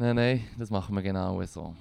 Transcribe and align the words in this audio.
Nein, 0.00 0.14
nein, 0.14 0.44
das 0.56 0.70
machen 0.70 0.94
wir 0.94 1.02
genau 1.02 1.42
so. 1.42 1.74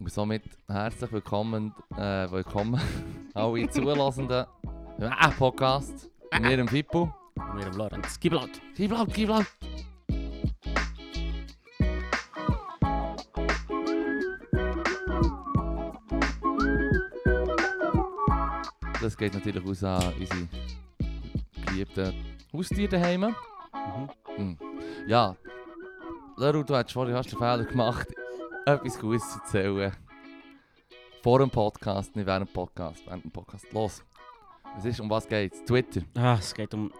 Und 0.00 0.10
somit 0.10 0.44
herzlich 0.66 1.12
willkommen, 1.12 1.74
äh, 1.94 2.30
willkommen 2.30 2.80
alle 3.34 3.68
Zulassenden 3.68 4.46
äh, 4.98 5.30
Podcast. 5.36 6.08
Mit 6.32 6.42
mir 6.42 6.58
im 6.58 6.68
Fippo. 6.68 7.14
Und 7.34 7.58
wir 7.58 7.66
im 7.66 7.76
Lorenz. 7.76 8.18
Gib 8.18 8.32
laut. 8.32 8.48
Gib 8.74 8.92
laut, 8.92 9.12
gib 9.12 9.28
laut. 9.28 9.44
Das 19.02 19.18
geht 19.18 19.34
natürlich 19.34 19.62
aus 19.62 19.84
an 19.84 20.14
unsere 20.18 20.48
geliebten 21.66 22.14
Haustiere 22.54 22.88
daheim. 22.88 23.20
Mhm. 23.20 24.08
Hm. 24.36 24.58
Ja, 25.06 25.36
Leru, 26.36 26.62
du 26.64 26.74
hast 26.74 26.92
vorhin 26.92 27.14
hast 27.14 27.30
den 27.30 27.38
Fehler 27.38 27.64
gemacht, 27.64 28.08
etwas 28.66 28.98
Gutes 28.98 29.30
zu 29.32 29.38
erzählen. 29.38 29.92
Vor 31.22 31.38
dem 31.38 31.50
Podcast, 31.50 32.14
nicht 32.16 32.26
während 32.26 32.48
dem 32.48 32.52
Podcast. 32.52 33.02
Während 33.06 33.24
dem 33.24 33.30
Podcast. 33.30 33.66
Los. 33.72 34.04
Was 34.74 34.84
ist, 34.84 35.00
um 35.00 35.08
was 35.08 35.26
geht's? 35.28 35.64
Twitter. 35.64 36.02
Ah, 36.16 36.36
es 36.38 36.52
geht 36.52 36.74
um... 36.74 36.92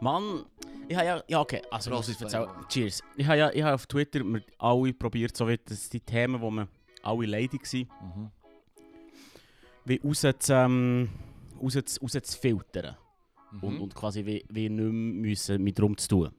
Mann, 0.00 0.44
ich 0.86 0.96
habe 0.96 1.06
ja... 1.06 1.22
Ja, 1.26 1.40
okay, 1.40 1.62
also 1.70 1.90
los, 1.90 2.08
ich 2.08 2.20
erzähl. 2.20 2.46
Cheers. 2.68 3.02
Ich 3.16 3.26
habe 3.26 3.38
ja 3.38 3.50
ich 3.50 3.62
habe 3.62 3.74
auf 3.74 3.86
Twitter 3.86 4.22
mir 4.22 4.42
alle 4.58 4.92
probiert, 4.92 5.36
so 5.36 5.48
wie 5.48 5.58
das 5.58 5.88
die 5.88 6.00
Themen, 6.00 6.40
wo 6.40 6.50
wir 6.50 6.68
alle 7.02 7.26
leidig 7.26 7.62
waren, 7.72 7.88
Mhm. 8.14 8.30
wie 9.86 10.00
raus 10.04 10.20
zu, 10.38 10.52
ähm, 10.52 11.08
raus, 11.60 11.72
zu- 11.84 12.00
raus 12.02 12.12
zu 12.12 12.38
filtern. 12.38 12.96
Mhm. 13.50 13.60
Und, 13.64 13.80
und 13.80 13.94
quasi 13.94 14.24
wie, 14.26 14.44
wie 14.50 14.68
nicht 14.68 14.82
mehr 14.82 14.92
müssen 14.92 15.62
mit 15.64 15.78
drum 15.78 15.96
zu 15.96 16.08
tun. 16.08 16.30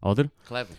Oder? 0.00 0.28
Clever. 0.46 0.74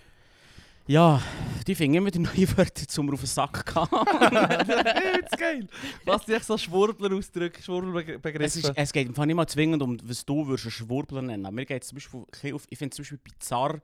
Ja, 0.87 1.21
die 1.65 1.73
finden 1.73 1.97
immer 1.97 2.11
die 2.11 2.19
neuen 2.19 2.57
Wörter, 2.57 2.87
zum 2.87 3.11
auf 3.11 3.19
den 3.21 3.25
Sack 3.25 3.65
gehen. 3.65 3.87
das 3.91 5.31
ist 5.31 5.37
geil. 5.37 5.67
Was 6.05 6.25
dich 6.25 6.43
so 6.43 6.57
Schwurbler 6.57 7.15
ausdrückt, 7.15 7.57
Es, 7.57 7.65
Schwurbelbegriffe. 7.65 8.43
ist, 8.59 8.71
es 8.75 8.93
geht 8.93 9.07
Fall 9.15 9.25
nicht 9.25 9.35
mal 9.35 9.47
zwingend 9.47 9.81
um, 9.81 9.97
was 10.03 10.23
du 10.25 10.45
würdest 10.45 10.65
einen 10.65 10.71
Schwurbler 10.71 11.23
nennen. 11.23 11.53
Mir 11.55 11.65
geht 11.65 11.83
zum 11.83 11.95
Beispiel, 11.95 12.53
auf- 12.53 12.67
ich 12.69 12.77
finde 12.77 12.91
es 12.91 12.95
zum 12.97 13.03
Beispiel 13.03 13.17
bizarr, 13.17 13.79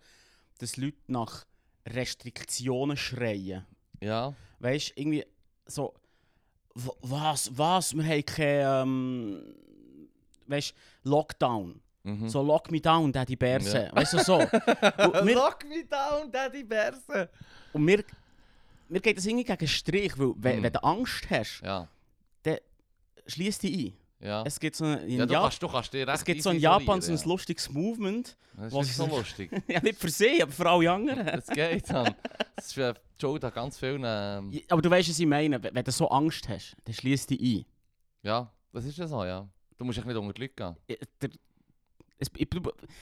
dass 0.60 0.78
Leute 0.78 0.98
nach 1.08 1.44
Restriktionen 1.88 2.96
schreien. 2.98 3.66
Ja. 4.00 4.34
Weißt 4.60 4.90
du, 4.90 5.02
irgendwie 5.02 5.26
so, 5.66 5.96
was, 6.76 7.50
was, 7.58 7.96
wir 7.96 8.04
haben 8.04 8.26
kein, 8.26 8.88
ähm, 8.88 9.56
weißt 10.46 10.74
Lockdown. 11.04 11.82
Mhm. 12.04 12.28
So, 12.30 12.42
lock 12.42 12.72
me 12.72 12.80
down, 12.82 13.12
Daddy 13.12 13.36
Berse. 13.36 13.86
Ja. 13.86 13.96
Weißt 13.96 14.14
du, 14.14 14.20
so. 14.24 14.38
mir, 15.24 15.36
Lock 15.36 15.64
me 15.70 15.86
down, 15.86 16.32
Daddy 16.32 16.64
Berse. 16.64 17.30
und 17.74 17.84
mir, 17.86 18.04
mir 18.90 19.00
geht 19.00 19.18
das 19.18 19.26
irgendwie 19.26 19.44
gegen 19.46 19.60
den 19.60 19.68
Strich, 19.68 20.18
weil 20.18 20.34
wenn, 20.38 20.60
Mhm. 20.60 20.64
wenn 20.64 20.74
du 20.74 20.84
Angst 20.84 21.30
hast, 21.30 21.62
Ja. 21.64 21.88
schließ 23.28 23.60
dich 23.60 23.78
ein. 23.88 23.94
Ja. 24.28 24.44
Es 24.46 24.60
gibt 24.60 24.76
so 24.76 24.86
ein, 24.86 25.00
in 25.08 25.20
ja, 25.20 25.26
du, 25.26 25.34
kannst, 25.34 25.64
du 25.64 25.68
kannst 25.68 25.94
es 25.96 26.24
gibt 26.26 26.44
so 26.44 26.52
in 26.52 26.60
Japan 26.60 27.02
so 27.02 27.12
ein 27.12 27.20
lustiges 27.26 27.70
Movement. 27.72 28.38
ja. 28.58 28.64
Das 28.66 28.74
was 28.74 28.88
ist 28.90 28.98
so 28.98 29.08
lustig. 29.08 29.52
ja, 29.68 29.80
nicht 29.82 30.00
für 30.00 30.10
sie, 30.10 30.42
aber 30.44 30.52
für 30.52 30.70
alle 30.70 30.92
anderen. 30.92 31.26
Das 31.26 31.48
geht 31.48 31.90
dann. 31.90 32.14
Das 32.56 32.66
ist 32.68 32.74
für 32.74 32.94
Joe 33.20 33.40
da 33.40 33.50
ganz 33.50 33.80
vielen... 33.80 34.04
Ähm, 34.06 34.52
Ja, 34.52 34.62
Aber 34.70 34.82
du 34.82 34.90
weißt, 34.92 35.10
was 35.10 35.18
ich 35.20 35.26
meine. 35.26 35.62
Wenn 35.64 35.84
du 35.84 35.92
so 35.92 36.08
Angst 36.10 36.48
hast, 36.50 36.76
dann 36.86 36.94
schließ 36.94 37.28
dich 37.28 37.42
ein. 37.42 37.66
ja, 38.24 38.52
das 38.74 38.86
ist 38.86 38.98
ja 38.98 39.08
so, 39.08 39.24
ja. 39.26 39.48
Du 39.78 39.86
musst 39.86 39.98
echt 39.98 40.06
nicht 40.08 40.16
unter 40.18 40.34
die 40.34 40.42
Leute 40.42 40.54
gehen. 40.54 40.76
Ich, 40.88 41.00
der, 41.22 41.30
es, 42.22 42.30
ich, 42.36 42.48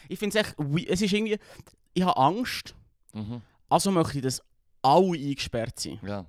ich 0.09 0.17
finde 0.19 0.39
es 0.39 0.45
echt... 0.47 0.55
Es 0.89 1.01
ist 1.01 1.13
irgendwie... 1.13 1.37
Ich 1.93 2.03
habe 2.03 2.17
Angst, 2.17 2.75
Mhm. 3.13 3.41
also 3.69 3.91
möchte 3.91 4.17
ich, 4.19 4.23
dass 4.23 4.41
alle 4.81 5.17
eingesperrt 5.17 5.79
sind. 5.79 6.01
Ja. 6.03 6.25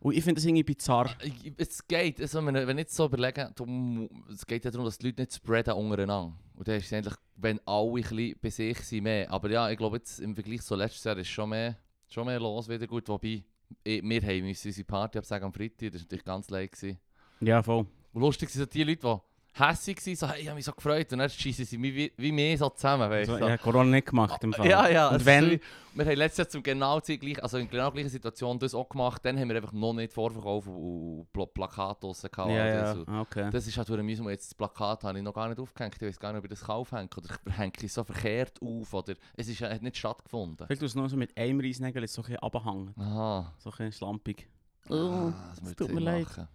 Und 0.00 0.14
ich 0.14 0.22
finde 0.22 0.36
das 0.40 0.44
irgendwie 0.44 0.62
bizarr. 0.64 1.10
Ich- 1.22 1.52
Es 1.56 1.86
geht, 1.86 2.20
also 2.20 2.44
wenn, 2.44 2.54
ich 2.56 2.76
jetzt 2.78 2.94
so 2.94 3.06
überlege, 3.06 3.50
du, 3.54 4.08
es 4.32 4.46
geht 4.46 4.64
ja 4.64 4.70
darum, 4.70 4.84
dass 4.84 4.98
die 4.98 5.06
Leute 5.06 5.22
nicht 5.22 5.34
spreaden 5.34 5.74
untereinander. 5.74 6.36
Und 6.54 6.68
dann 6.68 6.76
ist 6.76 6.86
es 6.86 6.92
eigentlich, 6.92 7.14
wenn 7.36 7.60
alle 7.66 7.88
ein 7.88 8.02
bisschen 8.02 8.34
bei 8.40 8.50
sich 8.50 8.78
sind, 8.80 9.02
mehr. 9.04 9.30
Aber 9.30 9.50
ja, 9.50 9.68
ich 9.70 9.76
glaube 9.78 9.96
jetzt 9.96 10.20
im 10.20 10.34
Vergleich 10.34 10.62
zu 10.62 10.74
letztes 10.76 11.02
Jahr 11.04 11.16
ist 11.16 11.28
schon 11.28 11.50
mehr, 11.50 11.76
schon 12.08 12.26
mehr 12.26 12.38
los 12.38 12.68
wieder 12.68 12.86
gut. 12.86 13.08
Wobei, 13.08 13.42
ich, 13.82 14.02
wir 14.02 14.22
haben 14.22 14.46
unsere 14.46 14.84
Party 14.84 15.18
absagen 15.18 15.46
am 15.46 15.52
Freitag, 15.52 15.90
das 15.92 15.94
war 15.94 16.00
natürlich 16.02 16.24
ganz 16.24 16.50
leid. 16.50 16.72
Gewesen. 16.72 16.98
Ja, 17.40 17.62
voll. 17.62 17.86
Und 18.12 18.22
lustig 18.22 18.50
sind 18.50 18.60
so 18.60 18.66
die 18.66 18.84
Leute, 18.84 19.00
die 19.00 19.20
hässig 19.54 20.04
waren, 20.06 20.16
so, 20.16 20.28
hey, 20.28 20.40
ich 20.42 20.46
habe 20.48 20.56
mich 20.56 20.64
so 20.64 20.72
gefreut. 20.72 21.12
Und 21.12 21.18
dann 21.18 21.28
schießen 21.30 21.64
sie 21.64 21.78
mich 21.78 21.94
wie, 21.94 22.12
wie 22.16 22.32
mehr 22.32 22.56
so 22.56 22.68
zusammen, 22.70 23.10
weißt 23.10 23.30
Also, 23.30 23.40
du. 23.40 23.46
ich 23.46 23.52
habe 23.52 23.62
Corona 23.62 23.90
nicht 23.90 24.06
gemacht 24.08 24.42
im 24.44 24.52
Fall. 24.52 24.68
Ja, 24.68 24.88
ja. 24.88 25.08
Und 25.08 25.16
es 25.16 25.24
wenn... 25.24 25.44
ist 25.44 25.50
so 25.50 25.56
wie- 25.56 25.60
Wir 25.98 26.04
haben 26.06 26.16
letztes 26.16 26.38
Jahr 26.38 26.48
zum 26.48 26.62
genau 26.62 27.00
die 27.00 27.18
gleiche, 27.18 27.42
also 27.42 27.58
in 27.58 27.68
genau 27.68 27.90
gleichen 27.90 28.08
Situation 28.10 28.56
das 28.60 28.72
auch 28.74 28.88
gemacht. 28.88 29.24
Dann 29.24 29.36
haben 29.38 29.48
wir 29.48 29.56
einfach 29.56 29.72
noch 29.72 29.92
nicht 29.94 30.12
Vorverkauf 30.12 30.66
und- 30.68 31.26
Pla 31.32 31.46
Plakate 31.46 32.00
draussen 32.00 32.30
gehabt. 32.30 32.50
Ja, 32.50 32.66
ja, 32.66 32.94
so. 32.94 33.04
okay. 33.20 33.50
Das 33.50 33.66
ist 33.66 33.76
halt 33.76 33.88
durch 33.88 34.00
mühsam. 34.02 34.28
Jetzt 34.28 34.50
das 34.50 34.54
Plakat 34.54 35.02
habe 35.02 35.18
ich 35.18 35.24
noch 35.24 35.34
gar 35.34 35.48
nicht 35.48 35.58
aufgehängt. 35.58 35.96
Ich 35.96 36.02
weiß 36.08 36.20
gar 36.20 36.32
nicht, 36.32 36.38
ob 36.38 36.44
ich 36.44 36.50
das 36.50 36.68
aufhänge. 36.68 37.08
Oder 37.16 37.28
ich 37.48 37.58
hänge 37.58 37.72
es 37.82 37.94
so 37.94 38.04
verkehrt 38.04 38.60
auf. 38.62 38.94
Oder 38.94 39.14
es 39.36 39.48
ist, 39.48 39.60
hat 39.60 39.82
nicht 39.82 39.96
stattgefunden. 39.96 40.66
Vielleicht 40.66 40.80
tust 40.82 40.94
du 40.94 41.00
noch 41.00 41.08
so 41.08 41.16
mit 41.16 41.36
einem 41.36 41.58
Reisnägel 41.58 42.06
so 42.06 42.22
ein 42.22 42.26
bisschen 42.26 42.38
runterhängen. 42.38 42.94
Aha. 42.96 43.52
So 43.58 43.70
ein 43.70 43.76
bisschen 43.76 43.92
schlampig. 43.92 44.48
Ah, 44.88 45.32
das 45.50 45.58
es 45.58 45.64
würde 45.64 45.74
tut 45.74 45.92
mir 45.92 46.00
leid. 46.00 46.26
machen. 46.28 46.48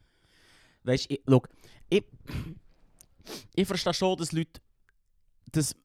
Weißt 0.85 1.09
du, 1.09 1.13
ich, 1.15 1.21
schau, 1.27 1.41
ich, 1.89 2.03
ich 3.55 3.67
verstehe 3.67 3.93
schon, 3.93 4.17
dass 4.17 4.31
Leute 4.31 4.61
das 5.51 5.75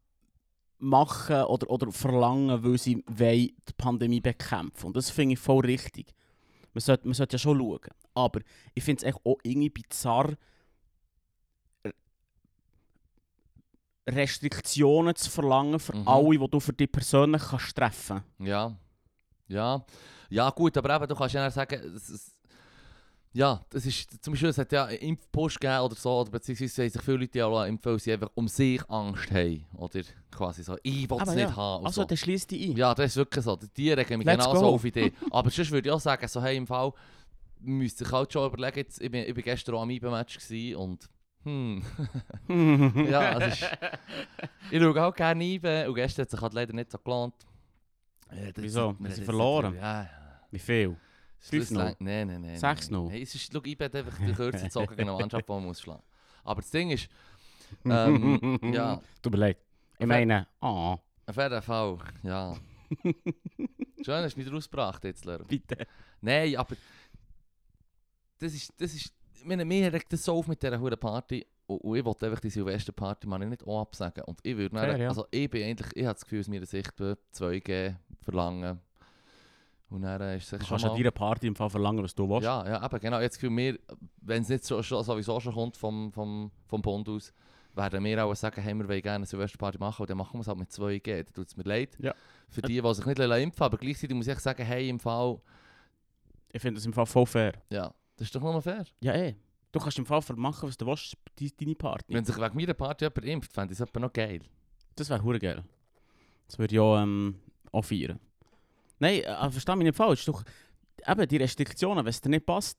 machen 0.79 1.43
oder, 1.45 1.69
oder 1.71 1.91
verlangen, 1.93 2.63
weil 2.63 2.79
sie 2.79 3.03
wollen 3.07 3.49
die 3.69 3.73
Pandemie 3.77 4.21
bekämpfen. 4.21 4.87
Und 4.87 4.97
das 4.97 5.11
finde 5.11 5.35
ich 5.35 5.39
voll 5.41 5.65
richtig. 5.67 6.15
Man 6.73 6.81
sollte, 6.81 7.07
man 7.07 7.15
sollte 7.15 7.35
ja 7.35 7.39
schon 7.39 7.59
schauen. 7.59 7.81
Aber 8.15 8.41
ich 8.75 8.85
finde 8.85 8.99
es 8.99 9.05
echt 9.15 9.25
auch 9.25 9.39
irgendwie 9.43 9.71
bizarr, 9.71 10.35
Restriktionen 14.07 15.15
zu 15.15 15.31
verlangen 15.31 15.79
für 15.79 15.95
Mhm. 15.95 16.09
alle, 16.09 16.39
die 16.39 16.49
du 16.51 16.61
für 16.61 16.73
dich 16.73 16.91
persönlich 16.91 17.43
kannst 17.43 17.75
treffen 17.75 18.23
Ja. 18.39 18.75
Ja. 19.49 19.85
Ja, 20.31 20.51
gut, 20.51 20.77
aber 20.77 20.97
eben, 20.97 21.07
du 21.07 21.15
kannst 21.15 21.35
ja 21.35 21.51
sagen, 21.51 21.81
es, 21.95 22.09
es, 22.09 22.38
ja, 23.33 23.65
das 23.71 23.87
ist, 23.87 24.23
zum 24.25 24.33
Beispiel, 24.33 24.49
es 24.49 24.59
hat 24.59 24.73
ja 24.73 24.87
einen 24.87 24.99
Impfpush 24.99 25.59
gegeben 25.61 25.81
oder 25.81 25.95
so, 25.95 26.21
oder 26.21 26.31
beziehungsweise 26.31 26.83
haben 26.83 26.91
sich 26.91 27.03
viele 27.03 27.17
Leute 27.19 27.39
ja 27.39 27.47
auch 27.47 27.65
impfen, 27.65 27.93
weil 27.93 27.99
sie 27.99 28.13
einfach 28.13 28.31
um 28.35 28.49
sich 28.49 28.81
Angst 28.89 29.31
haben. 29.31 29.67
Oder 29.77 30.01
quasi 30.31 30.63
so, 30.63 30.77
ich 30.83 31.09
will 31.11 31.19
es 31.23 31.35
nicht 31.35 31.51
ja, 31.51 31.57
haben. 31.57 31.87
Also, 31.87 32.03
so. 32.03 32.07
dann 32.07 32.17
schließ 32.17 32.47
dich 32.47 32.71
ein. 32.71 32.77
Ja, 32.77 32.95
das 32.95 33.07
ist 33.13 33.17
wirklich 33.17 33.45
so. 33.45 33.57
Die 33.57 33.93
regen 33.93 34.19
mich 34.19 34.27
Let's 34.27 34.45
genauso 34.45 34.63
go. 34.63 34.75
auf 34.75 34.85
Idee. 34.85 35.13
Aber 35.31 35.51
sonst 35.51 35.71
würde 35.71 35.89
ich 35.89 35.93
auch 35.95 36.01
sagen, 36.01 36.27
so, 36.27 36.43
hey, 36.43 36.57
im 36.57 36.67
Fall 36.67 36.93
müsste 37.61 38.05
ich 38.05 38.13
halt 38.13 38.33
schon 38.33 38.47
überlegen, 38.47 38.79
jetzt, 38.79 39.01
ich, 39.01 39.11
bin, 39.11 39.25
ich 39.27 39.35
bin 39.35 39.45
gestern 39.45 39.75
auch 39.75 39.83
am 39.83 39.91
IBE-Match 39.91 40.39
und 40.77 41.09
hm, 41.45 41.83
ja, 43.11 43.39
es 43.39 43.55
ist, 43.63 43.71
ich 44.71 44.83
schaue 44.83 45.05
auch 45.05 45.15
gerne 45.15 45.45
IBE 45.45 45.89
und 45.89 45.95
gestern 45.95 46.23
hat 46.25 46.31
sich 46.31 46.41
halt 46.41 46.53
leider 46.55 46.73
nicht 46.73 46.91
so 46.91 46.99
gelohnt. 46.99 47.35
Ja, 48.33 48.53
das- 48.53 48.65
Wieso? 48.65 48.97
wir 48.99 49.09
jetzt 49.09 49.23
verloren? 49.23 49.75
Ja, 49.75 50.03
ja. 50.03 50.11
Wie 50.51 50.59
viel? 50.59 50.97
Das 51.41 51.51
5-0? 51.71 51.75
lang- 51.77 51.97
Nein, 52.01 52.27
nein, 52.29 52.41
nein. 52.43 52.57
6-0? 52.57 53.11
Hey, 53.11 53.23
es 53.23 53.35
ist, 53.35 53.53
schau, 53.53 53.63
IBE 53.65 53.85
hat 53.85 53.95
einfach 53.95 54.19
die 54.19 54.33
Kürze 54.33 54.65
gezogen 54.65 54.97
gegen 54.97 55.09
eine 55.09 55.19
Mannschaft, 55.19 55.49
die 55.49 55.53
man 55.53 55.65
muss 55.65 55.81
schlagen. 55.81 56.03
Aber 56.45 56.61
das 56.61 56.71
Ding 56.71 56.91
ist, 56.91 57.09
ähm, 57.85 58.59
ja, 58.73 59.01
mir 59.25 59.37
leid. 59.37 59.59
Ich 59.99 60.07
meine, 60.07 60.47
ah, 60.61 60.97
auf 61.27 61.37
jeden 61.37 61.63
Fall, 61.63 61.99
ja. 62.23 62.57
Schön, 64.03 64.25
hast 64.25 64.35
du 64.35 64.41
nicht 64.41 64.53
rausgebracht 64.53 65.05
jetzt, 65.05 65.25
Lerner. 65.25 65.45
bitte. 65.45 65.87
Nein, 66.21 66.57
aber 66.57 66.75
das 68.39 68.55
ist, 68.55 68.73
das 68.81 68.95
ist, 68.95 69.13
ich 69.35 69.45
meine, 69.45 69.65
mir 69.65 69.93
regt 69.93 70.13
das 70.13 70.25
so 70.25 70.35
auf 70.35 70.47
mit 70.49 70.63
dieser 70.63 70.81
hohen 70.81 70.99
Party 70.99 71.47
und, 71.67 71.97
ich 71.97 72.05
wollte 72.05 72.27
einfach 72.27 72.41
die 72.41 72.51
Silvesterparty 72.51 73.27
mal 73.27 73.39
nicht 73.39 73.67
auch 73.67 73.83
absagen 73.83 74.25
und 74.25 74.41
ich 74.43 74.57
würde 74.57 74.75
dann, 74.75 74.99
ja. 75.01 75.09
also 75.09 75.27
ich 75.31 75.51
bin 75.51 75.65
eigentlich, 75.65 75.95
ich 75.95 76.05
habe 76.05 76.15
das 76.15 76.25
Gefühl 76.25 76.41
aus 76.41 76.49
meiner 76.49 76.67
Sicht, 76.67 76.99
wir 76.99 77.19
2G 77.35 77.97
verlangen 78.23 78.81
und 79.91 80.03
dann 80.03 80.21
äh, 80.21 80.37
ist 80.37 80.45
es 80.45 80.51
Du 80.51 80.57
schon 80.59 80.69
kannst 80.69 80.85
an 80.85 80.91
mal, 80.93 80.97
deiner 80.99 81.11
Party 81.11 81.47
im 81.47 81.55
Fall 81.57 81.71
verlangen, 81.71 82.03
was 82.05 82.15
du 82.15 82.29
willst. 82.29 82.45
ja, 82.45 82.67
ja, 82.67 82.85
eben 82.85 83.01
genau, 83.01 83.21
jetzt 83.21 83.39
Gefühl, 83.41 83.57
wir, 83.57 83.79
wenn 84.21 84.43
es 84.43 84.49
nicht 84.49 84.65
so, 84.65 84.81
sowieso 84.83 85.41
schon 85.41 85.55
kommt 85.55 85.77
vom, 85.77 86.13
vom, 86.13 86.51
vom 86.67 86.83
Bund 86.83 87.09
aus, 87.09 87.33
werden 87.75 88.03
wir 88.05 88.25
auch 88.25 88.35
sagen, 88.35 88.61
hey, 88.61 88.75
wir 88.75 88.89
wollen 88.89 89.03
gerne 89.03 89.17
eine 89.17 89.27
Silvesterparty 89.27 89.79
machen 89.79 90.03
und 90.03 90.11
dann 90.11 90.19
machen 90.19 90.35
wir 90.35 90.41
es 90.41 90.49
halt 90.49 90.59
mit 90.59 90.69
2G, 90.71 91.25
dann 91.25 91.33
tut 91.33 91.47
es 91.47 91.57
mir 91.57 91.63
leid. 91.65 91.97
Ja. 92.01 92.15
Für 92.49 92.63
die, 92.63 92.81
die 92.81 92.95
sich 92.95 93.07
nicht 93.07 93.19
impfen 93.19 93.63
aber 93.63 93.77
gleichzeitig 93.79 94.17
muss 94.17 94.27
ich 94.27 94.39
sagen, 94.41 94.65
hey, 94.65 94.89
im 94.89 94.99
Fall, 94.99 95.41
Ich 96.53 96.61
finde 96.63 96.77
das 96.79 96.87
im 96.87 96.93
Fall 96.93 97.07
voll 97.07 97.27
fair. 97.27 97.53
ja, 97.71 97.93
das 98.17 98.27
ist 98.27 98.35
doch 98.35 98.41
nur 98.43 98.61
fair. 98.61 98.85
Ja, 99.01 99.15
eh. 99.15 99.37
Du 99.71 99.79
kannst 99.79 99.99
im 99.99 100.07
Fall 100.07 100.23
machen, 100.35 100.69
was 100.69 100.77
du 100.79 100.87
willst, 100.87 101.17
die- 101.39 101.55
deine 101.55 101.75
Party. 101.75 102.13
Wenn 102.15 102.25
sich 102.25 102.37
wegen 102.37 102.57
meiner 102.57 102.75
Party 102.75 103.05
jemand 103.05 103.25
impft, 103.25 103.53
fände 103.53 103.75
ich 103.75 103.79
es 103.81 103.95
noch 103.95 104.13
geil. 104.13 104.41
Das 104.97 105.09
wäre 105.11 105.39
geil. 105.39 105.63
Das 106.47 106.59
würde 106.59 106.75
ich 106.75 106.81
auch, 106.81 106.97
ähm, 107.01 107.37
auch 107.71 107.83
feiern. 107.85 108.19
Nein, 108.99 109.21
äh, 109.23 109.51
versteh 109.51 109.75
mich 109.77 109.85
nicht 109.87 109.97
falsch. 109.97 110.25
Doch, 110.25 110.43
eben, 111.07 111.29
die 111.29 111.37
Restriktionen, 111.37 112.05
wenn 112.05 112.11
es 112.11 112.21
dir 112.21 112.29
nicht 112.31 112.47
passt, 112.47 112.79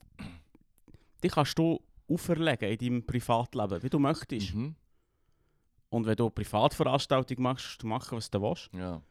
die 1.23 1.27
kannst 1.29 1.57
du 1.57 1.79
auferlegen 2.09 2.69
in 2.69 2.77
deinem 2.77 3.05
Privatleben, 3.05 3.81
wie 3.83 3.89
du 3.89 3.99
möchtest. 3.99 4.53
Mhm. 4.53 4.75
Und 5.89 6.05
wenn 6.05 6.15
du 6.15 6.25
eine 6.25 6.31
Privatveranstaltung 6.31 7.41
machst, 7.41 7.81
du 7.81 7.87
machen, 7.87 8.17
was 8.17 8.29
du 8.29 8.41
willst. 8.41 8.69
Ja. 8.73 9.01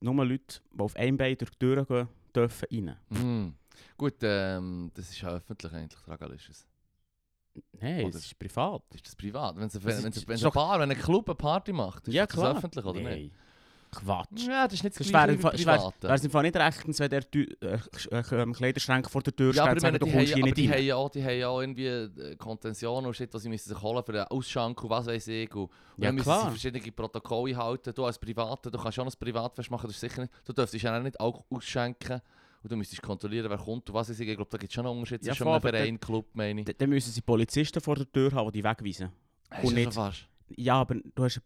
nur 0.00 0.24
Leute, 0.26 0.60
die 0.72 0.80
auf 0.80 0.94
einem 0.96 1.16
Bein 1.16 1.36
durch 1.38 1.50
die 1.50 1.58
Tür 1.58 1.84
gehen, 1.86 2.08
dürfen 2.34 2.68
rein. 2.70 2.96
Mhm. 3.08 3.54
Gut, 3.96 4.14
ähm, 4.22 4.90
das 4.94 5.10
ist 5.10 5.20
ja 5.20 5.30
öffentlich 5.30 5.72
eigentlich, 5.72 6.00
Dragalisches. 6.02 6.66
Nein, 7.80 8.10
das 8.10 8.24
ist 8.26 8.38
privat. 8.38 8.82
Ist 8.94 9.06
das 9.06 9.16
privat? 9.16 9.56
Wenn 9.56 9.66
es 9.68 9.72
Das 9.74 9.84
wenn, 9.84 9.90
ist- 9.96 10.04
wenn, 10.04 10.12
ist 10.12 10.28
wenn 10.28 10.36
doch- 10.40 10.44
ein 10.46 10.52
Bar, 10.54 10.80
wenn 10.80 10.90
ein 10.90 10.98
Club 10.98 11.28
eine 11.28 11.36
Party 11.36 11.72
macht, 11.72 12.06
ist 12.08 12.14
ja, 12.14 12.26
das 12.26 12.34
klar. 12.34 12.56
öffentlich, 12.56 12.84
oder 12.84 13.00
nicht? 13.00 13.32
Quatsch. 13.94 14.46
Ja, 14.46 14.64
das 14.64 14.74
ist 14.74 14.84
nicht 14.84 14.98
das 14.98 15.06
Das 15.06 15.08
gleiche 15.08 15.38
wie. 15.38 15.66
Wäre 15.66 16.14
es 16.14 16.24
im 16.24 16.30
Fall 16.30 16.42
nicht 16.42 16.56
rechtens, 16.56 16.98
wenn 17.00 17.10
der 17.10 17.22
äh, 17.34 17.78
äh, 18.10 18.22
ähm, 18.32 18.52
Kleiderschrank 18.52 19.10
vor 19.10 19.22
der 19.22 19.34
Tür 19.34 19.52
Ja, 19.52 19.52
steht 19.52 19.60
aber 19.62 19.72
und 19.72 19.80
sagt, 19.80 20.02
du 20.02 20.06
die, 20.06 20.12
kommst 20.12 20.32
haben, 20.32 20.34
hier 20.36 20.44
nicht 20.44 20.56
die, 20.56 20.66
rein. 20.66 20.74
haben 20.78 20.84
ja 20.84 20.96
auch, 20.96 21.10
die 21.10 21.22
haben 21.24 21.38
ja 21.38 21.48
auch 21.48 21.60
irgendwie 21.60 21.86
äh, 21.86 22.36
Kontention 22.36 23.06
und 23.06 23.14
Shit, 23.14 23.32
was 23.32 23.42
sie 23.42 23.48
müssen 23.48 23.68
sich 23.68 23.80
holen 23.82 24.02
für 24.04 24.12
den 24.12 24.24
Ausschank 24.24 24.82
und 24.82 24.90
was 24.90 25.06
weiß 25.06 25.28
ich. 25.28 25.54
Und, 25.54 25.70
Ja, 25.96 26.06
dann 26.06 26.14
müssen 26.14 26.24
klar. 26.24 26.42
sie 26.52 26.58
verschiedene 26.58 26.92
Protokolle 26.92 27.56
halten. 27.56 27.92
Du 27.94 28.04
als 28.04 28.18
Privater, 28.18 28.70
du 28.70 28.78
kannst 28.78 28.94
schon 28.96 29.06
ein 29.08 29.12
Privatfest 29.18 29.70
machen, 29.70 29.86
das 29.86 29.94
ist 29.96 30.00
sicher 30.00 30.22
nicht. 30.22 30.32
Du 30.44 30.52
dürftest 30.52 30.82
ja 30.84 30.98
auch 30.98 31.02
nicht 31.02 31.18
auch 31.20 31.44
ausschenken. 31.50 32.20
Und 32.62 32.72
du 32.72 32.76
müsstest 32.76 33.02
kontrollieren, 33.02 33.50
wer 33.50 33.58
kommt 33.58 33.90
und 33.90 33.94
was 33.94 34.08
weiß 34.08 34.18
ich. 34.20 34.26
Ich 34.28 34.36
glaube, 34.36 34.50
da 34.50 34.56
gibt 34.56 34.70
es 34.70 34.74
schon 34.74 34.86
einen 34.86 34.96
Unterschied 34.96 35.22
Ja, 35.22 35.32
zwischen 35.34 35.44
voll, 35.44 35.52
einem 35.52 35.60
Verein, 35.60 36.00
Club, 36.00 36.26
meine 36.32 36.62
ich. 36.62 36.76
Dann 36.78 36.88
müssen 36.88 37.12
sie 37.12 37.20
Polizisten 37.20 37.78
vor 37.82 37.94
der 37.96 38.10
Tür 38.10 38.32
haben, 38.32 38.50
die 38.52 38.62
die 38.62 38.64
wegweisen. 38.64 39.10
Hast 39.50 39.64
und 39.64 39.74
nicht-? 39.74 40.28
Ja, 40.56 40.76
aber 40.80 40.94
du 40.94 41.24
hast 41.24 41.36
eine 41.36 41.42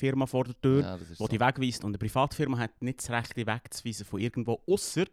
Privatfirma 0.00 0.26
vor 0.26 0.44
der 0.44 0.60
Tür, 0.60 0.82
Ja, 0.82 0.96
die 0.96 1.14
so. 1.14 1.28
die 1.28 1.40
wegweist. 1.40 1.84
Und 1.84 1.90
eine 1.90 1.98
Privatfirma 1.98 2.58
hat 2.58 2.82
nicht 2.82 3.00
das 3.00 3.10
Recht, 3.10 3.36
die 3.36 3.46
wegzuweisen 3.46 4.06
von 4.06 4.20
irgendwo, 4.20 4.60
ausser 4.66 5.04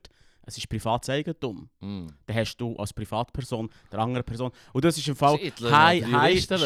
es 0.50 0.58
ist 0.58 0.70
privates 0.70 1.10
Eigentum. 1.10 1.68
Mm. 1.82 2.08
Dann 2.26 2.36
hast 2.38 2.56
du 2.56 2.74
als 2.78 2.94
Privatperson 2.94 3.70
der 3.92 4.00
andere 4.00 4.24
Person. 4.24 4.50
Und 4.72 4.86
das 4.86 4.98
ist 4.98 5.06
im 5.10 5.16
Fall... 5.18 5.38
Hi, 5.38 6.00
hi, 6.02 6.02
Nein, 6.10 6.46
das 6.48 6.62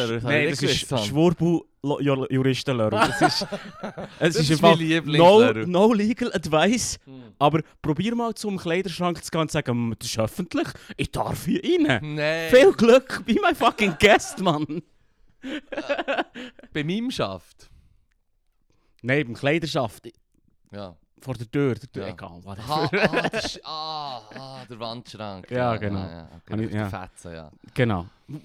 ist 0.52 0.60
gewusst, 0.60 0.88
Sam. 0.88 0.98
Schwurbel-Juristenler. 1.00 2.90
Das 2.90 3.20
ist, 3.22 3.46
es 4.20 4.36
ist 4.36 4.50
im 4.52 4.58
Fall 4.58 4.78
no, 5.04 5.52
no 5.66 5.92
legal 5.92 6.32
advice. 6.32 7.00
Hm. 7.04 7.22
Aber 7.40 7.62
probier 7.82 8.14
mal 8.14 8.32
zum 8.34 8.56
Kleiderschrank 8.56 9.24
zu 9.24 9.32
gehen 9.32 9.40
und 9.40 9.50
zu 9.50 9.54
sagen, 9.54 9.88
«Mm, 9.88 9.94
das 9.98 10.10
ist 10.10 10.18
öffentlich, 10.20 10.68
ich 10.96 11.10
darf 11.10 11.44
hier 11.44 11.60
rein. 11.64 12.14
Nein, 12.14 12.50
Viel 12.50 12.72
Glück, 12.74 13.24
be 13.26 13.32
my 13.32 13.52
fucking 13.52 13.96
guest, 13.98 14.38
Mann. 14.38 14.82
bei 16.72 16.84
meinem 16.84 17.10
Schaft. 17.10 17.71
Nein, 19.02 19.24
beim 19.26 19.34
Kleiderschaft, 19.34 20.08
Ja. 20.70 20.94
vor 21.20 21.34
der 21.34 21.50
Tür, 21.50 21.74
der 21.74 21.90
Tür 21.92 22.06
Ja. 22.06 22.12
egal. 22.12 22.40
Ha, 22.46 22.88
ah, 22.92 23.28
das 23.30 23.44
ist, 23.44 23.60
ah, 23.64 24.22
ah, 24.34 24.64
der 24.68 24.78
Wandschrank. 24.80 25.50
Ja, 25.50 25.76
genau. 25.76 25.98
Ja, 26.00 26.10
ja, 26.12 26.28
okay, 26.46 26.64
ich- 26.64 26.72
ja. 26.72 26.88
Fetzen, 26.88 27.32
ja. 27.34 27.50
Genau. 27.74 28.06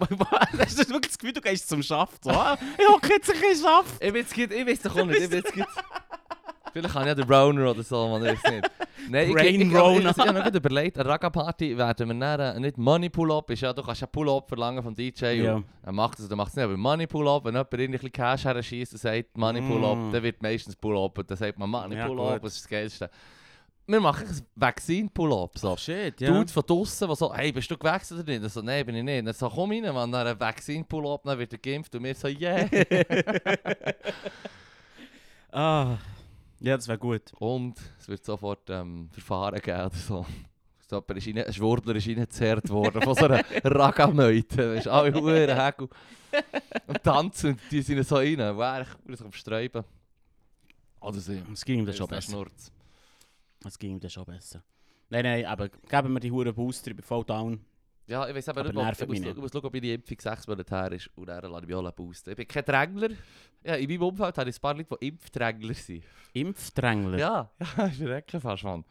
Hast 0.59 0.79
du 0.79 0.89
wirklich 0.89 1.07
das 1.11 1.17
Gefühl, 1.17 1.33
du 1.33 1.41
gehst 1.41 1.69
zum 1.69 1.81
Schaft? 1.83 2.23
So, 2.23 2.31
ah, 2.31 2.57
ich 2.77 2.87
hocke 2.87 3.09
jetzt 3.13 3.29
ein 3.31 3.39
bisschen 3.39 3.63
Schaft. 3.65 4.03
Ich 4.03 4.13
weiß, 4.13 4.31
ich 4.35 4.67
weiß 4.67 4.85
auch 4.91 5.05
nicht. 5.05 5.45
Ich 6.77 6.81
Vielleicht 6.83 6.93
kann 6.93 7.03
ich 7.03 7.07
ja 7.09 7.15
den 7.15 7.27
Browner 7.27 7.71
oder 7.71 7.83
so, 7.83 8.07
man 8.09 8.21
weiß 8.23 8.43
nicht. 8.51 8.69
Nein, 9.09 9.29
ich, 9.29 9.33
Brain 9.35 9.45
ich, 9.47 9.61
ich, 9.61 9.67
ich, 9.67 9.75
Rona. 9.75 10.09
ich, 10.11 10.17
ich 10.17 10.27
habe 10.27 10.39
noch 10.39 10.53
überlegt, 10.53 10.97
eine 10.99 11.09
Raga-Party 11.09 11.77
werden 11.77 12.07
wir 12.09 12.19
dann, 12.37 12.57
äh, 12.57 12.59
nicht 12.59 12.77
Money 12.77 13.09
Pull-Up, 13.09 13.49
ist 13.51 13.61
ja, 13.61 13.71
du 13.73 13.81
kannst 13.81 14.01
ja 14.01 14.07
Pull-Up 14.07 14.47
verlangen 14.49 14.83
vom 14.83 14.93
DJ 14.93 15.25
Ja. 15.43 15.55
und 15.55 15.65
er 15.83 15.91
macht 15.93 16.19
es 16.19 16.25
oder 16.25 16.35
macht 16.35 16.49
es 16.49 16.55
nicht, 16.55 16.65
aber 16.65 16.75
Money 16.77 17.07
Pull-Up, 17.07 17.45
wenn 17.45 17.53
jemand 17.53 17.73
ein 17.73 17.91
bisschen 17.91 18.11
Cash 18.11 18.43
herschießt 18.45 18.93
und 18.93 18.99
sagt 18.99 19.37
Money 19.37 19.61
Pull-Up, 19.61 19.97
Mm. 19.97 20.11
dann 20.11 20.23
wird 20.23 20.41
meistens 20.41 20.75
Pull-Up 20.75 21.17
und 21.17 21.29
dann 21.31 21.37
sagt 21.37 21.57
man 21.57 21.69
Money 21.69 21.95
Ja, 21.95 22.05
Pull-Up, 22.07 22.33
gut. 22.33 22.43
das 22.45 22.55
ist 22.55 22.63
das 22.65 22.69
Geilste. 22.69 23.09
Wir 23.89 24.01
machen 24.01 24.27
ein 24.27 24.41
Vaccine-Pull-Up, 24.55 25.57
so. 25.57 25.77
shit, 25.77 26.19
Dude 26.19 26.51
von 26.51 26.63
draussen, 26.67 27.07
der 27.07 27.15
so, 27.15 27.33
hey, 27.33 27.53
bist 27.53 27.71
du 27.71 27.77
gewechselt 27.77 28.19
oder 28.19 28.33
nicht? 28.33 28.45
Ich 28.45 28.51
so, 28.51 28.61
nein, 28.61 28.85
bin 28.85 28.95
ich 28.95 29.03
nicht. 29.03 29.25
Dann 29.25 29.33
so, 29.33 29.47
komm 29.49 29.71
rein, 29.71 29.83
man, 29.93 30.11
dann 30.11 30.27
ein 30.27 30.37
Vaccine-Pull-Up, 30.37 31.21
dann 31.23 31.39
wird 31.39 31.53
er 31.53 31.59
geimpft 31.59 31.95
und 31.95 32.03
wir 32.03 32.13
so, 32.13 32.27
yeah. 32.27 32.67
Ah, 35.51 35.97
ja, 36.59 36.75
das 36.75 36.87
wäre 36.87 36.97
gut. 36.97 37.33
und 37.39 37.75
es 37.99 38.07
wird 38.07 38.23
sofort 38.25 38.69
ähm, 38.69 39.09
Verfahren 39.11 39.59
geben 39.59 39.79
oder 39.85 39.95
so. 39.95 40.25
So, 40.89 40.95
jemand 40.95 41.17
ist 41.17 41.27
rein, 41.27 41.45
ein 41.45 41.53
Schwurbler 41.53 41.95
ist 41.95 42.07
reingezerrt 42.07 42.69
worden 42.69 43.01
von 43.01 43.13
so 43.13 43.25
einer 43.25 43.43
Ragameute. 43.63 44.75
Weißt 44.75 44.85
du, 44.85 44.91
alle 44.91 45.13
Huren, 45.13 45.49
Hegel. 45.49 45.89
Und 46.87 47.03
tanzen, 47.03 47.51
und 47.51 47.59
die 47.69 47.81
sind 47.81 48.07
so 48.07 48.15
rein. 48.15 48.39
Und 48.39 48.59
er 48.59 48.85
ist 49.07 49.21
am 49.21 49.33
Sträuben. 49.33 49.83
Oder 51.01 51.19
sie. 51.19 51.43
Es 51.51 51.65
ging 51.65 51.79
ihm 51.79 51.85
dann 51.85 51.95
schon 51.95 52.07
besser. 52.07 52.45
Es 53.65 53.77
ging 53.77 53.91
ihm 53.91 53.99
dann 53.99 54.09
schon 54.09 54.25
besser. 54.25 54.63
Nein, 55.09 55.23
nein, 55.23 55.45
aber 55.45 55.67
geben 55.69 56.13
wir 56.13 56.19
die 56.21 56.31
Huren 56.31 56.53
Booster, 56.53 56.91
ich 56.91 56.95
bin 56.95 57.05
voll 57.05 57.23
down. 57.25 57.59
Ja, 58.07 58.27
ich 58.27 58.33
weiß 58.33 58.49
aber 58.49 58.61
Aber 58.61 58.71
nicht, 58.71 59.01
ob, 59.03 59.13
ich, 59.13 59.19
muss, 59.21 59.29
ich 59.29 59.35
muss 59.35 59.51
schauen, 59.51 59.65
ob 59.65 59.73
meine 59.73 59.93
Impfung 59.93 60.17
sechs 60.19 60.47
Monate 60.47 60.75
her 60.75 60.91
ist 60.93 61.09
und 61.15 61.27
dann 61.27 61.43
lasse 61.43 61.63
ich 61.63 61.67
mich 61.67 61.75
auch 61.75 61.91
boosten. 61.91 62.29
Ich 62.29 62.35
bin 62.37 62.47
kein 62.47 62.63
Drängler. 62.63 63.09
Ja, 63.63 63.75
in 63.75 63.89
meinem 63.89 64.01
Umfeld 64.03 64.37
habe 64.37 64.49
ich 64.49 64.55
ein 64.55 64.61
paar 64.61 64.73
Leute, 64.75 64.97
die 65.01 65.07
Impfdrängler 65.09 65.73
sind. 65.73 66.03
Impfdrängler. 66.31 67.17
Ja, 67.19 67.51
ja, 67.77 67.85
ist 67.85 67.99
wirklich 67.99 68.41
fast, 68.41 68.63
Mann. 68.63 68.85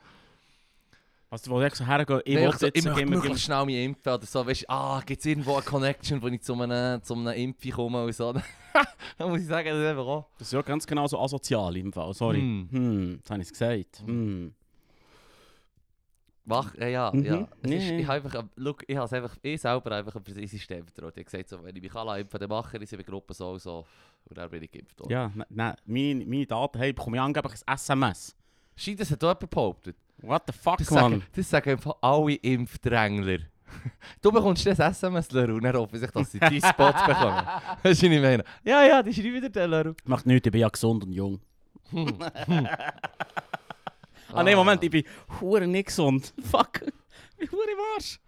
Also, 1.31 1.51
wo 1.51 1.61
ich 1.61 1.75
so 1.75 1.85
hergehe, 1.85 2.23
ich 2.25 2.37
ich, 2.37 2.55
so, 2.57 2.67
jetzt 2.67 2.77
ich 2.79 2.85
möchte 2.85 3.07
möglichst 3.07 3.45
schnell 3.45 3.65
mich 3.65 3.85
impfen 3.85 4.13
oder 4.13 4.27
so. 4.27 4.47
Weißt 4.47 4.63
du, 4.63 4.71
ah, 4.71 5.03
gibt 5.05 5.21
es 5.21 5.27
irgendwo 5.27 5.55
eine 5.55 5.62
Connection, 5.62 6.23
wo 6.23 6.29
ich 6.29 6.43
zu 6.43 6.55
einem, 6.55 7.03
zu 7.03 7.15
einem 7.15 7.33
Impfi 7.33 7.71
komme 7.71 8.05
und 8.05 8.15
so. 8.15 8.33
Dann 9.19 9.31
muss 9.31 9.41
ich 9.41 9.47
sagen, 9.47 9.69
das 9.69 9.79
ist 9.79 9.87
einfach 9.87 10.07
auch. 10.07 10.27
Das 10.39 10.49
ist 10.49 10.53
ja 10.53 10.62
ganz 10.62 10.87
genau 10.87 11.07
so 11.07 11.19
asozial 11.19 11.77
im 11.77 11.93
Fall, 11.93 12.12
sorry. 12.15 12.41
Hm. 12.41 12.69
Hm, 12.71 13.19
das 13.23 13.31
habe 13.31 13.43
ich 13.43 13.49
gesagt. 13.49 14.03
Hm. 14.07 14.55
Wach, 16.49 16.75
ja, 16.79 16.87
ja. 16.87 17.11
Mhm. 17.13 17.25
ja. 17.25 17.49
Es 17.63 17.71
ist, 17.71 17.91
Nee. 17.91 17.99
ich 18.01 18.07
habe 18.07 18.25
einfach, 18.25 18.45
look, 18.55 18.85
ich 18.87 18.97
habe 18.97 19.17
einfach, 19.17 19.37
ich 19.43 19.61
selber 19.61 19.93
einfach 19.93 20.15
ein 20.15 20.47
System 20.47 20.85
vertraut. 20.87 21.13
Ich 21.17 21.21
habe 21.21 21.25
gesagt, 21.25 21.49
so, 21.49 21.63
wenn 21.65 21.75
ich 21.75 21.83
mich 21.83 21.91
kann 21.93 22.07
impfen 22.21 22.39
dann 22.41 22.49
mache 22.49 22.77
ich 22.77 22.83
es 22.85 22.93
in 22.93 22.99
der 22.99 23.05
Gruppe 23.07 23.35
so 23.35 23.51
und 23.51 23.61
so. 23.61 23.85
Und 24.29 24.39
dann 24.39 24.49
bin 24.49 24.63
ich 24.63 24.71
geimpft 24.71 24.99
worden. 25.01 25.11
Ja, 25.13 25.31
nein, 25.35 25.47
nein, 25.51 25.77
meine, 25.87 26.25
meine 26.25 26.47
Daten 26.47 26.79
hey, 26.79 26.93
bekomme 26.93 27.17
ich 27.17 27.21
angeblich 27.23 27.55
ein 27.67 27.75
SMS. 27.75 28.37
Scheint, 28.77 29.01
das 29.01 29.11
hat 29.11 29.25
auch 29.25 29.29
jemand 29.29 29.51
behauptet. 29.51 29.97
What 30.19 30.43
the 30.47 30.53
fuck, 30.53 30.79
Das 30.79 30.91
man? 30.93 31.01
sagen, 31.13 31.23
das 31.35 31.51
sagen 31.51 31.71
einfach 31.71 31.97
alle 32.01 32.35
Impfdrängler. 32.35 33.39
Du 34.23 34.31
bekommst 34.33 34.65
das 34.67 34.79
SMS, 34.79 35.31
Leru, 35.33 35.55
und 35.57 35.65
dann 35.65 35.75
hoffe 35.77 35.97
ich, 35.99 36.11
dass 36.11 36.31
sie 36.31 36.39
deinen 36.39 36.61
Spot 36.63 36.93
bekommen. 36.93 37.45
Weißt 37.83 38.03
du, 38.03 38.07
was 38.07 38.13
ich 38.13 38.21
meine? 38.23 38.45
Ja, 38.65 38.85
ja, 38.85 39.03
die 39.03 39.13
schreiben 39.13 39.35
wieder 39.35 39.49
den, 39.51 39.71
Leru. 39.71 39.93
Macht 40.05 40.25
nichts, 40.27 40.47
ich 40.47 40.53
bin 40.53 40.61
ja 40.61 40.69
gesund 40.69 41.05
und 41.05 41.13
jung. 41.13 41.41
Ah 44.32 44.43
nein, 44.43 44.56
Moment, 44.56 44.82
ich 44.84 44.90
bin 44.90 45.05
hure 45.40 45.67
nicht 45.67 45.87
gesund. 45.87 46.32
Fuck. 46.50 46.82
Ich 47.38 47.50
bin 47.50 47.58
hure 47.58 47.70
im 47.70 47.78
Arsch. 47.94 48.19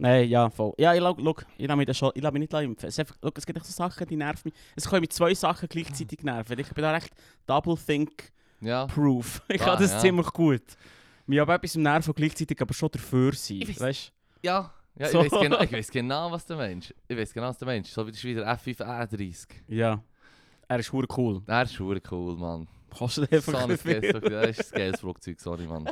Nein, 0.00 0.28
ja, 0.28 0.48
voll. 0.48 0.72
Ja, 0.78 0.94
ich, 0.94 1.00
schau, 1.00 1.16
ich 1.58 1.66
lasse 1.66 1.76
mich, 1.76 1.96
schon, 1.96 2.12
ich 2.14 2.22
lasse 2.22 2.32
mich 2.32 2.40
nicht 2.40 2.52
impfen. 2.52 2.88
Es, 2.88 2.98
einfach, 3.00 3.16
schau, 3.20 3.30
es 3.34 3.44
gibt 3.46 3.56
echt 3.58 3.66
so 3.66 3.72
Sachen, 3.72 4.06
die 4.06 4.16
nerven 4.16 4.42
mich. 4.44 4.54
Es 4.76 4.88
können 4.88 5.00
mich 5.00 5.10
zwei 5.10 5.34
Sachen 5.34 5.68
gleichzeitig 5.68 6.22
nerven. 6.22 6.58
Ich 6.58 6.68
bin 6.72 6.82
da 6.82 6.92
recht 6.92 7.10
double 7.46 7.76
think 7.76 8.32
Ja. 8.60 8.86
proof. 8.86 9.42
Ich 9.48 9.60
Ah, 9.62 9.64
kann 9.64 9.82
das 9.82 9.92
ja. 9.92 9.98
ziemlich 9.98 10.28
gut. 10.32 10.62
Mir 11.26 11.42
aber 11.42 11.54
etwas 11.56 11.74
im 11.74 11.82
Nerven 11.82 12.14
gleichzeitig 12.14 12.60
aber 12.62 12.72
schon 12.74 12.90
dafür 12.92 13.32
sein. 13.34 13.60
Ich 13.62 13.68
weiss- 13.70 13.80
Weißt 13.80 14.12
Ja, 14.42 14.72
ja 14.96 15.08
So. 15.08 15.22
ich, 15.24 15.32
weiß 15.32 15.40
genau, 15.42 15.60
ich 15.60 15.72
weiß 15.72 15.90
genau, 15.90 16.30
was 16.30 16.46
du 16.46 16.54
meinst. 16.56 16.94
Ich 17.08 17.16
weiß 17.16 17.34
genau, 17.34 17.48
was 17.48 17.58
du 17.58 17.66
meinst. 17.66 17.92
So 17.92 18.06
wie 18.06 18.12
der 18.12 18.18
Schweizer 18.18 18.46
F5A30. 18.46 19.46
du? 19.68 19.74
Ja. 19.74 20.02
Er 20.68 20.78
ist 20.78 20.92
hure 20.92 21.06
cool. 21.16 21.42
Der 21.46 21.62
ist 21.64 21.74
schon 21.74 22.00
cool, 22.10 22.36
Mann. 22.36 22.68
Kostet 22.96 23.30
So 23.30 23.36
einfach 23.36 23.54
ein 23.64 23.70
ein 23.72 23.78
viel. 23.78 24.00
geiles, 24.00 24.56
das 24.56 24.58
ist 24.66 24.72
ein 24.74 24.78
geiles 24.78 25.00
Flugzeug, 25.00 25.40
sorry, 25.40 25.66
Mann. 25.66 25.86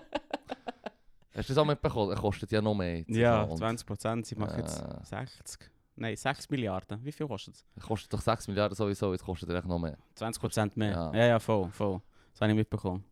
Hast 1.34 1.48
du 1.50 1.54
das 1.54 1.58
auch 1.58 1.66
mitbekommen? 1.66 2.10
Er 2.12 2.16
kostet 2.18 2.50
ja 2.50 2.62
noch 2.62 2.74
mehr. 2.74 3.04
Ja, 3.08 3.42
Und 3.42 3.58
20 3.58 3.86
Prozent. 3.86 4.26
Sie 4.26 4.34
machen 4.36 4.58
jetzt 4.60 4.80
Ja. 4.80 5.04
60. 5.04 5.70
Nein, 5.96 6.16
6 6.16 6.48
Milliarden. 6.50 6.98
Wie 7.04 7.12
viel 7.12 7.26
kostet 7.26 7.54
es? 7.54 7.64
Kostet 7.86 8.12
doch 8.12 8.20
6 8.20 8.48
Milliarden 8.48 8.74
sowieso, 8.74 9.12
jetzt 9.12 9.24
kostet 9.24 9.48
er 9.50 9.56
echt 9.56 9.66
noch 9.66 9.78
mehr. 9.78 9.96
20 10.14 10.40
Prozent 10.40 10.76
mehr. 10.76 10.90
Ja. 10.92 11.12
Ja. 11.14 11.26
ja, 11.26 11.38
voll, 11.38 11.68
voll. 11.70 12.00
Das 12.32 12.40
habe 12.42 12.52
ich 12.52 12.56
mitbekommen. 12.56 13.04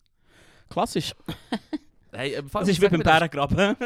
Klassisch. 0.68 1.14
Hey, 2.16 2.34
ähm, 2.34 2.48
Das 2.52 2.68
ist 2.68 2.80
wie 2.80 2.88
beim 2.88 3.00
Bärengraben. 3.02 3.58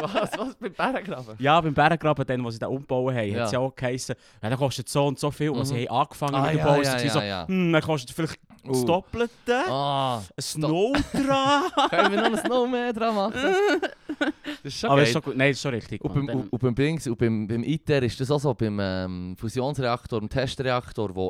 Was, 0.00 0.32
was? 0.38 0.54
Beim 0.54 0.72
Bärengraben? 0.72 1.36
ja, 1.38 1.60
beim 1.60 1.74
Bärengraben, 1.74 2.26
dann, 2.26 2.42
wo 2.42 2.50
sie 2.50 2.58
den 2.58 2.68
umbauen 2.70 3.14
haben, 3.14 3.28
Ja. 3.28 3.40
hat 3.40 3.46
es 3.48 3.52
ja 3.52 3.58
auch 3.58 3.74
geheißen, 3.76 4.14
ja, 4.42 4.48
der 4.48 4.56
kostet 4.56 4.88
so 4.88 5.06
und 5.06 5.18
so 5.18 5.30
viel. 5.30 5.50
Und 5.50 5.58
Mhm. 5.58 5.64
sie 5.66 5.86
haben 5.86 5.98
angefangen 6.00 6.34
Ah, 6.36 6.42
mit 6.44 6.52
dem 6.52 6.58
ja, 6.60 6.64
Bau. 6.64 6.80
ja, 6.80 6.98
sie 6.98 7.06
ja, 7.08 7.12
so, 7.12 7.20
ja. 7.20 7.46
hm, 7.46 7.70
dann 7.74 7.82
kostet 7.82 8.10
vielleicht 8.12 8.40
das 8.64 8.78
Uh. 8.78 8.84
Doppelte. 8.86 9.64
Ah, 9.68 10.18
Ein 10.18 10.42
Snow 10.42 10.92
dran. 11.12 11.62
können 11.90 12.12
wir 12.12 12.20
noch 12.30 12.38
ein 12.38 12.46
Snow 12.46 12.68
mehr 12.68 12.92
dran 12.92 13.14
machen? 13.14 13.32
Das 13.38 14.32
ist 14.64 14.78
schon 14.80 14.90
Aber 14.90 14.98
geil. 15.00 15.06
ist 15.06 15.12
schon 15.12 15.22
gut. 15.22 15.36
Nein, 15.36 15.50
das 15.50 15.56
ist 15.58 15.62
schon 15.62 15.74
richtig. 15.74 16.00
Und 16.02 16.14
beim, 16.14 16.26
Dann- 16.26 16.48
und 16.48 16.60
beim, 16.74 16.74
und 17.06 17.18
beim, 17.18 17.46
beim 17.48 17.62
ITER 17.64 18.02
ist 18.02 18.20
das 18.20 18.30
auch 18.30 18.40
so, 18.40 18.54
beim 18.54 18.78
ähm, 18.80 19.36
Fusionsreaktor, 19.38 20.20
dem 20.20 20.28
Testreaktor, 20.28 21.12
der 21.12 21.28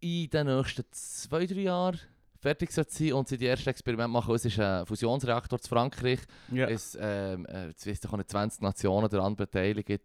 in 0.00 0.30
den 0.30 0.46
nächsten 0.46 0.84
zwei, 0.90 1.46
drei 1.46 1.60
Jahren 1.60 1.98
fertig 2.40 2.70
sein 2.70 3.12
und 3.14 3.26
sie 3.28 3.36
die 3.36 3.46
ersten 3.46 3.68
Experimente 3.68 4.08
machen. 4.12 4.34
Es 4.34 4.44
ist 4.44 4.58
ein 4.60 4.86
Fusionsreaktor 4.86 5.58
zu 5.60 5.68
Frankreich. 5.68 6.20
ja. 6.52 6.68
Es 6.68 6.96
ähm, 7.00 7.46
äh, 7.46 7.72
auch 8.08 8.16
nicht, 8.16 8.30
20 8.30 8.62
Nationen 8.62 9.08
daran 9.08 9.34
beteiligt, 9.34 9.90
äh, 9.90 10.04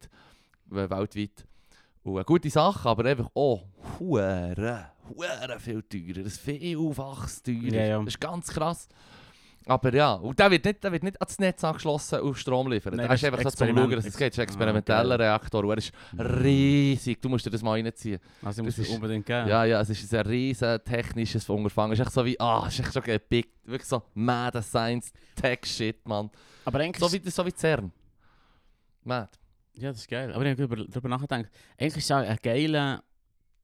weltweit. 0.90 1.46
Und 2.04 2.16
eine 2.16 2.26
gute 2.26 2.50
Sache, 2.50 2.88
aber 2.90 3.06
einfach 3.06 3.30
auch 3.34 3.64
hure, 4.00 4.88
hure 5.10 5.60
viel 5.60 5.82
teurer. 5.84 6.24
Das 6.24 6.34
ist 6.34 6.42
vielfach 6.42 7.30
teurer. 7.42 7.74
Ja, 7.74 7.86
ja. 7.86 7.98
Das 8.00 8.08
ist 8.14 8.20
ganz 8.20 8.48
krass. 8.50 8.88
Aber 9.66 9.94
ja, 9.94 10.16
und 10.16 10.38
der 10.38 10.52
wird 10.52 10.66
nicht, 10.66 10.84
der 10.84 10.92
wird 10.92 11.04
nicht 11.04 11.22
ans 11.22 11.40
Netz 11.40 11.64
angeschlossen 11.64 12.20
auf 12.20 12.38
Strom 12.38 12.70
liefern. 12.70 12.96
Nein, 12.98 13.08
der 13.08 13.14
das 13.14 13.22
ist 13.24 13.26
einfach 13.30 13.50
so 13.50 13.66
zum. 13.66 13.78
Schauen, 13.78 13.92
dass 13.92 14.06
es 14.06 14.18
geht. 14.18 14.34
Das 14.34 14.38
ist 14.38 14.40
ein 14.40 14.42
Ah, 14.42 14.44
experimenteller 14.44 15.18
geil. 15.18 15.28
Reaktor 15.30 15.64
und 15.64 15.70
er 15.70 15.78
ist 15.78 15.94
riesig. 16.20 17.22
Du 17.22 17.30
musst 17.30 17.46
dir 17.46 17.50
das 17.50 17.62
mal 17.64 17.72
reinziehen. 17.72 18.20
Also 18.42 18.62
ich 18.62 18.68
Das 18.68 18.78
muss 18.78 18.86
es 18.86 18.90
ist- 18.90 18.96
unbedingt 18.96 19.26
geben. 19.26 19.48
Ja, 19.48 19.64
ja, 19.64 19.80
es 19.80 19.90
ist 19.90 20.14
ein 20.14 20.26
riesen 20.26 20.84
technisches 20.84 21.48
Unterfangen. 21.50 21.94
Es 21.94 22.00
ist 22.00 22.06
echt 22.08 22.14
so 22.14 22.26
wie, 22.26 22.38
ah, 22.42 22.66
es 22.68 22.74
ist 22.74 22.80
echt 22.82 22.92
so 22.92 23.00
ein 23.00 23.20
Big, 23.30 23.48
wirklich 23.64 23.88
so 23.88 24.04
mad 24.16 24.62
Science 24.62 25.14
Tech 25.34 25.60
Shit, 25.64 26.06
Mann. 26.06 26.30
Aber 26.66 26.80
eigentlich... 26.80 27.00
So 27.00 27.14
wie, 27.14 27.30
so 27.30 27.46
wie 27.46 27.54
CERN. 27.56 27.90
Mad. 29.06 29.30
Ja, 29.76 29.90
das 29.90 30.02
ist 30.02 30.08
geil. 30.08 30.32
Aber 30.34 30.46
ich 30.46 30.60
habe 30.60 30.88
darüber, 30.88 31.10
nachgedacht. 31.10 31.50
Eigentlich 31.78 31.98
ist 31.98 32.06
es 32.06 32.12
auch 32.12 32.18
ein 32.18 32.38
geiler, 32.42 33.04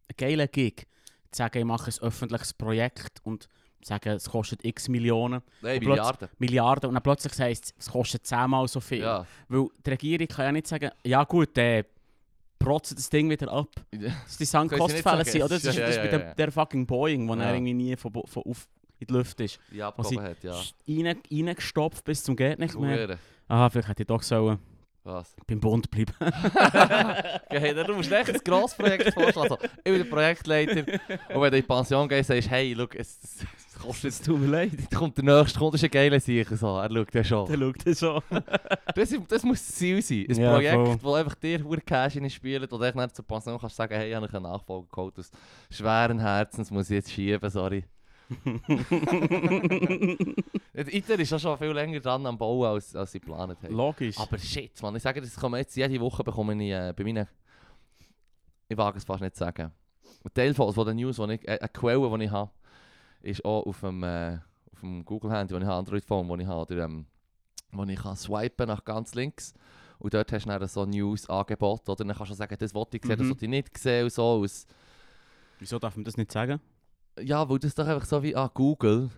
ein 0.07 0.15
geiler 0.17 0.47
Gig, 0.47 0.87
zu 1.31 1.37
sagen, 1.37 1.59
ich 1.59 1.65
mache 1.65 1.91
ein 1.91 2.03
öffentliches 2.03 2.53
Projekt 2.53 3.19
und 3.23 3.47
sagen, 3.81 4.09
es 4.09 4.29
kostet 4.29 4.65
x 4.65 4.89
Millionen, 4.89 5.41
Nein, 5.61 5.79
Milliarden. 5.79 6.29
Milliarden 6.37 6.87
und 6.89 6.95
dann 6.95 7.03
plötzlich 7.03 7.37
heisst 7.39 7.65
es, 7.65 7.73
es 7.77 7.91
kostet 7.91 8.25
zehnmal 8.25 8.67
so 8.67 8.79
viel. 8.79 8.99
Ja. 9.01 9.25
Weil 9.47 9.67
die 9.85 9.89
Regierung 9.89 10.27
kann 10.27 10.45
ja 10.45 10.51
nicht 10.51 10.67
sagen, 10.67 10.91
ja 11.03 11.23
gut, 11.23 11.57
äh, 11.57 11.83
protzt 12.57 12.97
das 12.97 13.09
Ding 13.09 13.29
wieder 13.29 13.51
ab. 13.51 13.69
Das 13.91 14.31
ist 14.31 14.39
die 14.39 14.45
sagen. 14.45 14.69
sind, 14.69 14.81
oder? 14.81 15.19
Das 15.19 15.27
ist, 15.27 15.35
Ja, 15.35 15.47
das 15.49 15.89
ist 15.89 15.95
ja, 15.95 16.03
bei 16.03 16.11
ja, 16.11 16.17
der, 16.17 16.35
der 16.35 16.51
fucking 16.51 16.85
Boeing, 16.85 17.27
wo 17.27 17.35
er 17.35 17.53
irgendwie 17.53 17.73
nie 17.73 17.95
von, 17.95 18.11
von 18.25 18.43
auf 18.43 18.67
in 18.99 19.07
die 19.07 19.13
Luft 19.13 19.39
ist. 19.39 19.59
Ja, 19.71 19.87
abgehoben 19.87 20.21
hat, 20.21 20.43
ja. 20.43 20.53
Rein, 20.85 21.21
reingestopft 21.31 22.03
bis 22.03 22.21
zum 22.21 22.35
geht 22.35 22.59
nicht 22.59 22.77
mehr. 22.77 23.07
Hure. 23.07 23.19
Ah, 23.47 23.69
vielleicht 23.69 23.87
hätte 23.87 24.03
ich 24.03 24.07
doch 24.07 24.21
sollen 24.21 24.59
Was? 25.03 25.33
beim 25.47 25.59
Bund 25.59 25.89
bleiben. 25.89 26.13
Okay, 27.49 27.73
du 27.73 27.93
musst 27.95 28.11
echt 28.11 28.29
ein 28.29 28.39
grosses 28.43 28.77
Projekt 28.77 29.13
vorschlagen. 29.13 29.39
Also, 29.53 29.57
ich 29.63 29.83
bin 29.83 29.97
der 29.97 30.03
Projektleiter 30.03 30.79
und 31.33 31.41
wenn 31.41 31.51
du 31.51 31.57
in 31.57 31.61
die 31.61 31.61
Pension 31.63 32.07
gehst, 32.07 32.27
sagst 32.27 32.47
du, 32.47 32.51
hey, 32.51 32.73
look, 32.73 32.95
es, 32.95 33.17
es, 33.23 33.37
es 33.73 33.79
kostet 33.79 34.03
jetzt... 34.05 34.25
tut 34.25 34.39
mir 34.39 34.47
leid. 34.47 34.71
Jetzt 34.77 34.93
kommt 34.95 35.17
der 35.17 35.23
nächste 35.23 35.57
Kunde, 35.57 35.75
ist 35.77 35.83
ein 35.83 35.89
geiler 35.89 36.19
Sicher. 36.19 36.55
So. 36.57 36.77
Er 36.77 36.89
schaut 36.91 37.13
ja 37.13 37.23
schon. 37.23 37.47
Der 37.47 37.57
schaut 37.57 37.85
das 37.87 37.99
so. 37.99 38.23
Das, 38.93 39.11
ist- 39.11 39.21
das 39.31 39.43
muss 39.43 39.65
das 39.65 39.75
Ziel 39.75 40.01
sein. 40.01 40.25
Ein 40.29 40.35
Ja, 40.35 40.53
Projekt, 40.53 40.75
voll. 40.75 40.97
wo 41.01 41.13
einfach 41.13 41.35
dir 41.35 41.63
hure 41.63 41.81
Cash 41.81 42.19
spielt 42.33 42.71
und 42.71 42.79
dann 42.81 43.13
zur 43.13 43.25
Pension 43.25 43.57
kannst 43.59 43.75
sagen, 43.77 43.93
hey, 43.95 44.09
ich 44.09 44.15
habe 44.15 44.27
einen 44.31 44.43
Nachfolger 44.43 44.87
geholt 44.91 45.17
aus 45.17 45.31
schweren 45.71 46.19
Herzens, 46.19 46.69
muss 46.71 46.89
ich 46.89 46.95
jetzt 46.95 47.11
schieben, 47.11 47.49
sorry. 47.49 47.85
ITER 50.75 51.19
ist 51.19 51.31
ja 51.31 51.39
schon 51.39 51.57
viel 51.57 51.71
länger 51.71 51.99
dran 51.99 52.25
am 52.25 52.37
Bauen, 52.37 52.67
als, 52.67 52.95
als 52.95 53.11
sie 53.11 53.19
geplant 53.19 53.57
haben. 53.63 53.73
Logisch. 53.75 54.17
Aber 54.17 54.37
shit, 54.37 54.81
man, 54.81 54.95
ich 54.95 55.03
sage, 55.03 55.21
das 55.21 55.35
kommen 55.35 55.57
jetzt 55.57 55.75
jede 55.75 55.99
Woche 55.99 56.23
bekomme 56.23 56.53
ich 56.63 56.71
äh, 56.71 56.93
bei 56.95 57.03
meinen... 57.03 57.27
Ich 58.67 58.77
wage 58.77 58.97
es 58.99 59.03
fast 59.03 59.21
nicht 59.21 59.35
zu 59.35 59.39
sagen. 59.39 59.71
Ein 60.23 60.33
Teil 60.33 60.53
von, 60.53 60.71
von 60.73 60.85
den 60.85 60.97
News, 60.97 61.15
die 61.17 61.33
ich, 61.33 61.47
äh, 61.47 61.57
eine 61.59 61.69
Quelle, 61.69 62.17
die 62.17 62.25
ich 62.25 62.31
habe, 62.31 62.51
ist 63.21 63.43
auch 63.43 63.65
auf 63.65 63.79
dem, 63.81 64.03
äh, 64.03 64.37
auf 64.73 64.79
dem 64.81 65.03
Google-Handy, 65.03 65.53
das 65.53 65.61
ich 65.63 65.67
habe, 65.67 65.79
Android-Phone, 65.79 66.27
das 66.27 66.39
ich 66.39 66.47
habe, 66.47 66.61
oder, 66.61 66.83
ähm, 66.85 67.05
wo 67.71 67.83
ich 67.83 67.99
kann 67.99 68.15
swipen 68.15 68.67
nach 68.67 68.83
ganz 68.85 69.15
links. 69.15 69.53
Und 69.97 70.13
dort 70.13 70.31
hast 70.31 70.45
du 70.45 70.49
dann 70.49 70.67
so 70.67 70.85
News-Angebot, 70.85 71.89
oder? 71.89 72.05
Dann 72.05 72.15
kannst 72.15 72.31
du 72.31 72.35
sagen, 72.35 72.55
das 72.59 72.73
wollte 72.73 72.97
ich 72.97 73.03
sehen, 73.03 73.17
das 73.17 73.25
Mhm. 73.25 73.29
wollte 73.31 73.45
ich 73.45 73.49
nicht 73.51 73.77
sehen 73.77 74.03
und 74.05 74.13
so. 74.13 74.23
Aus, 74.23 74.65
Wieso 75.59 75.77
darf 75.79 75.95
man 75.95 76.05
das 76.05 76.15
nicht 76.15 76.31
sagen? 76.31 76.61
Ja, 77.23 77.47
weil 77.49 77.59
das 77.59 77.73
doch 77.75 77.87
einfach 77.87 78.05
so 78.05 78.21
wie, 78.23 78.35
ah, 78.35 78.49
Google 78.53 79.09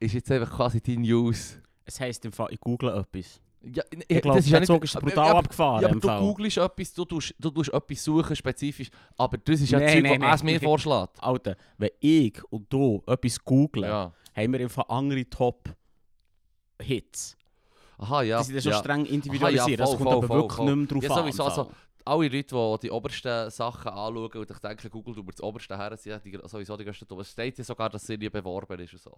ist 0.00 0.14
jetzt 0.14 0.30
einfach 0.30 0.54
quasi 0.56 0.80
die 0.80 0.96
News. 0.98 1.58
Es 1.84 2.00
heisst 2.00 2.24
im 2.24 2.32
Fall, 2.32 2.48
ich 2.50 2.60
google 2.60 2.88
etwas. 2.90 3.40
Ja, 3.62 3.82
ich, 3.90 4.04
Ich 4.08 4.20
glaube, 4.20 4.38
das 4.38 4.48
ja 4.48 4.62
Zug 4.62 4.84
ist 4.84 4.94
aber- 4.96 5.06
brutal 5.06 5.26
ja, 5.28 5.34
abgefahren. 5.38 5.82
Ja, 5.82 5.88
aber 5.88 6.00
du 6.00 6.08
googelst 6.26 6.58
etwas, 6.58 6.92
du 6.92 7.04
tust, 7.06 7.34
du 7.38 7.50
tust 7.50 7.72
etwas 7.72 8.04
suchen, 8.04 8.36
spezifisch. 8.36 8.90
Aber 9.16 9.38
das 9.38 9.60
ist 9.60 9.70
ja 9.70 9.80
das 9.80 9.92
Zeug, 9.92 10.02
nein, 10.02 10.20
was 10.20 10.42
nein. 10.42 10.54
mir 10.54 10.60
vorschlägt. 10.60 11.22
Alter, 11.22 11.56
wenn 11.78 11.90
ich 12.00 12.42
und 12.50 12.70
du 12.72 13.02
etwas 13.06 13.42
googlen, 13.42 13.84
Ja. 13.88 14.12
haben 14.36 14.52
wir 14.52 14.60
Fall 14.68 14.84
andere 14.88 15.24
Top-Hits. 16.78 17.36
Aha, 17.96 18.22
ja. 18.22 18.38
die 18.38 18.44
sind 18.44 18.54
ja 18.56 18.60
schon 18.60 18.72
ja. 18.72 18.78
streng 18.78 19.04
individualisiert. 19.06 19.62
Aha, 19.62 19.70
ja, 19.70 19.76
das 19.76 19.88
voll, 19.90 19.98
kommt 19.98 20.10
aber 20.12 20.26
voll, 20.26 20.36
wirklich 20.38 20.56
voll, 20.56 20.66
nicht 20.66 20.76
mehr 20.76 20.86
drauf 20.86 21.02
Ja, 21.04 21.10
an. 21.10 21.16
sowieso, 21.22 21.42
im 21.44 21.48
also-. 21.48 21.70
Alle 22.06 22.28
Leute, 22.28 22.54
die 22.54 22.78
die 22.82 22.90
obersten 22.90 23.50
Sachen 23.50 23.88
anschauen 23.88 24.30
und 24.32 24.50
ich 24.50 24.58
denke, 24.58 24.90
Google 24.90 25.18
über 25.18 25.32
das 25.32 25.40
oberste 25.42 25.76
her 25.76 25.96
sind, 25.96 26.24
die 26.24 26.38
sowieso 26.44 26.76
die 26.76 26.84
größten. 26.84 27.18
Es 27.20 27.30
steht 27.30 27.56
ja 27.58 27.64
sogar, 27.64 27.88
dass 27.88 28.06
sie 28.06 28.18
nie 28.18 28.28
beworben 28.28 28.78
ist 28.80 28.92
und 28.92 29.00
so. 29.02 29.16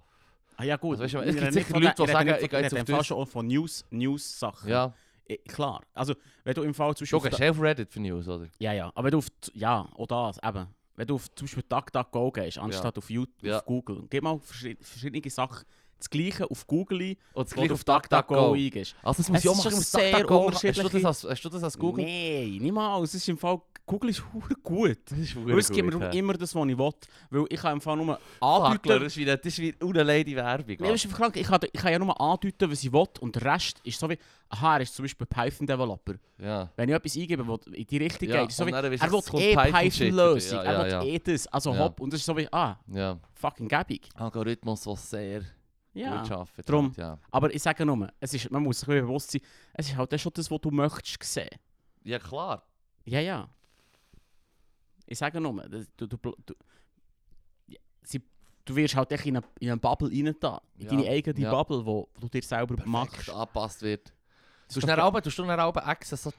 ah 0.57 0.63
ja 0.65 0.77
gut, 0.77 1.01
Also, 1.01 1.19
weißt 1.19 1.27
du, 1.27 1.31
es 1.31 1.37
gibt 1.37 1.53
sicher 1.53 1.81
Leute, 1.81 2.05
die 2.07 2.13
sagen, 2.13 2.37
ich 2.41 2.49
gehe 2.51 2.61
jetzt 2.61 2.75
auf 2.79 2.85
das. 2.85 3.07
schon 3.07 3.27
von 3.27 3.47
News, 3.47 3.85
News-Sachen. 3.91 4.71
Ja. 4.71 4.93
Eh, 5.29 5.39
Klar, 5.39 5.83
also 5.93 6.15
wenn 6.45 6.55
du 6.55 6.63
im 6.63 6.73
Fall 6.75 6.95
zum 6.95 7.05
Du 7.07 7.19
Beispiel... 7.21 7.31
gehst 7.39 7.51
auf 7.51 7.61
Reddit 7.61 7.91
für 7.93 7.99
News, 8.01 8.29
oder? 8.29 8.47
Ja, 8.61 8.73
ja, 8.73 8.93
aber 8.95 9.05
wenn 9.07 9.11
du 9.13 9.19
auf... 9.19 9.27
Ja, 9.55 9.89
auch 9.97 10.07
das, 10.07 10.39
eben. 10.43 10.69
Wenn 10.95 11.07
du 11.09 11.17
auf 11.17 11.29
zum 11.35 11.47
Beispiel 11.47 11.65
DuckDuckGo 11.69 12.31
gehst, 12.31 12.59
anstatt 12.59 12.97
auf, 12.97 13.11
YouTube, 13.11 13.43
Ja. 13.43 13.59
auf 13.59 13.65
Google, 13.65 14.05
gib 14.09 14.23
mal 14.23 14.37
verschi- 14.37 14.77
verschiedene 14.81 15.29
Sachen, 15.29 15.67
das 15.99 16.11
Gleiche 16.11 16.51
auf 16.51 16.67
Google 16.67 17.17
Und 17.33 17.47
das 17.49 17.55
gleiche 17.55 17.73
auf 17.75 17.85
DuckDuckGo. 17.85 18.53
eingehst. 18.53 18.95
Also 19.03 19.23
das 19.23 19.29
muss 19.29 19.39
Es 19.39 19.45
ich 19.45 19.51
auch 19.51 19.59
ist 19.59 19.65
machen. 19.65 19.81
sehr 19.81 20.13
DuckDuckGo. 20.21 20.53
Hast 20.53 20.63
du 20.65 20.89
das 20.89 21.05
als, 21.05 21.25
hast 21.25 21.43
du 21.45 21.49
das 21.49 21.63
als 21.65 21.79
Google? 21.79 22.05
Nein, 22.05 22.59
niemals. 22.61 23.09
Es 23.11 23.15
ist 23.17 23.29
im 23.29 23.39
Fall... 23.39 23.61
Google 23.89 24.11
ist 24.11 24.21
hure 24.35 24.53
gut. 24.65 24.99
Das 25.09 25.17
ist 25.17 25.37
es 25.37 25.71
gibt 25.71 25.89
mir 25.95 26.13
immer 26.13 26.33
das, 26.33 26.53
was 26.57 26.69
ich 26.69 26.77
will. 26.77 26.91
Weil 27.31 27.45
ich 27.49 27.61
kann 27.61 27.75
im 27.75 27.81
Fall 27.81 27.97
nur 27.97 28.19
andeuten... 28.41 28.89
das 28.89 29.03
ist 29.05 29.17
wie, 29.17 29.25
das 29.25 29.39
ist 29.45 29.59
wie 29.61 29.75
eine 29.81 30.03
Lady 30.03 30.35
Werbung. 30.35 30.77
Das 30.79 31.05
ist 31.05 31.15
krank. 31.15 31.37
Ich 31.37 31.47
kann, 31.47 31.61
ich 31.73 31.81
kann 31.81 31.93
ja 31.93 31.99
nur 32.01 32.21
andeuten, 32.21 32.69
was 32.69 32.83
ich 32.83 32.93
will. 32.93 33.05
Und 33.21 33.37
der 33.37 33.55
Rest 33.55 33.79
ist 33.85 34.01
so 34.01 34.11
wie... 34.11 34.19
Aha, 34.49 34.75
er 34.77 34.81
ist 34.83 34.95
zum 34.95 35.05
Beispiel 35.05 35.27
Python-Developer. 35.27 36.15
Ja. 36.39 36.69
Wenn 36.75 36.89
ich 36.89 36.95
etwas 36.97 37.17
eingebe, 37.17 37.47
was 37.47 37.61
in 37.69 37.87
die 37.87 37.97
Richtung 37.99 38.29
Ja, 38.29 38.41
geht, 38.41 38.51
ist 38.51 38.57
so 38.57 38.67
wie, 38.67 38.73
er 38.73 38.83
will 38.83 38.93
es 38.93 39.35
eh 39.35 39.55
Python-Lösung. 39.57 40.59
er 40.59 41.03
will 41.03 41.09
eh 41.09 41.19
das. 41.21 41.47
Also 41.47 41.77
hopp. 41.77 42.01
Und 42.01 42.13
das 42.13 42.21
ist 42.21 42.27
so 42.27 42.37
wie, 42.37 42.49
ah, 42.53 42.77
fucking 43.35 43.69
gäbig. 43.69 44.09
Algorithmus, 44.15 44.83
der 44.83 44.97
sehr 44.97 45.43
Ja. 45.97 46.21
gut 46.23 46.31
arbeitet. 46.31 46.69
Drum. 46.69 46.87
halt, 46.89 46.97
Ja. 46.99 47.19
Aber 47.31 47.55
ich 47.55 47.63
sage 47.63 47.85
nur, 47.87 48.09
es 48.21 48.35
ist, 48.35 48.51
man 48.51 48.63
muss 48.63 48.81
sich 48.81 48.89
bewusst 48.89 49.31
sein, 49.33 49.41
es 49.75 49.89
ist 49.89 49.97
halt 49.97 50.13
auch 50.15 50.19
schon 50.19 50.33
das, 50.35 50.51
was 50.51 50.61
du 50.61 50.71
möchtest 50.71 51.23
sehen. 51.25 51.49
ja, 52.05 52.19
klar. 52.19 52.63
Ja, 53.05 53.21
ja. 53.21 53.49
Ich 55.07 55.19
sage 55.19 55.41
nur, 55.41 55.63
das- 55.69 55.87
du, 55.97 56.07
du, 56.07 56.17
du, 56.17 56.55
sie, 58.03 58.21
du 58.65 58.77
wirst 58.77 58.97
halt 58.97 59.13
echt 59.13 59.27
in 59.27 59.37
eine, 59.37 59.47
in 59.61 59.71
eine 59.71 59.77
Bubble 59.81 60.09
rein 60.11 60.35
da. 60.41 60.61
In 60.79 60.83
Ja, 60.85 60.91
deine 60.91 61.09
eigene 61.09 61.41
ja. 61.41 61.51
Bubble, 61.51 61.85
wo, 61.87 62.09
wo 62.15 62.21
du 62.23 62.29
dir 62.29 62.43
selber 62.43 62.75
Perfekt 62.75 62.89
machst. 62.89 63.31
angepasst 63.31 63.83
wird. 63.83 64.13
Das 64.67 64.75
Du 64.75 64.81
hast 64.81 64.89
dann 64.89 64.99
du 65.25 65.43
dann 65.45 65.61
auch 65.61 65.89
extra 65.89 66.17
so 66.17 66.33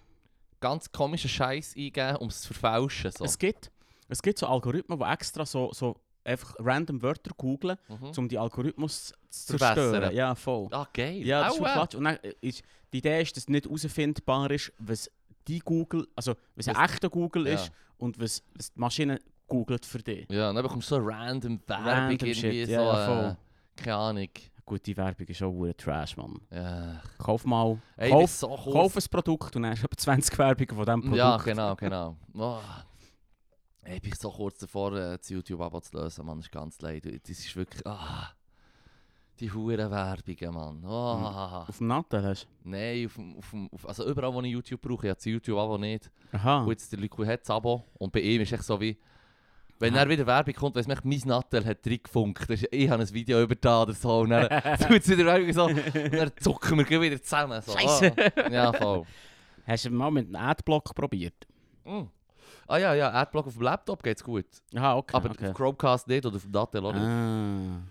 ganz 0.59 0.91
komischen 0.91 1.29
Scheiß 1.29 1.75
eingeben, 1.77 2.17
um 2.17 2.27
es 2.27 2.41
zu 2.41 2.53
verfälschen. 2.53 3.11
So. 3.11 3.23
Es 3.23 3.37
gibt, 3.37 3.71
es 4.09 4.21
gibt 4.21 4.37
so 4.39 4.47
Algorithmen, 4.47 4.99
die 4.99 5.05
extra 5.05 5.45
so, 5.45 5.71
so 5.71 5.95
einfach 6.27 6.55
random 6.59 7.01
Wörter 7.01 7.31
googlen, 7.37 7.77
Mhm. 7.89 8.11
um 8.17 8.27
die 8.29 8.37
Algorithmus 8.37 9.13
zu 9.29 9.57
zerstören. 9.57 10.13
Ja, 10.15 10.35
voll. 10.35 10.67
Ah, 10.71 10.85
geil. 10.93 11.25
Ja, 11.25 11.45
das 11.45 11.59
Au, 11.59 11.65
ist. 11.65 11.73
Quatsch. 11.73 11.95
Und 11.95 12.03
dann 12.03 12.17
ist, 12.41 12.61
die 12.93 12.97
Idee 12.99 13.21
ist, 13.21 13.35
dass 13.37 13.47
nicht 13.47 13.65
herausfindbar 13.65 14.51
ist, 14.51 14.71
was 14.79 15.09
die 15.47 15.59
Google, 15.59 16.07
also 16.15 16.35
was 16.55 16.67
ein 16.67 16.75
Was- 16.75 16.91
echter 16.91 17.09
Google 17.09 17.47
Ja. 17.47 17.53
ist 17.55 17.71
und 17.97 18.19
was, 18.19 18.43
was 18.55 18.71
die 18.73 18.79
Maschine 18.79 19.19
googelt 19.47 19.85
für 19.85 19.99
dich. 19.99 20.27
Ja, 20.29 20.51
dann 20.51 20.61
bekommst 20.61 20.91
du 20.91 20.95
so 20.95 21.01
random 21.01 21.61
Werbung 21.65 21.85
Random 21.85 22.11
irgendwie 22.11 22.35
shit, 22.35 22.65
so, 22.67 22.71
ja, 22.73 23.03
äh, 23.03 23.05
voll. 23.05 23.37
keine 23.77 23.95
Ahnung. 23.95 24.27
Gut, 24.65 24.85
die 24.85 24.97
Werbung 24.97 25.25
ist 25.27 25.41
auch 25.41 25.49
hure 25.51 25.73
Trash, 25.77 26.17
Mann. 26.17 26.41
Ja. 26.51 27.01
Kauf 27.17 27.45
mal, 27.45 27.77
Ey, 27.95 28.09
kauf, 28.11 28.29
so 28.29 28.49
kauf 28.49 28.97
ein 28.97 29.03
Produkt 29.09 29.55
und 29.55 29.61
dann 29.63 29.71
hast 29.71 29.81
du 29.81 29.85
etwa 29.85 29.95
20 29.95 30.37
Werbungen 30.37 30.75
von 30.75 30.85
diesem 30.85 31.01
Produkt. 31.01 31.17
Ja, 31.17 31.37
genau, 31.37 31.75
genau. 31.77 32.17
Oh. 32.33 32.57
Ich 33.89 34.01
bin 34.01 34.11
so 34.13 34.29
kurz 34.29 34.59
davor, 34.59 34.93
äh, 34.93 35.17
das 35.17 35.29
YouTube-Abo 35.29 35.79
zu 35.79 35.97
lösen, 35.97 36.25
Mann. 36.25 36.37
Das 36.37 36.47
ist 36.47 36.51
ganz 36.51 36.81
leid. 36.81 37.05
Das 37.05 37.29
ist 37.29 37.55
wirklich... 37.55 37.85
Ah. 37.87 38.31
Die 39.39 39.51
huren 39.51 39.91
Werbungen, 39.91 40.53
Mann. 40.53 40.83
Oh. 40.83 41.67
Auf 41.67 41.77
dem 41.77 41.87
Nattel 41.87 42.25
hast 42.25 42.47
Nein, 42.63 43.05
auf, 43.05 43.19
auf, 43.37 43.55
auf, 43.71 43.87
also 43.87 44.09
überall, 44.09 44.33
wo 44.33 44.41
ich 44.41 44.51
YouTube 44.51 44.81
brauche, 44.81 45.05
ich 45.05 45.09
habe 45.11 45.15
das 45.15 45.25
YouTube-Abo 45.25 45.77
nicht. 45.77 46.05
du? 46.31 46.37
Aha. 46.37 46.63
Und 46.63 46.69
jetzt 46.69 46.91
der 46.91 46.99
Liquid 46.99 47.27
hat 47.27 47.41
das 47.41 47.49
Abo. 47.51 47.85
Und 47.99 48.11
bei 48.11 48.21
ihm 48.21 48.41
ist 48.41 48.51
echt 48.51 48.63
so 48.63 48.81
wie... 48.81 48.97
Wenn 49.79 49.93
er 49.93 50.09
wieder 50.09 50.25
Werbung 50.25 50.55
kommt, 50.55 50.75
weiss 50.75 50.87
man, 50.87 50.97
mein 51.03 51.21
Nattel 51.25 51.63
hat 51.63 51.85
reingefunkt. 51.85 52.49
Ich 52.49 52.89
habe 52.89 53.03
ein 53.03 53.13
Video 53.13 53.43
über 53.43 53.53
da 53.53 53.83
oder 53.83 53.93
so. 53.93 54.21
Und 54.21 54.31
dann 54.31 54.49
tut 54.79 55.01
es 55.01 55.07
wieder 55.07 55.25
Werbung 55.25 55.53
so. 55.53 55.65
Und 55.65 56.13
dann 56.13 56.31
zucken 56.39 56.79
wir 56.79 57.01
wieder 57.01 57.21
zusammen. 57.21 57.61
So. 57.61 57.77
Scheisse. 57.77 58.11
Ah. 58.35 58.49
Ja, 58.49 58.73
voll. 58.73 59.05
Hast 59.67 59.85
du 59.85 59.91
mal 59.91 60.09
mit 60.09 60.25
einem 60.25 60.35
Adblock 60.35 60.95
probiert? 60.95 61.45
Mm. 61.85 62.05
Ah 62.67 62.77
ja, 62.77 62.93
ja, 62.93 63.11
Adblock 63.13 63.47
auf 63.47 63.53
dem 63.53 63.61
Laptop 63.63 64.03
geht's 64.03 64.23
gut. 64.23 64.45
Aha, 64.75 64.97
okay. 64.97 65.15
Aber 65.15 65.31
okay. 65.31 65.49
auf 65.49 65.55
Chromecast 65.55 66.07
nicht 66.07 66.25
oder 66.25 66.35
auf 66.35 66.43
dem 66.43 66.55
auch 66.85 66.93
nicht. 66.93 67.01
Ah. 67.01 67.81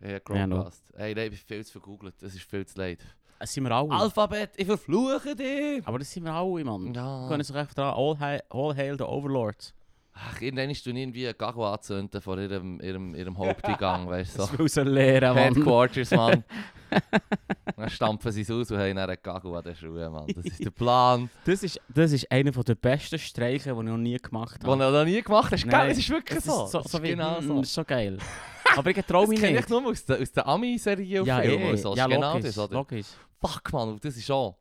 Ja, 0.00 0.10
Ja, 0.10 0.20
Chromecast. 0.20 0.82
Ey, 0.94 1.14
nein, 1.14 1.32
ich 1.32 1.46
bin 1.46 1.56
viel 1.56 1.64
zu 1.64 1.72
vergoogelt. 1.72 2.14
Das 2.20 2.34
ist 2.34 2.42
viel 2.42 2.66
zu 2.66 2.78
leid. 2.78 2.98
Das 3.38 3.52
sind 3.52 3.64
wir 3.64 3.72
alle. 3.72 3.90
Alphabet, 3.90 4.50
ich 4.56 4.66
verfluche 4.66 5.36
dich! 5.36 5.86
Aber 5.86 5.98
das 5.98 6.10
sind 6.10 6.24
wir 6.24 6.32
alle, 6.32 6.64
Mann. 6.64 6.94
Ja. 6.94 7.26
Können 7.28 7.44
sich 7.44 7.54
einfach 7.54 7.74
dran, 7.74 7.94
all, 7.94 8.18
hail, 8.18 8.42
all 8.50 8.74
hail 8.74 8.96
the 8.96 9.04
Overlords. 9.04 9.74
Ach, 10.16 10.40
irgendwann 10.40 10.70
ist 10.70 10.86
du 10.86 10.90
irgendwie 10.90 11.26
ein 11.26 11.34
Gago 11.36 11.66
anzünden 11.72 12.20
vor 12.20 12.38
ihrem, 12.38 12.80
ihrem, 12.80 13.14
ihrem 13.16 13.36
Haupteingang, 13.36 14.08
weißt 14.08 14.34
du. 14.34 14.38
Das 14.42 14.50
So. 14.52 14.58
will 14.58 14.68
so 14.68 14.82
lehren, 14.82 15.34
Mann. 15.34 15.54
Headquarters, 15.54 16.10
Mann. 16.12 16.44
dann 17.76 17.90
stampfen 17.90 18.30
sie 18.30 18.42
es 18.42 18.50
aus 18.50 18.70
und 18.70 18.78
haben 18.78 18.96
einen 18.96 19.16
Gago 19.20 19.56
an 19.56 19.64
den 19.64 19.74
Schuhen, 19.74 20.12
Mann. 20.12 20.26
Das 20.34 20.44
ist 20.44 20.64
der 20.64 20.70
Plan, 20.70 21.28
Das 21.44 21.62
ist, 21.64 21.80
das 21.92 22.12
ist 22.12 22.30
einer 22.30 22.52
der 22.52 22.74
besten 22.76 23.18
Streiche, 23.18 23.72
die 23.74 23.76
ich 23.80 23.84
noch 23.86 23.96
nie 23.96 24.16
gemacht 24.18 24.62
den 24.62 24.70
habe. 24.70 24.84
du 24.84 24.90
noch 24.98 25.04
nie 25.04 25.20
gemacht 25.20 25.50
hast. 25.52 25.66
Nein, 25.66 25.80
Gell, 25.82 25.90
es 25.90 25.98
ist 25.98 26.10
wirklich 26.10 26.36
Das 26.38 26.44
so. 26.44 26.64
ist 26.64 26.70
so, 26.70 26.78
Das 26.82 26.92
so 26.92 26.98
ist 26.98 27.04
wie, 27.04 27.08
genau 27.10 27.40
mm, 27.40 27.46
so. 27.48 27.54
Das 27.56 27.66
ist 27.68 27.74
so 27.74 27.84
geil. 27.84 28.18
Aber 28.76 28.90
ich 28.90 28.96
traue 29.04 29.22
Das 29.22 29.28
mich 29.30 29.40
kenne 29.40 29.52
nicht. 29.52 29.64
ich 29.64 29.68
nur 29.70 29.84
aus 29.86 30.04
den, 30.04 30.22
aus 30.22 30.30
den 30.32 30.44
Ami-Serien 30.44 31.24
Ja, 31.26 31.42
eh. 31.42 31.70
und 31.70 31.76
so. 31.78 31.90
Das 31.90 31.98
ja 31.98 32.04
ist 32.06 32.10
genau 32.12 32.34
logisch, 32.34 32.54
das, 32.54 32.58
oder? 32.58 32.74
logisch. 32.74 33.06
Fuck, 33.40 33.72
man, 33.72 33.98
das 34.00 34.16
ist 34.16 34.24
schon... 34.26 34.54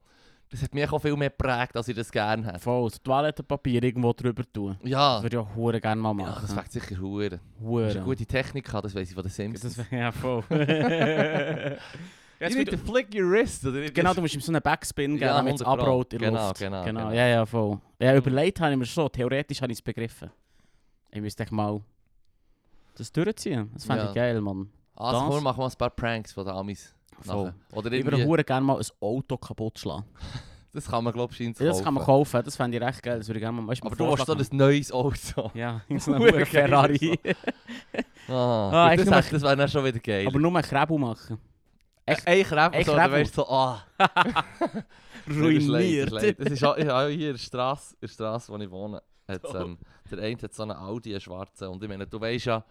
Das 0.53 0.62
hat 0.62 0.72
mich 0.75 0.88
auch 0.91 1.00
viel 1.01 1.15
mehr 1.17 1.31
geprägt, 1.31 1.75
als 1.75 1.88
ich 1.88 1.95
das 1.95 2.12
gerne 2.12 2.45
hätte. 2.45 2.60
Voll, 2.60 2.88
das 2.88 3.01
Toilettenpapier 3.01 3.81
irgendwo 3.81 4.13
drüber 4.13 4.43
tun. 4.53 4.77
Ja, 4.83 5.15
Das 5.15 5.24
würde 5.24 5.38
ich 5.38 5.41
auch 5.41 5.55
hure 5.55 5.81
gerne 5.81 6.00
mal 6.00 6.10
ja 6.10 6.13
machen. 6.27 6.41
das 6.43 6.55
wäre 6.55 6.65
sicher 6.69 7.01
Huren. 7.01 7.39
Das 7.60 7.89
ist 7.89 7.95
eine 7.95 8.05
gute 8.05 8.25
Technik, 8.27 8.69
das 8.72 8.93
weiss 8.93 9.10
ich 9.10 9.15
von 9.15 9.24
den 9.24 9.29
Das 9.29 9.36
Simpsons. 9.36 9.77
wär- 9.79 9.98
ja, 10.00 10.12
voll. 10.12 10.43
Jetzt 12.39 12.57
wieder- 12.57 12.77
flick 12.77 13.07
your 13.15 13.31
wrist, 13.31 13.65
oder? 13.65 13.89
Genau, 13.89 14.13
du 14.13 14.22
musst 14.22 14.36
ihm 14.36 14.41
so 14.41 14.51
einen 14.51 14.62
Backspin 14.62 15.13
geben, 15.13 15.24
Ja, 15.24 15.38
damit 15.38 15.55
es 15.55 15.62
100 15.62 15.79
Pro. 15.79 15.86
abrollt 15.91 16.13
in 16.13 16.19
der 16.19 16.29
Genau, 16.29 16.48
Luft. 16.50 16.60
genau, 16.60 16.83
genau. 16.83 17.00
genau. 17.05 17.15
Ja, 17.15 17.27
ja, 17.27 17.45
voll. 17.48 17.79
Ja, 18.00 18.15
überlegt 18.15 18.60
habe 18.60 18.74
ich 18.74 18.77
mir 18.77 18.86
schon. 18.86 19.12
Theoretisch 19.12 19.62
habe 19.62 19.72
ich 19.72 19.77
es 19.79 19.81
begriffen. 19.81 20.29
Ich 21.12 21.22
müsste 21.22 21.45
mal 21.51 21.81
das 22.95 23.12
durchziehen. 23.12 23.72
Das 23.74 23.86
fände 23.86 24.03
Ja. 24.03 24.10
ich 24.10 24.15
geil, 24.15 24.39
Mann. 24.41 24.69
Also, 24.95 25.31
Das- 25.31 25.41
machen 25.41 25.57
wir 25.60 25.65
ein 25.65 25.72
paar 25.77 25.89
Pranks 25.89 26.31
von 26.33 26.45
den 26.45 26.53
Amis. 26.53 26.93
Voll. 27.32 27.53
Oder 27.72 27.92
irgendwie, 27.92 28.24
hure 28.25 28.44
gerne 28.44 28.65
mal 28.65 28.77
ein 28.80 28.86
Auto 29.00 29.38
kaputt 29.38 29.80
schlagen. 29.80 30.06
das 30.74 30.86
kann 30.88 31.03
man, 31.03 31.13
glaube 31.13 31.32
ich, 31.32 31.38
scheint's 31.38 31.60
Ja, 31.60 31.68
das 31.68 31.84
kann 31.84 31.94
man 31.94 32.03
kaufen. 32.03 32.32
kaufen, 32.34 32.46
das 32.46 32.56
fände 32.56 32.77
ich 32.77 32.84
recht 32.84 33.03
geil. 33.03 33.20
Das 33.20 33.27
würde 33.27 33.39
ich 33.39 33.44
gerne 33.44 33.62
mal 33.62 33.68
weißt, 33.68 33.84
Aber 33.86 33.96
du 33.96 34.12
hast 34.18 34.25
so 34.25 34.34
ein 34.34 34.46
neues 34.58 34.92
Auto. 34.92 35.51
Ja, 35.56 35.82
so 35.98 36.12
geil, 36.13 36.46
Ferrari. 36.46 37.20
Ah, 38.30 38.88
Ah, 38.89 38.96
das, 38.96 39.12
hat- 39.12 39.34
das 39.34 39.42
wäre 39.42 39.58
dann 39.58 39.68
schon 39.68 39.84
wieder 39.84 40.00
geil. 40.00 40.25
Aber 40.27 40.39
nur 40.39 40.53
einen 40.56 40.63
Krebel 40.63 40.98
machen. 40.98 41.38
echt, 42.06 42.25
ein 42.25 42.44
Krebel, 42.44 42.80
ein 42.80 42.86
so, 42.86 42.94
Krebel. 42.94 43.24
du 43.24 43.30
so, 43.30 43.50
ah. 43.50 43.84
Ruiniert. 45.30 46.12
Das 46.12 46.24
ist, 46.24 46.39
das 46.39 46.63
auch, 46.63 46.75
hier 46.77 47.12
in 47.12 47.20
der 47.34 47.38
Straße, 47.38 47.94
in 47.96 48.00
der 48.01 48.08
Straße, 48.08 48.51
wo 48.51 48.58
ich 48.58 48.70
wohne. 48.72 49.01
Hat, 49.27 49.42
ähm, 49.56 49.77
der 50.12 50.20
eine 50.20 50.42
hat 50.42 50.53
so 50.53 50.63
einen 50.63 50.72
Audi, 50.74 51.12
einen 51.12 51.22
schwarzen. 51.22 51.68
Und 51.70 51.82
ich 51.84 51.89
meine, 51.89 52.06
du 52.08 52.20
weißt 52.20 52.46
ja, 52.46 52.63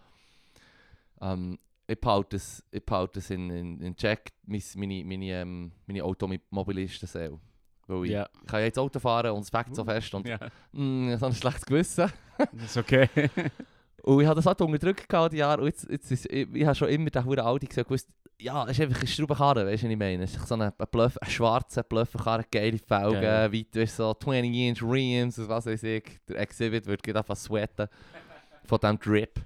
ähm, 1.21 1.57
ich 1.93 2.01
behalte 2.01 2.35
es, 2.37 2.63
ich 2.71 2.85
behalte 2.85 3.19
es 3.19 3.29
in, 3.29 3.49
in, 3.49 3.81
in 3.81 3.95
Check, 3.95 4.31
meine, 4.45 5.03
meine, 5.05 5.25
ähm, 5.25 5.71
meine 5.87 6.03
Automobilisten-Seele. 6.03 7.39
Weil 7.87 8.05
ich, 8.05 8.11
ich 8.11 8.47
kann 8.47 8.59
ja 8.59 8.65
jetzt 8.65 8.79
Auto 8.79 8.99
fahren 8.99 9.31
und 9.31 9.41
es 9.41 9.49
fängt 9.49 9.75
so 9.75 9.83
fest 9.83 10.13
und 10.13 10.25
mm, 10.25 11.09
ich 11.09 11.13
habe 11.15 11.25
ein 11.27 11.33
schlechtes 11.33 11.65
Gewissen. 11.65 12.11
das 12.37 12.63
ist 12.63 12.77
okay. 12.77 13.09
Und 14.03 14.19
ich 14.19 14.27
habe 14.27 14.35
das 14.35 14.45
halt 14.45 14.59
unterdrückt 14.59 15.07
gehabt, 15.07 15.31
die 15.31 15.37
Jahre. 15.37 15.61
Und 15.61 15.67
jetzt, 15.67 15.89
jetzt 15.89 16.11
ist, 16.11 16.25
ich, 16.25 16.53
ich 16.53 16.65
habe 16.65 16.75
schon 16.75 16.89
immer 16.89 17.09
den 17.09 17.23
verdammten 17.23 17.45
Audi 17.45 17.67
gesehen 17.67 17.85
gewusst, 17.85 18.09
ja, 18.37 18.65
es 18.65 18.71
ist 18.71 18.81
einfach 18.81 18.99
ein 18.99 19.07
Schraubenkarren, 19.07 19.65
weißt 19.65 19.83
du, 19.83 19.87
was 19.87 19.91
ich 19.93 19.97
meine? 19.97 20.23
Es 20.25 20.35
ist 20.35 20.45
so 20.45 20.55
ein, 20.55 20.61
ein, 20.61 20.73
Bluff, 20.91 21.17
ein 21.21 21.29
schwarzer 21.29 21.83
Blufferkarren, 21.83 22.43
geile 22.51 22.79
Felgen, 22.79 23.21
Geil. 23.21 23.53
weit, 23.53 23.73
weißt 23.73 23.95
so 23.95 24.11
20-inch 24.11 24.81
Rims, 24.81 25.39
und 25.39 25.47
was 25.47 25.65
weiß 25.65 25.83
ich. 25.83 26.19
Der 26.27 26.39
Exhibit 26.39 26.83
gerade 26.85 27.19
einfach 27.19 27.37
sweaten 27.37 27.87
von 28.65 28.77
diesem 28.77 28.99
Drip. 28.99 29.39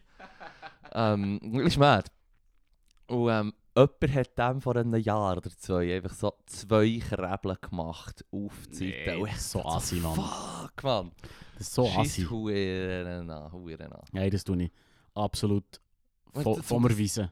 ähm, 0.93 1.39
ist 1.63 1.77
mad. 1.77 2.09
Und 3.07 3.29
ähm, 3.29 3.53
jemand 3.75 4.15
hat 4.15 4.37
dem 4.37 4.61
vor 4.61 4.75
einem 4.75 4.95
Jahr 4.95 5.37
oder 5.37 5.49
zwei 5.49 5.95
einfach 5.95 6.13
so 6.13 6.33
zwei 6.45 6.99
Krebel 6.99 7.55
gemacht 7.61 8.25
auf 8.31 8.53
die 8.67 8.91
Seite. 8.91 9.17
Nee, 9.23 9.31
so 9.37 9.63
assi, 9.63 9.95
Mann. 9.95 10.15
Fuck, 10.15 10.83
Mann. 10.83 11.11
Das 11.57 11.67
ist 11.67 11.73
so 11.73 11.87
assi. 11.89 12.23
Huren 12.23 13.29
an, 13.29 13.51
Huren 13.51 13.93
an. 13.93 14.01
Nein, 14.11 14.29
das 14.29 14.43
tue 14.43 14.63
ich. 14.63 14.71
Absolut 15.13 15.65
mir 16.33 16.45
weisen. 16.45 17.29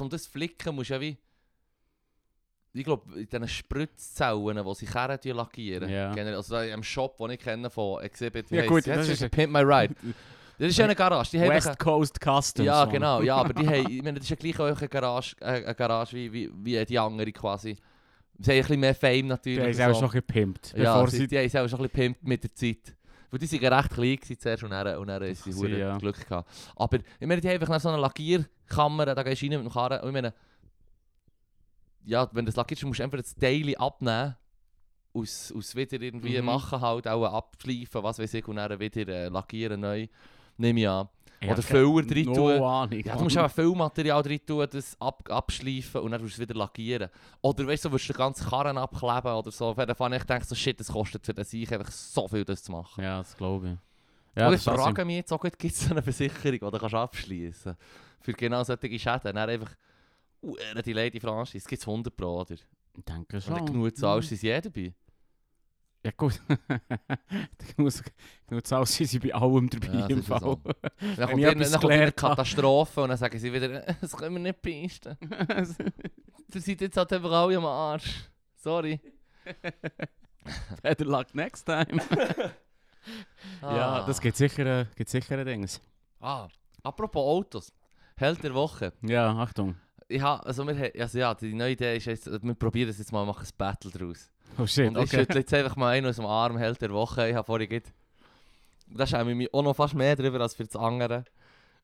Um, 0.00 0.08
das 0.08 0.24
zu 0.24 0.30
flicken 0.30 0.74
musst 0.74 0.90
du 0.90 0.94
ja 0.94 1.00
wie... 1.00 1.16
Ich 2.74 2.84
glaube, 2.84 3.18
in 3.18 3.26
diesen 3.26 3.48
Spritzzellen, 3.48 4.64
die 4.64 4.74
sich 4.74 4.90
Kerren 4.90 5.18
lackieren. 5.36 5.88
Generell, 5.88 6.34
also 6.34 6.58
im 6.58 6.82
Shop, 6.82 7.16
den 7.18 7.30
ich 7.30 7.40
kenne 7.40 7.70
von 7.70 8.02
Exhibit, 8.02 8.50
Ja, 8.50 8.66
gut, 8.66 8.86
das 8.86 9.08
ist 9.08 9.22
ist- 9.22 9.30
Pimp 9.30 9.52
My 9.52 9.60
Ride. 9.60 9.94
Das 10.58 10.68
ist 10.68 10.76
ja 10.78 10.84
eine 10.84 10.94
Garage. 10.96 11.30
Die 11.30 11.40
haben 11.40 11.48
West 11.50 11.68
einfach- 11.68 11.78
Coast 11.78 12.18
Customs. 12.20 12.66
ja, 12.66 12.80
Mann. 12.84 12.90
genau. 12.90 13.22
Ja, 13.22 13.36
aber 13.36 13.54
die 13.54 13.66
haben, 13.68 13.90
ich 13.90 14.02
meine, 14.02 14.14
das 14.18 14.24
ist 14.24 14.30
ja 14.30 14.36
gleich 14.36 14.58
auch 14.58 14.76
eine 14.78 14.88
Garage, 14.88 15.36
äh, 15.40 15.64
eine 15.64 15.74
Garage 15.74 16.16
wie, 16.16 16.32
wie, 16.32 16.50
wie 16.54 16.84
die 16.84 16.98
andere 16.98 17.30
quasi. 17.32 17.76
Sie 18.40 18.50
haben 18.50 18.56
ein 18.56 18.60
bisschen 18.62 18.80
mehr 18.80 18.94
Fame 18.94 19.26
natürlich. 19.28 19.58
Die 19.58 19.64
haben 19.64 19.72
sie 19.74 19.84
auch 19.84 19.94
so. 19.94 20.00
schon 20.00 20.10
gepimpt. 20.10 20.74
Ja, 20.76 20.94
bevor 20.94 21.10
sie, 21.10 21.16
sie... 21.18 21.26
die 21.28 21.38
haben 21.38 21.48
sie 21.48 21.58
auch 21.58 21.68
schon 21.68 21.78
ein 21.80 21.88
bisschen 21.88 22.12
gepimpt 22.12 22.24
mit 22.24 22.42
der 22.42 22.54
Zeit. 22.54 22.96
Weil 23.30 23.38
die 23.40 23.62
waren 23.62 23.72
recht 23.74 23.90
klein 23.90 24.16
gewesen 24.16 24.38
zuerst 24.40 24.62
und 24.64 24.70
dann, 24.70 24.96
und 24.96 25.06
dann 25.06 25.22
ist 25.22 25.44
sie 25.44 25.52
Sie, 25.52 25.58
hure 25.60 25.78
ja. 25.78 25.98
Glück 25.98 26.26
gehabt. 26.28 26.48
Aber 26.76 26.98
ich 26.98 27.26
meine, 27.26 27.40
die 27.40 27.48
haben 27.48 27.60
einfach 27.60 27.80
so 27.80 27.88
eine 27.90 27.98
Lackierkammer, 28.00 29.06
da 29.06 29.22
gehst 29.22 29.42
du 29.42 29.46
rein 29.46 29.62
mit 29.62 29.66
dem 29.70 29.72
Karren 29.72 30.00
und 30.00 30.08
ich 30.08 30.12
meine, 30.14 30.32
ja, 32.04 32.28
wenn 32.32 32.44
du 32.44 32.50
das 32.50 32.56
lackierst, 32.56 32.84
musst 32.84 33.00
du 33.00 33.04
einfach 33.04 33.18
das 33.18 33.34
Teil 33.34 33.74
abnehmen, 33.76 34.36
aus, 35.12 35.52
aus 35.54 35.74
wieder 35.74 36.00
irgendwie 36.00 36.38
Mhm. 36.38 36.46
machen 36.46 36.80
halt, 36.80 37.06
auch 37.08 37.24
abschleifen, 37.24 38.02
was 38.02 38.18
weiß 38.18 38.32
ich, 38.34 38.46
und 38.48 38.56
dann 38.56 38.78
wieder 38.78 39.08
äh, 39.08 39.28
lackieren 39.28 39.80
neu, 39.80 40.06
nehme 40.58 40.80
ich 40.80 40.88
an. 40.88 41.08
Ich 41.40 41.48
Oder 41.48 41.62
Füller 41.62 42.02
drin 42.02 42.26
no 42.26 42.34
tun. 42.34 42.62
Ahnung. 42.62 43.00
Ja, 43.04 43.16
du 43.16 43.22
musst 43.22 43.38
auch 43.38 43.50
Füllmaterial 43.50 44.22
drin 44.22 44.40
tun, 44.44 44.66
das 44.68 45.00
ab, 45.00 45.22
abschleifen 45.30 46.00
und 46.00 46.10
dann 46.10 46.20
musst 46.20 46.36
du 46.36 46.42
es 46.42 46.48
wieder 46.48 46.58
lackieren. 46.58 47.08
Oder 47.40 47.66
weißt 47.66 47.84
du, 47.84 47.92
willst 47.92 48.08
du 48.08 48.12
den 48.12 48.18
ganzen 48.18 48.48
Karren 48.48 48.76
abkleben 48.76 49.32
oder 49.32 49.50
so. 49.52 49.66
Auf 49.66 49.78
jeden 49.78 49.94
Fall, 49.94 50.12
ich 50.14 50.24
denke 50.24 50.44
so, 50.44 50.56
shit, 50.56 50.78
das 50.80 50.88
kostet 50.88 51.24
für 51.24 51.32
den 51.32 51.44
Sieg 51.44 51.72
einfach 51.72 51.92
so 51.92 52.26
viel, 52.26 52.44
das 52.44 52.64
zu 52.64 52.72
machen. 52.72 53.04
Ja, 53.04 53.18
das 53.18 53.36
glaube 53.36 53.68
ich. 53.68 54.40
Ja, 54.40 54.48
und 54.48 54.54
ich 54.54 54.62
frage 54.62 55.04
mich 55.04 55.16
jetzt 55.16 55.32
auch, 55.32 55.40
gibt 55.40 55.64
es 55.64 55.80
so 55.80 55.90
eine 55.92 56.02
Versicherung, 56.02 56.52
die 56.52 56.58
du 56.58 56.70
kannst 56.70 56.94
abschließen 56.94 57.76
kannst? 57.76 58.24
Für 58.24 58.32
genau 58.32 58.64
solche 58.64 58.98
Schäden. 58.98 59.20
Dann 59.22 59.36
einfach, 59.36 59.70
uh, 60.42 60.56
die 60.84 60.92
Lady 60.92 61.20
Franchise, 61.20 61.58
es 61.58 61.66
gibt 61.66 61.86
100 61.86 62.16
Pro, 62.16 62.40
oder? 62.40 62.54
Ich 62.54 63.04
denke 63.04 63.40
schon. 63.40 63.56
du 63.58 63.64
genug 63.64 63.96
zahlst, 63.96 64.32
ist 64.32 64.42
jeder 64.42 64.60
dabei. 64.62 64.92
Ja 66.08 66.14
gut. 66.16 66.40
genug, 67.76 68.66
zahlst 68.66 68.94
sind 68.94 69.06
sie 69.08 69.18
bei 69.18 69.34
allem 69.34 69.68
dabei 69.68 69.88
Ja, 69.88 70.06
im 70.06 70.22
Fall. 70.22 70.40
so. 70.40 70.58
Dann 71.16 71.28
kommt, 71.28 71.42
etwas 71.42 71.70
dann 71.72 71.80
kommt 71.82 71.92
habe. 71.92 72.12
Katastrophe 72.12 73.02
und 73.02 73.10
dann 73.10 73.18
sagen 73.18 73.38
sie 73.38 73.52
wieder, 73.52 73.82
das 74.00 74.16
können 74.16 74.36
wir 74.36 74.40
nicht 74.40 74.62
beisten. 74.62 75.18
Ihr 76.54 76.60
seid 76.62 76.80
jetzt 76.80 76.96
halt 76.96 77.12
einfach 77.12 77.30
alle 77.30 77.58
am 77.58 77.66
Arsch. 77.66 78.24
Sorry. 78.56 78.98
Better 80.82 81.04
luck 81.04 81.34
next 81.34 81.66
time. 81.66 82.00
Ja, 83.60 84.06
das 84.06 84.18
gibt 84.18 84.38
sicher, 84.38 84.64
äh, 84.64 84.86
gibt 84.96 85.10
sicher 85.10 85.36
ein 85.36 85.44
Dings. 85.44 85.78
Ah, 86.20 86.48
apropos 86.82 87.22
Autos. 87.22 87.70
Held 88.16 88.42
der 88.42 88.54
Woche. 88.54 88.94
Ja, 89.02 89.30
Achtung. 89.32 89.76
Ich 90.08 90.22
ha, 90.22 90.36
also 90.36 90.66
wir, 90.66 90.90
also 90.98 91.18
ja, 91.18 91.34
die 91.34 91.52
neue 91.52 91.72
Idee 91.72 91.98
ist 91.98 92.06
jetzt, 92.06 92.26
wir 92.42 92.54
probieren 92.54 92.88
es 92.88 92.96
jetzt 92.96 93.12
mal, 93.12 93.26
machen 93.26 93.44
ein 93.44 93.52
Battle 93.58 93.90
draus. 93.90 94.30
Oh 94.56 94.66
shit, 94.66 94.88
Und 94.88 94.96
ich 94.96 95.02
okay. 95.04 95.18
schüttle 95.18 95.40
jetzt 95.40 95.54
einfach 95.54 95.76
mal 95.76 95.90
einen 95.90 96.06
aus 96.06 96.16
dem 96.16 96.26
Arm, 96.26 96.56
Held 96.56 96.80
der 96.80 96.90
Woche. 96.90 97.28
Ich 97.28 97.34
habe 97.34 97.46
vorhin 97.46 97.68
gerade, 97.68 97.86
da 98.88 99.06
schäme 99.06 99.30
ich 99.30 99.36
mich 99.36 99.54
auch 99.54 99.62
noch 99.62 99.74
fast 99.74 99.94
mehr 99.94 100.16
drüber 100.16 100.40
als 100.40 100.54
für 100.54 100.64
das 100.64 100.76
andere. 100.76 101.24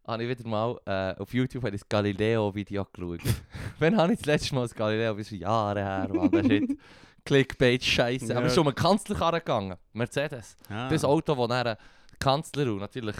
Habe 0.06 0.24
ich 0.24 0.28
wieder 0.28 0.48
mal 0.48 0.78
äh, 0.84 1.20
auf 1.20 1.32
YouTube 1.32 1.64
habe 1.64 1.74
ich 1.74 1.80
das 1.80 1.88
Galileo-Video 1.88 2.86
geschaut. 2.92 3.20
Wann 3.78 3.96
habe 3.96 4.12
ich 4.12 4.18
das 4.18 4.26
letzte 4.26 4.54
Mal 4.54 4.62
das 4.62 4.74
Galileo? 4.74 5.14
Das 5.14 5.30
ist 5.30 5.38
Jahre 5.38 5.80
her, 5.80 6.08
Mann. 6.12 6.30
Das 6.30 6.46
shit. 6.46 6.78
Clickbait-Scheiße. 7.24 8.26
Ja. 8.32 8.36
Aber 8.36 8.46
es 8.46 8.52
ist 8.52 8.58
um 8.58 8.66
einen 8.66 8.74
Kanzlerkarren 8.74 9.38
gegangen. 9.38 9.76
Mercedes. 9.92 10.56
Ah. 10.68 10.88
Das 10.88 11.04
Auto, 11.04 11.34
das 11.34 11.64
dann 11.64 11.76
Kanzler 12.18 12.70
und 12.70 12.78
natürlich 12.78 13.16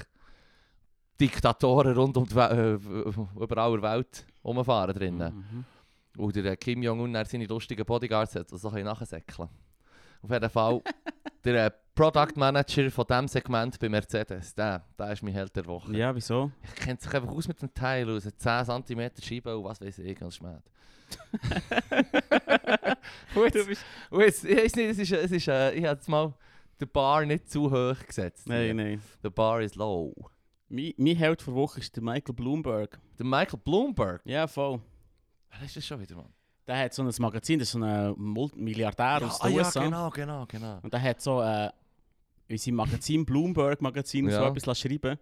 Diktatoren 1.20 1.96
rund 1.96 2.16
um 2.16 2.26
die 2.26 2.34
Wel 2.34 2.80
äh, 2.80 3.42
überall 3.42 3.80
der 3.80 3.82
Welt 3.82 4.26
rumfahren 4.44 4.94
drinnen. 4.94 5.34
Mhm. 5.34 5.64
Und 6.16 6.36
der 6.36 6.56
Kim 6.56 6.82
Jong-un 6.82 7.12
dann 7.12 7.26
seine 7.26 7.46
lustigen 7.46 7.84
Bodyguards 7.84 8.34
hat, 8.36 8.50
die 8.50 8.58
so 8.58 8.70
nachsäckeln 8.70 9.48
Auf 10.22 10.30
jeden 10.30 10.50
Fall, 10.50 10.82
der 11.44 11.66
äh, 11.66 11.70
Product 11.94 12.32
Manager 12.36 12.90
von 12.90 13.06
diesem 13.06 13.28
Segment 13.28 13.78
bei 13.78 13.88
Mercedes, 13.88 14.54
der, 14.54 14.84
der 14.98 15.12
ist 15.12 15.22
mein 15.22 15.32
Held 15.32 15.54
der 15.54 15.66
Woche. 15.66 15.96
Ja, 15.96 16.14
wieso? 16.14 16.50
Ich 16.62 16.74
kennt 16.74 17.00
sich 17.00 17.12
einfach 17.14 17.30
aus 17.30 17.46
mit 17.46 17.60
dem 17.62 17.72
Teil, 17.72 18.10
aus 18.10 18.24
10 18.24 18.84
cm 18.86 19.10
Scheibe 19.22 19.56
und 19.56 19.64
was 19.64 19.80
weiß 19.80 19.98
ich, 20.00 20.18
ganz 20.18 20.36
schmäh. 20.36 20.56
und 23.34 23.54
jetzt, 23.54 23.84
und 24.10 24.20
jetzt, 24.20 24.44
ich 24.44 24.56
weiß 24.56 24.76
nicht, 24.76 24.90
es 24.90 24.98
ist, 24.98 25.12
es 25.12 25.32
ist, 25.32 25.48
äh, 25.48 25.72
ich 25.72 25.84
habe 25.84 25.94
jetzt 25.94 26.08
mal 26.08 26.34
den 26.80 26.88
Bar 26.90 27.24
nicht 27.24 27.50
zu 27.50 27.70
hoch 27.70 28.06
gesetzt. 28.06 28.48
Nein, 28.48 28.76
nein. 28.76 29.02
The 29.22 29.30
bar 29.30 29.60
is 29.60 29.74
low. 29.74 30.14
Mein, 30.68 30.92
mein 30.96 31.16
Held 31.16 31.42
für 31.42 31.54
Woche 31.54 31.80
ist 31.80 31.94
der 31.94 32.02
Michael 32.02 32.34
Bloomberg. 32.34 32.98
Der 33.18 33.26
Michael 33.26 33.60
Bloomberg. 33.62 34.22
Ja, 34.24 34.46
voll. 34.46 34.80
Wer 35.58 35.66
ist 35.66 35.76
das 35.76 35.86
schon 35.86 36.00
wieder, 36.00 36.16
Mann? 36.16 36.32
Der 36.66 36.78
hat 36.78 36.94
so 36.94 37.02
ein 37.02 37.12
Magazin, 37.18 37.58
das 37.58 37.68
ist 37.68 37.72
so 37.72 37.82
ein 37.82 38.14
Mul- 38.16 38.50
Milliardär 38.56 39.22
aus 39.22 39.40
ah, 39.40 39.48
den 39.48 39.56
ja, 39.56 39.62
USA. 39.66 39.84
genau, 39.84 40.10
genau, 40.10 40.46
genau. 40.46 40.78
Und 40.82 40.92
der 40.92 41.02
hat 41.02 41.20
so 41.20 41.42
äh, 41.42 41.70
seinem 42.56 42.74
Magazin, 42.76 43.24
Bloomberg 43.26 43.80
Magazin, 43.82 44.30
so 44.30 44.36
Ja. 44.36 44.48
etwas 44.48 44.64
lassen 44.66 44.88
schreiben 44.88 45.18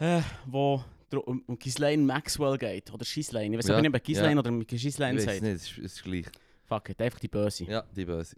äh, 0.00 0.22
wo 0.46 0.82
um, 1.26 1.42
um 1.46 1.58
Ghislaine 1.58 2.02
Maxwell 2.02 2.56
geht. 2.56 2.92
Oder 2.92 3.04
Ghislaine. 3.04 3.56
Ich 3.56 3.62
weiß 3.64 3.68
Ja, 3.68 3.80
nicht, 3.80 3.94
ob 3.94 4.02
Ghislaine 4.02 4.34
ja. 4.34 4.38
oder 4.38 4.64
Ghislaine 4.64 5.20
Ich 5.20 5.26
weiß 5.26 5.32
sagt. 5.34 5.42
nicht, 5.42 5.54
es 5.54 5.62
ist, 5.70 5.78
es 5.78 5.92
ist 5.94 6.02
gleich. 6.04 6.26
Fuck 6.66 6.88
it, 6.90 7.02
einfach 7.02 7.18
die 7.18 7.28
Böse. 7.28 7.64
Ja, 7.64 7.82
die 7.94 8.04
böse. 8.04 8.36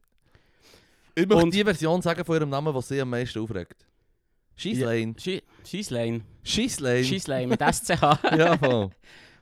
Ich 1.15 1.27
möchte 1.27 1.45
Und- 1.45 1.55
die 1.55 1.63
Version 1.63 2.01
sagen 2.03 2.25
von 2.25 2.35
ihrem 2.37 2.49
Namen, 2.49 2.75
die 2.75 2.83
sie 2.83 3.01
am 3.01 3.11
meisten 3.11 3.39
aufregt. 3.41 3.87
Ghi- 4.57 4.71
Ghislaine. 4.71 5.15
Ghislaine. 5.65 6.23
Ghislaine 6.43 7.47
mit 7.47 7.61
SCH. 7.61 8.01
Ja, 8.37 8.57
voll. 8.59 8.91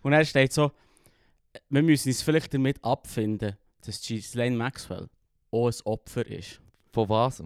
Und 0.03 0.13
er 0.13 0.25
steht 0.25 0.53
so, 0.53 0.73
wir 1.69 1.83
müssen 1.83 2.09
uns 2.09 2.23
vielleicht 2.23 2.53
damit 2.55 2.83
abfinden, 2.85 3.57
dass 3.85 4.01
Ghislaine 4.01 4.57
Maxwell 4.57 5.09
auch 5.51 5.67
ein 5.69 5.75
Opfer 5.85 6.27
ist. 6.27 6.61
Von 6.93 7.09
was? 7.09 7.43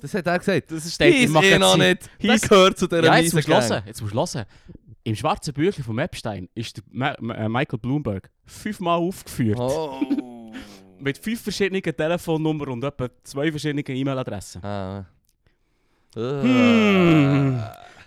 Das 0.00 0.14
hat 0.14 0.26
er 0.26 0.38
gesagt. 0.38 0.70
Das 0.72 0.92
steht 0.92 1.28
im 1.28 1.36
eh 1.36 1.58
noch 1.58 1.76
nicht. 1.76 2.08
Der 2.22 2.34
Hieß- 2.36 2.48
gehört 2.48 2.78
zu 2.78 2.86
dieser 2.88 3.04
Ja, 3.04 3.16
jetzt 3.16 3.32
musst 3.34 3.48
hören. 3.48 3.82
Jetzt 3.86 4.00
musst 4.02 4.14
du 4.14 4.18
hören. 4.18 4.46
Im 5.04 5.16
schwarzen 5.16 5.52
Büchlein 5.54 5.84
von 5.84 5.98
Epstein 5.98 6.48
ist 6.54 6.76
der 6.76 6.84
Ma 6.90 7.14
Ma 7.20 7.34
äh, 7.34 7.48
Michael 7.48 7.78
Bloomberg 7.78 8.30
fünfmal 8.44 8.98
aufgeführt. 8.98 9.58
Oh. 9.58 10.00
Mit 11.00 11.18
fünf 11.18 11.40
verschiedenen 11.42 11.82
Telefonnummern 11.82 12.68
und 12.68 12.84
etwa 12.84 13.08
zwei 13.24 13.50
verschiedenen 13.50 13.84
E-Mail-Adressen. 13.84 14.64
ah. 14.64 15.06
Hm. 16.14 17.56
Äh. 17.56 17.56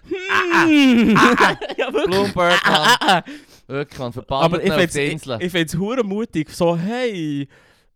ja, 1.77 1.91
wirklich. 1.91 2.05
Bloomberg, 2.05 2.61
Ah, 2.65 2.95
ah, 2.99 3.17
ah. 3.17 3.23
Wirklich, 3.67 3.99
man. 3.99 4.07
Aber 4.07 4.13
Verbannt 4.13 4.63
ich 4.63 4.71
auf 4.71 4.91
die 4.91 4.99
ich, 4.99 5.11
Insel. 5.11 5.37
ich 5.41 5.51
find's 5.51 5.75
hure 5.77 6.03
mutig, 6.03 6.49
so 6.51 6.77
hey, 6.77 7.47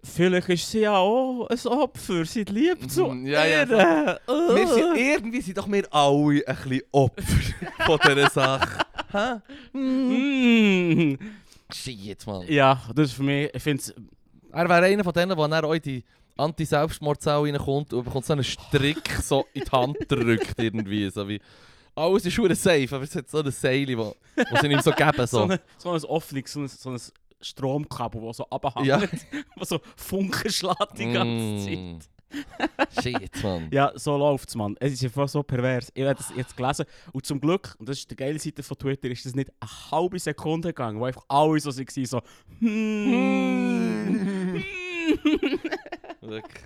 vielleicht 0.03 0.49
ist 0.49 0.71
sie 0.71 0.79
ja 0.79 0.95
auch 0.97 1.47
ein 1.47 1.67
Opfer, 1.67 2.25
sie 2.25 2.43
liebt 2.43 2.91
zu 2.91 3.05
Mhm, 3.05 3.27
ja, 3.27 3.45
ja, 3.45 3.63
ihr. 3.63 4.19
Wir 4.27 4.67
sind, 4.67 4.97
irgendwie 4.97 5.41
sind 5.41 5.57
doch 5.57 5.71
wir 5.71 5.83
alle 5.93 6.43
ein 6.47 6.55
bisschen 6.55 6.81
Opfer 6.91 7.23
von 7.85 7.99
dieser 8.03 8.29
Sache. 8.29 8.85
Hä? 9.11 9.77
Mm. 9.77 11.17
Shit, 11.71 12.25
Mann. 12.25 12.45
Ja, 12.47 12.81
das 12.95 13.09
ist 13.09 13.13
für 13.13 13.23
mich, 13.23 13.49
ich 13.53 13.61
finde 13.61 13.81
es, 13.81 13.93
Er 14.51 14.67
wäre 14.67 14.85
einer 14.85 15.03
von 15.03 15.13
denen, 15.13 15.37
der 15.37 15.47
dann 15.47 15.65
auch 15.65 15.73
in 15.73 15.81
die 15.81 16.03
Anti-Selbstmordzelle 16.37 17.43
reinkommt 17.43 17.93
und 17.93 18.05
bekommt 18.05 18.25
so 18.25 18.33
einen 18.33 18.43
Strick 18.43 19.09
so 19.21 19.45
in 19.53 19.63
die 19.63 19.71
Hand 19.71 19.99
gedrückt 19.99 20.55
irgendwie. 20.57 21.09
So 21.09 21.27
wie, 21.27 21.39
alles 21.99 22.25
ist 22.25 22.33
schon 22.33 22.53
safe, 22.55 22.87
aber 22.95 23.03
es 23.03 23.15
hat 23.15 23.29
so 23.29 23.39
eine 23.39 23.51
Seile, 23.51 23.97
wo, 23.97 24.15
wo 24.35 24.57
sie 24.61 24.67
ihm 24.67 24.79
so 24.81 24.91
geben. 24.91 25.11
so, 25.17 25.25
So. 25.25 25.43
ein, 25.43 25.59
so 25.77 25.91
ein 25.91 26.03
offenes, 26.05 26.53
so 26.53 26.59
ein, 26.61 26.67
so 26.67 26.89
ein 26.91 27.01
Stromkabel, 27.41 28.21
das 28.21 28.37
so 28.37 28.45
abhängt, 28.49 28.87
Ja. 28.87 29.01
was 29.55 29.69
so 29.69 29.79
Funken 29.95 30.51
schlägt 30.51 30.97
die 30.97 31.11
ganze 31.11 31.65
Zeit. 31.65 31.77
Mm. 31.77 31.99
Shit, 33.01 33.43
Mann. 33.43 33.69
Ja, 33.71 33.91
so 33.95 34.15
läuft's, 34.15 34.55
Mann. 34.55 34.75
Es 34.79 34.93
ist 34.93 35.03
einfach 35.03 35.27
so 35.27 35.41
pervers. 35.41 35.91
Ich 35.95 36.03
habe 36.03 36.13
das 36.15 36.31
jetzt 36.35 36.55
gelesen. 36.55 36.85
Und 37.11 37.25
zum 37.25 37.41
Glück, 37.41 37.75
und 37.79 37.89
das 37.89 37.97
ist 37.99 38.11
die 38.11 38.15
geile 38.15 38.37
Seite 38.37 38.61
von 38.61 38.77
Twitter, 38.77 39.09
ist 39.09 39.25
das 39.25 39.33
nicht 39.33 39.49
eine 39.59 39.91
halbe 39.91 40.19
Sekunde 40.19 40.67
gegangen, 40.69 40.99
wo 40.99 41.05
einfach 41.05 41.25
alle 41.27 41.59
so 41.59 41.75
waren, 41.75 42.05
so 42.05 42.21
hmm. 42.59 44.63
Wirklich. 46.21 46.63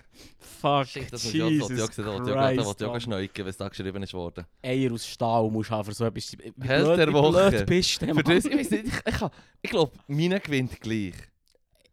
Fuck, 0.64 0.88
Shit, 0.88 1.12
das 1.12 1.26
muss 1.26 1.34
Jesus 1.34 1.70
ich 1.72 2.06
auch 2.06 2.88
Mann. 2.92 3.02
schneuken, 3.02 3.44
wenn 3.44 3.50
es 3.50 3.58
da 3.58 3.68
geschrieben 3.68 4.02
ist 4.02 4.14
worden. 4.14 4.46
Eier 4.62 4.94
aus 4.94 5.06
Stahl 5.06 5.50
musst 5.52 5.70
du 5.70 5.74
haben 5.76 5.84
für 5.84 5.94
so 5.94 6.06
etwas. 6.06 6.32
Wie 6.38 6.54
Held 6.66 6.86
blöd- 6.86 6.96
der 7.00 7.12
Woche. 7.12 7.50
blöd 7.52 7.66
bist 7.66 8.02
du, 8.02 8.16
Für 8.16 8.24
das, 8.24 8.46
ich 8.46 8.56
weiß 8.58 8.72
nicht, 8.72 8.86
ich, 8.86 8.94
ich, 9.06 9.22
ich 9.62 9.70
glaube, 9.70 9.92
meine 10.08 10.40
gewinnt 10.40 10.80
gleich. 10.80 11.16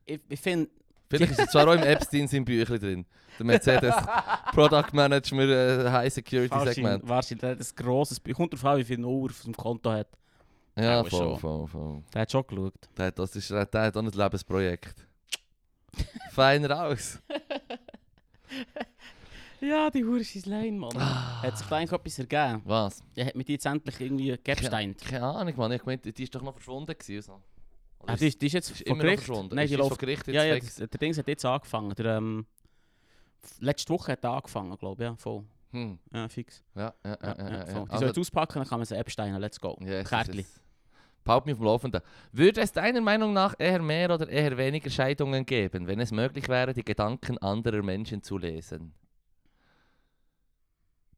Ich, 0.06 0.20
ich 0.28 0.40
finde... 0.40 0.70
Vielleicht 1.08 1.32
ist 1.32 1.40
es 1.40 1.50
zwar 1.50 1.66
auch 1.66 1.72
im 1.74 1.82
Epstein 1.82 2.28
sein 2.28 2.44
Büchlein 2.44 2.78
drin. 2.78 3.06
Der 3.40 3.46
Mercedes 3.46 3.94
Product 4.52 4.92
Management 4.92 5.50
äh, 5.50 5.90
High 5.90 6.12
Security 6.12 6.50
Wahrscheinlich, 6.52 6.74
Segment. 6.76 7.08
wahrscheinlich, 7.08 7.40
der 7.40 7.50
hat 7.50 7.58
ein 7.58 7.66
grosses... 7.84 8.20
Kommt 8.36 8.52
darauf 8.52 8.64
an, 8.66 8.78
wie 8.78 8.84
viel 8.84 9.04
Uhr 9.04 9.30
auf 9.30 9.42
dem 9.42 9.56
Konto 9.56 9.90
hat. 9.90 10.06
Ja, 10.78 11.02
voll, 11.02 11.10
schon. 11.10 11.38
voll, 11.40 11.66
voll. 11.66 12.02
Der 12.14 12.22
hat 12.22 12.30
schon 12.30 12.46
geschaut. 12.46 12.74
Der 12.96 13.10
das 13.10 13.34
ist, 13.34 13.50
der 13.50 13.60
hat 13.62 13.96
auch 13.96 14.00
ein 14.00 14.06
Lebensprojekt. 14.06 14.94
Feiner 16.30 16.84
aus. 16.86 17.18
Ja, 19.62 19.90
die 19.90 20.02
Hure 20.04 20.20
ist 20.20 20.46
Lein, 20.46 20.78
Mann. 20.78 20.96
Ah. 20.96 21.42
Hat 21.42 21.58
sich 21.58 21.66
da 21.66 21.76
eigentlich 21.76 21.92
etwas 21.92 22.18
ergeben? 22.18 22.62
Was? 22.64 23.02
Der 23.14 23.26
hat 23.26 23.34
mit 23.36 23.46
dir 23.46 23.52
jetzt 23.52 23.66
endlich 23.66 24.00
irgendwie 24.00 24.34
gepsteint. 24.42 25.02
Keine 25.02 25.26
Ahnung, 25.26 25.54
Mann. 25.54 25.72
Ich 25.72 25.84
meinte, 25.84 26.10
die 26.14 26.22
ist 26.22 26.34
doch 26.34 26.40
noch 26.40 26.54
verschwunden 26.54 26.96
gewesen. 26.98 27.20
So. 27.20 27.42
Ah, 28.06 28.16
die, 28.16 28.28
ist- 28.28 28.40
die 28.40 28.46
ist 28.46 28.52
jetzt 28.54 28.70
ist 28.70 28.78
vor 28.78 28.86
immer 28.86 28.96
noch 28.96 29.02
Gericht? 29.02 29.24
verschwunden. 29.24 29.54
Nein, 29.54 29.66
die 29.66 29.72
jetzt 29.72 29.78
läuft... 29.80 29.88
vor 29.90 29.98
Gericht 29.98 30.26
jetzt 30.28 30.34
Ja, 30.34 30.44
ja, 30.44 30.58
das, 30.58 30.76
der 30.76 30.86
Dings 30.88 31.18
hat 31.18 31.28
jetzt 31.28 31.44
angefangen. 31.44 31.94
Der, 31.94 32.16
ähm, 32.16 32.46
letzte 33.58 33.92
Woche 33.92 34.12
hat 34.12 34.24
er 34.24 34.30
angefangen, 34.30 34.74
glaube 34.78 35.02
ich. 35.02 35.10
Ja, 35.10 35.16
voll. 35.16 35.44
Hm. 35.72 35.98
Ja, 36.10 36.28
fix. 36.30 36.62
Ja, 36.74 36.94
ja, 37.04 37.10
ja, 37.10 37.18
Ja, 37.22 37.36
ja. 37.38 37.50
ja, 37.50 37.66
ja. 37.72 37.84
Die 37.84 37.98
soll 37.98 38.06
jetzt 38.08 38.18
auspacken, 38.18 38.60
dann 38.60 38.66
kann 38.68 38.78
man 38.78 38.86
sie 38.86 38.96
Epstein. 38.96 39.34
Let's 39.38 39.60
go. 39.60 39.76
ja, 39.82 40.00
es 40.00 40.10
ist- 41.38 41.44
Kärtli. 41.46 41.46
es- 41.46 41.46
Behalt 41.46 41.46
mich 41.46 41.52
auf 41.54 41.58
dem 41.58 41.64
Laufenden. 41.66 42.00
Würde 42.32 42.60
es 42.60 42.72
deiner 42.72 43.00
Meinung 43.00 43.32
nach 43.32 43.54
eher 43.58 43.80
mehr 43.82 44.12
oder 44.14 44.28
eher 44.28 44.56
weniger 44.58 44.90
Scheidungen 44.90 45.46
geben, 45.46 45.86
wenn 45.86 46.00
es 46.00 46.10
möglich 46.12 46.48
wäre, 46.48 46.72
die 46.72 46.84
Gedanken 46.84 47.38
anderer 47.38 47.82
Menschen 47.82 48.22
zu 48.22 48.38
lesen? 48.38 48.92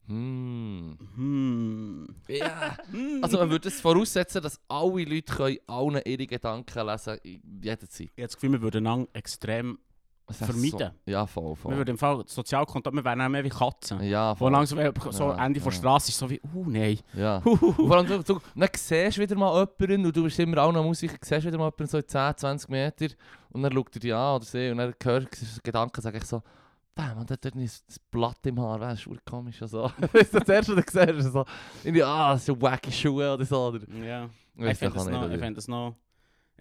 Hm. 0.08 0.98
Hm. 1.16 2.06
Ja. 2.28 2.76
Also 3.22 3.38
man 3.38 3.50
würde 3.50 3.68
es 3.68 3.80
voraussetzen, 3.80 4.42
dass 4.42 4.60
alle 4.68 5.04
Leute 5.04 5.32
können 5.32 5.58
allen 5.66 6.00
ihre 6.04 6.26
Gedanken 6.26 6.86
lesen 6.86 7.18
jederzeit. 7.62 8.00
Ich 8.00 8.10
habe 8.10 8.22
das 8.22 8.34
Gefühl, 8.34 8.52
wir 8.52 8.62
würden 8.62 8.82
extrem... 9.12 9.78
Ist 10.28 10.38
Vermeiden. 10.44 10.92
So, 11.04 11.10
ja, 11.10 11.26
voll, 11.26 11.50
Wir 11.50 11.56
voll. 11.56 11.76
würden 11.76 11.90
im 11.90 11.98
Fall 11.98 12.22
Sozialkontakt... 12.26 12.94
Wir 12.96 13.04
wären 13.04 13.20
auch 13.20 13.28
mehr 13.28 13.44
wie 13.44 13.48
Katzen. 13.48 14.02
Ja, 14.02 14.32
Wo 14.32 14.36
voll. 14.36 14.52
langsam 14.52 14.78
äh, 14.78 14.92
so 15.10 15.24
Ja, 15.30 15.44
Ende 15.44 15.60
der 15.60 15.70
ja. 15.72 15.76
Straße 15.78 16.08
ist 16.10 16.18
so 16.18 16.30
wie... 16.30 16.40
Uh, 16.54 16.64
nein. 16.68 16.98
Ja. 17.14 17.36
Und 17.44 17.58
vor 17.58 17.96
allem, 17.96 18.06
du, 18.06 18.22
du 18.22 18.40
dann 18.54 18.68
siehst 18.74 19.16
du 19.16 19.20
wieder 19.20 19.36
mal 19.36 19.68
jemanden 19.80 20.06
und 20.06 20.16
du 20.16 20.22
bist 20.24 20.38
immer 20.38 20.62
auch 20.62 20.72
noch 20.72 20.82
Musiker, 20.84 21.16
siehst 21.20 21.44
wieder 21.46 21.58
mal 21.58 21.64
jemanden 21.66 21.86
so 21.86 21.98
in 21.98 22.08
10, 22.08 22.36
20 22.36 22.68
Meter 22.70 23.06
und 23.50 23.62
dann 23.62 23.72
schaut 23.72 23.94
er 23.96 24.00
dich 24.00 24.14
an 24.14 24.36
oder 24.36 24.44
sie 24.44 24.70
und 24.70 24.78
dann 24.78 24.94
hörst 25.02 25.42
du 25.42 25.60
Gedanken, 25.62 26.00
sage 26.00 26.18
ich 26.18 26.24
so, 26.24 26.40
«Bäh, 26.94 27.14
man, 27.14 27.26
der 27.26 27.34
hat 27.34 27.44
dort 27.44 27.54
nicht 27.54 27.82
das 27.88 27.98
Blatt 27.98 28.38
im 28.46 28.60
Haar, 28.60 28.78
das 28.78 28.98
ist 29.00 29.04
voll 29.04 29.18
komisch 29.28 29.60
und 29.62 29.68
so.» 29.68 29.90
Das 30.12 30.14
ist 30.22 30.34
das 30.34 30.48
Erste, 30.48 30.76
was 30.76 30.84
du 30.86 31.22
siehst, 31.22 31.32
so, 31.32 32.04
«Ah, 32.04 32.36
so 32.38 32.60
wacky 32.60 32.92
Schuhe» 32.92 33.32
oder 33.34 33.44
so. 33.44 33.66
Oder, 33.68 33.80
Ja. 34.04 34.28
ich 34.56 34.64
Ich 34.66 34.78
finde 34.78 34.94
das, 34.94 35.08
noch, 35.08 35.30
ich 35.30 35.40
find 35.40 35.56
das 35.56 35.68
noch... 35.68 35.94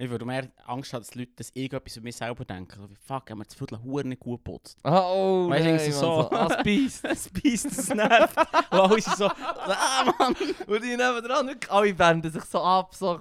Ich 0.02 0.10
würde 0.10 0.26
mehr 0.26 0.50
Angst 0.66 0.94
haben, 0.94 1.04
dass 1.04 1.14
Leute 1.14 1.32
dass 1.36 1.52
irgendetwas 1.52 1.96
über 1.98 2.06
mich 2.06 2.16
selber 2.16 2.44
denken. 2.44 2.82
So 2.82 2.90
wie, 2.90 2.96
fuck, 2.96 3.30
haben 3.30 3.38
wir 3.38 3.46
das 3.46 3.54
Viertel 3.54 3.84
Huren 3.84 4.10
nicht 4.10 4.20
gut 4.20 4.44
geputzt. 4.44 4.80
Ah, 4.82 5.04
oh, 5.06 5.48
Weißt 5.48 5.64
Mann, 5.64 5.92
so. 5.92 6.00
so, 6.00 6.32
«Ah, 6.32 6.48
das 6.50 6.64
Biest!» 6.64 7.04
Das 7.04 7.30
beißt, 7.30 7.66
das 7.66 7.90
nervt. 7.90 8.36
Und 8.36 8.48
alle 8.80 9.00
sind 9.00 9.16
so, 9.16 9.28
ah 9.28 10.14
Mann. 10.18 10.36
Und 10.66 10.84
die 10.84 10.98
nehmen 10.98 11.24
dran, 11.24 11.56
alle 11.70 12.00
wenden 12.00 12.32
sich 12.32 12.44
so 12.46 12.62
ab, 12.62 12.96
so... 12.96 13.20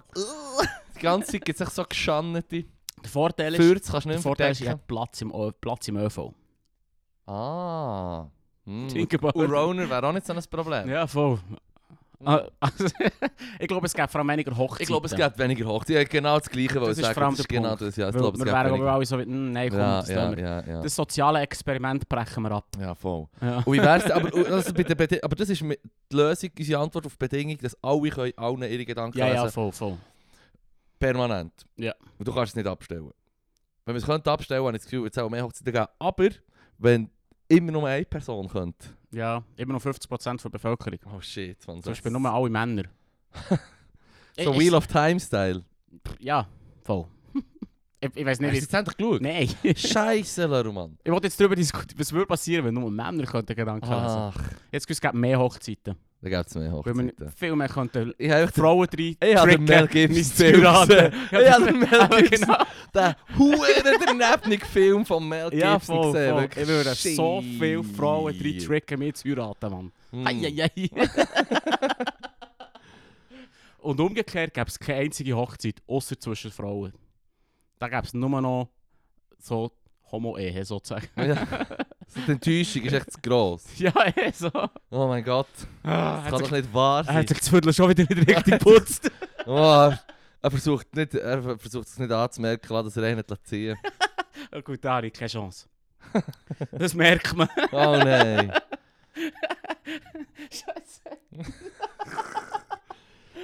Die 0.96 1.00
ganze 1.00 1.32
Zeit 1.32 1.44
gibt 1.44 1.60
es 1.60 1.66
sich 1.66 1.74
so 1.74 1.84
geschannete 1.84 2.64
Der 3.02 3.10
Vorteil 3.10 3.52
ist, 3.52 3.60
Fürz, 3.60 3.90
kannst 3.90 4.06
du 4.06 4.10
nicht 4.10 4.22
Vorteil 4.22 4.52
ist, 4.52 4.62
ich 4.62 4.68
habe 4.68 4.80
Platz 4.86 5.20
im, 5.20 5.34
Platz 5.60 5.86
im 5.86 5.98
ÖV. 5.98 6.32
Ah. 7.26 8.26
Hm. 8.64 8.88
Think 8.88 9.14
about 9.14 9.38
Und. 9.38 9.50
Roner 9.50 9.90
wäre 9.90 10.06
auch 10.06 10.12
nicht 10.12 10.26
so 10.26 10.32
ein 10.32 10.42
Problem. 10.50 10.88
Ja, 10.88 11.06
voll. 11.06 11.40
Ah, 12.24 12.46
Also, 12.60 12.84
ich 13.58 13.66
glaube, 13.66 13.86
es 13.86 13.94
gibt 13.94 14.10
vor 14.10 14.20
allem 14.20 14.28
weniger 14.28 14.56
Hochzeiten. 14.56 14.82
Ich 14.82 14.88
glaube, 14.88 15.06
es 15.06 15.14
gibt 15.14 15.38
weniger 15.38 15.66
Hochzeiten. 15.66 16.02
Ja, 16.02 16.08
genau 16.08 16.38
das 16.38 16.50
Gleiche, 16.50 16.80
was 16.80 16.98
ich 16.98 17.04
sage. 17.04 17.18
Das 17.20 17.38
ist 17.38 17.48
genau 17.48 17.76
das. 17.76 17.96
Ja, 17.96 18.08
ich 18.10 18.16
glaube, 18.16 18.36
es 18.38 18.44
wir 18.44 18.52
wären 18.52 18.74
aber 18.74 18.92
alle 18.92 19.06
so 19.06 19.18
wie, 19.18 19.22
hm, 19.22 19.52
nein, 19.52 19.70
komm, 19.70 19.78
Ja, 19.78 20.00
das, 20.00 20.08
ja, 20.10 20.32
ja, 20.34 20.66
ja. 20.66 20.82
das 20.82 20.94
soziale 20.94 21.40
Experiment 21.40 22.08
brechen 22.08 22.42
wir 22.42 22.50
ab. 22.52 22.66
Ja, 22.78 22.94
voll. 22.94 23.26
Ja. 23.40 23.58
Und 23.58 23.72
wie 23.72 23.80
wär's, 23.80 24.10
aber, 24.10 24.34
also 24.52 24.74
bei 24.74 24.82
der 24.82 25.24
aber 25.24 25.36
das 25.36 25.48
ist 25.48 25.62
die 25.62 25.78
Lösung, 26.12 26.50
unsere 26.58 26.80
Antwort 26.82 27.06
auf 27.06 27.12
die 27.16 27.28
Bedingung, 27.28 27.56
dass 27.58 27.76
alle 27.82 28.10
können 28.10 28.32
allen 28.36 28.62
ihre 28.62 28.84
Gedanken 28.84 29.18
ja, 29.18 29.28
ja, 29.28 29.42
lesen. 29.44 29.52
voll, 29.52 29.72
voll. 29.72 29.96
Permanent. 30.98 31.52
Ja. 31.76 31.94
Und 32.18 32.28
du 32.28 32.34
kannst 32.34 32.52
es 32.52 32.56
nicht 32.56 32.66
abstellen. 32.66 33.10
Wenn 33.86 33.94
wir 33.94 33.98
es 33.98 34.06
könnte 34.06 34.30
abstellen, 34.30 34.62
habe 34.62 34.76
ich 34.76 34.82
das 34.82 34.90
Gefühl, 34.90 35.08
es 35.08 35.14
soll 35.14 35.30
mehr 35.30 35.42
Hochzeiten 35.42 35.72
geben. 35.72 35.86
Aber 35.98 36.28
wenn 36.76 37.10
immer 37.48 37.72
nur 37.72 37.88
eine 37.88 38.04
Person 38.04 38.46
könnte. 38.48 38.88
Ja, 39.12 39.42
immer 39.56 39.72
noch 39.74 39.82
50% 39.82 40.42
der 40.42 40.48
Bevölkerung. 40.50 40.98
Oh 41.16 41.20
shit, 41.20 41.58
man. 41.66 41.82
Zum 41.82 41.90
Beispiel 41.92 42.12
nur 42.12 42.30
alle 42.32 42.50
Männer. 42.50 42.84
So 44.42 44.52
Ich- 44.52 44.58
Wheel 44.60 44.74
of 44.74 44.86
Time-Style. 44.86 45.64
Ja, 46.20 46.46
voll. 46.82 47.06
ich 48.00 48.10
ich 48.14 48.24
weiß 48.24 48.38
Hast 48.38 48.40
du 48.40 48.46
nicht, 48.46 48.54
jetzt 48.62 48.72
endlich 48.72 48.96
geschaut? 48.96 49.20
Nein. 49.20 49.48
Scheiße, 49.76 50.46
Leru, 50.46 50.72
Mann. 50.72 50.96
ich 51.02 51.10
wollte 51.10 51.26
jetzt 51.26 51.38
darüber 51.38 51.56
diskutieren, 51.56 51.98
was 51.98 52.12
würde 52.12 52.26
passieren, 52.26 52.64
wenn 52.64 52.74
nur 52.74 52.90
Männer 52.90 53.24
könnten 53.26 53.54
Gedanken 53.54 53.84
lesen. 53.86 53.98
Ach, 53.98 54.36
Jetzt 54.70 54.86
gibt 54.86 55.04
es 55.04 55.12
mehr 55.12 55.38
Hochzeiten. 55.38 55.96
Da 56.22 56.28
gibt 56.28 56.48
es 56.48 56.54
mehr 56.54 56.72
Weil 56.84 56.94
man 56.94 57.08
Hochzeiten. 57.08 57.32
viel 57.36 57.56
mehr 57.56 57.68
könnten 57.68 58.12
Ich 58.18 58.30
habe 58.30 58.48
Frauen 58.48 58.86
rein 58.92 59.16
Ich 59.22 59.36
habe 59.36 59.50
den 59.52 59.64
Mel 59.64 59.86
Gibson 59.86 60.24
Film 60.24 60.60
gesehen. 60.62 61.12
Ich 61.30 61.50
habe 61.50 61.64
den 61.66 61.78
Mel 61.80 62.08
Gibson, 62.28 62.48
genau. 62.48 62.64
den 64.06 64.18
der 64.18 64.60
Film 64.66 65.06
von 65.06 65.26
Mel 65.28 65.50
Gibson 65.50 65.58
Ja, 65.60 65.78
voll, 65.78 66.12
gesehen. 66.12 66.34
voll. 66.34 66.48
Ich 66.62 66.68
würde 66.68 66.94
so 66.94 67.40
viele 67.40 67.82
Frauen 67.84 68.38
drin 68.38 68.58
tricken, 68.58 68.98
mich 68.98 69.14
zu 69.14 69.28
heiraten, 69.28 69.70
Mann. 69.70 69.92
Mm. 70.12 70.26
Eieiei. 70.26 70.70
Und 73.78 73.98
umgekehrt 73.98 74.52
gäbe 74.52 74.68
es 74.68 74.78
keine 74.78 75.00
einzige 75.00 75.34
Hochzeit, 75.34 75.80
außer 75.86 76.18
zwischen 76.20 76.50
Frauen. 76.50 76.92
Da 77.78 77.88
gäbe 77.88 78.02
es 78.04 78.12
nur 78.12 78.28
noch 78.40 78.68
so 79.38 79.72
Homo-Ehe 80.12 80.64
sozusagen. 80.64 81.08
Ja. 81.16 81.46
Die 82.14 82.30
Enttäuschung 82.32 82.82
ist 82.82 82.92
echt 82.92 83.12
zu 83.12 83.20
gross. 83.20 83.64
ja, 83.76 83.92
eh 84.16 84.30
so. 84.32 84.50
Oh 84.90 85.06
mein 85.06 85.24
Gott, 85.24 85.46
Ah, 85.82 86.22
das 86.22 86.30
kann 86.30 86.40
doch 86.40 86.50
nicht 86.50 86.74
wahr 86.74 87.04
er 87.06 87.14
hat 87.14 87.28
sich 87.28 87.38
das 87.38 87.48
Viertel 87.48 87.72
schon 87.72 87.88
wieder 87.90 88.02
nicht 88.14 88.28
richtig 88.28 88.58
geputzt. 88.58 89.10
Oh, 89.46 89.92
er, 90.42 90.50
versucht 90.50 90.94
nicht, 90.94 91.14
er 91.14 91.58
versucht 91.58 91.86
es 91.86 91.98
nicht 91.98 92.10
anzumerken, 92.10 92.84
dass 92.84 92.96
er 92.96 93.04
einen 93.04 93.16
nicht 93.16 93.46
ziehen 93.46 93.76
oh, 94.52 94.60
gut, 94.62 94.80
ich 94.84 95.12
keine 95.12 95.28
Chance. 95.28 95.66
Das 96.72 96.94
merkt 96.94 97.36
man. 97.36 97.48
Oh 97.70 97.96
nein. 97.96 98.52
Scheiße. 100.50 101.18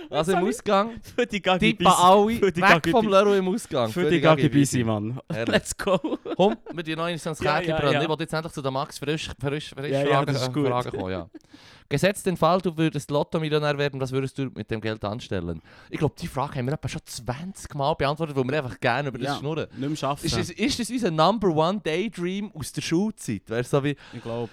Also 0.10 0.32
im. 0.32 0.46
Ausgang, 0.46 0.92
Für 1.16 1.26
die 1.26 1.40
Gagi 1.42 1.70
tippen 1.70 1.86
alle 1.86 2.40
weg 2.40 2.88
vom 2.90 3.08
Leroy 3.08 3.38
im 3.38 3.48
Ausgang. 3.48 3.90
Für 3.90 4.08
die 4.08 4.20
Gagi 4.20 4.48
Busy, 4.48 4.84
Mann. 4.84 5.18
Let's 5.46 5.76
go. 5.76 5.98
Komm, 6.36 6.56
wir 6.72 6.82
die 6.82 6.94
noch 6.96 7.08
ins 7.08 7.24
Ja, 7.24 7.34
Kärtchen 7.34 7.70
ja, 7.70 7.76
brennen. 7.76 7.92
ja. 7.94 8.02
Ich 8.02 8.08
wollte 8.08 8.22
jetzt 8.24 8.32
endlich 8.32 8.52
zu 8.52 8.62
den 8.62 8.72
Max 8.72 8.98
frisch, 8.98 9.30
frisch, 9.38 9.70
frisch 9.70 9.90
Ja, 9.90 10.00
ja, 10.02 10.06
Fragen, 10.06 10.34
ist 10.34 10.48
äh. 10.48 10.52
Fragen 10.52 10.90
kommen. 10.90 11.10
Ja. 11.10 11.28
Gesetzt 11.88 12.26
den 12.26 12.36
Fall, 12.36 12.60
du 12.60 12.76
würdest 12.76 13.10
Lotto-Millionär 13.12 13.78
werden, 13.78 14.00
was 14.00 14.10
würdest 14.10 14.36
du 14.38 14.46
mit 14.54 14.68
dem 14.70 14.80
Geld 14.80 15.04
anstellen? 15.04 15.62
Ich 15.88 15.98
glaube, 15.98 16.14
die 16.20 16.26
Frage 16.26 16.56
haben 16.58 16.66
wir 16.66 16.72
etwa 16.74 16.88
schon 16.88 17.00
20 17.04 17.72
Mal 17.76 17.94
beantwortet, 17.94 18.34
weil 18.36 18.44
wir 18.44 18.58
einfach 18.58 18.80
gerne 18.80 19.08
über 19.08 19.18
das 19.18 19.28
Ja. 19.28 19.36
schnurren. 19.36 19.68
Nicht 19.76 20.02
mehr 20.02 20.10
arbeiten. 20.10 20.26
Ist 20.26 20.36
das, 20.36 20.50
ist 20.50 20.78
das 20.80 20.90
unser 20.90 21.10
Number 21.12 21.48
One 21.48 21.80
Daydream 21.82 22.50
aus 22.54 22.72
der 22.72 22.82
Schulzeit? 22.82 23.42
Wäre 23.46 23.62
so 23.62 23.84
wie 23.84 23.96
ich 24.12 24.22
glaube. 24.22 24.48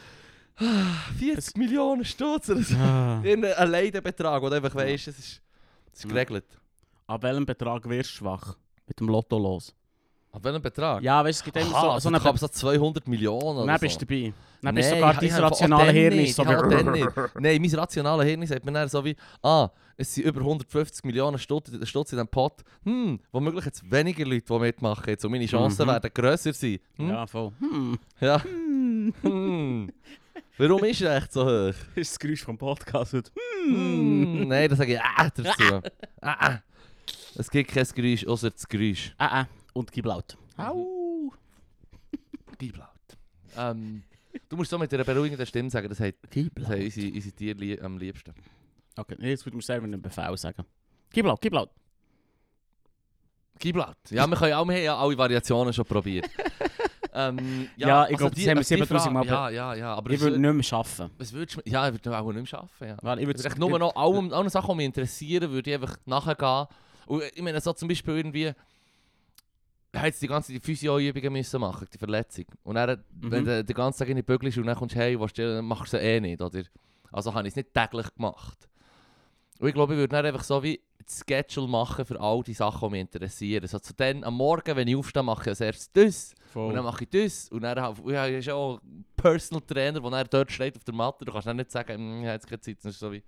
40 0.57 1.57
Millionen 1.57 2.05
Stutz 2.05 2.49
oder 2.49 2.61
so. 2.61 2.75
Ah. 2.75 3.19
Irgendein 3.23 3.69
Leidenbetrag, 3.71 4.41
wo 4.41 4.49
du 4.49 4.55
einfach 4.55 4.75
weisst, 4.75 5.07
es 5.07 5.17
ist, 5.19 5.41
es 5.91 5.99
ist 5.99 6.03
Ja. 6.05 6.09
geregelt. 6.09 6.45
An 7.07 7.21
welchem 7.21 7.45
Betrag 7.45 7.87
wirst 7.89 8.11
du 8.11 8.15
schwach? 8.17 8.55
Mit 8.87 8.99
dem 8.99 9.07
Lotto 9.07 9.37
los. 9.37 9.73
Ab 10.31 10.43
welchem 10.43 10.61
Betrag? 10.61 11.03
Ja, 11.03 11.23
weißt 11.23 11.39
du, 11.39 11.41
es 11.41 11.43
gibt 11.45 11.57
immer 11.57 11.75
Aha, 11.75 11.81
so, 11.81 11.89
also 11.91 12.09
so 12.09 12.09
ich 12.09 12.15
eine 12.15 12.23
habe 12.23 12.37
so 12.39 12.47
200 12.47 13.07
Millionen 13.07 13.57
oder 13.57 13.65
Dann 13.67 13.77
so. 13.77 13.81
bist 13.81 14.01
du 14.01 14.05
dabei. 14.05 14.33
Dann 14.63 14.75
bist 14.75 14.89
du 14.89 14.95
Nein, 14.95 14.99
sogar 14.99 15.11
ich- 15.13 15.19
dein 15.19 15.27
ich 15.27 15.33
habe- 15.33 15.43
rationale 15.43 15.81
auch 15.83 15.85
dann 15.87 15.95
Hirn 15.95 16.15
nicht, 16.15 16.29
ist 16.29 16.35
so 16.35 16.43
nicht. 16.43 17.09
Nein, 17.39 17.61
mein 17.61 17.75
rationales 17.75 18.25
Hirn 18.25 18.47
sagt 18.47 18.65
mir 18.65 18.71
dann 18.71 18.89
so 18.89 19.05
wie, 19.05 19.15
ah, 19.43 19.69
es 19.97 20.13
sind 20.15 20.25
über 20.25 20.39
150 20.39 21.03
Millionen 21.05 21.37
Stutz, 21.37 21.69
Stutz 21.87 22.11
in 22.13 22.17
diesem 22.17 22.27
Pot. 22.29 22.63
Hm, 22.83 23.19
womöglich 23.31 23.65
jetzt 23.65 23.91
weniger 23.91 24.25
Leute, 24.25 24.45
die 24.49 24.59
mitmachen 24.59 25.03
jetzt 25.07 25.23
und 25.23 25.31
meine 25.31 25.45
Chancen 25.45 25.85
Mhm. 25.85 25.91
werden 25.91 26.11
grösser 26.13 26.53
sein. 26.53 26.79
Hm? 26.95 27.09
Ja, 27.09 27.27
voll. 27.27 27.51
Hm. 27.59 27.99
Ja. 28.19 28.43
Hm. 28.43 29.91
Warum 30.57 30.83
ist 30.83 31.01
er 31.01 31.17
echt 31.17 31.33
so 31.33 31.43
hoch? 31.43 31.73
Das 31.73 31.77
ist 31.95 32.11
das 32.11 32.19
Geräusch 32.19 32.43
vom 32.43 32.57
Podcast 32.57 33.13
heute. 33.13 33.31
Hm. 33.65 34.47
Nein, 34.47 34.69
da 34.69 34.75
sage 34.75 34.93
ich 34.93 35.01
ah 35.01 35.29
dazu. 35.29 35.81
ah, 36.21 36.35
ah. 36.47 36.59
Es 37.35 37.49
gibt 37.49 37.71
kein 37.71 37.87
Geräusch, 37.95 38.25
außer 38.25 38.51
das 38.51 38.67
Geräusch. 38.67 39.13
Ah, 39.17 39.41
ah. 39.41 39.47
Und 39.73 39.91
gib 39.91 40.05
laut. 40.05 40.37
Au. 40.57 41.31
Gib 42.59 42.77
laut. 42.77 42.89
Ähm, 43.57 44.03
du 44.49 44.55
musst 44.57 44.69
so 44.69 44.77
mit 44.77 44.93
einer 44.93 45.03
beruhigenden 45.03 45.45
Stimme 45.45 45.69
sagen, 45.69 45.89
das 45.89 45.99
hat, 45.99 46.15
Gib 46.29 46.55
das 46.55 46.69
haben 46.69 46.81
unsere, 46.83 47.11
unsere 47.11 47.35
Tiere 47.35 47.57
lie- 47.57 47.81
am 47.81 47.97
liebsten. 47.97 48.33
Okay, 48.95 49.15
jetzt 49.19 49.45
würde 49.45 49.55
man 49.57 49.61
selber 49.61 49.85
einen 49.85 50.01
Befehl 50.01 50.37
sagen. 50.37 50.63
Gib 51.11 51.25
laut, 51.25 51.41
gib 51.41 51.53
laut. 51.53 51.71
Gib 53.59 53.75
laut. 53.75 53.97
Ja, 54.09 54.27
wir, 54.27 54.35
können 54.37 54.53
auch, 54.53 54.65
wir 54.67 54.75
haben 54.75 54.83
ja 54.83 54.97
alle 54.97 55.17
Variationen 55.17 55.73
schon 55.73 55.85
probiert. 55.85 56.29
Ähm, 57.13 57.69
Ja, 57.77 58.07
ich 58.09 58.17
glaub, 58.17 58.33
die- 58.35 58.41
das 58.41 58.49
haben 58.49 58.57
wir 58.57 58.61
die 58.61 58.67
7000 58.67 59.13
Mal 59.13 59.25
Frage- 59.25 59.55
Ja, 59.55 59.73
ja, 59.73 59.79
ja. 59.79 59.95
Aber 59.95 60.11
Ich 60.11 60.19
würde 60.19 60.35
wür- 60.37 60.53
nicht 60.53 60.71
mehr 60.71 60.79
arbeiten. 60.79 61.11
was 61.17 61.33
würdest 61.33 61.57
du... 61.57 61.61
Ja, 61.69 61.87
ich 61.87 61.93
würde 61.93 62.17
auch 62.17 62.31
nicht 62.33 62.51
mehr 62.51 62.59
arbeiten, 62.61 62.85
ja. 62.87 62.97
Weil 63.01 63.19
ich 63.19 63.27
würde 63.27 63.43
echt 63.43 63.57
nur 63.59 63.77
noch 63.79 63.95
allen, 63.95 64.33
allen 64.33 64.49
Sachen, 64.49 64.69
die 64.71 64.75
mich 64.77 64.85
interessieren, 64.87 65.51
würde 65.51 65.69
ich 65.69 65.75
einfach 65.75 65.95
nachgehen. 66.05 66.67
Und 67.05 67.23
ich 67.33 67.41
meine, 67.41 67.59
so 67.61 67.73
zum 67.73 67.87
Beispiel 67.87 68.15
irgendwie... 68.17 68.51
Jetzt 70.03 70.23
die 70.23 70.27
ganze 70.27 70.59
Physio-Übungen 70.59 71.33
müssen 71.33 71.61
machen, 71.61 71.87
die 71.93 71.99
Verletzung. 71.99 72.45
Und 72.63 72.75
dann, 72.75 73.03
wenn 73.11 73.43
Mhm. 73.43 73.45
du 73.45 73.63
den 73.63 73.75
ganzen 73.75 73.99
Tag 73.99 74.09
in 74.09 74.15
die 74.15 74.23
bügelst 74.23 74.57
und 74.57 74.65
dann 74.65 74.75
kommst 74.75 74.95
du 74.95 74.99
hey, 74.99 75.19
willst 75.19 75.37
du, 75.37 75.61
machst 75.61 75.93
du 75.93 75.97
eh 75.97 76.19
nicht, 76.19 76.41
oder? 76.41 76.63
Also 77.11 77.31
habe 77.31 77.47
ich 77.47 77.51
es 77.51 77.55
nicht 77.57 77.75
täglich 77.75 78.07
gemacht. 78.15 78.67
Und 79.63 79.69
ich 79.69 79.75
glaube, 79.75 79.93
ich 79.93 79.97
würde 79.97 80.09
dann 80.09 80.25
einfach 80.25 80.43
so 80.43 80.61
wie 80.61 80.81
das 81.05 81.23
Schedule 81.25 81.69
machen 81.69 82.03
für 82.03 82.19
all 82.19 82.43
die 82.43 82.53
Sachen, 82.53 82.89
die 82.89 82.91
mich 82.91 83.01
interessieren. 83.01 83.61
Also 83.61 83.79
zu 83.79 83.93
dann, 83.93 84.21
am 84.25 84.35
Morgen, 84.35 84.75
wenn 84.75 84.89
ich 84.89 84.95
aufstehe, 84.97 85.23
mache 85.23 85.43
ich 85.43 85.47
als 85.47 85.61
erstes 85.61 85.89
das. 85.93 86.35
Und 86.53 86.73
dann 86.73 86.83
mache 86.83 87.05
ich 87.05 87.09
das. 87.09 87.47
Und 87.47 87.61
dann 87.61 87.79
habe 87.79 88.29
ich 88.29 88.43
schon 88.43 88.79
einen 88.79 89.05
Personal 89.15 89.61
Trainer, 89.65 90.01
der 90.01 90.11
dann 90.11 90.27
dort 90.29 90.51
steht 90.51 90.75
auf 90.75 90.83
der 90.83 90.93
Matte. 90.93 91.23
Du 91.23 91.31
kannst 91.31 91.47
dann 91.47 91.55
nicht 91.55 91.71
sagen, 91.71 91.93
«Hm, 91.93 92.19
ich 92.19 92.25
habe 92.25 92.33
jetzt 92.33 92.47
keine 92.49 92.59
Zeit. 92.59 92.77
Das 92.83 92.91
ist 92.91 92.99
so 92.99 93.09
wie... 93.13 93.23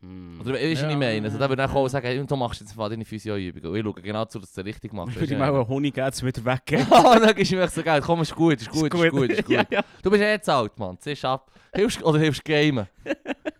Hm. 0.00 0.42
Oder 0.42 0.52
weißt 0.52 0.62
du, 0.62 0.70
was 0.72 0.80
Ja, 0.82 0.90
ich 0.90 0.96
meine? 0.98 1.24
Also, 1.26 1.38
da 1.38 1.48
würde 1.48 1.64
ich 1.64 1.70
auch 1.70 1.88
sagen, 1.88 2.06
hey, 2.06 2.26
du 2.26 2.36
machst 2.36 2.60
jetzt 2.60 2.76
mal 2.76 2.90
deine 2.90 3.06
Physio-Übungen. 3.06 3.66
Und 3.66 3.76
ich 3.76 3.82
schaue 3.82 4.02
genau 4.02 4.26
zu, 4.26 4.40
dass 4.40 4.52
du 4.52 4.60
es 4.60 4.66
richtig 4.66 4.92
machst. 4.92 5.14
Ich 5.14 5.20
würde 5.20 5.36
ihm 5.36 5.40
auch 5.40 5.54
einen 5.54 5.68
Honig 5.68 5.94
geben, 5.94 6.20
wieder 6.20 6.44
weggehen. 6.44 6.86
Ah, 6.90 7.18
dann 7.18 7.34
gibst 7.34 7.50
du 7.50 7.56
mir 7.56 7.62
echt 7.62 7.72
so 7.72 7.82
geil. 7.82 8.02
Komm, 8.02 8.20
ist 8.20 8.34
gut, 8.34 8.60
ist 8.60 8.68
gut, 8.68 8.92
ist 8.92 9.10
gut, 9.10 9.30
ist 9.30 9.46
gut. 9.46 9.48
ja, 9.48 9.64
ja. 9.70 9.82
Du 10.02 10.10
bist 10.10 10.22
eh 10.22 10.32
jetzt 10.32 10.50
alt, 10.50 10.78
Mann. 10.78 10.98
Ziehst 10.98 11.24
ab. 11.24 11.50
Hilfst, 11.74 12.02
oder 12.02 12.18
hilfst 12.18 12.44
gamen. 12.44 12.86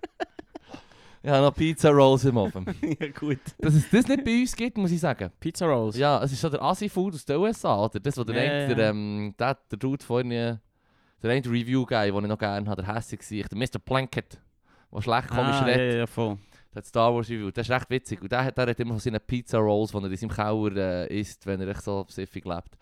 ich 1.23 1.31
habe 1.31 1.43
noch 1.43 1.55
Pizza 1.55 1.91
Rolls 1.91 2.25
im 2.25 2.37
Ofen. 2.37 2.65
ja, 3.01 3.09
gut. 3.09 3.41
Dass 3.59 3.75
es 3.75 3.91
das 3.91 4.09
nicht 4.09 4.25
bei 4.25 4.41
uns 4.41 4.57
gibt, 4.57 4.79
muss 4.79 4.91
ich 4.91 5.01
sagen. 5.01 5.31
Pizza 5.39 5.67
Rolls. 5.67 5.97
Ja, 5.97 6.23
es 6.23 6.33
ist 6.33 6.41
so 6.41 6.49
der 6.49 6.63
Asi-Food 6.63 7.15
aus 7.15 7.25
den 7.25 7.37
USA, 7.37 7.85
oder? 7.85 8.01
Das, 8.01 8.17
was 8.17 8.27
der, 8.27 8.35
Ja, 8.37 8.51
eine- 8.51 8.69
ja, 8.69 8.75
der, 8.75 8.91
ähm, 8.91 9.35
der, 9.39 9.59
der 9.71 9.79
Dude 9.79 10.05
vorhin, 10.05 10.31
der 10.31 10.61
eine 11.23 11.45
Review-Guy, 11.45 12.11
den 12.11 12.25
ich 12.25 12.29
noch 12.29 12.39
gerne 12.39 12.69
habe, 12.69 12.83
der 12.83 12.95
hässlich 12.95 13.21
war, 13.21 13.49
der 13.49 13.59
Mr. 13.59 13.79
Plankett, 13.79 14.41
der 14.93 15.03
schlecht 15.03 15.29
komisch 15.29 15.57
ah, 15.57 15.65
redet. 15.65 15.93
ja, 15.93 15.99
ja, 16.01 16.07
voll. 16.07 16.39
Der 16.73 16.77
hat 16.79 16.87
Star 16.87 17.13
Wars 17.15 17.29
Review. 17.29 17.51
Das 17.51 17.67
ist 17.69 17.75
recht 17.75 17.91
witzig. 17.91 18.23
Und 18.23 18.31
der 18.31 18.45
hat, 18.45 18.57
der 18.57 18.69
hat 18.69 18.79
immer 18.81 18.95
so 18.95 19.01
seine 19.01 19.19
Pizza 19.21 19.59
Rolls, 19.59 19.91
die 19.91 19.97
er 19.99 20.05
in 20.05 20.17
seinem 20.17 20.31
Keller 20.31 21.11
äh, 21.11 21.21
isst, 21.21 21.45
wenn 21.47 21.61
er 21.61 21.69
echt 21.69 21.83
so 21.83 22.07
siffig 22.09 22.45
lebt. 22.45 22.79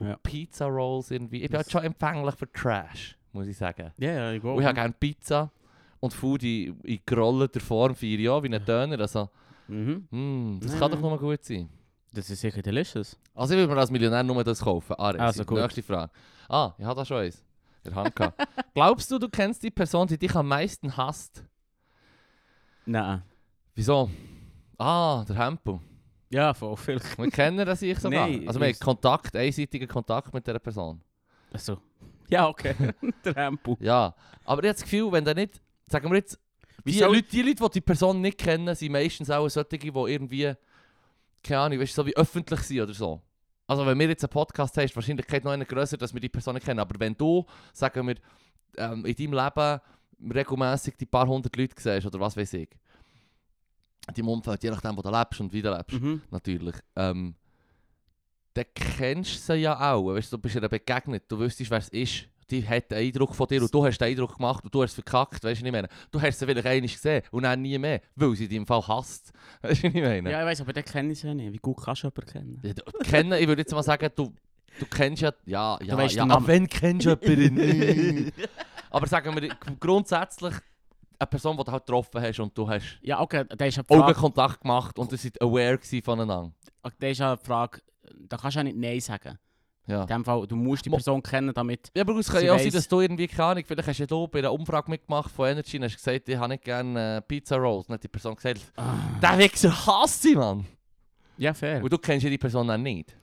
Ja. 0.00 0.16
Pizza 0.22 0.66
Rolls 0.66 1.10
irgendwie. 1.10 1.42
Ich 1.42 1.48
bin 1.48 1.58
halt 1.58 1.70
schon 1.70 1.84
empfänglich 1.84 2.34
für 2.34 2.50
Trash, 2.52 3.16
muss 3.32 3.46
ich 3.46 3.56
sagen. 3.56 3.92
Ja, 3.98 4.10
ja, 4.12 4.32
ich 4.32 4.42
Und 4.42 4.58
ich 4.60 4.66
habe 4.66 4.74
gerne 4.74 4.94
Pizza 4.98 5.50
und 6.04 6.12
Food 6.12 6.42
in, 6.42 6.78
in 6.84 7.00
gerolleter 7.04 7.60
Form 7.60 7.94
ich 8.00 8.28
auch, 8.28 8.42
wie 8.42 8.54
ein 8.54 8.64
Döner. 8.64 9.00
Also, 9.00 9.28
Mhm. 9.66 10.06
mm, 10.10 10.60
das 10.60 10.72
Ja, 10.74 10.78
kann 10.78 10.90
doch 10.92 11.00
nur 11.00 11.18
gut 11.18 11.42
sein. 11.42 11.68
Das 12.12 12.28
ist 12.28 12.40
sicher 12.40 12.60
delicious. 12.62 13.18
Also 13.34 13.54
ich 13.54 13.60
würde 13.60 13.72
mir 13.74 13.80
als 13.80 13.90
Millionär 13.90 14.22
nur 14.22 14.44
das 14.44 14.60
kaufen. 14.60 14.94
Ah, 14.98 15.10
Also 15.18 15.44
gut. 15.44 15.58
Nächste 15.58 15.82
Frage. 15.82 16.12
Ah, 16.48 16.72
ich 16.78 16.84
habe 16.84 16.96
da 17.00 17.04
schon 17.04 17.16
eins. 17.16 17.42
Der 17.84 17.94
Hanka. 17.94 18.32
Glaubst 18.74 19.10
du, 19.10 19.18
du 19.18 19.28
kennst 19.28 19.62
die 19.62 19.70
Person, 19.70 20.06
die 20.06 20.18
dich 20.18 20.34
am 20.36 20.46
meisten 20.48 20.94
hasst? 20.96 21.42
Nein. 22.86 23.22
Wieso? 23.74 24.10
Ah, 24.78 25.24
der 25.26 25.36
Hempel. 25.36 25.80
Ja, 26.30 26.52
voll, 26.52 26.76
vielleicht. 26.76 27.16
Wir 27.18 27.30
kennen 27.30 27.64
das 27.64 27.80
ich 27.82 27.98
sogar. 27.98 28.28
Nein, 28.28 28.46
also 28.46 28.60
wir 28.60 28.68
haben 28.68 28.78
Kontakt, 28.78 29.34
einseitigen 29.36 29.88
Kontakt 29.88 30.32
mit 30.34 30.46
dieser 30.46 30.58
Person. 30.58 31.00
Also. 31.52 31.78
Ja, 32.28 32.48
okay. 32.48 32.74
Der 33.24 33.34
Hempel. 33.34 33.76
Ja, 33.80 34.14
aber 34.44 34.62
ich 34.62 34.68
habe 34.68 34.74
das 34.74 34.82
Gefühl, 34.82 35.12
wenn 35.12 35.24
der 35.24 35.34
nicht, 35.34 35.60
sagen 35.86 36.10
wir 36.10 36.16
jetzt, 36.16 36.38
die 36.78 36.94
Wieso- 36.94 37.06
Leute, 37.06 37.22
die 37.30 37.42
Leute, 37.42 37.62
die 37.64 37.70
die 37.74 37.80
Person 37.80 38.20
nicht 38.20 38.38
kennen, 38.38 38.74
sind 38.74 38.92
meistens 38.92 39.30
auch 39.30 39.48
solche, 39.48 39.78
die 39.78 39.88
irgendwie, 39.88 40.52
keine 41.42 41.60
Ahnung, 41.60 41.80
weißt, 41.80 41.94
so 41.94 42.04
wie 42.06 42.16
öffentlich 42.16 42.60
sind 42.60 42.80
oder 42.80 42.94
so. 42.94 43.20
Also 43.66 43.86
wenn 43.86 43.98
wir 43.98 44.08
jetzt 44.08 44.22
einen 44.24 44.30
Podcast 44.30 44.76
haben, 44.76 44.84
ist 44.84 44.90
die 44.92 44.96
Wahrscheinlichkeit 44.96 45.44
noch 45.44 45.52
eine 45.52 45.64
grösser, 45.64 45.96
dass 45.96 46.12
wir 46.12 46.20
die 46.20 46.28
Person 46.28 46.54
nicht 46.54 46.66
kennen. 46.66 46.80
Aber 46.80 46.98
wenn 47.00 47.16
du, 47.16 47.46
sagen 47.72 48.06
wir, 48.06 48.16
ähm, 48.76 49.06
in 49.06 49.14
deinem 49.16 49.32
Leben 49.32 49.80
regelmäßig 50.34 50.96
die 50.96 51.06
paar 51.06 51.26
hundert 51.26 51.56
Leute 51.56 51.74
siehst 51.80 52.06
oder 52.06 52.20
was 52.20 52.36
weiß 52.36 52.52
ich, 52.54 52.68
in 54.08 54.14
deinem 54.14 54.28
Umfeld, 54.28 54.62
je 54.62 54.70
nachdem, 54.70 54.96
wo 54.96 55.00
du 55.02 55.10
lebst 55.10 55.40
und 55.40 55.52
wie 55.52 55.62
du 55.62 55.70
lebst, 55.74 55.98
Mhm. 55.98 56.20
natürlich, 56.30 56.74
ähm, 56.96 57.34
dann 58.52 58.64
kennst 58.74 59.48
du 59.48 59.54
sie 59.54 59.60
ja 59.60 59.92
auch. 59.94 60.12
Weißt, 60.12 60.30
du 60.32 60.38
bist 60.38 60.54
ihr 60.56 60.68
begegnet, 60.68 61.24
du 61.28 61.38
wüsstest, 61.38 61.70
wer 61.70 61.78
es 61.78 61.88
ist. 61.88 62.26
Die 62.62 62.68
hat 62.68 62.92
einen 62.92 63.06
Eindruck 63.06 63.34
von 63.34 63.46
dir 63.48 63.62
und 63.62 63.72
du 63.74 63.84
hast 63.84 63.98
den 63.98 64.08
Eindruck 64.08 64.36
gemacht 64.36 64.64
und 64.64 64.74
du 64.74 64.82
hast 64.82 64.90
es 64.90 64.94
verkackt, 64.94 65.42
weißt 65.44 65.60
du, 65.60 65.64
was 65.64 65.66
ich 65.66 65.72
meine? 65.72 65.88
Du 66.10 66.20
hast 66.22 66.38
sie 66.38 66.46
vielleicht 66.46 66.66
einmal 66.66 66.88
gesehen 66.88 67.22
und 67.30 67.42
dann 67.42 67.60
nie 67.62 67.78
mehr, 67.78 68.00
weil 68.14 68.34
sie 68.36 68.46
dich 68.48 68.56
im 68.56 68.66
Fall 68.66 68.86
hasst. 68.86 69.32
Weißt 69.62 69.82
du, 69.82 69.88
was 69.88 69.94
ich 69.94 70.02
meine? 70.02 70.30
Ja, 70.30 70.40
ich 70.40 70.46
weiß, 70.46 70.60
aber 70.60 70.72
den 70.72 70.84
kenne 70.84 71.12
ich 71.12 71.22
ja 71.22 71.34
nicht. 71.34 71.52
Wie 71.52 71.58
gut 71.58 71.78
kannst 71.82 72.02
du 72.04 72.08
jemanden 72.08 72.32
kennen? 72.32 72.60
Ja, 72.62 72.72
du- 72.74 72.82
kennen, 73.04 73.32
ich 73.40 73.48
würde 73.48 73.62
jetzt 73.62 73.72
mal 73.72 73.82
sagen, 73.82 74.08
du, 74.14 74.32
du 74.78 74.86
kennst 74.86 75.22
ja, 75.22 75.32
ja, 75.46 75.78
ja, 75.82 75.96
weisst 75.96 76.14
ja, 76.16 76.24
den 76.24 76.30
ab 76.32 76.42
wenn 76.46 76.68
kennst 76.68 77.06
du 77.06 77.16
jemanden? 77.22 78.32
Aber 78.90 79.06
sagen 79.08 79.34
wir 79.40 79.48
grundsätzlich 79.80 80.54
eine 81.18 81.26
Person, 81.26 81.56
die 81.56 81.64
du 81.64 81.72
halt 81.72 81.84
getroffen 81.86 82.20
hast 82.22 82.38
und 82.40 82.56
du 82.56 82.68
hast 82.68 82.98
Ja, 83.02 83.20
okay, 83.20 83.44
da 83.48 83.64
ist 83.64 83.78
Augenkontakt 83.90 84.60
gemacht 84.60 84.98
und 84.98 85.10
ihr 85.12 85.18
seid 85.18 85.40
aware 85.42 85.78
voneinander. 86.02 86.52
da 86.98 87.06
ist 87.06 87.18
ja 87.18 87.34
die 87.36 87.44
Frage, 87.44 87.80
da 88.28 88.36
kannst 88.36 88.54
du 88.56 88.60
ja 88.60 88.64
nicht 88.64 88.76
Nein 88.76 89.00
sagen. 89.00 89.38
Ja. 89.86 90.02
In 90.02 90.06
dem 90.06 90.24
Fall, 90.24 90.46
du 90.46 90.56
musst 90.56 90.86
die 90.86 90.90
Person 90.90 91.22
kennen, 91.22 91.52
damit... 91.54 91.90
Ja, 91.94 92.02
aber 92.02 92.16
es 92.16 92.30
kann 92.30 92.42
ja 92.42 92.54
auch 92.54 92.58
sein, 92.58 92.70
dass 92.70 92.88
du 92.88 93.00
irgendwie, 93.00 93.26
keine 93.28 93.44
Ahnung, 93.44 93.64
vielleicht 93.66 93.88
hast 93.88 93.98
ja 93.98 94.06
du 94.06 94.26
bei 94.26 94.38
einer 94.38 94.52
Umfrage 94.52 94.90
mitgemacht 94.90 95.30
von 95.30 95.48
Energy 95.48 95.76
und 95.76 95.84
hast 95.84 95.96
gesagt, 95.96 96.28
ich 96.28 96.36
habe 96.36 96.48
nicht 96.48 96.64
gerne 96.64 97.16
äh, 97.16 97.20
Pizza 97.20 97.56
Rolls. 97.56 97.86
Dann 97.86 97.94
hat 97.94 98.02
die 98.02 98.08
Person 98.08 98.34
gesagt, 98.34 98.60
der 99.22 99.38
Wichser 99.38 99.86
hasst 99.86 100.22
sie, 100.22 100.34
Mann. 100.34 100.64
Ja, 101.36 101.52
fair. 101.52 101.82
Und 101.82 101.92
du 101.92 101.98
kennst 101.98 102.24
ja 102.24 102.30
die 102.30 102.38
Person 102.38 102.68
dann 102.68 102.82
nicht. 102.82 103.14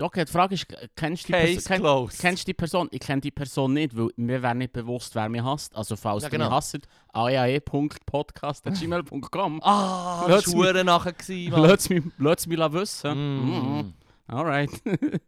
Okay, 0.00 0.24
die 0.24 0.32
Frage 0.32 0.54
ist, 0.54 0.66
kennst 0.96 1.28
du 1.28 1.32
die, 1.32 1.32
Perso 1.32 1.68
kenn 1.68 1.80
closed. 1.80 2.20
kennst 2.20 2.42
du 2.42 2.46
die 2.46 2.54
Person? 2.54 2.88
Ich 2.90 2.98
kenne 3.00 3.20
die 3.20 3.30
Person 3.30 3.74
nicht, 3.74 3.96
weil 3.96 4.08
mir 4.16 4.42
wäre 4.42 4.54
nicht 4.56 4.72
bewusst, 4.72 5.14
wer 5.14 5.28
mich 5.28 5.42
hasst. 5.42 5.74
Also 5.76 5.94
falls 5.94 6.24
Ja, 6.24 6.28
du 6.28 6.32
genau. 6.36 6.46
mich 6.48 6.54
hasst, 6.56 6.78
ayae.podcast.gmail.com 7.12 9.60
Ah, 9.62 10.26
das 10.28 10.52
war 10.52 10.82
nachher. 10.84 11.14
Lass 11.50 11.88
mich, 11.88 12.02
lass 12.18 12.46
mich 12.46 12.58
wissen. 12.58 13.38
Mm. 13.38 13.80
Mm. 13.80 13.94
Alright. 14.26 14.70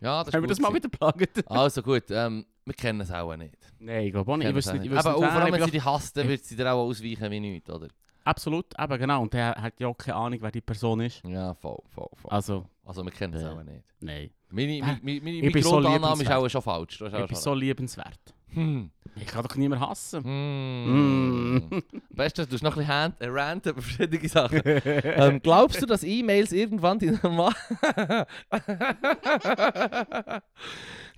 Ja, 0.00 0.22
das 0.22 0.34
Haben 0.34 0.42
wir 0.42 0.48
das 0.48 0.60
mal 0.60 0.70
wieder 0.74 0.88
geplagt? 0.90 1.42
Also 1.46 1.80
gut, 1.82 2.02
ähm, 2.10 2.44
wir 2.66 2.74
kennen 2.74 3.00
es 3.00 3.10
auch 3.10 3.34
nicht. 3.36 3.56
Nein, 3.78 4.04
ich 4.08 4.12
glaube 4.12 4.30
auch 4.30 4.36
nicht. 4.36 4.50
Ich 4.50 4.56
es 4.56 4.66
nicht. 4.66 4.84
Ich 4.84 4.90
nicht. 4.90 4.98
Aber 4.98 5.14
nicht, 5.18 5.24
auch 5.24 5.32
vor 5.32 5.40
allem, 5.42 5.54
wenn 5.54 5.64
sie 5.64 5.70
die 5.70 5.80
hasst, 5.80 6.14
wird 6.16 6.44
sie 6.44 6.56
dir 6.56 6.70
auch 6.74 6.82
ausweichen 6.84 7.30
wie 7.30 7.40
nichts, 7.40 7.70
oder? 7.70 7.88
Absolut, 8.24 8.66
eben 8.78 8.98
genau. 8.98 9.22
Und 9.22 9.32
der 9.32 9.54
hat 9.54 9.78
ja 9.78 9.88
auch 9.88 9.96
keine 9.96 10.16
Ahnung, 10.16 10.38
wer 10.42 10.50
die 10.50 10.60
Person 10.60 11.00
ist. 11.00 11.22
Ja, 11.24 11.54
voll, 11.54 11.78
voll, 11.94 12.08
voll. 12.14 12.30
Also, 12.30 12.66
Also 12.84 13.04
wir 13.04 13.12
kennen 13.12 13.34
es 13.34 13.44
auch 13.44 13.62
nicht. 13.62 13.84
nein. 14.00 14.30
Meine, 14.50 14.80
meine, 14.80 15.00
meine, 15.02 15.20
meine 15.20 15.36
ich 15.38 15.52
bin 15.52 15.62
so 15.62 15.70
Grundannahme 15.72 16.22
ist 16.22 16.30
auch 16.30 16.48
schon 16.48 16.62
falsch. 16.62 17.00
Hast 17.00 17.08
Ich 17.08 17.14
auch 17.14 17.26
bin 17.26 17.34
schon 17.36 17.42
so 17.42 17.54
liebenswert. 17.54 18.34
Hm. 18.50 18.90
Ich 19.16 19.26
kann 19.26 19.42
doch 19.44 19.56
niemand 19.56 19.82
hassen. 19.82 20.22
Hm. 20.24 21.82
Weißt 22.10 22.38
du, 22.38 22.46
du 22.46 22.54
hast 22.54 22.62
noch 22.62 22.72
ein 22.76 22.78
bisschen 22.78 22.94
Hand, 22.94 23.20
äh, 23.20 23.26
Rant 23.28 23.66
über 23.66 23.82
verschiedene 23.82 24.28
Sachen. 24.28 24.60
ähm, 24.64 25.40
glaubst 25.42 25.82
du, 25.82 25.86
dass 25.86 26.04
E-Mails 26.04 26.52
irgendwann 26.52 26.98
die 27.00 27.10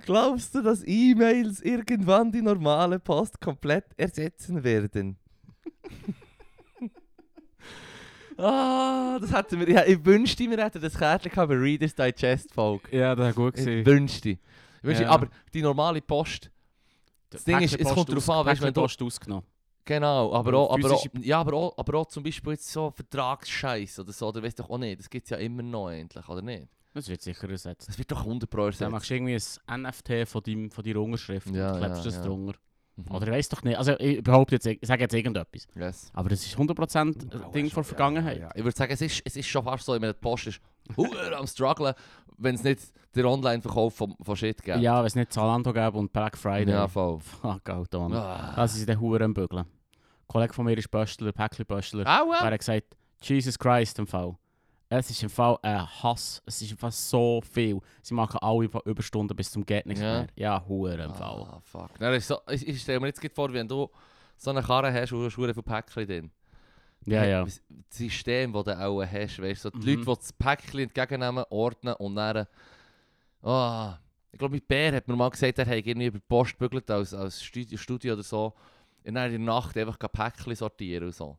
glaubst 0.07 0.55
du, 0.55 0.63
dass 0.63 0.83
E-Mails 0.87 1.61
irgendwann 1.63 2.33
die 2.33 2.43
normale 2.43 2.99
Post 2.99 3.41
komplett 3.41 3.85
ersetzen 3.99 4.65
werden? 4.65 5.19
Ah, 8.39 9.19
das 9.21 9.33
hätten 9.33 9.61
wir... 9.61 9.69
Ja, 9.71 9.85
ich 9.85 10.05
wünschte, 10.05 10.49
wir 10.51 10.63
hätten 10.63 10.81
das 10.81 10.97
Kärtchen 10.97 11.31
gehabt 11.31 11.49
bei 11.49 11.57
Reader's 11.57 11.95
Digest 11.95 12.53
Folge. 12.55 12.97
ja, 12.97 13.15
das 13.15 13.27
war 13.27 13.33
gut. 13.33 13.59
Ich 13.59 13.87
wünschte. 13.87 14.31
Ich 14.31 14.39
wünschte 14.83 15.05
Ja. 15.05 15.11
Aber 15.11 15.29
die 15.53 15.63
normale 15.63 16.01
Post... 16.03 16.51
Das 17.31 17.43
Ding 17.45 17.61
ist, 17.61 17.75
es 17.79 17.89
kommt 17.93 18.09
darauf 18.09 18.31
an, 18.31 18.47
weißt 18.47 18.61
du, 18.61 18.67
wenn 18.67 18.75
du- 18.75 18.81
Post 18.83 19.03
ausgenommen. 19.03 19.45
Genau, 19.85 20.33
aber 20.33 20.55
auch, 20.55 20.73
aber 20.75 20.91
auch, 20.95 21.07
ja, 21.21 21.39
aber 21.41 21.53
auch, 21.55 21.79
aber 21.79 21.99
auch 21.99 22.07
zum 22.07 22.25
Beispiel 22.25 22.53
jetzt 22.55 22.69
so 22.73 22.91
Vertragsscheiß 22.91 24.01
oder 24.01 24.13
so, 24.13 24.27
oder 24.29 24.43
weißt 24.43 24.59
doch 24.59 24.69
auch 24.69 24.79
nicht. 24.79 24.99
Das 24.99 25.09
gibt 25.09 25.25
es 25.27 25.31
ja 25.31 25.37
immer 25.37 25.63
noch 25.63 25.91
endlich, 25.91 26.29
oder 26.29 26.43
nicht? 26.43 26.67
Das 26.93 27.09
wird 27.09 27.23
sicher 27.23 27.49
ersetzt. 27.49 27.89
Das 27.89 27.97
wird 27.97 28.11
doch 28.11 28.21
100 28.21 28.51
Pro 28.51 28.59
Dann 28.63 28.67
ersetzt. 28.69 28.91
machst 28.91 29.11
du 29.11 29.15
irgendwie 29.15 29.39
ein 29.67 29.83
NFT 29.83 30.29
von, 30.29 30.43
deinem, 30.43 30.71
von 30.73 30.83
deiner 30.85 31.01
Unterschrift 31.01 31.49
Ja, 31.55 31.73
und 31.75 31.79
klebst 31.81 31.99
ja, 31.99 32.05
das 32.05 32.15
ja. 32.17 32.23
drunter. 32.25 32.55
Mhm. 32.97 33.15
Oder 33.15 33.27
ich 33.29 33.33
weiß 33.35 33.49
doch 33.51 33.63
nicht. 33.63 33.77
Also 33.77 33.99
ich 33.99 34.23
behaupte 34.23 34.55
jetzt, 34.55 34.67
ich 34.67 34.79
sage 34.83 35.03
jetzt 35.03 35.15
irgendetwas. 35.15 35.67
Yes. 35.75 36.11
Aber 36.15 36.29
das 36.31 36.45
ist 36.45 36.57
100% 36.57 36.99
ein 36.99 37.53
Ding 37.53 37.71
von 37.71 37.85
Vergangenheit. 37.85 38.39
Ja, 38.39 38.45
ja. 38.45 38.51
Ich 38.55 38.65
würde 38.65 38.77
sagen, 38.77 38.93
es 38.93 39.01
ist, 39.01 39.23
es 39.25 39.37
ist 39.37 39.47
schon 39.47 39.63
fast 39.65 39.85
so, 39.85 39.93
wenn 39.93 40.01
die 40.01 40.13
Post 40.15 40.47
ist 40.49 40.61
hure 40.97 41.37
am 41.37 41.47
strugglen, 41.47 41.95
wenn 42.39 42.55
es 42.55 42.65
nicht 42.65 42.81
den 43.15 43.27
Online-Verkauf 43.27 43.95
von, 43.95 44.15
von 44.21 44.37
Shit 44.37 44.63
gibt. 44.63 44.79
Ja, 44.79 44.99
wenn 45.01 45.07
es 45.07 45.15
nicht 45.15 45.33
Zalando 45.33 45.73
gäbe 45.73 45.99
und 45.99 46.13
Black 46.13 46.37
Friday. 46.37 46.73
ja 46.73 46.89
voll. 46.89 47.21
Fuck, 47.21 47.69
Alter, 47.69 48.01
Mann. 48.01 48.13
Ah. 48.15 48.53
Das 48.57 48.77
ist 48.77 48.89
der 48.89 48.99
Huren 49.01 49.23
am 49.23 49.35
Bügeln. 49.35 49.61
Ein 49.65 49.67
Kollege 50.27 50.55
von 50.55 50.65
mir 50.65 50.77
ist 50.77 50.91
Böstler, 50.91 51.33
Päckli-Böstler. 51.33 52.07
Aua! 52.07 52.41
Er 52.41 52.53
hat 52.53 52.59
gesagt, 52.59 52.97
Jesus 53.23 53.59
Christ 53.59 53.99
im 53.99 54.07
Fall. 54.07 54.37
Es 54.89 55.11
ist 55.11 55.23
im 55.23 55.31
Fall 55.31 55.59
ein 55.63 55.85
Hass. 56.03 56.41
Es 56.47 56.63
ist 56.63 56.71
im 56.71 56.77
Fall 56.79 56.93
so 56.93 57.41
viel. 57.41 57.81
Sie 58.03 58.15
machen 58.15 58.39
alle 58.41 58.65
Über- 58.65 58.85
Überstunden 58.87 59.37
bis 59.37 59.51
zum 59.51 59.67
geht 59.67 59.85
nicht 59.87 60.01
Ja. 60.01 60.21
mehr. 60.21 60.27
Ja, 60.37 60.65
Huren 60.69 61.01
im 61.01 61.15
Fall. 61.15 61.43
Ah, 61.43 61.61
fuck. 61.65 61.99
Dann 61.99 62.15
ist 62.15 62.29
so, 62.29 62.39
ich, 62.51 62.67
ich 62.69 62.81
stelle 62.83 63.01
mir 63.01 63.09
jetzt 63.09 63.21
vor, 63.35 63.53
wenn 63.53 63.67
du 63.67 63.91
so 64.37 64.51
eine 64.51 64.63
Karre 64.63 64.93
hast 64.93 65.13
und 65.13 65.21
du 65.21 65.27
hast 65.27 65.37
hure 65.37 65.53
viele 65.53 65.63
Päckchen 65.65 66.07
drin. 66.07 66.31
Ja, 67.05 67.25
ja. 67.25 67.45
Das 67.45 67.61
System, 67.91 68.53
das 68.53 68.65
du 68.65 68.79
auch 68.81 69.03
hast, 69.03 69.41
weißt 69.43 69.65
du, 69.65 69.71
so 69.71 69.71
die 69.71 69.79
Mhm. 69.79 69.85
Leute, 69.87 69.99
die 70.11 70.21
das 70.21 70.33
Päckchen 70.33 70.81
entgegennehmen, 70.81 71.45
ordnen 71.51 71.95
und 71.95 72.15
dann... 72.17 72.47
Oh, 73.43 73.91
ich 74.33 74.39
glaube, 74.39 74.55
mit 74.55 74.67
Bär 74.69 74.95
hat 74.95 75.09
mir 75.09 75.17
mal 75.17 75.31
gesagt, 75.31 75.59
er 75.59 75.67
hätte 75.67 75.89
irgendwie 75.89 76.07
über 76.09 76.19
die 76.19 76.25
Post 76.29 76.59
gebügelt 76.59 76.91
als, 76.91 77.15
als 77.15 77.43
Studio, 77.43 78.13
oder 78.13 78.23
so. 78.23 78.53
Und 79.05 79.15
dann 79.15 79.33
in 79.33 79.45
der 79.45 79.55
Nacht 79.55 79.77
einfach 79.77 79.97
ein 79.99 80.09
Päckchen 80.11 80.55
sortieren 80.55 81.07
und 81.07 81.15
so. 81.15 81.39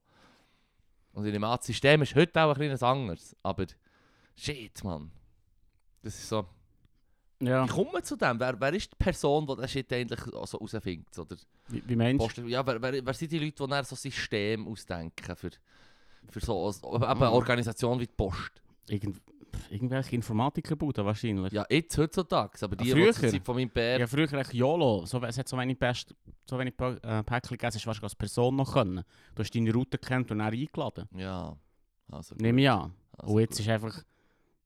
Und 1.17 1.25
in 1.25 1.33
dem 1.33 1.43
Art 1.43 1.63
System 1.63 2.03
ist 2.03 2.13
heute 2.13 2.39
auch 2.43 2.49
ein 2.49 2.55
kleines 2.55 2.83
anderes. 2.83 3.35
Aber 3.41 3.65
shit, 4.35 4.83
Mann. 4.83 5.09
Das 6.03 6.13
ist 6.13 6.29
so... 6.29 6.45
ja. 7.41 7.63
Wie 7.65 7.69
kommt 7.69 7.91
man 7.91 8.03
zu 8.03 8.15
dem? 8.15 8.39
Wer, 8.39 8.59
wer 8.61 8.73
ist 8.73 8.91
die 8.91 8.95
Person, 9.03 9.47
die 9.47 9.55
das 9.55 9.71
Shit 9.71 9.91
eigentlich 9.91 10.19
so 10.19 10.59
herausfindet? 10.59 11.17
Oder 11.17 11.35
Wie, 11.69 11.81
wie 11.87 11.95
meinst 11.95 12.37
du? 12.37 12.43
Ja, 12.43 12.63
wer, 12.67 12.79
wer, 12.79 13.03
wer 13.03 13.13
sind 13.15 13.31
die 13.31 13.39
Leute, 13.39 13.63
die 13.63 13.67
dann 13.69 13.83
so 13.83 13.95
System 13.95 14.67
ausdenken 14.67 15.35
für, 15.35 15.49
für 16.29 16.39
so 16.39 16.69
eben 16.69 16.97
Mhm. 16.99 17.03
eine 17.03 17.31
Organisation 17.31 17.99
wie 17.99 18.05
die 18.05 18.13
Post? 18.15 18.61
Irgend, 18.87 19.19
irgendwelche 19.69 20.15
Informatikerbude 20.15 21.05
wahrscheinlich. 21.05 21.51
Ja, 21.53 21.65
jetzt 21.69 21.97
heutzutage, 21.97 22.57
aber 22.61 22.75
die, 22.75 22.85
die 22.85 22.91
früher? 22.91 23.13
zur 23.13 23.29
Zeit 23.29 23.43
von 23.45 23.55
meinem 23.55 23.69
Bär... 23.69 23.99
Ja, 23.99 24.07
früher 24.07 24.31
echt 24.33 24.53
YOLO. 24.53 25.05
So, 25.05 25.21
es 25.23 25.37
hat 25.37 25.47
so 25.47 25.57
wenig, 25.57 25.77
Pest, 25.79 26.13
so 26.45 26.57
wenig 26.59 26.73
äh, 26.79 27.23
Päckchen 27.23 27.57
gegeben, 27.57 27.71
hast 27.73 27.85
du 27.85 28.03
als 28.03 28.15
Person 28.15 28.55
noch 28.55 28.73
können. 28.73 29.03
Du 29.35 29.41
hast 29.43 29.51
deine 29.55 29.73
Route 29.73 29.97
gekannt 29.97 30.31
und 30.31 30.39
dann 30.39 30.47
eingeladen. 30.53 31.07
Ja, 31.15 31.55
also 32.11 32.35
gut, 32.35 32.41
Nehme 32.41 32.61
ich 32.61 32.69
an. 32.69 32.93
also 33.17 33.33
und 33.33 33.39
jetzt 33.41 33.57
gut. 33.57 33.59
ist 33.65 33.69
einfach... 33.69 34.03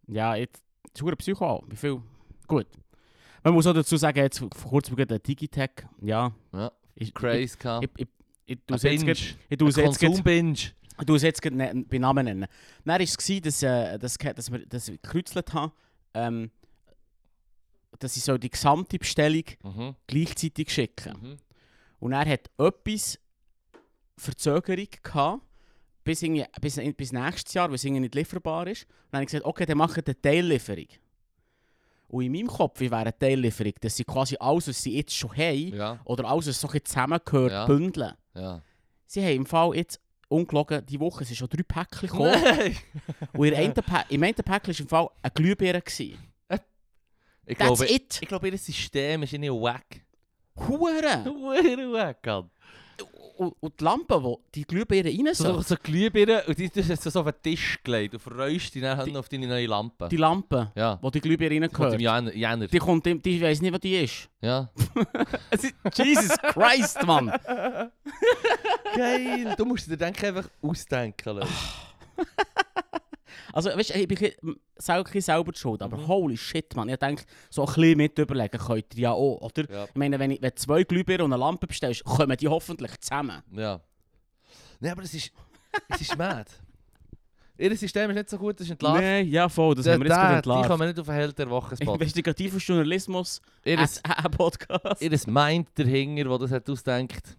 Ja, 0.08 0.36
jetzt... 0.36 0.64
Es 0.86 0.92
ist 0.94 1.04
verdammt 1.04 1.16
Psycho. 1.16 1.64
Wie 1.68 1.76
viel? 1.76 2.02
Gut. 2.48 2.68
Man 3.44 3.54
muss 3.54 3.66
auch 3.68 3.74
dazu 3.74 3.98
sagen, 3.98 4.18
jetzt 4.20 4.40
vor 4.40 4.50
kurzem 4.50 4.96
gerade 4.96 5.16
ein 5.16 5.24
Digitech. 5.24 5.72
Ja. 6.02 6.32
Ja, 6.54 6.72
Ich, 6.96 7.14
gehabt. 7.60 7.86
Ich, 7.86 7.90
ich, 7.98 8.08
ich, 8.46 8.58
ich 8.58 8.60
Ein 8.68 8.74
jetzt 8.74 8.82
Binge. 8.84 9.06
grad- 9.06 9.36
ich 9.50 9.58
tue 9.58 9.70
es 9.70 9.76
jetzt 9.78 10.00
grad- 10.00 10.10
Konsum-Binge. 10.10 10.52
ich 10.81 10.81
tue 11.06 11.16
es 11.18 11.24
jetzt 11.24 11.44
ne- 11.46 11.86
bei 11.88 11.98
Namen 11.98 12.26
nennen. 12.26 12.48
Dann 12.86 12.94
war 12.94 13.00
es, 13.00 13.18
gewesen, 13.18 13.42
dass, 13.44 13.64
äh, 13.64 13.98
dass, 14.00 14.18
dass, 14.18 14.52
wir, 14.52 14.66
dass 14.66 14.88
ich 14.88 15.02
gekreuzelt 15.02 15.54
habe, 15.54 15.72
ähm, 16.14 16.52
dass 18.00 18.18
ich 18.18 18.24
so 18.24 18.38
die 18.38 18.50
gesamte 18.50 18.98
Bestellung 18.98 19.44
Mhm. 19.64 19.96
gleichzeitig 20.08 20.72
schicken. 20.74 21.14
Mhm. 21.22 21.38
Und 22.00 22.14
er 22.14 22.26
hat 22.26 22.50
etwas 22.58 23.20
Verzögerung 24.18 24.88
gehabt, 25.04 25.44
bis, 26.04 26.22
irgendwie, 26.24 26.46
bis, 26.60 26.80
bis 26.98 27.12
nächstes 27.12 27.54
Jahr, 27.54 27.68
weil 27.70 27.76
es 27.76 27.84
irgendwie 27.84 28.02
nicht 28.02 28.16
lieferbar 28.16 28.68
ist. 28.68 28.84
Und 28.84 28.90
dann 29.12 29.18
habe 29.20 29.24
ich 29.24 29.28
gesagt, 29.32 29.46
okay, 29.46 29.66
dann 29.66 29.78
machen 29.78 29.98
wir 29.98 30.04
eine 30.06 30.22
Teillieferung. 30.22 30.88
Und 32.08 32.24
in 32.26 32.32
meinem 32.32 32.48
Kopf 32.48 32.80
wäre 32.80 32.96
eine 32.98 33.18
Teillieferung, 33.18 33.74
dass 33.80 33.96
sie 33.96 34.04
quasi 34.04 34.36
alles, 34.40 34.68
was 34.68 34.82
sie 34.84 34.96
jetzt 34.98 35.16
schon 35.16 35.32
haben, 35.36 35.76
Ja, 35.76 36.00
oder 36.06 36.26
alles, 36.26 36.48
was 36.48 36.60
so 36.60 36.68
zusammengehört, 36.68 37.52
Ja. 37.52 37.66
bündeln. 37.66 38.14
ja. 38.36 38.62
Sie 39.06 39.22
haben 39.24 39.36
im 39.36 39.46
Fall 39.46 39.76
jetzt, 39.76 40.00
ungelogen, 40.32 40.86
die 40.86 41.00
Woche 41.00 41.26
sind 41.26 41.36
schon 41.36 41.50
drei 41.50 41.64
Päckchen 41.64 42.10
gekommen. 42.10 42.32
Nein! 42.32 42.78
und 43.34 43.48
in 43.48 43.54
einem 43.56 43.74
im 44.10 44.24
einen 44.24 44.34
Päckchen 44.36 44.74
war 44.74 44.80
im 44.80 44.88
Fall 44.88 45.10
eine 45.22 45.32
Glühbirne. 45.32 45.82
gewesen. 45.82 46.18
Ich 47.46 47.58
That's 47.58 47.80
glaube, 47.80 47.92
it! 47.92 48.20
ich 48.22 48.28
glaube, 48.28 48.50
ihr 48.50 48.58
System 48.58 49.24
ist 49.24 49.34
irgendwie 49.34 49.52
wack. 49.52 50.02
Hure! 50.56 51.24
Hure 51.26 51.92
wack, 51.92 52.26
Mann. 52.26 52.50
Und, 53.42 53.56
und 53.60 53.80
die 53.80 53.84
Lampe, 53.84 54.22
wo 54.22 54.40
die 54.54 54.64
Glühbirne 54.66 55.10
rein 55.10 55.34
So, 55.34 55.44
soll, 55.46 55.54
so, 55.56 55.62
so 55.62 55.76
Glühbirnen 55.82 56.42
und 56.46 56.60
die 56.60 56.70
hast 56.70 57.04
du 57.04 57.10
so 57.10 57.22
auf 57.22 57.26
den 57.26 57.42
Tisch 57.42 57.80
gelegt 57.84 58.14
und 58.14 58.20
verräuscht 58.20 58.76
die 58.76 58.82
dann 58.82 59.04
Die- 59.04 59.18
auf 59.18 59.30
deine 59.30 59.48
neue 59.48 59.66
Lampe. 59.66 60.10
die 60.10 60.18
Lampe, 60.18 60.72
ja. 60.76 61.00
wo 61.02 61.10
die 61.10 61.22
Glühbirne 61.22 61.68
Die 61.68 61.74
kommt 61.74 61.94
im 61.96 62.00
Jänner. 62.02 62.68
Die 62.68 62.78
kommt, 62.78 63.08
im- 63.08 63.20
die 63.20 63.42
weiss 63.42 63.60
nicht, 63.60 63.74
was 63.74 63.80
die 63.80 63.96
ist. 63.96 64.30
Ja. 64.42 64.70
Jesus 65.96 66.36
Christ, 66.38 67.04
Mann! 67.06 67.32
Geil! 68.96 69.56
Du 69.58 69.66
musst 69.66 69.90
dir 69.90 69.98
dann 69.98 70.14
einfach 70.16 70.48
ausdenken. 70.62 71.40
Also, 73.54 73.70
weißt 73.70 73.90
du, 73.96 74.00
ich 74.00 74.08
bin 74.08 74.32
selber, 74.78 75.22
selber 75.22 75.52
schuld, 75.56 75.82
aber 75.82 75.98
Mhm. 75.98 76.08
holy 76.08 76.38
shit, 76.38 76.76
Mann. 76.76 76.90
Ich 76.90 76.98
denke, 76.98 77.24
so 77.50 77.66
ein 77.66 77.74
bisschen 77.74 77.98
mit 77.98 78.18
überlegen 78.18 78.58
könnt 78.58 78.94
ihr 78.96 79.02
ja 79.02 79.12
auch, 79.12 79.42
oder? 79.42 79.70
Ja. 79.72 79.86
Ich 79.86 79.96
meine, 79.96 80.18
wenn, 80.20 80.32
ich, 80.32 80.42
wenn 80.42 80.56
zwei 80.56 80.84
Glühbirnen 80.84 81.26
und 81.26 81.34
eine 81.34 81.40
Lampe 81.40 81.68
bestellst, 81.68 82.04
kommen 82.04 82.38
die 82.38 82.48
hoffentlich 82.48 83.00
zusammen. 83.02 83.42
Ja. 83.52 83.80
Nein, 84.80 84.92
aber 84.94 85.04
es 85.04 85.14
ist. 85.14 85.32
Es 85.90 86.02
ist 86.02 86.18
mad. 86.18 86.46
Ihr 87.58 87.78
System 87.78 88.10
ist 88.10 88.16
nicht 88.16 88.30
so 88.30 88.38
gut, 88.40 88.60
das 88.60 88.66
ist 88.66 88.72
entlarvt. 88.72 89.02
Nein, 89.02 89.28
ja 89.28 89.48
voll, 89.48 89.76
das 89.76 89.84
Der- 89.84 89.94
haben 89.94 90.02
wir 90.02 90.08
jetzt 90.08 90.16
gerade 90.18 90.36
entlarvt. 90.38 90.68
kommen 90.68 90.88
nicht 90.88 91.00
auf 91.00 91.06
den 91.06 91.14
Held 91.16 91.38
der 91.38 91.50
Woche 91.50 91.76
Spot. 91.78 91.94
Investigativer 91.94 92.58
Journalismus, 92.58 93.40
Ihr 93.64 93.78
ein 93.78 93.88
ein 94.04 94.32
Podcast. 94.32 95.00
Ihr 95.02 95.12
Mind 95.28 95.68
dahinter, 95.76 96.24
der 96.24 96.38
das 96.40 96.52
hat 96.52 96.68
ausdenkt. 96.70 97.38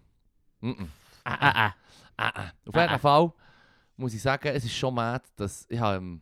Mm 0.61 0.69
-mm. 0.69 0.87
Ah, 1.25 1.37
ah, 1.39 1.65
ah. 1.67 1.73
Ah, 2.15 2.31
ah. 2.35 2.51
Auf 2.67 2.75
Ah, 2.75 2.81
jeden 2.83 2.93
ah. 2.93 2.97
Fall 2.99 3.33
muss 4.03 4.13
ich 4.13 4.21
sagen, 4.21 4.47
es 4.49 4.63
ist 4.65 4.75
schon 4.75 4.93
mad, 4.93 5.23
dass 5.35 5.65
ich 5.69 5.79
habe, 5.79 5.97
ähm, 5.97 6.21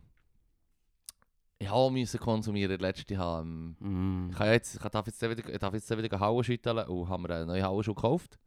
ich 1.58 1.70
habe 1.70 1.90
müssen 1.92 2.18
konsumieren 2.18 2.78
letzte 2.80 3.16
habe, 3.18 3.42
ähm, 3.42 3.76
Mm. 3.78 4.30
ich, 4.32 4.38
habe 4.38 4.50
jetzt, 4.52 4.74
ich 4.76 4.82
darf 4.90 5.06
jetzt 5.06 5.20
wieder, 5.22 5.48
ich 5.48 5.58
darf 5.58 5.74
jetzt 5.74 5.90
wieder 5.96 6.18
Hauen 6.20 6.42
schütteln 6.44 6.78
und 6.78 7.08
haben 7.08 7.22
mir 7.22 7.30
eine 7.34 7.46
neue 7.46 7.62
Hauenschuhe 7.62 7.94
gekauft. 7.94 8.38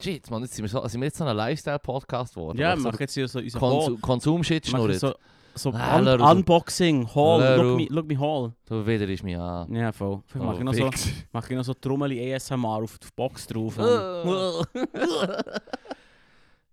Shit, 0.00 0.28
man, 0.30 0.42
jetzt 0.42 0.54
sind 0.54 0.64
wir, 0.64 0.68
so, 0.68 0.84
sind 0.88 1.00
wir 1.00 1.06
jetzt 1.06 1.18
so 1.18 1.24
ein 1.24 1.36
Lifestyle-Podcast 1.36 2.34
geworden. 2.34 2.58
Ja, 2.58 2.74
wir 2.76 2.82
machen 2.82 2.96
jetzt 2.98 3.14
hier 3.14 3.28
so 3.28 3.38
unseren 3.38 3.60
Konsu 3.60 3.98
Konsum-Shit 3.98 4.66
schnurrt. 4.66 4.94
so, 4.98 5.14
so 5.54 5.70
Ah, 5.72 5.98
un. 5.98 6.08
Unboxing, 6.20 7.06
Haul, 7.14 7.40
look 7.56 7.76
me, 7.76 7.86
look 7.88 8.06
me 8.08 8.18
Haul. 8.18 8.52
Du 8.64 8.84
wieder 8.84 9.08
ist 9.08 9.22
mich 9.22 9.36
an. 9.36 9.72
Ja, 9.72 9.92
voll. 9.92 10.22
Vielleicht 10.26 10.44
Oh, 10.44 10.48
mache 10.48 10.58
ich 10.58 10.64
noch 10.64 10.74
so, 10.74 10.84
Fix. 10.90 11.08
mache 11.32 11.52
ich 11.52 11.56
noch 11.56 11.64
so 11.64 11.74
Trommeli 11.74 12.34
ASMR 12.34 12.82
auf 12.82 12.98
die 12.98 13.06
Box 13.14 13.46
drauf. 13.46 13.76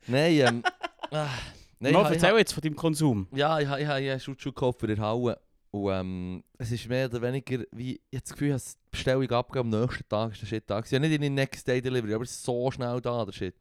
Nein, 0.07 0.33
ähm. 0.39 0.63
nein, 1.79 1.93
Mal, 1.93 2.03
ich, 2.11 2.17
ich, 2.17 2.23
erzähl 2.23 2.37
jetzt 2.37 2.53
von 2.53 2.61
deinem 2.61 2.75
Konsum. 2.75 3.27
Ja, 3.33 3.59
ich, 3.59 3.67
habe- 3.67 3.81
ich 3.81 3.87
habe 3.87 4.01
ich 4.01 4.09
habe 4.09 4.19
Schutzschuhe 4.19 4.53
gekauft 4.53 4.79
für 4.79 4.87
die 4.87 4.99
Hauen. 4.99 5.35
Und 5.71 5.91
ähm, 5.91 6.43
es 6.57 6.71
ist 6.71 6.89
mehr 6.89 7.05
oder 7.07 7.21
weniger 7.21 7.63
wie, 7.71 7.91
ich 8.09 8.17
habe 8.17 8.21
das 8.23 8.31
Gefühl, 8.31 8.49
dass 8.49 8.73
die 8.73 8.79
Bestellung 8.89 9.29
abgegeben 9.29 9.73
am 9.73 9.81
nächsten 9.81 10.07
Tag 10.09 10.31
ist 10.31 10.41
der 10.41 10.47
Shit 10.47 10.63
da. 10.67 10.81
Ja, 10.89 10.97
nicht 10.99 11.11
in 11.13 11.21
den 11.21 11.35
Next 11.35 11.67
Day 11.67 11.79
Delivery, 11.79 12.13
aber 12.15 12.23
es 12.23 12.31
ist 12.31 12.43
so 12.43 12.71
schnell 12.71 12.99
da, 13.01 13.23
der 13.23 13.31
Shit. 13.33 13.55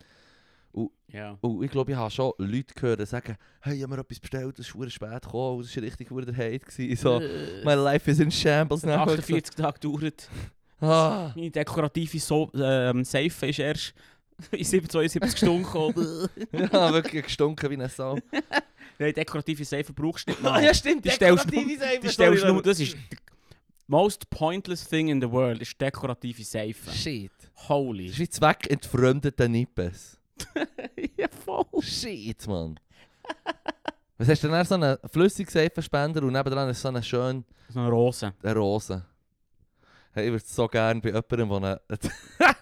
Ja. 1.11 1.37
Und 1.41 1.63
ich 1.65 1.71
glaube, 1.71 1.91
ich 1.93 1.97
habe 1.97 2.11
schon 2.11 2.33
Leute 2.39 2.75
gehört, 2.75 3.01
die 3.01 3.07
sagen, 3.07 3.37
hey, 3.61 3.77
ich 3.77 3.83
habe 3.83 3.95
mir 3.95 4.01
etwas 4.01 4.21
bestellt, 4.21 4.59
das 4.59 4.67
ist 4.69 4.93
spät 4.93 5.23
gekommen, 5.23 5.63
das 5.63 5.75
war 5.77 5.83
richtig 5.83 6.09
verdammt 6.09 6.37
Hate. 6.39 6.59
gewesen. 6.61 6.97
So, 6.97 7.21
Äh, 7.21 7.65
my 7.65 7.73
life 7.75 8.11
is 8.11 8.21
in 8.21 8.31
shambles 8.31 8.85
now. 8.85 8.97
48 9.05 9.55
Tage 9.55 9.79
gedauert. 9.81 10.29
Ah, 10.81 11.33
Meine 11.35 11.51
dekorative 11.51 12.19
so 12.21 12.51
ähm, 12.55 13.05
Seife 13.05 13.47
ist 13.49 13.59
erst 13.59 13.95
in 14.53 14.64
72 14.64 15.36
Stunden 15.36 16.28
ja, 16.53 16.93
wirklich 16.93 17.24
gestunken 17.24 17.70
wie 17.70 17.76
ein 17.82 17.89
Sau. 17.89 18.18
Nein, 18.99 19.12
dekorative 19.14 19.64
Seife 19.64 19.93
brauchst 19.93 20.26
du 20.28 20.32
nicht 20.32 20.43
mal. 20.43 20.62
ja, 20.62 20.72
stimmt. 20.74 21.05
Die 21.05 21.11
stellst 21.11 21.45
du- 21.45 21.51
dekorative 21.51 21.78
Seife, 21.80 22.01
Die 22.01 22.09
stellst 22.09 22.45
nur, 22.47 22.62
das 22.62 22.80
ist 22.80 22.93
the 23.11 23.16
most 23.86 24.28
pointless 24.30 24.86
thing 24.89 25.09
in 25.09 25.20
the 25.20 25.30
world, 25.30 25.61
ist 25.62 25.80
dekorative 25.80 26.43
Seife. 26.45 26.91
Shit. 26.91 27.30
Das 27.55 27.68
Holy. 27.68 28.07
ist 28.07 28.18
wie 28.18 28.28
zweckentfremdete 28.28 29.49
Nippes. 29.49 30.18
ja, 31.16 31.26
voll. 31.45 31.64
Shit, 31.82 32.47
Mann. 32.47 32.78
Was 34.18 34.28
hast 34.28 34.43
du 34.43 34.49
denn 34.49 34.64
so 34.64 34.74
einen 34.74 34.97
flüssigen 35.12 35.51
Seifenspender 35.51 36.22
und 36.22 36.32
nebendran 36.32 36.68
ist 36.68 36.80
so 36.82 36.89
eine 36.89 37.03
schöne 37.03 37.45
So 37.68 37.78
eine 37.80 37.89
Rose. 37.89 38.32
eine 38.43 38.55
Rose? 38.57 39.05
Hey, 40.19 40.27
ich 40.27 40.33
würde 40.33 40.45
so 40.45 40.66
gerne 40.66 41.01
bei 41.01 41.11
jemandem, 41.11 41.49
der 41.61 41.81
eine 41.89 42.57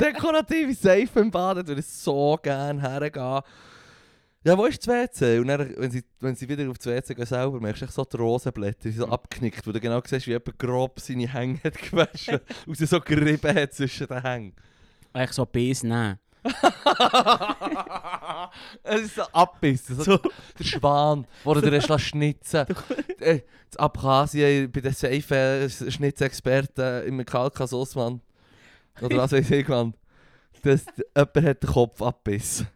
dekorative 0.00 0.72
Seife 0.72 1.20
im 1.20 1.30
Bad 1.30 1.58
würde 1.58 1.80
ich 1.80 1.86
so 1.86 2.38
gerne 2.42 2.80
hergehen. 2.80 3.42
Ja, 4.42 4.56
wo 4.56 4.64
ist 4.64 4.86
das 4.86 4.94
WC? 4.94 5.40
Und 5.40 5.48
dann, 5.48 5.74
wenn 5.76 5.90
sie, 5.90 6.02
wenn 6.20 6.34
sie 6.34 6.48
wieder 6.48 6.70
auf 6.70 6.78
das 6.78 6.86
WC 6.86 7.14
gehen 7.14 7.26
selber, 7.26 7.60
merkst 7.60 7.82
du 7.82 7.86
so 7.88 8.02
die 8.06 8.16
Rosenblätter, 8.16 8.88
die 8.88 8.92
so 8.92 9.06
abknickt, 9.06 9.66
wo 9.66 9.72
du 9.72 9.78
genau 9.78 10.00
siehst, 10.02 10.26
wie 10.26 10.30
jemand 10.30 10.58
grob 10.58 11.00
seine 11.00 11.30
Hänge 11.30 11.60
hat 11.62 11.76
gewaschen 11.90 12.40
und 12.66 12.78
sie 12.78 12.86
so 12.86 12.98
gerieben 12.98 13.54
hat 13.54 13.74
zwischen 13.74 14.06
den 14.06 14.22
Hängen. 14.22 14.54
Eigentlich 15.12 15.32
so 15.32 15.44
Biss 15.44 15.82
nehmen. 15.82 16.18
Es 18.82 19.00
ist 19.02 19.14
so 19.16 19.22
abbissen. 19.32 20.00
So, 20.00 20.18
Der 20.58 20.64
Schwan, 20.64 21.26
wo 21.44 21.54
du 21.54 21.60
dir 21.60 21.70
lassen 21.70 21.98
schnitzen 21.98 22.66
äh, 23.20 23.40
Das 23.70 23.78
Abkhazien 23.78 24.70
bei 24.70 24.80
den 24.80 24.92
Seifen-Schnitzexperten 24.92 27.06
im 27.06 27.24
Kaukasus, 27.24 27.94
Mann. 27.94 28.20
Oder 29.00 29.18
was 29.18 29.32
weiß 29.32 29.50
ich, 29.50 29.68
Mann. 29.68 29.94
Das, 30.62 30.84
jemand 31.16 31.46
hat 31.46 31.62
den 31.62 31.70
Kopf 31.70 32.02
abbissen. 32.02 32.68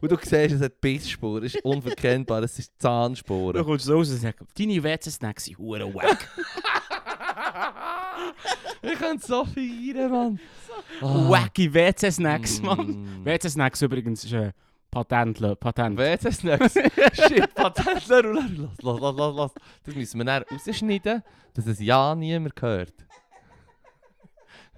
Und 0.00 0.10
du 0.10 0.16
siehst, 0.16 0.54
es 0.54 0.62
hat 0.62 0.80
Bissspuren, 0.80 1.44
es 1.44 1.54
ist 1.54 1.64
unverkennbar, 1.64 2.42
es 2.42 2.58
ist 2.58 2.72
Du 2.72 2.78
Zahnspuren. 2.78 3.62
kommst 3.64 3.88
raus 3.90 4.10
und 4.10 4.16
sagst, 4.16 4.40
deine 4.58 4.82
WC-Snacks 4.82 5.44
sind 5.44 5.58
wack. 5.58 6.28
ich 8.82 8.98
könnte 8.98 9.26
so 9.26 9.44
feiern, 9.44 10.10
Mann. 10.10 10.40
Ah. 11.00 11.30
Wacky 11.30 11.72
WC-Snacks, 11.72 12.60
Mann. 12.62 13.22
Mm. 13.22 13.24
WC-Snacks 13.24 13.82
übrigens 13.82 14.24
ist 14.24 14.34
ein 14.34 14.52
Patent. 14.90 15.40
Patent. 15.60 15.98
WC-Snacks. 15.98 16.74
Shit, 17.14 17.54
Patentler. 17.54 18.22
Lass, 18.22 18.40
lass, 18.82 19.00
lass, 19.00 19.16
lass, 19.16 19.34
lass. 19.36 19.54
Das 19.84 19.94
müssen 19.94 20.18
wir 20.18 20.24
dann 20.24 20.42
rausschneiden, 20.50 21.22
dass 21.54 21.66
es 21.66 21.80
ja 21.80 22.14
niemand 22.14 22.60
hört. 22.62 22.94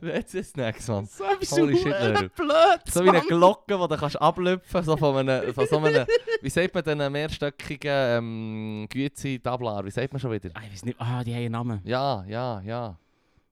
WC-Snacks, 0.00 0.88
Mann. 0.88 1.06
So 1.06 1.24
etwas 1.24 1.52
Holy 1.52 1.76
shit, 1.76 1.86
Leute. 1.86 2.30
blöd, 2.36 2.80
So 2.88 3.04
wie 3.04 3.08
eine 3.08 3.18
Mann. 3.18 3.26
Glocke, 3.28 3.78
die 3.78 3.88
du 3.88 3.96
kannst 3.96 4.20
ablüpfen 4.20 4.82
so 4.82 4.96
von 4.96 5.16
einem, 5.16 5.52
von 5.54 5.66
so 5.66 5.78
einem, 5.78 6.06
wie 6.42 6.50
sagt 6.50 6.74
man 6.74 6.84
diesen 6.84 7.12
mehrstöckigen 7.12 7.90
ähm, 7.92 8.86
Güezi-Tablar, 8.90 9.84
wie 9.84 9.90
sagt 9.90 10.12
man 10.12 10.20
schon 10.20 10.32
wieder? 10.32 10.50
Ah, 10.54 10.60
ich 10.66 10.72
weiß 10.72 10.84
nicht. 10.84 11.00
Ah, 11.00 11.24
die 11.24 11.32
haben 11.32 11.40
einen 11.42 11.52
Namen. 11.52 11.80
Ja, 11.84 12.24
ja, 12.28 12.60
ja. 12.60 12.98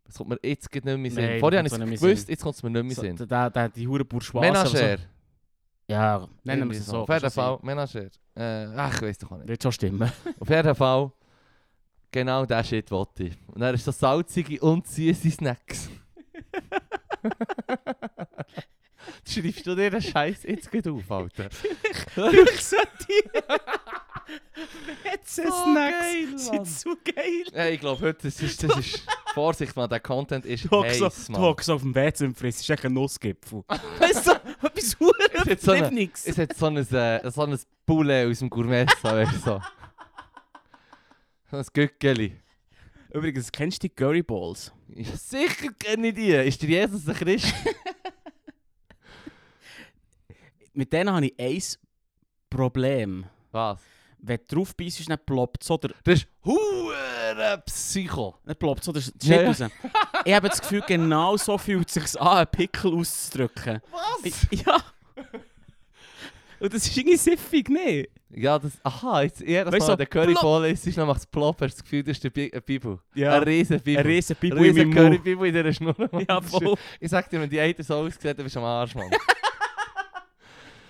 Das 0.04 0.16
kommt 0.18 0.30
mir 0.30 0.38
jetzt 0.42 0.72
nicht 0.72 0.84
mehr 0.84 0.94
in 0.94 1.10
Sinn. 1.10 1.40
Vorher 1.40 1.60
habe 1.60 1.68
das 1.68 1.78
ich 1.78 1.92
es 1.94 2.00
so 2.00 2.06
gewusst, 2.06 2.28
jetzt 2.28 2.42
kommt 2.42 2.54
es 2.56 2.62
mir 2.62 2.70
nicht 2.70 2.82
mehr 2.82 3.10
in 3.10 3.16
So, 3.16 3.22
Sinn. 3.24 3.28
der, 3.28 3.50
der, 3.50 3.68
die 3.70 3.88
hure 3.88 4.04
Bourgeois. 4.04 4.40
Menager. 4.42 4.98
Ja, 5.88 6.26
nennen 6.44 6.70
wir 6.70 6.78
es 6.78 6.86
so. 6.86 6.98
Auf 6.98 7.08
jeden 7.08 7.30
Fall, 7.30 7.58
Menager. 7.62 8.06
Äh, 8.36 8.66
ach, 8.76 8.94
ich 8.96 9.02
weiß 9.02 9.18
doch 9.18 9.30
nicht. 9.32 9.48
Wird 9.48 9.62
schon 9.62 9.72
stimmen. 9.72 10.10
Auf 10.40 10.48
jeden 10.48 10.74
Fall, 10.74 11.12
genau 12.10 12.44
der 12.46 12.64
Shit 12.64 12.90
wollte 12.90 13.24
ich. 13.24 13.36
Und 13.48 13.60
dann 13.60 13.74
ist 13.74 13.84
so 13.84 13.92
salzige 13.92 14.60
und 14.60 14.86
süße 14.86 15.30
Snacks. 15.30 15.88
Schreibst 19.26 19.66
du 19.66 19.74
dir 19.74 19.90
den 19.90 20.00
Scheiß 20.02 20.44
jetzt 20.44 20.70
gut 20.70 20.86
auf, 20.86 21.10
Alter? 21.10 21.48
Ich 21.50 22.60
sollte 22.60 22.88
WC-Snacks 25.04 26.00
geil, 26.00 26.38
sind 26.38 26.66
so 26.66 26.96
geil. 27.04 27.44
Ja, 27.52 27.68
ich 27.68 27.80
glaube, 27.80 28.00
heute 28.06 28.28
das 28.28 28.40
ist, 28.40 28.62
das 28.62 28.78
ist... 28.78 29.06
Vorsicht, 29.34 29.74
man, 29.74 29.88
der 29.88 29.98
Content 30.00 30.46
ist 30.46 30.70
heiß, 30.70 30.98
du 31.26 31.32
Mann. 31.32 31.40
hockst 31.40 31.68
auf 31.68 31.82
dem 31.82 31.92
WC 31.94 32.24
und 32.24 32.38
frisst, 32.38 32.60
ist 32.60 32.70
echt 32.70 32.84
ein 32.84 32.92
Nussgipfel. 32.92 33.64
Weißt 33.98 34.28
du, 34.28 34.30
etwas 34.62 35.00
hure 35.00 35.12
Es 35.44 35.66
hat 35.66 35.92
nix. 35.92 36.24
Es 36.24 36.38
hat 36.38 36.56
so 36.56 36.66
ein, 36.66 36.76
äh, 36.76 37.30
so 37.30 37.42
ein 37.42 37.58
Poulet 37.84 38.30
aus 38.30 38.38
dem 38.38 38.48
Gourmet, 38.48 38.86
weißt 39.02 39.34
du, 39.34 39.38
so. 39.38 39.60
So 41.50 41.56
ein 41.58 41.66
Gückeli. 41.72 42.40
Übrigens, 43.12 43.52
kennst 43.52 43.82
du 43.82 43.88
die 43.88 43.94
Curry 43.94 44.22
Balls? 44.22 44.72
Ja, 44.88 45.16
sicher 45.16 45.72
kenne 45.78 46.08
ich 46.08 46.14
die. 46.14 46.30
Ist 46.32 46.60
der 46.62 46.68
Jesus 46.68 47.08
ein 47.08 47.14
Christ? 47.14 47.52
Mit 50.72 50.92
denen 50.92 51.12
habe 51.14 51.26
ich 51.26 51.34
ein 51.38 51.62
Problem. 52.50 53.26
Was? 53.52 53.78
Wenn 54.18 54.38
du 54.48 54.56
drauf 54.56 54.74
beißt, 54.76 55.08
dann 55.08 55.18
ploppt 55.24 55.62
so 55.62 55.76
der... 55.76 55.90
Das 56.02 56.20
ist 56.20 56.28
hure 56.44 57.62
Psycho. 57.66 58.36
Dann 58.44 58.56
ploppt 58.56 58.82
so 58.84 58.92
der 58.92 59.02
Shit 59.02 59.14
ja. 59.22 59.42
raus. 59.46 59.60
Ich 60.24 60.32
habe 60.34 60.48
das 60.48 60.60
Gefühl, 60.60 60.82
genau 60.86 61.36
so 61.36 61.58
fühlt 61.58 61.88
es 61.88 61.94
sich 62.12 62.20
an, 62.20 62.38
einen 62.38 62.46
Pickel 62.50 62.94
auszudrücken. 62.94 63.80
Was? 63.90 64.24
Ich- 64.50 64.64
Ja. 64.64 64.82
Und 66.60 66.72
das 66.72 66.86
ist 66.86 66.96
irgendwie 66.96 67.16
siffig, 67.16 67.68
nicht? 67.68 68.10
Ja, 68.30 68.58
das... 68.58 68.72
Aha, 68.82 69.22
jetzt 69.22 69.40
Weißt 69.40 69.70
Mal, 69.70 69.78
du, 69.78 69.88
wenn 69.88 69.96
der 69.98 70.06
Curryball 70.06 70.70
ist, 70.70 70.86
ist 70.86 70.98
dann 70.98 71.06
macht 71.06 71.20
es 71.20 71.26
plopp, 71.26 71.60
hast 71.60 71.74
du 71.74 71.76
das 71.76 71.82
Gefühl, 71.82 72.02
das 72.02 72.16
ist 72.18 72.24
der 72.24 72.32
eine 72.52 72.60
Bibel. 72.60 72.98
Ja. 73.14 73.34
Eine 73.34 73.46
riesen 73.46 73.80
Bibel. 73.80 74.00
Ein 74.00 74.06
riesen 74.06 74.36
Pipo 74.36 74.56
Eine 74.56 74.66
in 74.66 74.74
riesen 74.74 74.88
meinem 74.88 75.04
Mund. 75.04 75.24
Currybibel 75.24 75.48
in 75.48 75.54
dieser 75.54 75.72
Schnur. 75.72 75.94
Ja, 76.28 76.40
voll. 76.40 76.74
Ich 77.00 77.10
sag 77.10 77.28
dir, 77.30 77.40
wenn 77.40 77.50
die 77.50 77.60
eine 77.60 77.74
so 77.82 77.94
aussieht, 77.94 78.24
dann 78.24 78.44
bist 78.44 78.56
du 78.56 78.60
am 78.60 78.64
Arsch, 78.66 78.94
Mann. 78.94 79.10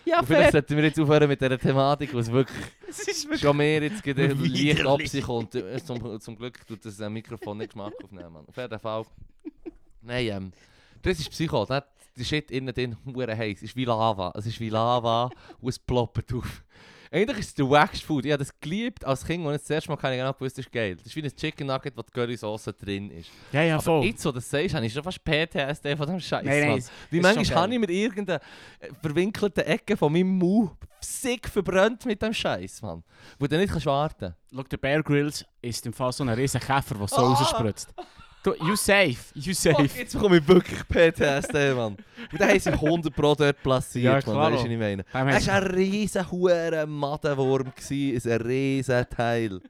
Ja, 0.06 0.20
Und 0.20 0.26
vielleicht 0.26 0.52
sollten 0.52 0.76
wir 0.76 0.84
jetzt 0.84 1.00
aufhören 1.00 1.28
mit 1.28 1.40
dieser 1.40 1.58
Thematik, 1.58 2.12
was 2.14 2.30
wirklich... 2.30 2.58
Wirklich... 3.24 3.40
Schon 3.40 3.56
mehr 3.56 3.82
jetzt 3.82 4.02
gerade 4.02 4.28
leicht 4.34 4.86
ab 4.86 5.00
sich 5.02 5.24
kommt. 5.24 5.54
Äh, 5.54 5.82
Zum, 5.82 6.20
zum 6.20 6.36
Glück 6.36 6.64
tut 6.66 6.84
das 6.84 7.00
äh, 7.00 7.08
Mikrofon 7.08 7.58
nicht 7.58 7.70
Geschmack 7.70 7.92
aufnehmen. 8.04 8.32
Mann. 8.32 8.44
Auf 8.46 8.56
jeden 8.56 8.78
Fall. 8.78 9.04
Nein, 10.02 10.26
ähm, 10.26 10.52
das 11.02 11.18
ist 11.18 11.30
Psycho. 11.30 11.64
Das, 11.64 11.82
die 12.16 12.24
Shit 12.24 12.50
innen 12.50 12.74
drin 12.74 12.96
hure 13.04 13.36
heiß. 13.36 13.58
Es 13.58 13.62
ist 13.64 13.76
wie 13.76 13.84
Lava. 13.84 14.32
Es 14.36 14.46
ist 14.46 14.60
wie 14.60 14.68
Lava 14.70 15.30
und 15.60 15.68
es 15.68 15.78
ploppt 15.78 16.32
auf. 16.34 16.62
Eigentlich 17.10 17.38
ist 17.38 17.48
es 17.50 17.54
der 17.54 17.70
wackste 17.70 18.04
Food. 18.04 18.24
Ich 18.24 18.32
habe 18.32 18.42
das 18.42 18.58
geliebt 18.58 19.04
als 19.04 19.24
Kind 19.24 19.46
und 19.46 19.52
jetzt 19.52 19.70
das 19.70 19.74
erste 19.76 19.88
Mal 19.90 19.96
keine 19.96 20.16
genau 20.16 20.32
gewusst, 20.32 20.58
das 20.58 20.64
ist 20.66 20.72
geil. 20.72 20.96
Das 20.96 21.06
ist 21.06 21.14
wie 21.14 21.22
ein 21.22 21.30
Chicken 21.36 21.68
Nugget, 21.68 21.96
wo 21.96 22.02
die 22.02 22.10
Currysoße 22.10 22.72
drin 22.72 23.08
ist. 23.12 23.30
Ja, 23.52 23.62
ja, 23.62 23.74
Aber 23.74 23.82
voll. 23.84 24.04
jetzt, 24.06 24.24
wo 24.24 24.30
du 24.30 24.36
das 24.36 24.50
sagst, 24.50 24.74
habe 24.74 24.84
ich 24.84 24.92
schon 24.92 25.04
fast 25.04 25.22
PTSD 25.24 25.94
von 25.96 26.08
dem 26.08 26.18
Scheiß. 26.18 26.44
Nein, 26.44 26.68
nein, 26.70 26.84
Wie 27.10 27.20
manchmal 27.20 27.62
habe 27.62 27.72
ich 27.72 27.78
mir 27.78 27.88
irgendeine 27.88 28.40
äh, 28.80 28.88
verwinkelte 29.00 29.64
Ecke 29.64 29.96
von 29.96 30.12
meinem 30.12 30.36
Mund 30.38 30.72
sick 31.00 31.48
verbrannt 31.48 32.04
mit 32.04 32.20
dem 32.20 32.32
Scheiß, 32.34 32.82
Mann. 32.82 33.04
Wo 33.38 33.46
du 33.46 33.58
nicht 33.58 33.70
kannst 33.70 33.86
warten 33.86 34.34
Schau, 34.52 34.62
der 34.64 34.76
Bear 34.78 35.02
Grylls 35.04 35.44
ist 35.62 35.86
im 35.86 35.92
Fall 35.92 36.12
so 36.12 36.24
ein 36.24 36.30
riesen 36.30 36.60
Käfer, 36.60 36.96
der 36.96 37.06
so 37.06 37.16
Ah! 37.16 37.34
rausspritzt. 37.34 37.94
Du, 38.44 38.54
you 38.60 38.76
safe, 38.76 39.32
you 39.34 39.54
safe. 39.54 39.88
Fuck, 39.88 39.96
jetzt 39.96 40.12
bekomme 40.12 40.36
ich 40.36 40.46
wirklich 40.46 40.86
PTSD, 40.86 41.74
Mann. 41.74 41.96
Und 42.30 42.38
dann 42.38 42.50
haben 42.50 42.60
sie 42.60 42.70
100 42.70 43.16
Pro 43.16 43.34
dort 43.34 43.62
platziert, 43.62 44.04
Ja, 44.04 44.12
Mann. 44.12 44.22
klar. 44.22 44.52
Weißt 44.52 44.64
du, 44.64 44.66
was 44.66 44.70
ich 44.70 44.78
meine? 44.78 45.04
Es 45.34 45.46
war 45.46 45.54
ein 45.54 45.62
riesen 45.62 46.30
hure 46.30 46.86
Madenwurm, 46.86 47.72
ein 47.90 48.42
riesen 48.42 49.06
Teil. 49.08 49.60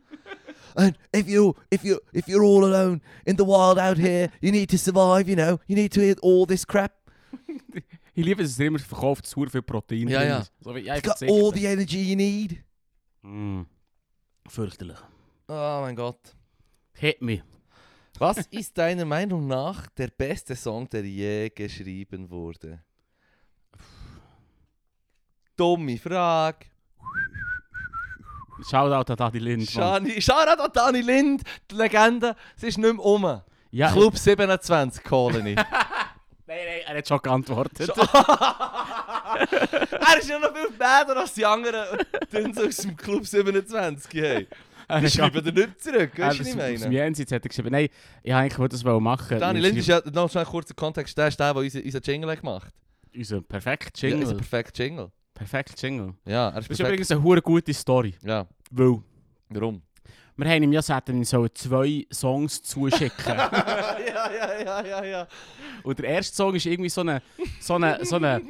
And 0.75 0.97
if 1.15 1.29
you, 1.29 1.55
if 1.71 1.85
you, 1.85 1.99
if 2.13 2.27
you're 2.27 2.43
all 2.43 2.65
alone 2.65 3.01
in 3.25 3.37
the 3.37 3.45
wild 3.45 3.79
out 3.79 3.97
here, 3.97 4.29
you 4.41 4.51
need 4.51 4.69
to 4.71 4.77
survive, 4.77 5.29
you 5.29 5.37
know. 5.37 5.61
You 5.69 5.77
need 5.77 5.93
to 5.93 6.01
eat 6.01 6.19
all 6.21 6.45
this 6.45 6.67
crap. 6.67 6.93
Ich 8.17 8.25
liebe 8.25 8.45
es, 8.45 8.61
er 8.61 8.67
immer 8.67 8.79
verkauft, 8.79 9.25
es 9.27 9.35
viel 9.35 9.63
Protein 9.63 10.07
Ja, 10.09 10.23
ja. 10.23 10.45
So 10.61 10.73
wie, 10.73 10.83
ja, 10.83 11.01
got 11.01 11.21
all 11.23 11.53
the 11.53 11.65
energy 11.65 12.01
you 12.01 12.15
need. 12.17 12.63
Mm. 13.23 13.63
Fürchterlich. 14.47 14.99
Oh 15.49 15.81
mein 15.81 15.97
Gott. 15.97 16.21
Hit 16.93 17.21
me. 17.21 17.43
Was 18.27 18.39
ist 18.47 18.79
deiner 18.79 19.05
Meinung 19.05 19.47
nach 19.47 19.87
der 19.89 20.09
beste 20.09 20.57
Song, 20.57 20.89
der 20.89 21.05
je 21.05 21.51
geschrieben 21.51 22.31
wurde? 22.31 22.83
Dumme 25.55 25.99
Frage. 25.99 26.65
Shoutout 28.67 29.13
an 29.13 29.19
Adi 29.19 29.39
Lind. 29.41 29.71
Shani, 29.71 30.23
Shoutout 30.23 30.63
an 30.63 30.71
Dani 30.73 31.03
Lind, 31.03 31.43
die 31.71 31.75
Legende. 31.75 32.35
Sie 32.57 32.69
ist 32.69 32.79
nicht 32.79 32.95
mehr 32.95 33.05
um. 33.05 33.43
Ja, 33.71 33.93
Club 33.93 34.17
27, 34.17 35.05
Colony. 35.05 35.55
Nein, 36.47 36.59
nein, 36.67 36.81
er 36.87 36.97
hat 36.97 37.09
schon 37.09 37.21
geantwortet. 37.21 37.89
er 37.97 37.97
ist 40.19 40.29
ja 40.29 40.39
noch 40.39 40.55
viel 40.55 40.71
besser 40.79 41.17
als 41.17 41.35
die 41.35 41.45
anderen 41.45 41.99
Dünns 42.33 42.59
aus 42.59 42.77
dem 42.79 42.97
Club 42.97 43.27
27. 43.27 44.13
Hey. 44.15 44.49
Die 44.89 44.95
hat 44.95 45.11
schreiben 45.11 45.45
dir 45.45 45.53
nicht 45.53 45.81
zurück, 45.83 46.19
Ja, 46.19 46.27
weißt 46.29 46.39
du, 46.41 46.45
was 46.45 46.49
ich 46.49 46.55
das- 46.57 46.63
Aus 46.65 46.81
dem 46.81 46.81
meine? 46.91 46.95
Jenseits 46.95 47.33
hat 47.33 47.43
er 47.45 47.49
geschrieben, 47.49 47.71
nein, 47.73 47.89
ich 48.23 48.33
wollte 48.33 48.37
eigentlich 48.55 48.69
das 48.71 48.85
wollen 48.85 49.03
machen. 49.03 49.39
Dani 49.39 49.59
Wir 49.63 49.69
Lind 49.69 49.79
ist 49.79 49.87
ja, 49.89 50.03
noch 50.13 50.31
schnell 50.31 50.45
kurzer 50.45 50.75
Kontext, 50.75 51.17
der 51.17 51.29
ist 51.29 51.39
der, 51.41 51.55
der 51.55 51.63
unseren 51.63 52.03
Jingle 52.03 52.31
hat 52.31 52.41
gemacht 52.41 52.73
Unser 53.17 53.41
perfekt 53.43 54.01
Ja, 54.03 54.09
Jingle. 54.09 54.25
unser 54.25 54.37
perfekter 54.37 54.85
Jingle. 54.85 55.11
perfekt 55.35 55.81
Jingle. 55.83 56.15
Ja, 56.27 56.49
er 56.49 56.49
ist 56.49 56.55
Das 56.57 56.63
ist 56.63 56.69
perfekt. 56.69 56.89
übrigens 56.89 57.11
eine 57.13 57.23
hure 57.23 57.43
gute 57.43 57.73
Story. 57.75 58.15
Ja, 58.23 58.47
Weil 58.71 58.99
warum? 59.49 59.83
wir 60.37 60.49
haben 60.51 60.63
ihm 60.65 60.73
ja 60.73 60.81
gesagt, 60.81 61.09
er 61.09 61.25
soll 61.25 61.49
zwei 61.55 62.05
Songs 62.13 62.61
zuschicken. 62.63 63.13
ja, 63.27 64.31
ja, 64.31 64.63
ja, 64.65 64.85
ja, 64.85 65.05
ja. 65.05 65.29
Und 65.85 65.99
der 65.99 66.07
erste 66.07 66.35
Song 66.35 66.55
ist 66.57 66.67
irgendwie 66.67 66.89
so 66.91 67.03
eine, 67.03 67.23
so 67.61 67.75
eine, 67.75 68.05
so 68.05 68.17
eine 68.17 68.43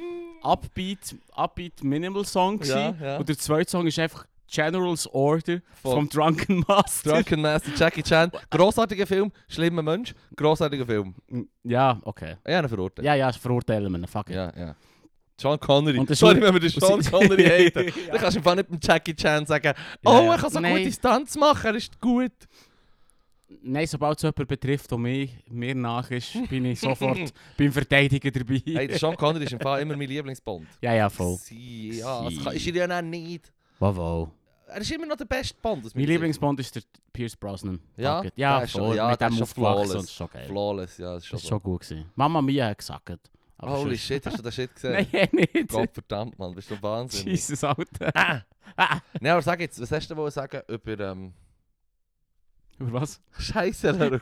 Upbeat, 0.43 1.15
Upbeat 1.33 1.83
Minimal 1.85 2.25
Song. 2.25 2.61
Ja, 2.65 2.95
ja. 3.01 3.17
Und 3.19 3.29
der 3.29 3.37
zweite 3.39 3.71
Song 3.71 3.87
ist 3.87 3.99
einfach 3.99 4.27
General's 4.51 5.07
Order 5.13 5.61
Vom- 5.83 5.93
vom 5.93 6.09
Drunken 6.09 6.65
Master. 6.69 7.13
Drunken 7.13 7.41
Master 7.41 7.73
Jackie 7.77 8.03
Chan. 8.03 8.31
Grossartiger 8.51 9.07
Film, 9.07 9.33
schlimmer 9.49 9.83
Mensch, 9.83 10.15
grossartiger 10.37 10.87
Film. 10.87 11.15
Ja, 11.63 11.99
okay. 12.05 12.37
Ja, 12.47 12.59
eine 12.59 12.69
verurteilt. 12.69 13.05
Ja, 13.07 13.15
ja, 13.15 13.33
verurteilen 13.33 13.91
wir 13.93 13.99
ihn. 13.99 14.07
Fuck 14.07 14.31
it. 14.31 14.37
ja. 14.37 14.53
ja. 14.57 14.77
Sean 15.41 15.59
Connery. 15.59 15.99
Und 15.99 16.15
Sorry, 16.15 16.41
wenn 16.41 16.55
wir 16.55 16.61
den 16.61 16.71
Sean 16.71 17.03
Connery 17.03 17.43
haten. 17.45 17.87
Ja. 18.07 18.13
Dann 18.13 18.21
kannst 18.21 18.37
du 18.37 18.39
einfach 18.39 18.55
nicht 18.55 18.71
mit 18.71 18.83
dem 18.85 18.87
Jackie 18.89 19.15
Chan 19.17 19.45
sagen, 19.47 19.67
Ja, 19.67 19.73
oh, 20.05 20.23
ja. 20.27 20.33
er 20.35 20.39
kann 20.39 20.51
so 20.51 20.61
Nein. 20.61 20.77
gute 20.77 20.93
Stunts 20.93 21.37
machen, 21.37 21.67
er 21.67 21.75
ist 21.75 22.01
gut. 22.01 22.31
Nein, 23.63 23.87
sobald 23.87 24.19
es 24.19 24.23
jemand 24.23 24.47
betrifft, 24.49 24.91
der 24.91 24.99
mir, 24.99 25.29
mir 25.49 25.75
nach 25.75 26.11
ist, 26.11 26.35
bin 26.49 26.65
ich 26.67 26.79
sofort 26.81 27.33
beim 27.57 27.73
Verteidigen 27.73 28.33
dabei. 28.33 28.63
Hey, 28.65 28.97
Sean 28.99 29.17
Connery 29.17 29.45
ist 29.45 29.53
im 29.53 29.61
Fall 29.61 29.83
immer 29.83 29.97
mein 29.97 30.09
Lieblingsbond. 30.09 30.67
ja, 30.81 30.95
ja, 30.95 31.09
voll. 31.11 31.37
Sie, 31.37 31.99
ja, 31.99 32.25
das 32.25 32.45
kann, 32.45 32.55
ist 32.55 32.67
er 32.69 32.89
ja 32.89 33.03
nicht. 33.03 33.53
Wow, 33.79 33.97
wow. 33.97 34.29
Er 34.67 34.81
ist 34.81 34.91
immer 34.93 35.07
noch 35.07 35.17
der 35.17 35.27
beste 35.27 35.55
Bond. 35.61 35.95
Mein 35.95 36.05
Lieblingsbond 36.07 36.59
ist 36.61 36.75
der 36.75 36.83
Pierce 37.13 37.37
Brosnan. 37.37 37.81
Ja? 37.97 38.17
Fuck 38.19 38.27
it. 38.27 38.33
ja, 38.37 38.57
Der 38.57 38.65
ist 38.65 38.71
schon- 38.73 38.81
voll. 38.81 38.97
ja, 38.97 39.11
mit 39.11 39.21
der 39.21 39.29
dem 39.29 39.33
ist 39.33 39.39
schon 39.39 39.43
aufgewachsen 39.45 39.75
flawless. 39.77 39.91
und 39.95 40.03
das 40.03 40.05
ist 40.11 40.15
schon 40.17 40.27
Sicht. 40.27 40.35
geil. 40.35 40.47
Flawless, 40.49 40.99
ja, 40.99 41.15
das 41.15 41.23
ist 41.23 41.27
schon 41.29 41.37
Das 41.37 41.43
ist 41.43 41.49
so. 41.49 41.55
schon 41.55 41.63
gut 41.63 41.81
gewesen. 41.83 42.11
Mama 42.15 42.43
Mia 42.43 42.67
hat 42.69 42.79
gesagt. 42.79 43.31
Aber 43.59 43.73
Holy 43.79 43.91
sonst- 43.91 44.01
shit, 44.01 44.27
hast 44.27 44.39
du 44.39 44.43
den 44.43 44.53
Shit 44.53 44.75
gesehen? 44.75 44.93
Nein, 45.13 45.29
eh 45.33 45.37
nicht. 45.37 45.69
Gott 45.69 45.91
verdammt, 45.93 46.39
Mann, 46.39 46.55
bist 46.55 46.71
du 46.71 46.83
Wahnsinn. 46.83 47.29
Jesus, 47.29 47.63
Alter. 47.63 48.11
Ah. 48.15 48.41
Ah. 48.77 48.99
Nein, 49.21 49.33
aber 49.33 49.43
sag 49.43 49.61
jetzt, 49.61 49.81
was 49.81 49.93
hast 49.93 50.11
du 50.11 50.17
wohl 50.17 50.31
sagen 50.31 50.61
über 50.69 50.99
ähm, 51.01 51.33
Über 52.79 53.01
was? 53.03 53.21
Scheiße, 53.39 53.91
Leru. 53.93 54.19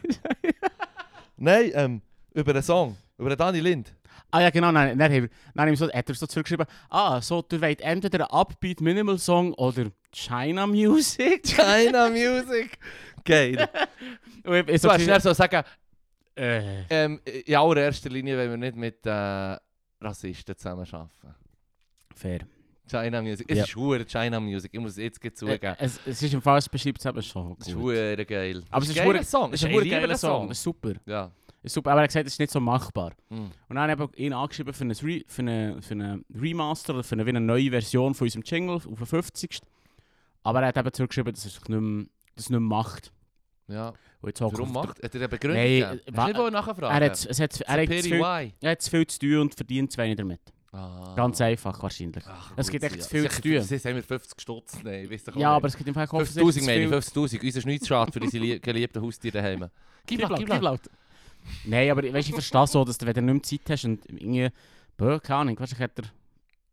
Nein, 1.37 1.71
ähm, 1.75 2.03
über 2.35 2.53
einen 2.53 2.63
Song, 2.63 2.97
über 3.17 3.31
den 3.31 3.39
Dani 3.39 3.61
Lind. 3.61 3.93
Ah 4.31 4.41
ja, 4.41 4.51
genau. 4.51 4.73
Nein, 4.73 4.99
dann, 4.99 5.11
dann 5.11 5.29
haben 5.67 5.71
wir 5.71 5.77
so, 5.77 5.91
hat 5.93 6.09
er 6.09 6.15
so 6.15 6.27
zurückgeschrieben, 6.27 6.67
ah, 6.91 7.21
so, 7.21 7.43
du 7.43 7.61
wollt 7.61 7.81
entweder 7.81 8.31
einen 8.31 8.41
Upbeat 8.41 8.81
Minimal 8.81 9.19
Song 9.19 9.53
oder 9.55 9.87
China 10.13 10.67
Music. 10.67 11.43
China 11.47 12.09
Music. 12.09 12.79
Geil. 13.25 13.69
Und 14.45 14.55
ich, 14.55 14.69
ich 14.77 14.81
Du 14.83 14.91
hast 14.91 15.03
schnell 15.03 15.21
so 15.21 15.33
sagen, 15.33 15.63
äh, 16.37 16.83
ähm, 16.89 17.21
in 17.25 17.55
allererster 17.55 18.09
Linie 18.11 18.37
wollen 18.39 18.51
wir 18.51 18.57
nicht 18.57 18.77
mit 18.77 19.05
äh, 19.07 19.57
Rassisten 20.01 20.57
zusammenarbeiten. 20.57 21.11
fair. 22.15 22.41
China 22.91 23.23
Music. 23.23 23.47
Es 23.49 23.59
Ja. 23.59 23.65
ist 23.65 23.77
hure 23.77 24.05
China 24.05 24.41
Music, 24.41 24.71
ich 24.75 24.81
muss 24.81 24.93
es 24.93 24.99
jetzt 24.99 25.25
Äh, 25.25 25.33
zugeben. 25.33 25.77
es, 25.79 26.01
es 26.05 26.23
ist 26.23 26.35
im 26.35 26.43
Fall, 26.43 26.59
es 26.59 26.69
beschreibt 26.69 26.99
es 26.99 27.07
eben 27.07 27.23
schon 27.23 27.57
Es 27.61 27.69
ist 27.69 27.75
hure 27.77 28.27
geil. 28.27 28.63
Aber 28.71 28.83
es 28.83 28.91
ist 28.91 28.99
ein 28.99 29.07
geiler 29.07 29.23
Song. 29.25 29.53
Es 29.53 29.63
ist 29.63 29.69
ein 29.69 29.89
geiler 29.89 30.17
Song, 30.19 30.51
ist 30.51 30.63
super. 30.63 30.93
Ja. 31.07 31.31
Ist 31.63 31.75
super. 31.75 31.93
Aber 31.93 32.01
er 32.01 32.05
hat 32.05 32.09
gesagt, 32.11 32.27
es 32.27 32.35
ist 32.35 32.39
nicht 32.41 32.53
so 32.53 32.59
machbar. 32.61 33.13
Mm. 33.29 33.35
Und 33.69 33.77
dann 33.77 33.91
habe 33.91 34.09
ich 34.15 34.19
ihn 34.25 34.33
angeschrieben 34.33 34.73
für 34.75 34.83
eine, 34.85 34.95
Re 34.95 35.23
für 35.29 35.43
eine, 35.43 35.81
für 35.83 35.95
eine 35.95 36.21
Remaster 36.35 36.95
oder 36.95 37.05
für 37.05 37.15
eine, 37.15 37.23
eine 37.25 37.41
neue 37.41 37.71
Version 37.71 38.15
von 38.15 38.27
unserem 38.27 38.43
Jingle 38.45 38.75
auf 38.77 38.85
den 38.85 38.97
50. 39.07 39.61
Aber 40.43 40.61
er 40.63 40.69
hat 40.69 40.77
eben 40.77 40.93
zurückgeschrieben, 40.93 41.33
dass 41.33 41.45
er 41.45 41.51
sich 41.51 41.69
nicht 41.69 41.81
mehr, 41.81 42.07
das 42.35 42.51
nicht 42.51 42.59
mehr 42.59 42.61
macht. 42.61 43.13
ja. 43.69 43.93
Jetzt 44.25 44.41
Warum 44.41 44.73
macht 44.73 45.03
Hat 45.03 45.13
er 45.17 45.21
eine 45.21 45.29
Begründung 45.29 45.61
Nein, 45.61 45.99
gegeben? 45.99 46.17
äh, 46.17 46.21
Hast 46.21 46.37
du 46.37 46.43
nicht 46.45 46.53
nachfragen? 46.53 46.83
Er 46.85 47.07
hat, 47.07 47.27
es 47.27 47.41
hat, 47.41 47.61
er, 47.61 47.83
hat 47.83 47.89
viel, 47.89 48.53
er 48.61 48.71
hat 48.71 48.81
zu 48.83 48.91
viel 48.91 49.05
zu 49.09 49.19
tun 49.19 49.39
und 49.39 49.55
verdient 49.57 49.91
zu 49.91 49.99
wenig 49.99 50.17
damit. 50.17 50.41
Ah. 50.71 51.13
Ganz 51.17 51.41
einfach 51.41 51.83
wahrscheinlich. 51.83 52.23
Ach, 52.29 52.53
Es 52.57 52.71
gibt 52.71 52.85
echt 52.85 52.95
ja. 52.97 53.03
zu 53.03 53.09
viel 53.11 53.29
zu 53.29 53.43
tun. 53.43 53.61
Sonst 53.63 53.85
haben 53.85 53.97
wir 53.97 54.03
50 54.05 54.41
Stutz. 54.41 54.79
Nein, 54.85 55.11
weißt 55.11 55.27
du 55.27 55.41
Ja, 55.41 55.51
aber 55.57 55.67
es 55.67 55.77
gibt 55.77 55.89
im 55.89 55.95
Fall 55.95 56.07
50'000 56.07 56.65
meine 56.65 56.83
ich, 56.85 56.89
viel- 56.89 56.99
50'000. 56.99 57.45
Unser 57.45 57.61
Schneidschad 57.63 58.13
für 58.15 58.21
unsere 58.21 58.45
lie- 58.45 58.61
geliebten 58.61 59.03
Haustiere 59.03 59.39
daheim. 59.39 59.67
Gib 60.07 60.21
laut, 60.23 60.37
gib 60.39 60.49
laut. 60.49 60.81
Nein, 61.65 61.91
aber 61.91 62.03
weißt, 62.03 62.29
ich 62.29 62.35
verstehe 62.35 62.67
so, 62.67 62.85
dass 62.85 62.99
du, 62.99 63.07
wenn 63.07 63.15
du 63.15 63.23
nicht 63.23 63.35
mehr 63.35 63.61
Zeit 63.61 63.71
hast 63.71 63.85
und 63.85 64.05
irgendwie, 64.07 64.49
boah, 64.97 65.21
keine 65.21 65.39
Ahnung, 65.41 65.59
wahrscheinlich 65.59 65.83
hat 65.85 65.99
er 65.99 66.05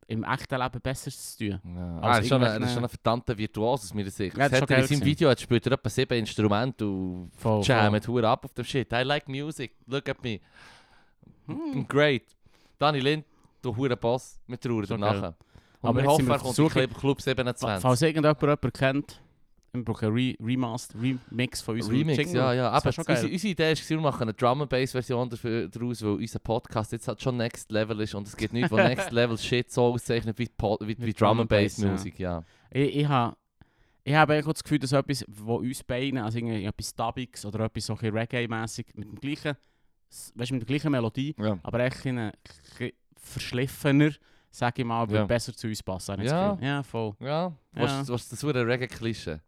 im 0.08 0.24
echten 0.24 0.58
Leben 0.60 0.82
Besseres 0.82 1.36
zu 1.38 1.50
tun. 1.50 1.60
Ja. 1.76 2.00
Ah, 2.02 2.16
er 2.16 2.22
ist 2.22 2.28
schon 2.30 2.44
ein- 2.44 2.62
er 2.62 2.68
ist 2.68 2.74
schon 2.74 2.84
ein 2.84 2.90
verdammter 2.90 3.38
Virtuos 3.38 3.84
aus 3.84 3.94
meiner 3.94 4.10
Sicht. 4.10 4.36
Ja, 4.38 4.44
das 4.50 4.52
das 4.54 4.62
hat 4.62 4.72
er 4.72 4.78
in 4.80 4.88
seinem. 4.88 5.06
Video 5.06 5.30
hat 5.30 5.40
später 5.40 5.72
etwa 5.72 5.90
sieben 5.90 6.18
Instrumente 6.18 6.86
und 6.88 7.32
jammt 7.68 8.08
hure 8.08 8.28
ab 8.28 8.44
auf 8.46 8.54
dem 8.54 8.66
Shit. 8.66 8.92
I 8.92 9.04
like 9.04 9.28
music, 9.30 9.74
look 9.86 10.10
at 10.10 10.24
me. 10.24 10.40
Hm. 11.48 11.88
Great. 11.88 12.24
Dani 12.78 13.00
Lind, 13.00 13.26
du 13.62 13.76
hure 13.76 13.96
Boss, 13.98 14.40
wir 14.48 14.60
trauern 14.60 14.86
So 14.86 14.96
danach. 14.98 15.22
geil. 15.22 15.34
Und 15.82 15.90
Aber 15.90 16.02
wir 16.02 16.10
hoffen, 16.10 16.30
er 16.30 16.40
kommt 16.40 16.58
in 16.58 16.70
Club- 16.70 16.98
Club 17.00 17.22
Fa- 17.22 17.24
27. 17.24 17.82
Falls 17.82 18.02
irgendjemand 18.02 18.42
jemanden 18.42 18.74
kennt, 18.74 19.22
wir 19.74 19.84
brauchen 19.84 20.10
Re 20.14 20.36
Remaster, 20.42 20.98
Remix 21.02 21.62
von 21.62 21.76
unserem 21.76 21.98
Remix, 21.98 22.18
Jingle. 22.18 22.36
ja, 22.36 22.54
ja. 22.54 22.70
Aber 22.72 22.92
schon 22.92 23.04
unsere, 23.04 23.22
geil. 23.28 23.32
unsere 23.34 23.52
Idee 23.52 23.72
ist, 23.74 23.90
wir 23.90 24.00
machen 24.00 24.24
eine 24.24 24.34
Drum 24.34 24.62
and 24.62 24.70
Bass 24.70 24.92
Version 24.92 25.30
dafür- 25.30 25.68
daraus, 25.68 26.02
weil 26.02 26.12
unser 26.12 26.40
Podcast 26.40 26.92
jetzt 26.92 27.08
halt 27.08 27.22
schon 27.22 27.38
Next 27.38 27.72
Level 27.72 28.00
ist 28.02 28.16
und 28.16 28.28
es 28.28 28.36
gibt 28.36 28.54
nichts, 28.54 28.72
was 28.72 28.78
Next 28.88 29.12
Level 29.12 29.38
Shit 29.38 29.72
so 29.72 29.84
auszeichnet 29.94 30.38
wie, 30.40 30.48
Po- 30.48 30.78
wie, 30.82 30.98
wie 30.98 31.06
Mit 31.06 31.22
Drum 31.22 31.40
and 31.42 31.50
Bass 31.50 31.76
Drum 31.76 31.86
and 31.90 31.94
Musik, 31.98 32.20
ja. 32.20 32.44
Ich, 32.72 32.96
ich 32.98 33.08
habe 33.08 33.36
ich 34.04 34.16
habe 34.16 34.42
das 34.42 34.64
Gefühl, 34.64 34.80
dass 34.80 34.92
etwas, 34.92 35.24
wo 35.28 35.58
uns 35.58 35.84
beiden, 35.84 36.18
also 36.20 36.40
etwas 36.40 36.96
Dubbiges 36.96 37.46
oder 37.46 37.66
etwas 37.66 37.86
so 37.86 37.94
Reggae-mässig 37.94 38.88
mit 38.96 39.08
dem 39.08 39.16
gleichen, 39.20 39.56
weißt, 40.36 40.50
du, 40.50 40.54
mit 40.56 40.62
der 40.64 40.68
gleichen 40.68 40.92
Melodie, 40.92 41.36
Ja. 41.38 41.60
aber 41.62 41.80
echt 41.82 42.06
ein 42.08 42.32
verschliffener, 43.22 44.12
sage 44.50 44.82
ich 44.82 44.86
mal, 44.88 45.10
Ja. 45.12 45.26
besser 45.26 45.54
zu 45.54 45.68
uns 45.68 45.84
passen. 45.84 46.22
Ja. 46.22 46.58
ja, 46.62 46.82
voll. 46.82 47.14
Ja, 47.20 47.28
Ja. 47.28 47.54
was 47.74 48.10
was 48.10 48.30
das 48.30 48.44
ein 48.44 48.50
Reggae-Klischee? 48.56 49.40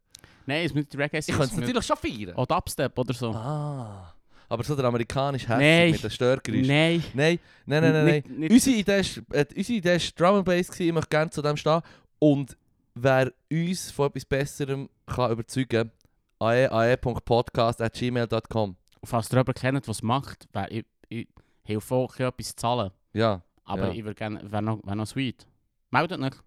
Nein, 0.45 0.65
es 0.65 0.73
muss 0.73 0.83
nicht 0.85 0.97
Reggae 0.97 1.19
Ich 1.19 1.25
sein. 1.25 1.35
könnte 1.37 1.53
es 1.53 1.59
natürlich 1.59 1.85
schon 1.85 1.97
feiern. 1.97 2.35
Auch 2.35 2.45
Dubstep 2.45 2.97
oder 2.97 3.13
so. 3.13 3.31
Ah. 3.31 4.13
Aber 4.49 4.63
so 4.63 4.75
der 4.75 4.85
amerikanische 4.85 5.47
Herzog 5.47 5.91
mit 5.93 6.03
den 6.03 6.09
Störgeräuschen. 6.11 6.67
Nein. 6.67 7.03
Nein, 7.13 7.39
nein, 7.65 7.83
nein, 7.83 7.93
nein. 7.93 8.05
Nicht, 8.05 8.29
nicht, 8.29 8.51
Unsere 8.51 8.75
Idee 8.77 8.99
ist, 8.99 9.17
äh, 9.31 9.45
unsere 9.55 9.77
Idee 9.77 9.95
ist 9.95 10.19
Drum 10.19 10.35
and 10.35 10.45
Bass 10.45 10.67
gewesen, 10.67 10.87
ich 10.87 10.93
möchte 10.93 11.09
gerne 11.09 11.31
zu 11.31 11.41
dem 11.41 11.55
stehen. 11.55 11.81
Und 12.19 12.57
wer 12.95 13.31
uns 13.51 13.91
von 13.91 14.07
etwas 14.07 14.25
Besserem 14.25 14.89
kann 15.05 15.31
überzeugen 15.31 15.91
kann, 16.39 16.47
ae.podcast.gmail.com. 16.47 18.75
falls 19.03 19.29
ihr 19.31 19.37
jemanden 19.37 19.53
kennt, 19.53 19.87
es 19.87 20.01
macht, 20.03 20.47
wär, 20.53 20.71
ich, 20.71 20.85
ich 21.09 21.27
helfe 21.63 21.95
auch, 21.95 22.15
etwas 22.19 22.47
zu 22.49 22.55
zahlen. 22.55 22.91
Ja, 23.13 23.41
Aber 23.63 23.87
Ja. 23.87 23.93
ich 23.93 24.03
würde 24.03 24.15
gerne, 24.15 24.51
wäre 24.51 24.61
noch, 24.61 24.79
wär 24.85 24.95
noch 24.95 25.07
sweet. 25.07 25.47
Meldet 25.91 26.19
nicht. 26.19 26.37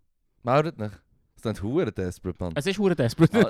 meldet 0.43 0.79
nicht. 0.79 0.93
Das 1.45 1.59
ist 1.59 1.63
hure 1.63 1.93
desperate, 1.93 2.43
Mann. 2.43 2.53
Es 2.55 2.67
ist 2.67 2.79
hure 2.79 2.97
desperate. 2.97 3.33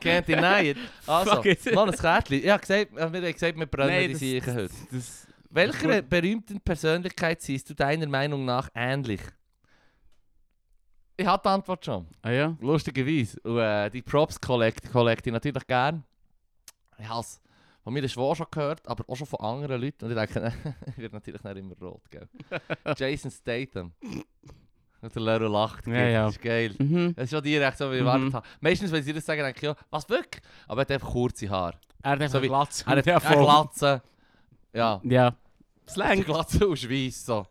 Can't 0.00 0.26
deny 0.26 0.70
it. 0.70 0.78
Also, 1.06 1.42
noch 1.72 1.86
ein 1.86 1.92
Kärtchen. 1.92 2.42
Ich 2.42 2.48
habe 2.48 2.60
gesagt, 2.60 2.94
wir 2.94 3.02
haben 3.02 3.12
gesagt, 3.12 3.58
wir 3.58 3.66
brennen 3.66 3.90
Nein, 3.90 4.08
die 4.08 4.14
Siechen 4.14 4.54
heute. 4.54 4.74
das, 4.90 5.26
Welcher 5.50 6.02
berühmten 6.02 6.60
Persönlichkeit 6.60 7.40
siehst 7.40 7.70
du 7.70 7.74
deiner 7.74 8.06
Meinung 8.06 8.44
nach 8.44 8.68
ähnlich? 8.74 9.20
Ich 11.16 11.26
habe 11.26 11.42
die 11.42 11.48
Antwort 11.48 11.84
schon. 11.84 12.06
ah 12.22 12.30
ja? 12.30 12.56
Lustigerweise. 12.60 13.40
Und 13.40 13.58
äh, 13.58 13.90
die 13.90 14.02
Props 14.02 14.38
collect, 14.40 14.90
collect 14.92 15.26
ich 15.26 15.32
natürlich 15.32 15.66
gern. 15.66 16.04
Ich 16.98 17.08
habe 17.08 17.20
es 17.20 17.40
von 17.82 17.92
mir 17.92 18.06
schon 18.08 18.34
schon 18.34 18.46
gehört, 18.50 18.86
aber 18.86 19.04
auch 19.08 19.16
schon 19.16 19.26
von 19.26 19.40
anderen 19.40 19.80
Leuten. 19.80 20.04
Und 20.04 20.10
ich 20.10 20.16
denke, 20.16 20.52
ich 20.86 20.98
werde 20.98 21.14
natürlich 21.14 21.42
nicht 21.42 21.56
immer 21.56 21.74
rot, 21.80 22.02
gell? 22.10 22.28
Jason 22.96 23.30
Statham. 23.30 23.92
Und 25.02 25.14
der 25.14 25.22
Lero 25.22 25.46
lacht. 25.48 25.86
Ja, 25.86 25.94
ja. 26.08 26.24
Das 26.26 26.36
ist 26.36 26.42
geil. 26.42 26.74
Mhm. 26.78 27.14
Das 27.14 27.24
ist 27.24 27.30
schon 27.30 27.42
direkt 27.42 27.78
so, 27.78 27.90
wie 27.90 27.96
ich 27.96 28.00
Mhm. 28.02 28.06
erwartet 28.08 28.34
habe. 28.34 28.46
Meistens, 28.60 28.90
wenn 28.92 29.02
sie 29.02 29.12
das 29.12 29.24
sagen, 29.26 29.42
denke 29.42 29.58
ich, 29.58 29.62
ja, 29.62 29.74
was 29.90 30.08
wirklich? 30.08 30.42
Aber 30.66 30.80
er 30.80 30.82
hat 30.82 30.90
einfach 30.92 31.10
kurze 31.10 31.48
Haare. 31.48 31.78
Er 32.02 32.10
hat 32.12 32.20
einfach 32.22 32.40
So 32.40 32.46
Glatze. 32.46 32.84
Er 32.86 33.14
hat 33.14 33.22
voll. 33.22 33.44
Glatze. 33.44 34.02
Ja. 34.72 35.00
Ja. 35.04 35.34
Die 36.14 36.22
Glatze 36.22 36.66
aus 36.66 36.80
Schweiss, 36.80 37.24
so. 37.24 37.46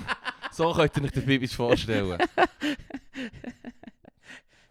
so 0.52 0.72
könnt 0.72 0.96
ihr 0.96 1.04
euch 1.04 1.10
den 1.10 1.26
Bibisch 1.26 1.56
vorstellen. 1.56 2.18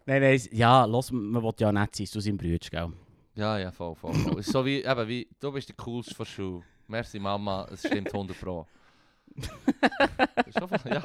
Nein, 0.06 0.22
nein, 0.22 0.40
ja, 0.50 0.84
los, 0.86 1.12
man 1.12 1.40
will 1.42 1.52
ja 1.58 1.70
nicht 1.70 1.94
sein 1.96 2.06
zu 2.06 2.18
seinem 2.20 2.36
Bruder, 2.36 2.58
gell? 2.68 2.92
Ja, 3.36 3.58
ja, 3.58 3.70
voll, 3.70 3.94
voll, 3.94 4.14
voll. 4.14 4.42
So 4.42 4.64
wie, 4.64 4.82
eben, 4.82 5.08
wie, 5.08 5.28
du 5.38 5.52
bist 5.52 5.68
der 5.68 5.76
coolste 5.76 6.14
von 6.14 6.26
Schule. 6.26 6.62
Merci 6.88 7.20
Mama, 7.20 7.68
es 7.70 7.86
stimmt 7.86 8.12
100 8.12 8.40
Pro. 8.40 8.66
ja. 10.86 11.04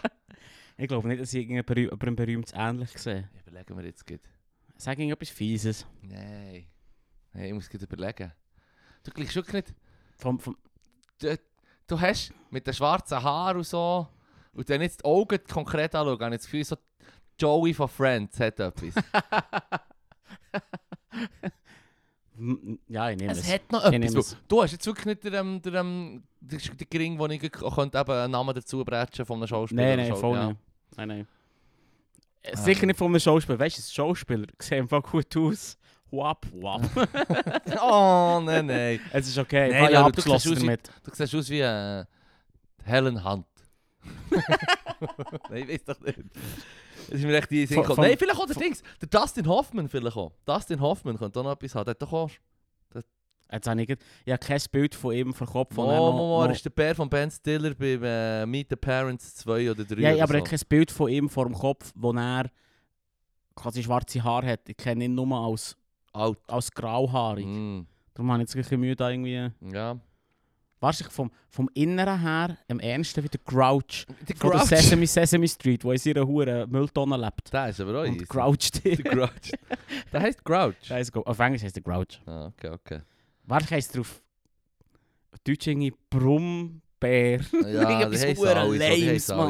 Ich 0.78 0.88
glaube 0.88 1.08
nicht, 1.08 1.22
dass 1.22 1.34
ich 1.34 1.50
einen 1.50 1.64
berühmtes 1.64 2.54
ähnlich 2.54 2.94
gesehen 2.94 3.30
Überlegen 3.46 3.78
wir 3.78 3.86
jetzt 3.86 4.06
gut. 4.06 4.22
Sag 4.78 5.00
irgendetwas 5.00 5.30
Fieses. 5.30 5.86
Nein. 6.02 6.66
Nein, 7.34 7.46
ich 7.46 7.54
muss 7.54 7.70
gerade 7.70 7.86
überlegen. 7.86 8.32
Du 9.04 9.12
gleichst 9.12 9.36
wirklich 9.36 9.66
nicht. 9.66 9.76
Vom, 10.18 10.40
vom, 10.40 10.58
Du 11.88 12.02
hast 12.02 12.34
mit 12.50 12.66
den 12.66 12.74
schwarzen 12.74 13.22
Haaren 13.22 13.58
und 13.58 13.68
so, 13.68 14.08
und 14.54 14.70
dann 14.70 14.82
jetzt 14.82 15.02
die 15.02 15.06
Augen 15.06 15.40
konkret 15.48 15.94
anschauen, 15.94 16.20
habe 16.20 16.36
ich 16.36 16.42
das 16.42 16.50
Gefühl, 16.50 16.64
so 16.64 16.78
Joey 17.38 17.74
von 17.74 17.90
Friends 17.90 18.40
hat 18.40 18.60
etwas. 18.60 18.96
Ja, 22.90 23.10
ich 23.10 23.18
nehme 23.18 23.32
es. 23.32 23.40
es 23.40 23.54
hat 23.54 23.72
noch 23.72 23.84
etwas. 23.86 24.36
Du 24.48 24.62
hast 24.62 24.72
jetzt 24.74 24.86
wirklich 24.86 25.06
nicht 25.06 25.24
den, 25.24 25.62
den, 25.62 25.62
den, 25.62 26.24
den 26.42 26.90
Gring, 26.92 27.18
wo 27.18 27.28
ich 27.28 27.40
könnte 27.52 27.98
eben 27.98 28.12
einen 28.12 28.32
Namen 28.32 28.54
dazu 28.54 28.84
bretschen 28.84 29.26
von 29.26 29.38
einem 29.38 29.48
Schauspieler. 29.48 29.96
Nein, 29.96 30.08
nein, 30.10 30.16
voll 30.16 30.36
Ja. 30.38 30.48
nicht. 30.50 30.60
Nein, 30.98 31.08
nein. 31.08 31.28
Äh, 32.42 32.52
Ah. 32.54 32.58
Sicher 32.58 32.86
nicht 32.86 32.98
von 33.00 33.08
einem 33.08 33.20
Schauspieler. 33.20 33.58
Weißt 33.58 33.78
du, 33.78 33.82
ein 33.82 33.94
Schauspieler 33.94 34.46
sieht 34.60 34.74
einfach 34.74 35.02
gut 35.02 35.36
aus. 35.38 35.78
Wap, 36.12 36.46
wap. 36.54 36.84
oh, 37.82 38.40
nein, 38.44 38.66
nein. 38.68 39.00
es 39.14 39.28
ist 39.28 39.38
okay. 39.38 39.70
Nein, 39.72 39.92
Leute, 39.94 40.12
du 40.12 40.22
siehst 40.22 40.36
aus 40.36 40.46
wie- 40.46 40.56
damit. 40.56 40.90
Du 41.04 41.12
siehst 41.14 41.34
aus 41.36 41.50
wie 41.50 41.62
äh, 41.62 42.06
Helen 42.84 43.24
Hunt. 43.24 43.46
Nein, 45.50 45.64
ich 45.68 45.70
weiß 45.70 45.84
doch 45.86 46.00
nicht. 46.02 46.20
Das 47.10 47.20
ist 47.20 47.26
mir 47.26 47.38
echt 47.38 47.52
die 47.52 47.66
Sinn 47.66 47.76
Von- 47.76 47.84
gekommen. 47.84 47.96
von- 47.96 48.06
Nein, 48.06 48.18
vielleicht 48.18 48.40
auch 48.40 48.46
der 48.46 48.54
von- 48.56 48.64
Dings. 48.64 48.84
Der 49.02 49.08
Dustin 49.10 49.48
Hoffman 49.48 49.90
vielleicht 49.90 50.18
auch. 50.18 50.32
Dustin 50.46 50.80
Hoffman 50.80 51.18
könnte 51.18 51.40
auch 51.40 51.44
noch 51.44 51.52
etwas 51.54 51.76
haben. 51.76 51.86
Der 51.86 51.92
hat 51.92 52.02
doch 52.02 52.14
auch... 52.14 52.30
Jetzt 53.52 53.68
habe 53.68 53.80
ich, 53.84 53.90
ich 53.90 54.32
habe 54.34 54.40
kein 54.44 54.60
Bild 54.72 54.96
von 54.96 55.14
ihm 55.14 55.32
vor 55.34 55.46
Kopf. 55.48 55.78
Er 55.78 55.84
oh, 55.84 55.86
noch- 55.88 56.42
er 56.42 56.48
noch- 56.48 56.56
ist 56.56 56.66
der 56.66 56.72
Bär 56.72 56.96
von 56.96 57.08
Ben 57.10 57.30
Stiller 57.30 57.76
beim 57.76 58.04
äh, 58.04 58.46
Meet 58.48 58.70
the 58.72 58.76
Parents 58.76 59.36
2 59.36 59.70
oder 59.70 59.84
3 59.86 60.02
Ja, 60.02 60.14
oder 60.16 60.24
aber 60.24 60.34
ich 60.36 60.40
so. 60.40 60.46
habe 60.48 60.58
kein 60.58 60.68
Bild 60.68 60.92
von 60.92 61.10
ihm 61.12 61.30
vor 61.30 61.46
dem 61.46 61.54
Kopf, 61.54 61.92
wo 61.96 62.12
er 62.12 62.50
quasi 63.56 63.84
schwarze 63.84 64.24
Haare 64.24 64.48
hat. 64.48 64.68
Ich 64.68 64.76
kenne 64.76 65.06
ihn 65.06 65.14
nur 65.14 65.32
als, 65.38 65.78
Alt. 66.12 66.40
als 66.48 66.72
grauhaarig. 66.72 67.46
Mm, 67.46 67.82
Darum 68.16 68.32
habe 68.32 68.42
ich 68.42 68.48
jetzt 68.50 68.56
ein 68.56 68.62
bisschen 68.64 68.80
Mühe 68.80 68.96
da 68.96 69.12
irgendwie... 69.12 69.52
ja. 69.72 70.00
Wahrscheinlich 70.86 71.14
vom, 71.14 71.32
vom 71.50 71.68
Inneren 71.74 72.22
her 72.22 72.58
am 72.70 72.80
ernsten 72.80 73.24
wie 73.24 73.28
der 73.28 73.40
Grouch 73.44 74.06
Der 74.30 74.36
von 74.36 74.52
der 74.52 74.60
Sesame, 74.60 75.08
Sesame 75.08 75.48
Street, 75.48 75.84
wo 75.84 75.92
in 75.92 75.98
seiner 75.98 76.28
hure 76.28 76.68
Mülltonne 76.68 77.18
lebt. 77.18 77.52
Der 77.52 77.70
ist 77.70 77.82
aber 77.82 78.02
auch 78.02 78.08
Und 78.08 78.18
easy. 78.18 78.26
Grouch 78.26 78.72
Der 78.84 78.96
die. 78.96 79.04
Grouch. 79.04 79.52
Der 80.14 80.22
heisst 80.22 80.44
Grouch. 80.44 80.76
Scheiße, 80.84 81.12
auf 81.26 81.40
Englisch 81.40 81.64
heißt 81.64 81.76
der 81.76 81.82
Grouch. 81.82 82.22
Ah, 82.28 82.46
okay, 82.48 82.70
okay. 82.70 83.02
Wahrscheinlich 83.46 83.72
heisst 83.72 83.96
er 83.96 84.02
auf 84.02 84.22
Deutsch 85.44 85.66
irgendwie 85.66 85.92
Brummbär. 86.08 87.40
Ja, 87.68 88.08
die 88.10 88.18
so, 88.18 88.28
die 88.28 88.36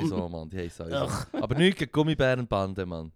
so, 0.08 0.30
Mann. 0.30 0.50
Die 0.50 0.70
so. 0.70 0.86
Aber 0.86 1.56
gegen 1.56 1.92
Gummibärenbande, 1.92 2.86
Mann. 2.86 3.12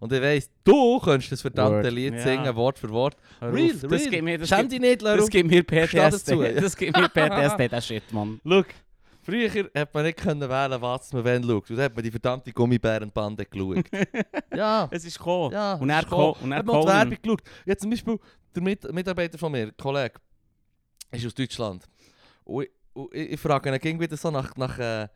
Und 0.00 0.12
ich 0.12 0.22
weiss, 0.22 0.50
du 0.64 1.00
könntest 1.00 1.32
das 1.32 1.40
verdammte 1.40 1.84
Word. 1.84 1.92
Lied 1.92 2.14
Ja. 2.14 2.20
singen, 2.22 2.54
Wort 2.56 2.78
für 2.78 2.88
Wort. 2.90 3.16
Real, 3.42 3.68
das 3.74 3.90
real. 3.90 4.10
gibt 4.10 4.22
mir, 4.24 4.38
das 4.38 4.48
Schäm 4.48 4.68
dich 4.68 4.80
nicht, 4.80 5.02
das 5.02 5.16
Leru. 5.16 5.26
gibt 5.26 5.50
mir 5.50 5.62
PTSD. 5.64 6.34
ja. 6.54 6.60
Das 6.60 6.76
gibt 6.76 6.96
mir 6.96 7.08
PTSD, 7.08 7.68
der 7.68 7.80
Shit, 7.80 8.12
Mann. 8.12 8.40
Schau, 8.46 8.62
früher 9.22 9.50
hat 9.74 9.92
man 9.92 10.04
nicht 10.04 10.18
können 10.18 10.48
wählen, 10.48 10.80
was 10.80 11.12
man 11.12 11.24
wenn 11.24 11.42
schaut. 11.42 11.68
Und 11.70 11.76
dann 11.76 11.84
hat 11.86 11.94
man 11.96 12.04
die 12.04 12.10
verdammte 12.12 12.52
Gummibärenbande 12.52 13.44
geschaut. 13.44 13.84
ja, 14.56 14.88
Es 14.92 15.04
ist 15.04 15.18
gekommen. 15.18 15.52
ja. 15.52 15.74
Und 15.74 15.88
das 15.88 15.96
er 15.96 16.00
ist 16.02 16.04
gekommen. 16.10 16.34
ko- 16.34 16.44
und 16.44 16.52
er 16.52 16.58
hat 16.58 16.66
man 16.66 16.76
die. 16.80 16.86
Werbung 16.88 17.16
geschaut. 17.22 17.42
Jetzt 17.66 17.80
zum 17.82 17.90
Beispiel, 17.90 18.18
der 18.54 18.62
Mit 18.62 18.92
Mitarbeiter 18.92 19.36
von 19.36 19.50
mir, 19.52 19.72
Kollege, 19.72 20.14
ist 21.10 21.26
aus 21.26 21.34
Deutschland. 21.34 21.84
Und 22.44 22.62
ich, 22.64 22.70
und 22.94 23.14
ich, 23.14 23.32
ich 23.32 23.40
frage 23.40 23.68
ihn 23.72 23.78
ging 23.80 23.98
wieder 24.00 24.16
so 24.16 24.30
nach, 24.30 24.54
nach 24.56 24.78
äh, 24.78 25.08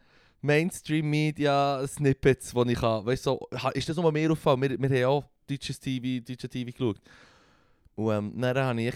Mainstream-Media-Snippets, 0.42 2.52
die 2.52 2.72
ich 2.72 2.78
kann. 2.78 3.06
Weißt 3.06 3.26
du, 3.26 3.38
so, 3.50 3.70
ist 3.70 3.88
das 3.88 3.96
nur 3.96 4.12
mehr 4.12 4.30
auffallen? 4.30 4.60
Wir, 4.62 4.78
wir 4.78 5.06
haben 5.06 5.10
auch 5.10 5.24
deutsches 5.48 5.80
TV, 5.80 6.22
deutsche 6.24 6.48
TV 6.48 6.70
geschaut. 6.70 7.00
Und 7.94 8.10
ähm, 8.12 8.40
dann 8.40 8.56
habe 8.58 8.82
ich 8.82 8.94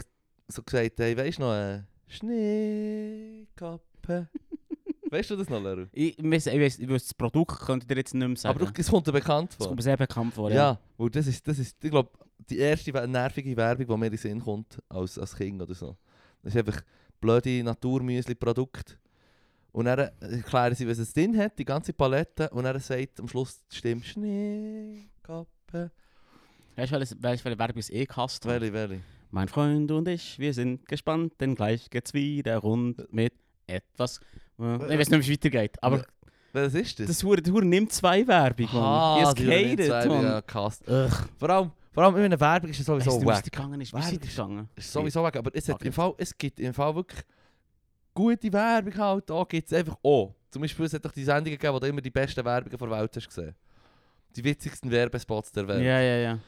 so 0.48 0.62
gesagt, 0.62 0.98
hey, 0.98 1.16
weißt 1.16 1.38
du 1.38 1.42
noch, 1.42 1.54
äh, 1.54 1.82
Schneekappe. 2.08 4.28
weißt 5.10 5.30
du 5.30 5.36
das 5.36 5.48
noch, 5.48 5.62
Leru? 5.62 5.86
Ich, 5.92 6.18
ich, 6.18 6.30
weiss, 6.30 6.46
ich, 6.46 6.88
weiss, 6.88 7.04
das 7.04 7.14
Produkt 7.14 7.60
könnte 7.60 7.84
ich 7.84 7.88
dir 7.88 7.96
jetzt 7.96 8.14
nicht 8.14 8.26
mehr 8.26 8.36
sagen. 8.36 8.60
Aber 8.60 8.72
es 8.76 8.90
kommt 8.90 9.06
dir 9.06 9.12
bekannt 9.12 9.54
vor. 9.54 9.66
kommt 9.66 9.78
mir 9.78 9.82
sehr 9.82 9.96
bekannt 9.96 10.34
vor. 10.34 10.50
Ja, 10.50 10.56
Ja. 10.56 10.80
weil 10.96 11.10
das 11.10 11.26
ist, 11.26 11.46
das 11.46 11.58
ist 11.58 11.76
ich 11.82 11.90
glaube, 11.90 12.10
die 12.48 12.58
erste 12.58 12.92
nervige 13.08 13.56
Werbung, 13.56 13.86
die 13.86 13.96
mir 13.96 14.06
in 14.06 14.12
den 14.12 14.18
Sinn 14.18 14.40
kommt, 14.40 14.78
als, 14.88 15.18
als 15.18 15.34
Kind 15.36 15.60
oder 15.60 15.74
so. 15.74 15.96
Das 16.42 16.54
ist 16.54 16.58
einfach 16.58 16.80
blöde 17.20 17.62
Naturmüsli-Produkt. 17.64 18.98
Und 19.76 19.84
dann 19.84 20.08
erklären 20.20 20.74
sie, 20.74 20.88
was 20.88 20.96
es 20.96 21.12
drin 21.12 21.36
hat, 21.36 21.58
die 21.58 21.64
ganze 21.66 21.92
Palette. 21.92 22.48
Und 22.48 22.64
dann 22.64 22.80
sagt 22.80 23.20
am 23.20 23.28
Schluss 23.28 23.60
die 23.70 23.76
Stimme 23.76 24.02
Schneekappe. 24.02 25.90
Weißt 26.76 26.92
du, 26.92 26.98
welche, 26.98 27.22
weißt, 27.22 27.44
Werbung 27.44 27.78
es 27.78 27.90
eh 27.90 28.06
gehasst 28.06 28.44
hat? 28.46 28.52
Welche, 28.60 28.72
welche? 28.72 29.00
Mein 29.30 29.48
Freund 29.48 29.90
und 29.90 30.08
ich, 30.08 30.38
wir 30.38 30.54
sind 30.54 30.86
gespannt, 30.88 31.34
denn 31.40 31.54
gleich 31.54 31.90
geht's 31.90 32.14
wieder 32.14 32.56
rund 32.58 33.12
mit 33.12 33.34
etwas. 33.66 34.18
Äh, 34.58 34.76
Ich 34.94 34.98
weiß 34.98 35.10
nicht, 35.10 35.28
wie 35.28 35.32
es 35.34 35.44
weitergeht. 35.44 35.82
Aber 35.82 36.06
Was 36.54 36.72
ist 36.74 36.98
das? 37.00 37.06
das 37.08 37.22
Hure, 37.22 37.42
die 37.42 37.50
Hure 37.50 37.66
nimmt 37.66 37.92
zwei 37.92 38.26
Werbung, 38.26 38.68
Mann. 38.72 38.82
ah, 38.82 39.34
die 39.34 39.44
gehatet, 39.44 39.86
zwei 39.88 40.06
Mann. 40.06 40.24
ja. 40.86 41.08
Vor 41.38 41.50
allem, 41.50 41.70
vor 41.92 42.02
allem 42.04 42.16
in 42.16 42.22
einer 42.24 42.40
Werbung 42.40 42.70
ist 42.70 42.80
es 42.80 42.88
Weißt 42.88 43.04
sowieso 43.04 43.20
du, 43.20 43.26
wie 43.26 43.30
es 43.30 43.36
wack. 43.36 43.44
gegangen 43.44 43.80
ist? 43.82 43.92
Werbung 43.92 44.20
ist 44.20 44.30
gegangen? 44.30 44.68
Ist 44.76 44.92
sowieso 44.92 45.22
weg, 45.24 45.36
aber 45.36 45.50
es, 45.54 45.68
hat 45.68 45.74
Okay. 45.74 45.88
im 45.88 45.92
Fall, 45.92 46.14
es 46.16 46.38
gibt 46.38 46.60
im 46.60 46.72
Fall 46.72 46.94
wirklich 46.94 47.20
gute 48.16 48.52
Werbung 48.52 48.96
halt. 48.96 49.30
Da 49.30 49.44
gibt 49.44 49.70
es 49.70 49.78
einfach 49.78 49.96
auch. 50.02 50.34
Zum 50.50 50.62
Beispiel 50.62 50.86
es 50.86 50.94
hat 50.94 51.04
doch 51.04 51.12
die 51.12 51.22
Sendungen 51.22 51.58
gegeben, 51.58 51.74
wo 51.74 51.78
du 51.78 51.86
immer 51.86 52.00
die 52.00 52.10
besten 52.10 52.44
Werbungen 52.44 52.76
der 52.76 52.90
Welt 52.90 53.16
hast 53.16 53.28
gesehen. 53.28 53.54
Die 54.34 54.42
witzigsten 54.42 54.90
Werbespots 54.90 55.52
der 55.52 55.68
Welt. 55.68 55.84
Ja, 55.84 56.00
ja, 56.00 56.16
ja. 56.16 56.38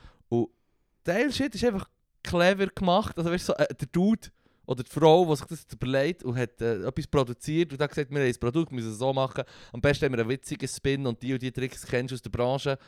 Der 1.07 1.31
Shit 1.31 1.55
ist 1.55 1.64
einfach 1.64 1.89
clever 2.23 2.66
gemacht. 2.66 3.16
Also 3.16 3.31
weißt 3.31 3.49
du, 3.49 3.53
so, 3.53 3.59
äh, 3.59 3.75
der 3.75 3.89
Dude 3.91 4.29
oder 4.66 4.83
die 4.83 4.91
Frau, 4.91 5.25
die 5.25 5.37
sich 5.37 5.47
das 5.47 5.66
überlegt 5.73 6.23
und 6.23 6.37
hat 6.37 6.61
äh, 6.61 6.87
etwas 6.87 7.07
produziert 7.07 7.73
und 7.73 7.81
hat 7.81 7.91
gesagt, 7.91 8.11
wir 8.11 8.21
haben 8.21 8.27
ein 8.27 8.35
Produkt, 8.39 8.73
müssen 8.73 8.91
es 8.91 8.99
so 8.99 9.12
machen. 9.14 9.45
Am 9.73 9.81
besten 9.81 10.05
haben 10.05 10.12
wir 10.12 10.21
einen 10.21 10.29
witzigen 10.29 10.69
Spin 10.69 11.07
und 11.07 11.23
die 11.23 11.33
und 11.33 11.41
die 11.41 11.51
Tricks 11.51 11.87
kennst 11.87 12.11
du 12.12 12.14
aus 12.16 12.23
der 12.23 12.31
Branche. 12.31 12.79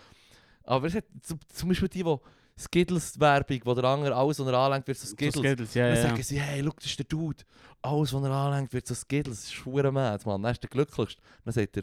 Aber 0.65 0.87
es 0.87 0.95
hat 0.95 1.05
zum, 1.23 1.39
zum 1.49 1.69
Beispiel 1.71 1.89
die, 1.89 2.03
die 2.03 2.17
Skittles-Werbung, 2.61 3.61
wo 3.65 3.75
der 3.75 3.85
andere 3.85 4.15
alles, 4.15 4.39
was 4.39 4.47
er 4.47 4.55
anlenkt, 4.55 4.87
wird 4.87 4.99
so 4.99 5.07
So 5.07 5.13
Skittles. 5.15 5.45
Skittles, 5.45 5.75
ja, 5.75 5.87
Dann 5.89 5.97
ja. 5.97 6.03
sagen 6.03 6.23
sie, 6.23 6.41
hey, 6.41 6.63
schau, 6.65 6.73
das 6.77 6.85
ist 6.87 6.99
der 6.99 7.07
Dude. 7.07 7.45
Alles, 7.83 8.13
was 8.13 8.23
er 8.23 8.31
anlenkt, 8.31 8.73
wird 8.73 8.87
so 8.87 8.95
Skittles. 8.95 9.37
Das 9.37 9.45
ist 9.45 9.53
schwer 9.55 9.91
Mann. 9.91 10.19
Dann 10.25 10.45
ist 10.53 10.63
der 10.63 10.71
glücklichste. 10.71 11.21
Dann 11.45 11.53
sagt 11.55 11.77
er, 11.77 11.83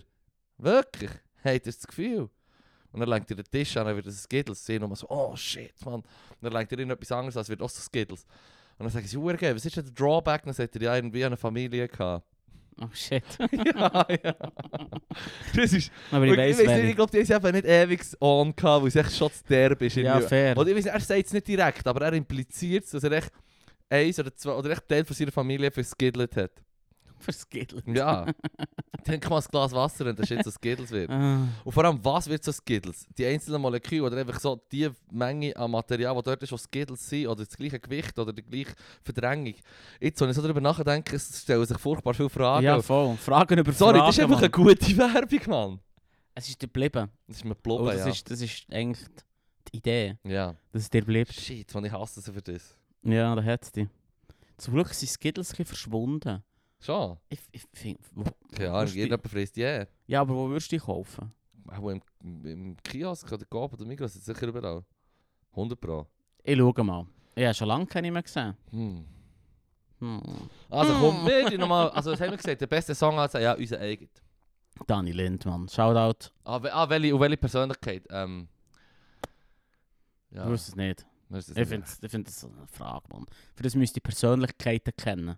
wirklich? 0.58 1.12
Habt 1.44 1.66
ihr 1.66 1.72
das 1.72 1.88
Gefühl? 1.88 2.30
Und 2.92 3.00
dann 3.02 3.10
lenkt 3.10 3.30
er 3.30 3.36
den 3.38 3.46
Tisch 3.46 3.76
an, 3.78 3.86
dann 3.86 3.96
wird 3.96 4.08
es 4.08 4.24
Skittles. 4.24 4.66
Sie 4.66 4.76
und 4.78 4.88
man 4.90 4.96
so, 4.96 5.08
oh 5.10 5.36
shit, 5.36 5.74
Mann. 5.86 5.96
Und 5.96 6.06
dann 6.42 6.54
lenkt 6.54 6.72
er 6.72 6.80
irgendetwas 6.80 7.12
anderes 7.12 7.36
an, 7.38 7.42
es 7.42 7.50
wird 7.50 7.62
auch 7.62 7.70
so 7.70 7.82
Skittles. 7.82 8.24
Und 8.78 8.86
dann 8.86 8.90
sagen 8.90 9.08
sie, 9.08 9.18
"Hure 9.18 9.38
geil, 9.38 9.56
was 9.56 9.66
ist 9.66 9.76
denn 9.76 9.86
der 9.86 9.94
Drawback? 9.94 10.44
Dann 10.44 10.54
sagt 10.54 10.76
er, 10.76 10.82
ja, 10.84 10.96
irgendwie 10.96 11.26
eine 11.26 11.38
Familie 11.38 11.88
gehabt. 11.88 12.28
Oh 12.80 12.90
shit. 12.94 13.24
ja, 13.52 14.08
ja. 14.24 14.36
Das 15.56 15.74
ist... 15.74 15.92
Aber 16.12 16.26
Ich, 16.26 16.38
weiss 16.38 16.58
nicht, 16.58 16.70
ich 16.70 16.96
glaube, 16.96 17.12
die 17.12 17.34
haben 17.34 17.46
eben 17.46 17.56
nicht 17.56 17.66
ewig 17.66 18.02
on 18.20 18.56
gehabt, 18.56 18.82
weil 18.84 18.88
es 18.90 18.96
echt 18.96 19.16
schon 19.16 19.32
zu 19.32 19.44
derb 19.50 19.82
ist. 19.82 19.96
Ja, 19.96 20.22
fair. 20.22 20.56
Oder 20.58 20.70
ich 20.70 20.76
nicht, 20.76 20.88
er 20.88 21.00
sagt 21.00 21.26
es 21.26 21.34
nicht 21.34 21.48
direkt, 21.48 21.88
aber 21.88 22.06
er 22.06 22.14
impliziert 22.14 22.86
es, 22.86 22.92
dass 22.92 23.04
er 23.04 23.14
echt 23.14 23.32
eins 23.90 24.20
oder 24.20 24.34
zwei 24.36 24.52
oder 24.52 24.70
echt 24.70 24.88
Teil 24.88 25.06
von 25.06 25.16
seiner 25.16 25.32
Familie 25.32 25.72
verskiddelt 25.72 26.36
hat. 26.36 26.52
Für 27.20 27.34
Skittles. 27.34 27.84
Ja. 27.88 28.26
Trink 29.04 29.30
mal 29.30 29.38
ein 29.38 29.46
Glas 29.50 29.72
Wasser 29.72 30.06
und 30.08 30.20
das 30.20 30.28
shit 30.28 30.44
so 30.44 30.52
Skittles 30.52 30.92
wird. 30.92 31.10
Ah. 31.10 31.48
Und 31.64 31.72
vor 31.72 31.86
allem, 31.86 32.04
was 32.04 32.28
wird 32.28 32.44
so 32.44 32.52
Skittles? 32.52 33.06
Die 33.18 33.26
einzelnen 33.26 33.62
Moleküle 33.62 34.04
oder 34.04 34.18
einfach 34.18 34.40
so 34.40 34.62
die 34.72 34.90
Menge 35.12 35.56
an 35.56 35.72
Material, 35.72 36.16
die 36.16 36.22
dort 36.24 36.44
ist, 36.44 36.52
was 36.52 36.64
Skittles 36.64 37.08
sind, 37.08 37.28
oder 37.28 37.46
das 37.46 37.56
gleiche 37.56 37.80
Gewicht 37.80 38.18
oder 38.20 38.34
die 38.34 38.44
gleiche 38.44 38.74
Verdrängung. 39.04 39.54
Jetzt, 40.00 40.20
wenn 40.20 40.30
ich 40.30 40.36
so 40.36 40.42
darüber 40.42 40.62
nachdenke, 40.62 41.16
es 41.16 41.42
stellen 41.42 41.66
sich 41.66 41.78
furchtbar 41.78 42.14
viele 42.14 42.30
Fragen. 42.30 42.66
Ja, 42.66 42.82
voll. 42.82 43.16
Fragen 43.18 43.60
über 43.60 43.72
Sorry, 43.72 43.98
Fragen, 44.00 44.08
das 44.08 44.18
ist 44.18 44.24
einfach 44.24 44.36
Mann. 44.36 44.44
eine 44.44 44.50
gute 44.52 44.98
Werbung, 44.98 45.50
Mann. 45.50 45.80
Es 46.36 46.50
ist 46.50 46.62
dir 46.62 46.68
geblieben. 46.68 47.10
Das 47.28 47.38
ist 47.38 47.46
mir 47.46 47.52
Oh, 47.52 47.56
geblieben, 47.56 47.86
das, 47.88 48.06
ja. 48.06 48.12
ist, 48.12 48.30
das 48.32 48.42
ist 48.42 48.66
eigentlich 48.72 49.08
die 49.74 49.78
Idee, 49.78 50.18
Ja. 50.24 50.54
dass 50.72 50.84
es 50.84 50.90
dir 50.90 51.04
bleibt. 51.04 51.34
Shit, 51.34 51.74
man, 51.74 51.86
ich 51.86 51.92
hasse 51.92 52.22
sie 52.22 52.32
für 52.32 52.42
das. 52.42 52.76
Ja, 53.04 53.34
da 53.36 53.44
hat 53.44 53.64
es 53.64 53.72
die. 53.72 53.88
Zum 54.58 54.74
Glück 54.74 54.94
sind 54.94 55.08
Skittles 55.10 55.58
ein 55.58 55.66
verschwunden. 55.66 56.44
Schon? 56.80 57.18
Ich, 57.30 57.40
ich 57.52 57.64
find, 57.74 58.00
wo, 58.14 58.24
Keine 58.56 58.72
wo 58.72 58.76
Ahnung, 58.76 58.92
du- 58.94 58.98
jeder 58.98 59.18
frisst 59.20 59.58
ja. 59.58 59.86
Ja, 60.06 60.22
aber 60.22 60.36
wo 60.36 60.48
würdest 60.50 60.72
du 60.72 60.76
die 60.78 60.82
kaufen? 60.84 61.32
Auch 61.68 61.90
im, 61.90 62.02
im 62.22 62.78
Kiosk 62.84 63.32
oder 63.32 63.46
Coop 63.46 63.74
oder 63.74 63.86
Migros, 63.86 64.16
ist 64.16 64.26
sicher 64.26 64.48
überall. 64.48 64.84
100 65.52 65.80
Pro. 65.80 66.08
Ich 66.44 66.58
schaue 66.58 66.84
mal. 66.84 67.06
Ich 67.36 67.44
habe 67.44 67.54
schon 67.54 67.68
lange 67.68 67.86
keine 67.88 68.12
mehr 68.12 68.24
gesehen. 68.24 68.56
Hm. 68.72 69.06
Hm. 70.00 70.22
Also 70.70 70.94
komm, 70.94 71.26
wir 71.26 71.58
nochmal, 71.58 71.90
also 71.90 72.12
was 72.12 72.22
haben 72.22 72.30
wir 72.32 72.38
gesagt? 72.38 72.62
Der 72.62 72.68
beste 72.68 72.94
Song 72.94 73.18
also 73.18 73.40
ja, 73.40 73.54
unser 73.54 73.80
eigen. 73.80 74.10
Dani 74.86 75.12
Lindmann, 75.12 75.68
Shoutout. 75.68 76.30
Ah, 76.44 76.62
we, 76.62 76.72
ah 76.72 76.88
welche, 76.88 77.20
welche 77.20 77.38
Persönlichkeit? 77.38 78.06
Ähm, 78.12 78.48
ja, 80.32 80.48
wusste 80.48 80.72
es 80.72 80.76
nicht. 80.76 81.06
Ich 81.58 81.68
finde 81.68 81.86
ich 82.02 82.12
find 82.12 82.28
das 82.28 82.46
eine 82.46 82.68
Frage, 82.68 83.06
Mann. 83.12 83.26
Für 83.56 83.64
das 83.64 83.76
müsste 83.76 83.98
ich 84.00 84.04
Persönlichkeiten 84.04 84.96
kennen. 84.96 85.38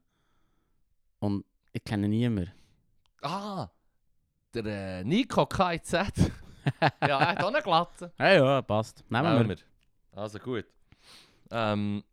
Und 1.19 1.45
ich 1.73 1.83
kenne 1.83 2.07
niemanden. 2.07 2.51
Ah, 3.21 3.67
der 4.53 4.65
äh, 4.65 5.03
Nico 5.03 5.45
KZ. 5.45 5.93
ja, 5.93 6.01
er 6.99 7.27
hat 7.29 7.43
auch 7.43 7.47
eine 7.47 7.61
Glatze. 7.61 8.11
Ja, 8.17 8.33
ja, 8.33 8.61
passt. 8.61 9.03
Nehmen 9.09 9.23
wir. 9.23 9.33
Nehmen 9.39 9.49
wir. 9.49 9.57
Also 10.19 10.39
gut. 10.39 10.65
Ähm, 11.51 12.03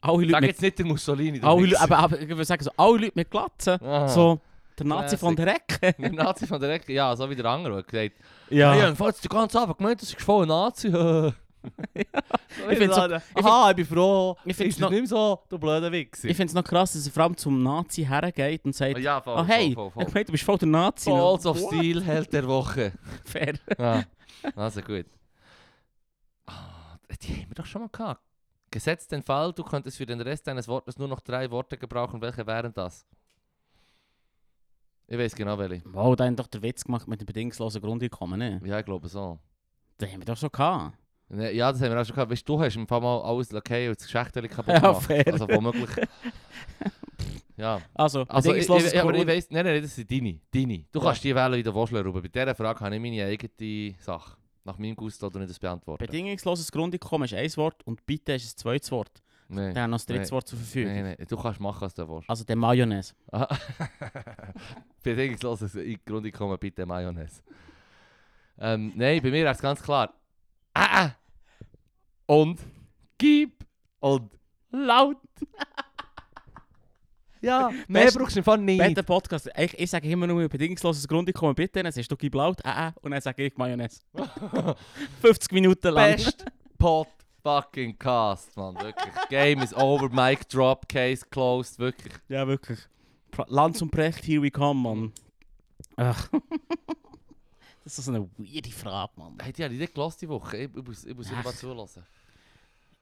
Alle 0.00 0.16
Leute 0.18 0.30
sag 0.30 0.40
mit... 0.40 0.50
jetzt 0.50 0.62
nicht 0.62 0.78
der 0.78 0.86
Mussolini. 0.86 1.40
Alle 1.42 1.66
Leute, 1.66 1.80
aber, 1.80 1.98
aber 1.98 2.20
ich 2.20 2.28
würde 2.28 2.44
sagen, 2.44 2.64
so, 2.64 2.70
alle 2.76 2.98
Leute 2.98 3.12
mit 3.14 3.30
Glatzen. 3.30 3.82
Ah. 3.82 4.08
So, 4.08 4.40
der 4.78 4.86
Nazi 4.86 5.16
von 5.16 5.36
der 5.36 5.56
Ecke. 5.56 5.94
Der 5.98 6.12
Nazi 6.12 6.46
von 6.46 6.60
der 6.60 6.70
Ecke, 6.70 6.92
ja, 6.92 7.14
so 7.14 7.28
wie 7.28 7.36
der 7.36 7.44
andere, 7.46 7.82
der 7.82 8.08
gesagt 8.08 8.20
ja. 8.50 8.74
Ja, 8.74 8.88
ja, 8.88 8.94
falls 8.94 9.20
du 9.22 9.28
ganz 9.28 9.54
einfach 9.54 9.76
gemeint, 9.76 10.00
das 10.02 10.10
ist 10.10 10.22
voll 10.22 10.44
ein 10.44 10.48
Nazi. 10.48 10.88
Ich 12.70 12.78
find's 12.78 12.96
so- 12.96 13.06
ich 13.06 13.22
Aha, 13.44 13.70
ich 13.70 13.76
bin 13.76 13.86
froh. 13.86 14.36
Ich 14.44 14.56
find's 14.56 14.74
ist 14.76 14.80
noch- 14.80 14.90
nicht 14.90 15.00
mehr 15.00 15.08
so, 15.08 15.40
du 15.48 15.58
blöder 15.58 15.90
Wichser. 15.92 16.28
Ich 16.28 16.36
finde 16.36 16.50
es 16.50 16.54
noch 16.54 16.64
krass, 16.64 16.92
dass 16.92 17.06
er 17.06 17.12
vor 17.12 17.22
allem 17.24 17.36
zum 17.36 17.62
Nazi 17.62 18.04
hergeht 18.04 18.64
und 18.64 18.74
sagt, 18.74 18.96
Ah, 18.96 18.98
ja, 18.98 19.20
voll, 19.20 19.38
oh 19.38 19.44
hey, 19.44 19.72
voll, 19.74 19.86
ich 19.88 19.92
voll, 19.94 20.04
voll. 20.04 20.12
meine, 20.14 20.24
du 20.24 20.32
bist 20.32 20.44
voll 20.44 20.58
der 20.58 20.68
Nazi. 20.68 21.10
Balls 21.10 21.46
of 21.46 21.60
What? 21.60 21.74
Steel 21.74 22.02
hält 22.02 22.32
der 22.32 22.46
Woche. 22.48 22.92
Fair. 23.24 23.54
Ja, 23.78 24.04
also 24.56 24.80
gut. 24.82 25.06
Ah, 26.46 26.96
die 27.22 27.34
haben 27.34 27.48
wir 27.50 27.54
doch 27.54 27.66
schon 27.66 27.82
mal 27.82 27.88
gehabt. 27.90 28.22
Gesetzt 28.70 29.10
den 29.12 29.22
Fall, 29.22 29.52
du 29.52 29.62
könntest 29.64 29.96
für 29.96 30.06
den 30.06 30.20
Rest 30.20 30.46
deines 30.46 30.68
Wortes 30.68 30.98
nur 30.98 31.08
noch 31.08 31.20
drei 31.20 31.50
Worte 31.50 31.76
gebrauchen. 31.78 32.20
Welche 32.20 32.46
wären 32.46 32.72
das? 32.74 33.06
Ich 35.08 35.18
weiß 35.18 35.34
genau 35.34 35.58
welche. 35.58 35.82
Wow, 35.86 36.14
da 36.14 36.24
haben 36.24 36.36
doch 36.36 36.46
der 36.46 36.62
Witz 36.62 36.84
gemacht 36.84 37.08
mit 37.08 37.20
dem 37.20 37.26
bedingungslosen 37.26 37.80
Grundeinkommen, 37.80 38.38
ne? 38.38 38.60
Ja, 38.64 38.78
ich 38.78 38.84
glaube 38.84 39.08
so. 39.08 39.40
Den 40.00 40.12
haben 40.12 40.20
wir 40.20 40.24
doch 40.26 40.36
schon 40.36 40.50
gehabt. 40.52 40.96
Ne, 41.32 41.52
Ja, 41.52 41.70
das 41.72 41.80
haben 41.80 41.92
wir 41.92 42.00
auch 42.00 42.04
schon 42.04 42.14
gehabt. 42.14 42.30
Weißt 42.32 42.48
du, 42.48 42.56
du 42.56 42.62
hast 42.62 42.74
im 42.76 42.86
Fall 42.86 43.00
mal 43.00 43.20
alles 43.22 43.54
okay 43.54 43.88
und 43.88 43.98
das 43.98 44.04
Geschäft 44.06 44.34
kaputt 44.34 44.66
Ja, 44.68 44.78
gemacht. 44.80 45.02
fair. 45.06 45.26
Also 45.28 45.48
womöglich. 45.48 45.88
ja. 47.56 47.80
Also, 47.94 48.22
Also 48.28 48.52
ich, 48.54 48.68
ich, 48.68 48.92
ja, 48.92 49.02
aber 49.02 49.14
ich 49.14 49.26
weiss, 49.26 49.48
nein, 49.50 49.64
nein, 49.64 49.80
das 49.80 49.94
sind 49.94 50.10
deine. 50.10 50.40
deine. 50.52 50.84
Du 50.90 50.98
Ja. 50.98 51.04
kannst 51.06 51.22
die 51.24 51.34
wählen, 51.34 51.54
wie 51.54 51.62
du 51.62 51.74
willst, 51.74 51.92
Ruben. 51.94 52.20
Bei 52.22 52.28
dieser 52.28 52.54
Frage 52.54 52.80
habe 52.80 52.94
ich 52.96 53.00
meine 53.00 53.24
eigene 53.24 53.94
Sache. 54.00 54.36
Nach 54.64 54.76
meinem 54.76 54.94
Gusto 54.94 55.26
oder 55.26 55.38
nicht 55.38 55.50
das 55.50 55.58
beantworten. 55.58 56.04
bedingungsloses 56.04 56.70
Grundeinkommen 56.70 57.24
ist 57.24 57.32
ein 57.34 57.56
Wort 57.56 57.82
und 57.86 58.04
bitte 58.04 58.34
ist 58.34 58.52
ein 58.54 58.58
zweites 58.58 58.90
Wort. 58.92 59.22
Nein. 59.48 59.74
Dann 59.74 59.90
noch 59.90 59.96
das 59.98 60.06
dritte. 60.06 60.30
Wort 60.32 60.46
zur 60.46 60.58
Verfügung. 60.58 60.92
Nein, 60.92 61.16
nein, 61.18 61.26
du 61.28 61.36
kannst 61.36 61.58
machen, 61.60 61.80
was 61.80 61.94
du 61.94 62.06
willst. 62.08 62.28
Also 62.28 62.44
der 62.44 62.56
Mayonnaise. 62.56 63.14
Bedingungsloses 65.02 65.76
Grundeinkommen, 66.04 66.58
bitte 66.58 66.84
Mayonnaise. 66.86 67.42
Ähm, 68.58 68.92
nein, 68.94 69.20
bei 69.22 69.30
mir 69.30 69.50
ist 69.50 69.56
es 69.56 69.62
ganz 69.62 69.82
klar. 69.82 70.12
Ah, 70.74 71.04
ah. 71.06 71.10
Und 72.30 72.60
gib 73.18 73.66
und 73.98 74.30
laut. 74.70 75.16
ja, 77.40 77.72
mehr 77.88 78.04
Best- 78.04 78.16
brauchst 78.16 78.36
du 78.36 78.38
einfach 78.38 78.56
nicht. 78.56 78.78
Better 78.78 79.02
Podcast. 79.02 79.50
Ich, 79.56 79.76
ich 79.76 79.90
sage 79.90 80.08
immer 80.08 80.28
nur 80.28 80.48
bedingungsloses 80.48 81.08
Grundeinkommen 81.08 81.56
bitte, 81.56 81.82
dann 81.82 81.90
sagst 81.90 82.12
du 82.12 82.16
gib 82.16 82.36
laut, 82.36 82.64
äh, 82.64 82.68
äh, 82.68 82.92
und 83.00 83.10
dann 83.10 83.20
sage 83.20 83.46
ich 83.46 83.56
Mayonnaise. 83.56 84.02
50 85.22 85.50
Minuten 85.50 85.92
lang. 85.92 86.14
Best 86.14 86.44
Pod 86.78 87.08
fucking 87.42 87.98
Cast, 87.98 88.56
man. 88.56 88.76
Wirklich. 88.76 89.12
Game 89.28 89.60
is 89.60 89.74
over, 89.74 90.08
mic 90.08 90.48
drop, 90.48 90.88
case 90.88 91.26
closed, 91.28 91.80
wirklich. 91.80 92.12
Ja, 92.28 92.46
wirklich. 92.46 92.78
Lanz 93.48 93.82
und 93.82 93.90
Brecht, 93.90 94.24
here 94.24 94.40
we 94.40 94.52
come, 94.52 94.80
Mann. 94.80 95.12
Ach. 95.96 96.28
das 97.82 97.98
ist 97.98 98.04
so 98.04 98.12
eine 98.12 98.30
weirde 98.38 98.70
Frage, 98.70 99.10
Mann. 99.16 99.36
Hey, 99.42 99.52
die 99.52 99.64
habe 99.64 99.74
ich 99.74 99.80
nicht 99.80 100.22
die 100.22 100.28
Woche. 100.28 100.58
Ich, 100.58 100.76
ich 100.76 100.84
muss, 100.84 101.04
ich 101.04 101.16
muss 101.16 101.32
mal 101.32 101.52
zulassen. 101.52 102.04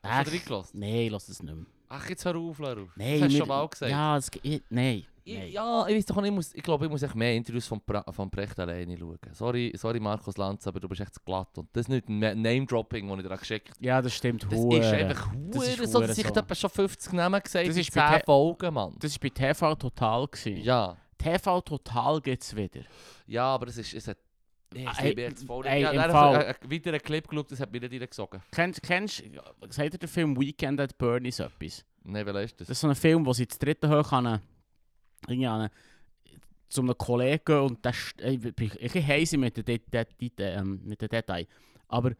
Hast 0.02 0.28
du 0.30 0.34
reingelassen? 0.36 0.80
Nein, 0.80 0.94
ich 0.94 1.10
lass 1.10 1.28
es 1.28 1.42
nicht 1.42 1.54
mehr. 1.54 1.66
Ach, 1.88 2.08
jetzt 2.08 2.24
hör 2.24 2.36
auf, 2.36 2.58
Leru. 2.58 2.86
Nein, 2.96 3.14
das 3.14 3.22
hast 3.22 3.32
du 3.32 3.38
schon 3.38 3.48
mal 3.48 3.68
gesagt. 3.68 3.90
Ja, 3.90 4.16
es, 4.16 4.30
ich, 4.42 4.62
nein. 4.68 5.04
Ja, 5.24 5.86
ich 5.86 5.96
weiß 5.96 6.06
doch 6.06 6.16
nicht, 6.16 6.30
ich, 6.30 6.34
muss, 6.34 6.54
ich 6.54 6.62
glaube, 6.62 6.86
ich 6.86 6.90
muss 6.90 7.02
echt 7.02 7.14
mehr 7.14 7.34
Interviews 7.34 7.66
von, 7.66 7.82
von 8.10 8.30
Brecht 8.30 8.58
alleine 8.58 8.96
schauen. 8.96 9.18
Sorry, 9.32 9.72
sorry 9.76 10.00
Markus 10.00 10.38
Lanz, 10.38 10.66
aber 10.66 10.80
du 10.80 10.88
bist 10.88 11.02
echt 11.02 11.22
glatt. 11.24 11.56
Und 11.58 11.68
das 11.74 11.82
ist 11.82 11.88
nicht 11.90 12.08
ein 12.08 12.18
Name-Dropping, 12.40 13.06
das 13.08 13.18
ich 13.18 13.28
dir 13.28 13.36
geschickt 13.36 13.70
habe. 13.70 13.84
Ja, 13.84 14.00
das 14.00 14.14
stimmt. 14.14 14.44
Das 14.44 14.58
hure. 14.58 14.78
ist 14.78 14.92
einfach 14.92 15.30
hure 15.32 15.86
so, 15.86 16.00
dass 16.00 16.16
ich 16.16 16.26
so. 16.26 16.32
etwa 16.34 16.54
schon 16.54 16.70
50 16.70 17.12
Namen 17.12 17.42
gesagt 17.42 17.68
Das 17.68 17.76
ist 17.76 17.94
bei 17.94 18.08
10 18.10 18.18
Te- 18.20 18.24
Folgen, 18.24 18.72
Mann. 18.74 18.96
Das 18.98 19.12
war 19.12 19.18
bei 19.20 19.28
TV 19.28 19.74
Total. 19.74 20.26
Gewesen. 20.28 20.62
Ja, 20.64 20.96
TV 21.18 21.60
Total 21.60 22.20
gibt 22.22 22.42
es 22.42 22.56
wieder. 22.56 22.80
ja, 23.26 23.44
aber 23.44 23.68
es 23.68 23.76
ist... 23.76 23.92
Es 23.92 24.08
hat, 24.08 24.16
Ey, 24.74 24.84
hat 24.84 25.02
mir 25.16 25.22
jetzt 25.22 25.44
voll... 25.44 25.66
ey, 25.66 25.82
ja, 25.82 25.90
im 25.90 25.96
dann 25.96 26.10
Fall- 26.10 26.36
habe 26.36 26.74
ich 26.74 26.86
einen 26.86 27.00
Clip 27.00 27.26
geschaut, 27.26 27.50
das 27.52 27.60
hat 27.60 27.72
mir 27.72 27.80
nicht 27.80 27.92
reingesogen. 28.00 28.40
Kennst 28.52 28.82
kennst 28.82 29.22
sagt 29.70 29.94
ihr 29.94 29.98
den 29.98 30.08
Film 30.08 30.38
Weekend 30.38 30.78
at 30.80 30.96
Bernie's 30.98 31.38
etwas? 31.40 31.84
Nein, 32.04 32.26
welcher 32.26 32.42
ist 32.42 32.60
das? 32.60 32.68
Das 32.68 32.76
ist 32.76 32.80
so 32.82 32.88
ein 32.88 32.94
Film, 32.94 33.24
wo 33.24 33.32
sie 33.32 33.48
zu 33.48 33.58
dritten 33.58 33.90
hoch 33.90 34.12
an 34.12 34.40
irgendwie 35.26 35.46
an 35.46 35.60
eine- 35.62 35.70
zu 36.68 36.82
einem 36.82 36.96
Kollegen 36.98 37.60
und 37.60 37.78
das 37.84 37.96
st- 37.96 38.22
ich 38.60 38.74
ich 38.82 38.92
bin 38.92 39.06
heiß 39.06 39.32
mit 39.38 39.56
den, 39.56 39.64
Det- 39.64 39.82
Det- 39.90 40.08
Det- 40.20 40.32
ähm, 40.38 40.80
mit 40.84 41.00
den 41.00 41.08
Details. 41.08 41.48
Aber 41.88 42.12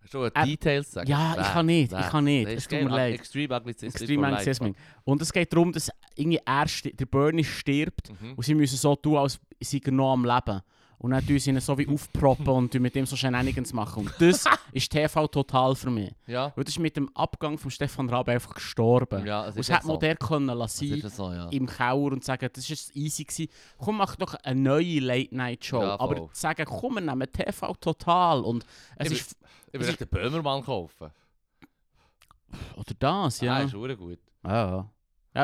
Hast 0.00 0.14
du 0.14 0.24
Äh, 0.24 0.30
Details 0.46 0.90
sagen? 0.92 1.08
ja, 1.08 1.32
ich 1.40 1.46
kann 1.52 1.66
nicht, 1.66 1.92
ich 1.92 2.06
kann 2.08 2.24
nicht. 2.24 2.48
Es 2.48 2.66
tut 2.68 2.82
mir 2.82 2.88
leid. 2.88 3.14
Extreme 3.14 3.54
Anglizismus 3.56 4.00
Extreme 4.00 4.26
Anglizismus. 4.28 4.76
Und 5.04 5.22
es 5.22 5.32
geht 5.32 5.52
darum, 5.52 5.72
dass 5.72 5.90
irgendwie 6.16 6.40
er 6.44 6.66
der 6.92 7.06
Bernie 7.06 7.44
stirbt. 7.44 8.10
Mhm. 8.20 8.34
und 8.34 8.44
sie 8.44 8.54
müssen 8.54 8.76
so 8.76 8.94
tun, 8.96 9.16
als 9.16 9.40
sei 9.60 9.80
er 9.84 9.92
noch 9.92 10.12
am 10.12 10.24
Leben. 10.24 10.60
Und 11.02 11.10
dann 11.10 11.26
tun 11.26 11.36
sie 11.38 11.50
ihn 11.50 11.58
so 11.60 11.76
wie 11.76 11.88
aufproppen 11.88 12.46
und 12.48 12.72
mit 12.74 12.94
ihm 12.94 13.06
so 13.06 13.16
Shenanigans 13.16 13.72
machen. 13.72 14.06
Und 14.06 14.14
das 14.20 14.44
ist 14.72 14.90
TV 14.90 15.26
total 15.26 15.74
für 15.74 15.90
mich. 15.90 16.14
Ja, 16.28 16.52
Weil 16.54 16.62
das 16.64 16.74
ist 16.74 16.78
mit 16.78 16.96
dem 16.96 17.10
Abgang 17.14 17.58
von 17.58 17.70
Stefan 17.72 18.08
Raab 18.08 18.28
einfach 18.28 18.54
gestorben. 18.54 19.26
ja, 19.26 19.42
Und 19.42 19.48
ist 19.48 19.56
es 19.68 19.68
hätte 19.70 19.86
man 19.88 19.96
so. 19.96 20.00
der 20.00 20.16
können 20.16 20.56
lassen 20.56 20.92
ist 20.92 21.16
so, 21.16 21.32
ja. 21.32 21.48
im 21.48 21.66
Keller 21.66 22.12
und 22.12 22.22
sagen, 22.24 22.48
das 22.52 22.70
war 22.70 22.76
easy. 22.96 23.24
Gewesen. 23.24 23.48
Komm, 23.78 23.96
mach 23.96 24.14
doch 24.14 24.34
eine 24.34 24.60
neue 24.60 25.00
Late-Night-Show. 25.00 25.82
Ja. 25.82 25.98
Aber 26.00 26.28
sagen, 26.32 26.64
komm, 26.66 26.94
wir 26.94 27.00
nehmen 27.00 27.30
TV 27.32 27.74
total. 27.80 28.40
Und 28.42 28.64
es 28.96 29.10
Ich 29.10 29.20
ist... 29.20 29.36
Ich 29.72 29.80
will 29.80 29.88
echt 29.88 30.00
den 30.00 30.08
Böhmermann 30.08 30.62
kaufen. 30.62 31.10
Oder 32.76 32.94
das, 32.98 33.40
ja. 33.40 33.54
Ah, 33.54 33.60
ist 33.62 33.70
verdammt 33.70 33.98
gut. 33.98 34.18
ja. 34.44 34.50
Ja, 34.50 34.90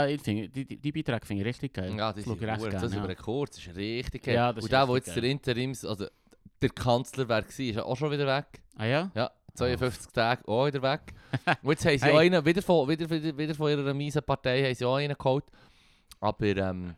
ich 0.07 0.21
finde, 0.23 0.49
die, 0.49 0.65
die, 0.67 0.77
die 0.77 0.93
Beiträge 0.93 1.27
finde 1.27 1.43
ich 1.43 1.49
richtig 1.49 1.73
geil. 1.75 1.95
Ja, 1.97 2.13
das 2.13 2.25
Schau 2.25 2.35
ist 2.35 2.43
recht 2.43 2.61
gerne, 2.61 2.71
Das 2.81 2.93
ja. 2.93 2.99
über 2.99 3.09
einen 3.09 3.17
Kurz 3.17 3.59
ist 3.59 3.75
richtig 3.75 4.23
geil. 4.25 4.35
Ja, 4.35 4.53
das 4.53 4.63
Und 4.65 4.73
der, 4.73 4.87
der 4.87 4.95
jetzt 4.97 5.17
der 5.17 5.25
Interims... 5.25 5.85
Also 5.85 6.07
der 6.61 6.71
Kanzler 6.71 7.29
war, 7.29 7.47
ist 7.47 7.59
ja 7.59 7.85
auch 7.85 7.97
schon 7.97 8.11
wieder 8.11 8.27
weg. 8.27 8.47
Ah 8.77 8.85
ja? 8.85 9.11
Ja, 9.15 9.31
52 9.55 10.13
Tage 10.13 10.47
auch 10.49 10.67
wieder 10.67 10.83
weg. 10.83 11.15
Und 11.63 11.71
jetzt 11.71 11.87
haben 11.87 11.99
sie 11.99 12.05
Hey. 12.05 12.13
auch 12.13 12.19
einen, 12.19 12.45
wieder 12.45 12.63
von, 12.63 12.89
wieder, 12.89 13.09
wieder, 13.09 13.39
wieder 13.39 13.55
von 13.55 13.71
ihrer 13.71 13.95
miesen 13.95 14.23
Partei, 14.25 14.65
haben 14.65 14.75
sie 14.75 14.85
auch 14.85 14.97
einen 14.97 15.17
geholt. 15.17 15.45
Aber 16.21 16.45
ähm, 16.47 16.95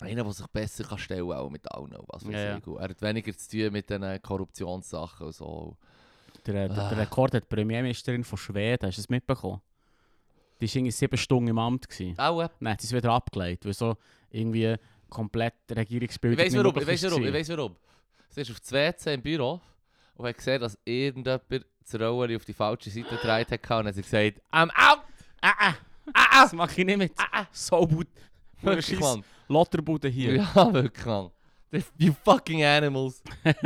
einer, 0.00 0.22
der 0.22 0.32
sich 0.32 0.46
besser 0.48 0.84
kann 0.84 0.98
stellen 0.98 1.28
kann, 1.28 1.38
auch 1.38 1.50
mit 1.50 1.68
allen. 1.70 1.96
Was 2.08 2.22
Ja, 2.24 2.30
ja. 2.56 2.60
Er 2.78 2.88
hat 2.88 3.02
weniger 3.02 3.36
zu 3.36 3.50
tun 3.50 3.72
mit 3.72 3.90
den 3.90 4.22
Korruptionssachen 4.22 5.26
und 5.26 5.34
so. 5.34 5.76
Der, 6.46 6.68
der, 6.68 6.78
Ah. 6.78 6.88
der 6.90 6.98
Rekord 6.98 7.34
hat 7.34 7.42
die 7.42 7.54
Premierministerin 7.56 8.22
von 8.22 8.38
Schweden, 8.38 8.86
hast 8.86 8.98
du 8.98 9.02
das 9.02 9.08
mitbekommen? 9.08 9.60
Die 10.60 10.84
war 10.84 10.90
sieben 10.90 11.16
Stunden 11.16 11.48
im 11.48 11.58
Amt. 11.58 11.86
Auch, 12.16 12.42
äh, 12.42 12.48
Nein, 12.60 12.76
sie 12.80 12.86
ist 12.86 12.92
wieder 12.92 13.12
abgelegt, 13.12 13.64
weil 13.66 13.74
so 13.74 13.96
irgendwie 14.30 14.74
komplett 15.08 15.54
ich 15.68 15.76
Regierungsbildung 15.76 16.38
weiß 16.44 16.52
nicht 16.52 16.64
warum, 16.64 16.80
ich 16.80 16.86
weiß 16.86 17.02
warum, 17.04 17.20
war. 17.22 17.28
ich 17.28 17.34
weiß 17.34 17.48
warum. 17.50 17.76
Sie 18.30 18.40
ist 18.40 18.50
auf 18.50 18.60
das 18.60 18.72
WC 18.72 19.14
im 19.14 19.22
Büro 19.22 19.60
und 20.14 20.26
hat 20.26 20.36
gesehen, 20.36 20.60
dass 20.60 20.78
irgendjemand 20.84 21.42
das 21.50 22.00
Rollen 22.00 22.36
auf 22.36 22.44
die 22.44 22.52
falsche 22.52 22.90
Seite 22.90 23.08
gedreht 23.08 23.50
hat. 23.50 23.70
Und 23.80 23.86
hat 23.86 23.94
sie 23.94 24.02
gesagt, 24.02 24.40
I'm 24.52 24.70
out! 24.74 25.02
Ah, 25.40 25.52
ah, 25.58 25.74
Ah, 26.14 26.42
das 26.42 26.52
mache 26.52 26.80
ich 26.80 26.86
nicht 26.86 26.98
mit. 26.98 27.12
ah, 27.16 27.26
ah! 27.32 27.46
So 27.52 27.86
gut. 27.86 28.06
Wirklich, 28.62 28.98
Mann. 29.00 29.24
Lotterbude 29.48 30.08
hier. 30.08 30.36
Ja, 30.36 30.72
wirklich, 30.72 31.04
Mann. 31.06 31.30
You 31.98 32.12
fucking 32.24 32.62
animals. 32.64 33.22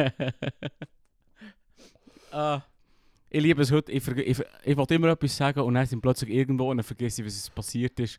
Ah, 2.32 2.62
ich 3.30 3.42
liebe 3.42 3.62
es 3.62 3.70
heute. 3.70 3.92
Ich, 3.92 4.06
ich, 4.08 4.42
ich 4.64 4.76
wollte 4.76 4.94
immer 4.94 5.08
etwas 5.08 5.36
sagen 5.36 5.60
und 5.60 5.74
dann 5.74 5.86
sind 5.86 6.00
plötzlich 6.00 6.30
irgendwo 6.30 6.70
und 6.70 6.78
dann 6.78 6.84
vergesse 6.84 7.22
ich, 7.22 7.26
was 7.26 7.48
passiert 7.50 7.98
ist. 8.00 8.18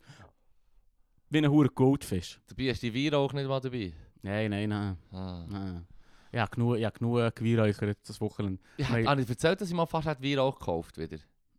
Wie 1.29 1.37
ein 1.37 1.49
hoher 1.49 1.67
Goldfisch. 1.67 2.39
Dabei 2.47 2.69
hast 2.69 2.81
du 2.81 2.91
die 2.91 3.05
Wein 3.05 3.13
auch 3.15 3.31
nicht 3.33 3.47
mal 3.47 3.59
dabei. 3.59 3.93
Nein, 4.21 4.51
nein, 4.51 4.69
nein. 4.69 4.97
Ah. 5.11 5.45
nein. 5.49 5.87
Ich 6.31 6.39
habe 6.39 6.51
genug, 6.51 6.77
ich 6.77 6.85
habe 6.85 6.97
genug 6.97 7.35
Geweihräuchert 7.35 7.97
das 8.07 8.21
Wochenende. 8.21 8.61
Ich 8.77 8.87
habe 8.87 9.21
ich 9.21 9.29
erzählt, 9.29 9.59
dass 9.59 9.67
ich 9.67 9.75
mal 9.75 9.85
fast 9.85 10.07
Wein 10.07 10.39
auch 10.39 10.57
gekauft 10.57 10.97
wieder. 10.97 11.17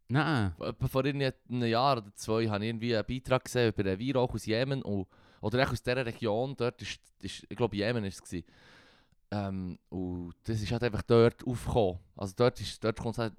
Nein. 0.08 0.52
Vor 0.90 1.04
einem 1.04 1.32
Jahr 1.62 1.98
oder 1.98 2.14
zwei 2.14 2.48
habe 2.48 2.64
ich 2.64 2.70
irgendwie 2.70 2.96
einen 2.96 3.06
Beitrag 3.06 3.44
gesehen 3.44 3.68
über 3.68 3.82
den 3.82 4.00
Weihrauch 4.00 4.32
aus 4.32 4.46
Jemen. 4.46 4.82
Und, 4.82 5.06
oder 5.42 5.70
aus 5.70 5.82
dieser 5.82 6.06
Region. 6.06 6.54
Dort 6.56 6.80
ist, 6.80 7.00
ist 7.20 7.46
ich 7.48 7.56
glaube 7.56 7.76
Jemen 7.76 8.02
war 8.02 8.08
es. 8.08 8.20
Ähm, 9.32 9.78
und 9.88 10.34
das 10.44 10.60
ist 10.60 10.70
halt 10.70 10.84
einfach 10.84 11.02
dort 11.02 11.46
aufgekommen. 11.46 11.98
Also 12.16 12.34
dort, 12.36 12.60
ist, 12.60 12.84
dort 12.84 13.00
kommt 13.00 13.16
halt, 13.16 13.32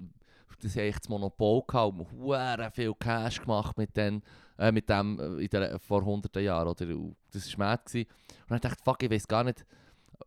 das 0.64 0.76
echt 0.76 1.04
das 1.04 1.10
Monopol 1.10 1.62
gehabt 1.68 2.00
und 2.00 2.12
hure 2.12 2.72
viel 2.74 2.94
Cash 2.96 3.42
gemacht 3.42 3.78
mit, 3.78 3.96
den, 3.96 4.24
äh, 4.58 4.72
mit 4.72 4.90
dem 4.90 5.20
äh, 5.20 5.44
in 5.44 5.50
der, 5.50 5.80
vor 5.80 6.04
hunderten 6.04 6.44
Jahren. 6.44 6.68
Oder? 6.68 6.88
Und 6.96 7.16
das 7.32 7.48
war 7.58 7.68
mad. 7.68 7.84
gewesen. 7.86 8.08
Und 8.44 8.52
dann 8.52 8.60
dachte 8.62 8.78
ich, 8.80 8.84
fuck, 8.84 9.04
ich 9.04 9.12
weiß 9.12 9.28
gar 9.28 9.44
nicht, 9.44 9.66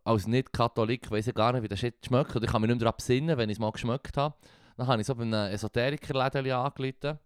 als 0.05 0.25
Nicht-Katholik 0.25 1.11
weiß 1.11 1.27
ich 1.27 1.35
gar 1.35 1.51
nicht, 1.51 1.63
wie 1.63 1.67
der 1.67 1.75
Shit 1.75 1.95
schmeckt. 2.05 2.35
Oder 2.35 2.45
ich 2.45 2.51
kann 2.51 2.61
mich 2.61 2.69
nicht 2.69 2.79
mehr 2.79 2.85
daran 2.85 2.97
besinnen, 2.97 3.37
wenn 3.37 3.49
ich 3.49 3.55
es 3.55 3.59
mal 3.59 3.71
geschmeckt 3.71 4.15
habe. 4.15 4.35
Dann 4.77 4.87
habe 4.87 5.01
ich 5.01 5.07
so 5.07 5.15
bei 5.15 5.23
einem 5.23 5.51
Esoteriker-Läden 5.51 6.51
angerufen. 6.51 7.19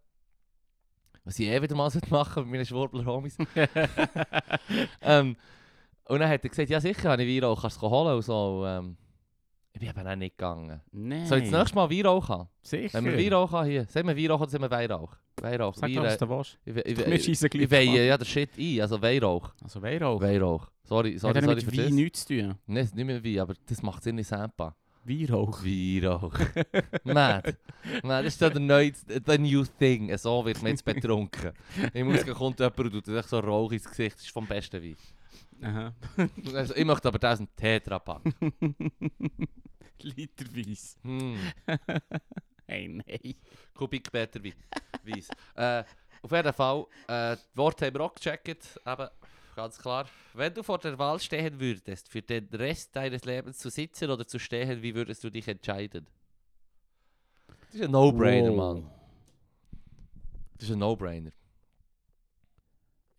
Was 1.26 1.38
ich 1.38 1.48
eh 1.48 1.62
wieder 1.62 1.76
mal 1.76 1.84
machen 2.10 2.10
sollte, 2.10 2.42
bei 2.42 2.44
meinen 2.44 2.66
Schwurbler-Homies. 2.66 3.38
ähm, 5.02 5.36
und 6.12 6.20
dann 6.20 6.30
hat 6.30 6.43
er 6.43 6.49
gesagt, 6.49 6.70
ja 6.70 6.82
sicher, 6.82 7.09
habe 7.09 7.24
ich 7.24 7.41
Weihrauch, 7.41 7.62
kannst 7.62 7.82
du 7.82 7.86
es 7.86 7.91
holen 7.91 8.16
und 8.16 8.22
so. 8.22 8.59
Und, 8.59 8.68
ähm, 8.68 8.97
ich 9.72 9.80
bin 9.80 9.89
eben 9.89 10.07
auch 10.07 10.16
nicht 10.18 10.38
gegangen. 10.38 10.82
Nein. 10.91 11.26
Soll 11.26 11.38
ich 11.38 11.49
das 11.49 11.57
nächste 11.57 11.76
Mal 11.76 11.89
Weihrauch 11.89 12.28
haben? 12.28 12.49
Sicher. 12.62 12.93
Wenn 13.01 13.05
wir 13.05 13.18
Weihrauch 13.18 13.51
haben 13.53 13.70
hier, 13.70 13.86
sagen 13.86 14.09
wir 14.09 14.18
Weihrauch 14.18 14.41
oder 14.41 14.49
sagen 14.49 14.64
wir 14.64 14.72
Weihrauch? 14.72 15.16
Weihrauch. 15.41 15.76
Sag 15.76 15.93
doch, 15.93 16.03
was 16.03 16.18
du 16.18 16.30
willst. 16.30 16.59
ich, 16.66 16.76
ich, 16.76 17.07
ich, 17.07 17.24
schiessen 17.24 17.49
gleich 17.49 17.64
ich 17.64 17.72
weihe 17.72 18.07
ja 18.07 18.18
den 18.18 18.26
Shit 18.26 18.49
ein, 18.57 18.82
also 18.82 19.01
Weihrauch. 19.01 19.53
Also 19.64 19.82
Weihrauch. 19.82 20.22
Weihrauch. 20.22 20.68
Sorry, 20.84 21.18
sorry, 21.18 21.36
Hat 21.36 21.43
ja 21.43 21.47
sorry 21.47 21.62
für 21.62 21.72
das. 21.72 21.86
Wein 21.86 21.95
nichts 21.95 22.26
zu 22.26 22.38
tun. 22.41 22.55
Nein, 22.66 22.89
nicht 22.93 23.05
mehr 23.05 23.24
Wein, 23.24 23.39
aber 23.39 23.53
das 23.66 23.82
macht 23.82 24.03
Sinn 24.03 24.18
in 24.18 24.26
Sampa. 24.26 24.76
Weihrauch. 25.05 25.64
Weihrauch. 25.64 26.38
Mad. 27.05 27.55
Mad, 28.03 28.26
das 28.26 28.34
ist 28.34 28.39
so 28.39 28.49
der 28.49 28.59
neue, 28.59 28.91
the 29.07 29.38
new 29.38 29.64
thing. 29.80 30.16
So 30.18 30.45
wird 30.45 30.62
man 30.62 30.72
jetzt 30.72 30.84
betrunken. 30.84 31.53
Im 31.93 32.12
Ausgang 32.12 32.36
kommt 32.36 32.59
jemand 32.59 32.78
und 32.78 32.91
tut 32.91 33.05
sich 33.05 33.26
so 33.28 33.39
Rauch 33.39 33.72
ins 33.72 33.86
Gesicht. 33.86 34.18
Das 34.18 34.24
ist 34.24 34.32
vom 34.32 34.45
besten 34.45 34.84
Wein. 34.84 34.97
Aha. 35.62 35.93
Also, 36.53 36.76
ich 36.76 36.86
möchte 36.86 37.07
aber 37.07 37.20
das 37.20 37.39
einen 37.39 37.55
Tetra-Pack. 37.55 38.22
Literweise. 40.01 40.97
Hm. 41.03 41.38
Hey, 42.68 42.88
nein. 42.88 43.36
Kubikmeter. 43.76 44.39
Weiss. 45.03 45.28
Äh, 45.55 45.84
auf 46.22 46.32
jeden 46.32 46.53
Fall, 46.53 46.86
äh, 47.09 47.36
die 47.36 47.57
Worte 47.57 47.86
haben 47.86 47.95
wir 47.95 48.01
auch 48.01 48.14
gecheckt. 48.16 48.80
Eben, 48.88 49.07
ganz 49.57 49.78
klar. 49.78 50.07
Wenn 50.34 50.53
du 50.53 50.64
vor 50.64 50.78
der 50.80 50.97
Wahl 50.97 51.20
stehen 51.20 51.59
würdest, 51.59 52.07
für 52.07 52.22
den 52.22 52.47
Rest 52.53 52.95
deines 52.95 53.26
Lebens 53.26 53.57
zu 53.57 53.70
sitzen 53.70 54.09
oder 54.09 54.26
zu 54.26 54.39
stehen, 54.39 54.82
wie 54.82 54.95
würdest 54.95 55.22
du 55.22 55.30
dich 55.30 55.49
entscheiden? 55.49 56.07
Das 57.66 57.76
ist 57.76 57.82
ein 57.84 57.91
No-Brainer, 57.91 58.51
Wow. 58.51 58.55
Mann. 58.57 58.89
Das 60.57 60.70
ist 60.70 60.72
ein 60.74 60.80
No-Brainer. 60.80 61.32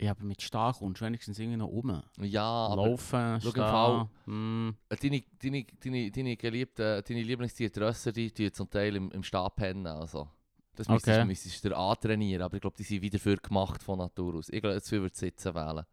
Ja, 0.03 0.11
aber 0.13 0.25
mit 0.25 0.43
stark 0.43 0.79
kommst 0.79 1.01
du 1.01 1.05
wenigstens 1.07 1.39
irgendwie 1.39 1.57
noch 1.59 1.69
rum. 1.69 2.03
Ja, 2.21 2.43
aber 2.43 2.89
Laufen, 2.89 3.41
schau 3.41 3.49
im 3.49 3.51
stehen. 3.53 3.63
Fall- 3.63 4.09
Mm. 4.27 4.69
äh, 4.89 4.97
deine, 4.97 5.23
deine, 5.41 5.67
deine, 5.81 6.11
deine 6.11 6.37
geliebten, 6.37 7.03
deine 7.07 7.23
Lieblingstiere, 7.23 7.71
die 7.71 7.81
Rösser, 7.81 8.13
die 8.13 8.31
tun 8.33 8.53
zum 8.53 8.69
Teil 8.69 8.97
im, 8.97 9.11
im 9.13 9.23
Stab 9.23 9.57
pennen. 9.57 9.87
Also. 9.87 10.29
Das 10.75 10.89
müsstest, 10.89 11.19
Okay. 11.19 11.27
müsstest 11.27 11.65
du 11.65 11.69
dir 11.69 11.77
antrainieren, 11.77 12.43
aber 12.43 12.55
ich 12.57 12.61
glaube, 12.63 12.77
die 12.77 12.83
sind 12.83 13.03
wieder 13.03 13.19
für 13.19 13.37
gemacht 13.37 13.83
von 13.83 13.99
Natur 13.99 14.37
aus. 14.37 14.49
Ich 14.49 14.61
glaube, 14.61 14.75
jetzt 14.77 14.91
würde 14.91 15.15
sitzen 15.15 15.55
wählen. 15.55 15.85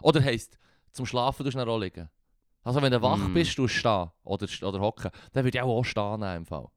Oder 0.00 0.22
heisst, 0.22 0.58
zum 0.92 1.06
Schlafen 1.06 1.44
tust 1.44 1.56
du 1.56 1.64
noch 1.64 1.78
liegen. 1.78 2.08
Also 2.62 2.80
wenn 2.80 2.92
du 2.92 3.02
wach 3.02 3.18
Mm. 3.28 3.34
bist, 3.34 3.58
du 3.58 3.66
stehen 3.68 4.10
oder, 4.24 4.46
oder 4.62 4.80
hocken, 4.80 5.10
dann 5.32 5.44
würde 5.44 5.58
ich 5.58 5.62
auch, 5.62 5.78
auch 5.78 5.84
stehen 5.84 6.22
im 6.22 6.46
Fall. 6.46 6.68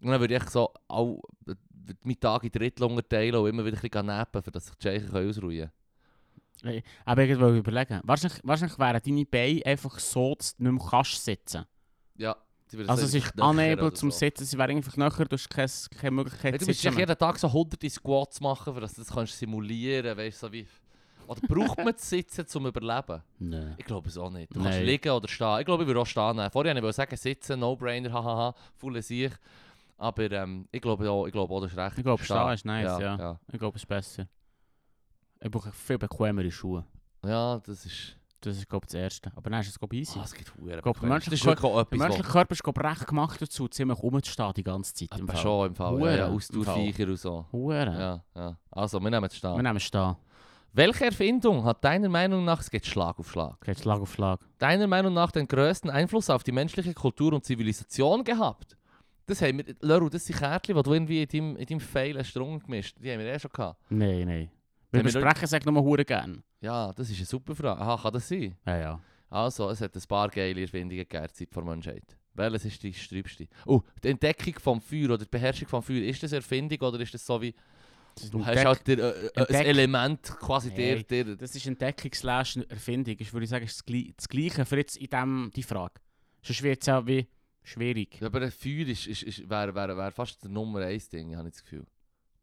Und 0.00 0.10
dann 0.10 0.20
würde 0.20 0.36
ich 0.36 0.42
so 0.50 0.70
auch 0.88 1.22
äh, 1.46 1.54
meinen 2.02 2.20
Tag 2.20 2.44
in 2.44 2.50
Drittel 2.50 2.84
unterteilen 2.84 3.36
und 3.36 3.48
immer 3.48 3.64
wieder 3.64 3.76
ein 3.76 3.80
bisschen 3.88 4.06
nappen, 4.06 4.42
dass 4.52 4.66
sich 4.66 4.74
die 4.74 4.82
Scheichen 4.88 5.08
können 5.10 5.28
ausruhen 5.30 5.50
Hey, 5.52 5.68
Aber 7.04 7.22
ich 7.22 7.38
wollte 7.38 7.58
überlegen. 7.58 8.00
Wahrscheinlich, 8.04 8.40
wahrscheinlich 8.42 8.78
wären 8.78 9.00
deine 9.04 9.26
Beine 9.26 9.66
einfach 9.66 9.98
so, 9.98 10.34
dass 10.34 10.56
du 10.56 10.62
nicht 10.62 10.72
mehr 10.72 10.90
kannst 10.90 11.24
sitzen 11.24 11.64
Ja. 12.16 12.36
Also 12.86 13.02
so 13.02 13.06
sich 13.06 13.24
knöchern 13.24 13.50
unable 13.50 13.92
zum 13.92 14.10
so. 14.10 14.18
Sitzen, 14.18 14.44
sie 14.44 14.58
wären 14.58 14.76
einfach 14.76 14.96
nachher, 14.96 15.26
du 15.26 15.36
hast 15.36 15.48
keine, 15.48 15.70
keine 16.00 16.10
Möglichkeit 16.10 16.52
Hey, 16.52 16.58
du 16.58 16.64
zu 16.64 16.70
musst 16.70 16.98
jeden 16.98 17.18
Tag 17.18 17.38
so 17.38 17.52
hunderte 17.52 17.88
Squats 17.88 18.40
machen, 18.40 18.80
dass 18.80 18.94
du 18.94 19.02
das 19.02 19.12
kannst 19.12 19.38
simulieren 19.38 20.16
weißt 20.16 20.40
so 20.40 20.52
wie... 20.52 20.66
Oder 21.26 21.40
braucht 21.42 21.78
man 21.78 21.92
das 21.92 22.08
Sitzen 22.08 22.46
zum 22.46 22.66
Überleben? 22.66 23.22
Nein. 23.38 23.74
Ich 23.78 23.84
glaube 23.84 24.08
es 24.08 24.18
auch 24.18 24.30
nicht. 24.30 24.50
Du 24.50 24.60
kannst 24.60 24.78
Nein. 24.78 24.86
liegen 24.86 25.10
oder 25.10 25.28
stehen. 25.28 25.60
Ich 25.60 25.66
glaube, 25.66 25.82
ich 25.82 25.86
würde 25.86 26.00
auch 26.00 26.06
stehen. 26.06 26.36
nehmen. 26.36 26.50
Vorher 26.50 26.74
wollte 26.74 26.88
ich 26.88 26.96
sagen, 26.96 27.16
sitzen, 27.16 27.60
No-Brainer, 27.60 28.12
hahaha, 28.12 28.54
voll 28.76 29.00
sich. 29.00 29.32
Aber 29.96 30.30
ähm, 30.30 30.68
ich 30.70 30.82
glaube 30.82 31.08
auch, 31.10 31.26
ich 31.26 31.32
glaube 31.32 31.54
auch, 31.54 31.60
das 31.62 31.72
ist 31.72 31.78
recht. 31.78 31.98
Ich 31.98 32.04
glaube, 32.04 32.24
stehen 32.24 32.52
ist 32.52 32.64
nice, 32.64 32.84
ja. 32.84 33.00
ja. 33.00 33.18
ja. 33.18 33.40
Ich 33.52 33.58
glaube, 33.58 33.76
es 33.76 33.82
ist 33.82 33.88
besser. 33.88 34.28
Ich 35.44 35.50
brauche 35.50 35.70
viel 35.70 35.98
bequemere 35.98 36.50
Schuhe. 36.50 36.84
Ja, 37.24 37.58
das 37.58 37.86
ist... 37.86 38.16
Das 38.40 38.58
ist, 38.58 38.68
glaube 38.68 38.84
ich, 38.84 38.92
das 38.92 39.00
Erste. 39.00 39.32
Aber 39.36 39.48
dann 39.48 39.60
ist 39.60 39.68
es, 39.68 39.78
glaube 39.78 39.96
ich, 39.96 40.02
easy. 40.02 40.18
Ah, 40.18 40.24
es 40.24 40.34
gibt 40.34 40.54
Huren. 40.54 40.78
Der 40.82 41.08
menschliche 41.08 41.54
Körper 41.54 42.52
ist, 42.52 42.62
glaube 42.62 42.84
recht 42.84 43.06
gemacht 43.06 43.40
dazu, 43.40 43.68
ziemlich 43.68 43.98
rumzustehen 44.02 44.52
die 44.52 44.62
ganze 44.62 44.92
Zeit. 44.92 45.08
was... 45.12 45.20
Im 45.20 45.28
Fall. 45.28 45.36
schon 45.38 45.66
im 45.68 45.74
Fall. 45.74 45.92
Huren 45.92 46.18
ja, 46.18 46.28
Ausdauerviecher 46.28 47.06
und 47.06 47.16
so. 47.16 47.46
Hure. 47.52 47.84
Ja, 47.86 48.24
ja. 48.34 48.56
Also, 48.70 49.00
wir 49.00 49.10
nehmen 49.10 49.24
es 49.24 49.32
Wir 49.32 49.38
stehen. 49.38 49.62
nehmen 49.62 49.80
stehen. 49.80 50.16
Welche 50.74 51.06
Erfindung 51.06 51.64
hat 51.64 51.82
deiner 51.82 52.10
Meinung 52.10 52.44
nach, 52.44 52.60
es 52.60 52.70
geht 52.70 52.84
Schlag 52.84 53.18
auf 53.18 53.30
Schlag, 53.30 53.58
Geht 53.62 53.78
Schlag 53.78 54.00
auf 54.00 54.12
Schlag. 54.12 54.40
deiner 54.58 54.88
Meinung 54.88 55.14
nach 55.14 55.30
den 55.30 55.48
grössten 55.48 55.88
Einfluss 55.88 56.28
auf 56.28 56.42
die 56.42 56.52
menschliche 56.52 56.92
Kultur 56.92 57.32
und 57.32 57.46
Zivilisation 57.46 58.24
gehabt? 58.24 58.76
Das 59.24 59.40
haben 59.40 59.56
wir, 59.56 59.74
Leru, 59.80 60.10
das 60.10 60.26
sind 60.26 60.36
Kärtchen, 60.38 60.76
die 60.76 60.82
du 60.82 60.92
irgendwie 60.92 61.22
in 61.22 61.28
deinem, 61.28 61.56
in 61.56 61.64
deinem 61.66 61.80
Fail 61.80 62.18
hast 62.18 62.34
gemischt. 62.34 62.96
Die 63.00 63.10
haben 63.10 63.20
wir 63.20 63.26
eh 63.32 63.38
schon 63.38 63.52
gehabt. 63.52 63.80
Nein, 63.88 64.26
nein. 64.26 64.50
Wenn 64.94 65.04
wir 65.04 65.20
sprechen, 65.20 65.46
sag 65.46 65.66
nur 65.66 65.82
hure 65.82 66.04
gern. 66.04 66.42
Ja, 66.60 66.92
das 66.92 67.10
ist 67.10 67.16
eine 67.16 67.26
super 67.26 67.54
Frage. 67.54 67.80
Aha, 67.80 68.00
kann 68.02 68.12
das 68.12 68.28
sein? 68.28 68.56
Ja, 68.66 68.78
ja. 68.78 69.00
Also, 69.30 69.68
es 69.70 69.80
hat 69.80 69.94
ein 69.96 70.02
paar 70.08 70.28
geile 70.28 70.60
Erfindungen 70.62 71.06
gegeben, 71.08 71.28
Zeit 71.32 71.54
der 71.54 71.62
Menschheit. 71.64 72.16
Welches 72.34 72.64
ist 72.64 72.82
die 72.82 72.92
sträubste? 72.92 73.46
Oh, 73.66 73.80
die 74.02 74.08
Entdeckung 74.08 74.54
vom 74.58 74.80
Feuer 74.80 75.10
oder 75.10 75.18
die 75.18 75.30
Beherrschung 75.30 75.68
vom 75.68 75.82
Feuer, 75.82 76.02
ist 76.02 76.22
das 76.22 76.32
Erfindung 76.32 76.78
oder 76.80 77.00
ist 77.00 77.14
das 77.14 77.24
so 77.24 77.40
wie, 77.40 77.54
du 78.30 78.44
hast 78.44 78.64
halt 78.64 78.86
dir, 78.86 78.98
äh, 78.98 79.26
äh, 79.34 79.56
ein 79.56 79.66
Element 79.66 80.22
quasi 80.40 80.70
dir, 80.72 80.96
Nein. 80.96 81.04
dir... 81.08 81.36
Das 81.36 81.54
ist 81.54 81.66
Entdeckung 81.66 82.12
slash 82.12 82.56
Erfindung. 82.68 83.16
Ich 83.18 83.32
würde 83.32 83.46
sagen, 83.46 83.64
es 83.64 83.72
ist 83.72 83.80
das 83.80 83.86
Gle- 83.86 84.12
das 84.16 84.28
Gleiche 84.28 84.64
für 84.64 84.76
jetzt 84.76 84.96
in 84.96 85.08
dem, 85.08 85.50
die 85.54 85.62
Frage. 85.62 85.94
Sonst 86.42 86.62
wird 86.62 86.80
es 86.80 86.86
ja 86.86 87.06
wie 87.06 87.26
schwierig. 87.62 88.20
Ja, 88.20 88.26
aber 88.26 88.42
ein 88.42 88.50
Feuer 88.50 88.86
ist, 88.88 89.06
ist, 89.06 89.22
ist, 89.22 89.48
wäre 89.48 89.74
wär, 89.74 89.96
wär 89.96 90.10
fast 90.10 90.42
der 90.42 90.50
Nummer 90.50 90.80
eins 90.80 91.08
Ding, 91.08 91.36
habe 91.36 91.48
ich 91.48 91.54
das 91.54 91.62
Gefühl. 91.62 91.86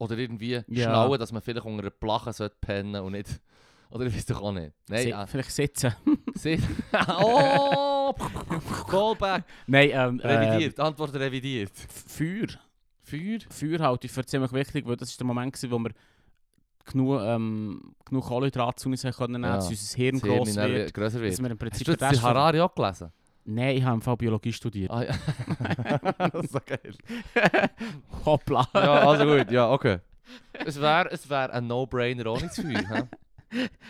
Oder 0.02 0.18
irgendwie 0.18 0.64
Ja. 0.68 0.84
schlauen, 0.90 1.20
dass 1.20 1.32
man 1.32 1.44
vielleicht 1.44 1.64
unter 1.66 1.84
einer 1.84 1.92
Plache 1.92 2.34
sollte 2.34 2.56
pennen 2.60 2.96
und 3.04 3.12
nicht... 3.12 3.40
Oder 3.92 4.06
ich 4.08 4.16
weiß 4.16 4.26
doch 4.26 4.42
auch 4.42 4.52
nicht. 4.52 4.72
Nein, 4.90 5.10
ja. 5.10 5.28
Vielleicht 5.28 5.52
sitzen. 5.52 5.94
Sie- 6.34 6.60
oh! 7.20 8.14
Callback! 8.90 9.44
Nein, 9.68 9.90
ähm, 9.94 10.20
äh, 10.22 10.28
Revidiert, 10.28 10.80
Antwort 10.80 11.14
revidiert. 11.14 11.72
Feuer. 12.08 12.48
Feuer? 13.04 13.40
Feuer 13.50 13.80
halte 13.80 14.08
ich 14.08 14.12
für 14.14 14.26
ziemlich 14.26 14.52
wichtig, 14.54 14.86
weil 14.88 14.96
das 14.96 15.10
ist 15.10 15.20
der 15.20 15.28
Moment, 15.28 15.54
gewesen, 15.54 15.72
wo 15.72 15.78
wir 15.80 15.92
genug, 16.86 17.22
ähm, 17.22 17.94
genug 18.06 18.24
Kohlenhydrate 18.26 18.82
zu 18.82 18.90
uns 18.90 19.04
können, 19.04 19.44
Ja. 19.44 19.56
dass 19.58 19.70
unser 19.70 19.96
Hirn 19.98 20.16
Das 20.20 20.24
Hirn 20.24 20.38
gross 20.38 20.56
wird. 20.56 20.94
grösser 20.94 21.22
wird. 21.22 21.32
Dass 21.34 21.40
wir 21.42 21.46
im 21.46 21.52
Hast 21.52 21.60
Prinzip 21.60 21.86
du 21.86 21.92
Rest 21.92 22.02
den 22.02 22.20
von- 22.20 22.30
Harari 22.30 22.60
auch 22.62 22.74
gelesen? 22.74 23.12
Nein, 23.46 23.78
ich 23.78 23.84
habe 23.84 23.96
im 23.96 24.02
Fall 24.02 24.18
Biologie 24.18 24.54
studiert. 24.54 24.92
Ah, 24.92 25.04
ja. 25.04 25.16
das 26.30 26.44
ist 26.46 26.54
so 26.54 26.60
geil. 26.66 26.96
Hoppla. 28.26 28.68
Ja, 28.74 29.08
also 29.08 29.26
gut, 29.26 29.52
ja, 29.52 29.72
okay. 29.72 30.00
Es 30.66 30.80
wäre 30.80 31.10
es 31.12 31.30
wär 31.30 31.52
ein 31.54 31.68
No-Brainer 31.68 32.28
ohne 32.28 32.44
das 32.44 32.56
Feuer. 32.56 33.08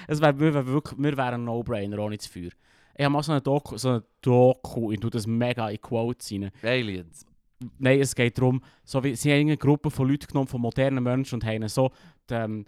Es 0.07 0.21
wär, 0.21 0.39
wir, 0.39 0.65
wirklich, 0.65 0.97
wir 0.97 1.17
wären 1.17 1.41
ein 1.41 1.43
No-Brainer 1.43 1.99
ohne 1.99 2.17
das 2.17 2.27
Feuer. 2.27 2.49
Ich 2.95 3.05
habe 3.05 3.13
mal 3.13 3.23
so 3.23 3.31
eine 3.31 3.41
Doku, 3.41 3.77
so 3.77 3.89
eine 3.89 4.03
Doku, 4.21 4.91
ich 4.91 4.99
tue 4.99 5.09
das 5.09 5.27
mega 5.27 5.69
in 5.69 5.81
Quotes 5.81 6.31
rein. 6.31 6.51
Aliens. 6.63 7.25
Nein, 7.77 7.99
es 7.99 8.15
geht 8.15 8.37
darum, 8.37 8.61
so 8.83 9.03
wie, 9.03 9.15
sie 9.15 9.31
haben 9.31 9.41
eine 9.41 9.57
Gruppe 9.57 9.91
von 9.91 10.07
Leuten 10.09 10.27
genommen, 10.27 10.47
von 10.47 10.61
modernen 10.61 11.03
Menschen 11.03 11.35
und 11.35 11.45
haben 11.45 11.67
so 11.67 11.91
die, 12.29 12.33
ähm, 12.33 12.65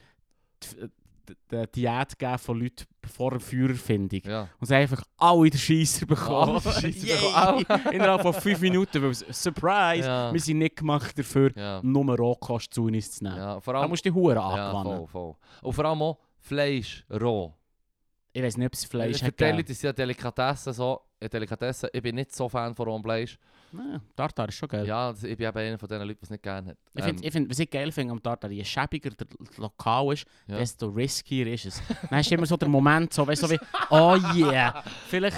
die, 0.62 0.90
die, 1.30 1.72
Diät 1.76 2.18
gegeben 2.20 2.38
von 2.38 2.60
Leuten 2.60 2.86
vor 3.12 3.32
der 3.32 3.40
Feuererfindung. 3.40 4.22
Ja. 4.26 4.48
Und 4.60 4.68
sie 4.68 4.74
haben 4.76 4.82
einfach 4.82 5.04
alle 5.18 5.50
den 5.50 5.60
Scheisser 5.60 6.06
bekommen. 6.06 6.62
Yay! 6.82 7.64
bekommen. 7.64 7.66
Innerhalb 7.94 8.22
von 8.22 8.34
5 8.34 8.62
Minuten, 8.62 9.02
weil 9.02 9.14
Surprise! 9.14 10.08
Ja. 10.08 10.34
Wir 10.34 10.40
sind 10.40 10.58
nicht 10.60 10.76
gemacht 10.78 11.18
dafür, 11.18 11.52
Ja. 11.56 11.80
nur 11.84 12.18
Rohkost 12.18 12.74
zu 12.74 12.84
uns 12.86 13.12
zu 13.12 13.24
nehmen. 13.24 13.38
ja. 13.38 13.60
Vor 13.60 13.74
Da 13.74 13.88
musst 13.88 14.06
du 14.06 14.10
die 14.10 14.14
Huren 14.16 14.36
ja, 14.36 14.42
angewannen. 14.72 14.98
voll, 14.98 15.08
voll. 15.08 15.36
Und 15.62 15.74
vor 15.74 15.86
allem 15.86 16.02
auch 16.02 16.18
Fleisch, 16.40 17.06
roh. 17.10 17.54
ich 18.34 18.44
weiß 18.44 18.58
nicht, 18.58 18.68
ob 18.68 18.74
es 18.74 18.86
Fleisch 18.86 19.20
Für 19.20 19.28
hat. 19.28 19.40
die 19.40 19.44
Leute 19.46 19.72
ist 19.72 19.82
ja 19.82 19.94
Delikatessen 19.94 20.74
so. 20.74 21.02
Eine 21.24 21.30
Delikatessen. 21.30 21.90
Ich 21.94 22.02
bin 22.02 22.16
nicht 22.16 22.36
so 22.36 22.50
Fan 22.50 22.76
von 22.76 22.88
rohem 22.88 23.02
Fleisch. 23.04 23.38
Nein, 23.72 24.02
Tartar 24.16 24.50
ist 24.50 24.56
schon 24.56 24.68
geil. 24.70 24.86
Ja, 24.86 25.12
das- 25.12 25.24
ich 25.24 25.38
bin 25.38 25.48
eben 25.48 25.58
einer 25.58 25.78
von 25.80 25.88
den 25.90 26.02
Leuten, 26.02 26.20
die 26.20 26.24
es 26.26 26.30
nicht 26.30 26.44
gerne 26.44 26.72
hat. 26.72 26.78
Ich 26.94 27.04
find, 27.04 27.20
Ähm, 27.22 27.26
ich 27.28 27.32
find, 27.32 27.50
was 27.50 27.60
ich 27.60 27.70
geil 27.70 27.92
finde 27.92 28.12
am 28.12 28.22
Tartar, 28.22 28.52
je 28.52 28.64
schäbiger 28.64 29.10
der 29.12 29.26
Lokal 29.58 30.14
ist, 30.14 30.26
Ja. 30.48 30.58
desto 30.58 30.88
riskier 30.90 31.48
ist 31.48 31.66
es. 31.66 31.82
Dann 32.10 32.20
hast 32.20 32.30
du 32.30 32.36
immer 32.36 32.46
so 32.46 32.58
den 32.58 32.70
Moment, 32.70 33.14
so, 33.14 33.26
weißt, 33.26 33.42
so 33.42 33.50
wie, 33.50 33.58
oh 33.90 34.16
yeah, 34.36 34.84
vielleicht, 35.08 35.38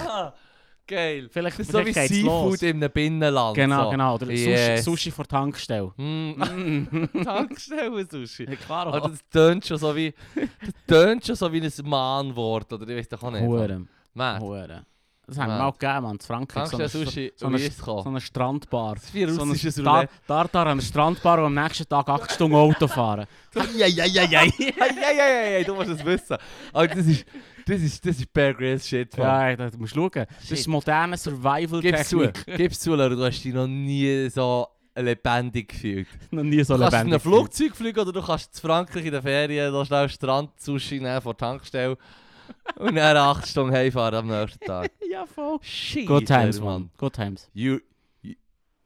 geil. 0.86 1.28
vielleicht, 1.30 1.58
Das 1.60 1.66
ist 1.66 1.72
so 1.72 1.78
wie 1.78 1.82
vielleicht 1.92 2.08
geht's 2.10 2.14
Seafood 2.20 2.50
los. 2.50 2.62
in 2.62 2.76
einem 2.76 2.90
Binnenland. 2.92 3.54
Genau, 3.56 3.84
so. 3.84 3.90
genau. 3.90 4.14
Oder 4.16 4.30
Yes. 4.30 4.84
Sushi, 4.84 4.90
Sushi 4.96 5.10
vor 5.12 5.26
Tankstelle. 5.26 5.92
Mm, 5.96 7.22
Tankstellen 7.24 8.08
Sushi. 8.10 8.44
Ja, 8.44 8.56
klar, 8.56 8.88
Aber 8.88 9.08
das 9.08 9.20
tönt 9.30 9.64
schon 9.64 9.78
so 9.78 9.94
wie. 9.96 10.12
Das 10.34 10.74
tönt 10.86 11.24
schon 11.26 11.36
so 11.36 11.50
wie 11.52 11.60
ein 11.62 11.72
Mahnwort, 11.88 12.72
oder 12.72 12.86
ich 12.88 12.98
weiß 12.98 13.08
doch 13.08 13.22
auch 13.22 13.30
nicht. 13.30 13.42
Huren, 13.42 13.88
Mann, 14.14 14.40
Huren. 14.42 14.84
Das 15.28 15.38
haben 15.38 15.48
wir 15.50 15.58
mal 15.58 15.70
gegeben, 15.72 16.02
man, 16.04 16.12
in 16.12 16.20
Frankreich. 16.20 16.68
So 16.68 16.76
eine, 16.76 16.88
Sushi, 16.88 17.32
so 17.34 17.46
eine- 17.46 17.58
so 17.58 18.04
eine 18.04 18.20
Strandbar. 18.20 18.94
Das 18.94 19.10
So 19.12 19.42
ein 19.42 19.48
russisches 19.48 19.74
Tar 19.76 19.94
Roulette. 19.96 20.12
Tartar 20.28 20.66
an 20.66 20.72
einer 20.72 20.82
Strandbar 20.82 21.38
und 21.40 21.46
am 21.46 21.54
nächsten 21.64 21.88
Tag 21.88 22.08
8 22.08 22.30
Stunden 22.32 22.54
Auto 22.56 22.86
fahren. 22.86 23.26
Ja, 23.76 24.44
du 25.64 25.74
musst 25.74 25.90
es 25.90 26.04
wissen. 26.04 26.36
Aber 26.72 26.88
das 26.88 27.06
ist, 27.06 27.24
das 27.66 27.80
ist, 27.80 28.04
das 28.06 28.18
ist 28.18 28.32
Bear 28.32 28.54
Grylls 28.54 28.86
Shit, 28.88 29.16
Mann. 29.18 29.26
Ja, 29.50 29.56
da- 29.56 29.70
du 29.70 29.78
musst 29.78 29.94
schauen. 29.94 30.10
Das 30.12 30.50
ist 30.50 30.66
moderne 30.68 31.16
Survival-Technik. 31.16 32.46
gib's 32.56 32.80
zu, 32.80 32.94
Leute, 32.94 33.16
du 33.16 33.24
hast 33.24 33.42
dich 33.42 33.54
noch 33.54 33.66
nie 33.66 34.28
so 34.30 34.66
lebendig 34.94 35.68
gefühlt. 35.68 36.08
Noch 36.30 36.42
nie 36.42 36.62
so 36.64 36.74
Du 36.74 36.80
kannst 36.80 36.94
in 36.94 36.98
lebendig. 37.08 37.26
einem 37.26 37.34
Flugzeug 37.34 37.76
fliegen 37.76 38.00
oder 38.00 38.12
du 38.12 38.22
kannst 38.22 38.54
zu 38.54 38.62
Frankreich 38.62 39.04
in 39.04 39.12
den 39.12 39.20
Ferien 39.22 39.70
noch 39.72 39.84
schnell 39.84 40.08
Strand-Sushi 40.08 41.00
nehmen 41.00 41.20
von 41.20 41.32
der 41.32 41.36
Tankstelle 41.36 41.98
und 42.76 42.94
dann 42.94 43.16
8 43.16 43.46
Stunden 43.46 43.74
heimfahren 43.74 44.14
am 44.14 44.26
nächsten 44.28 44.64
Tag. 44.64 44.90
Ja, 45.10 45.24
voll. 45.24 45.58
Shit, 45.62 46.06
Good 46.06 46.26
times, 46.26 46.60
man. 46.60 46.90
Good 46.98 47.14
times. 47.14 47.48
You, 47.54 47.78
you, 48.22 48.34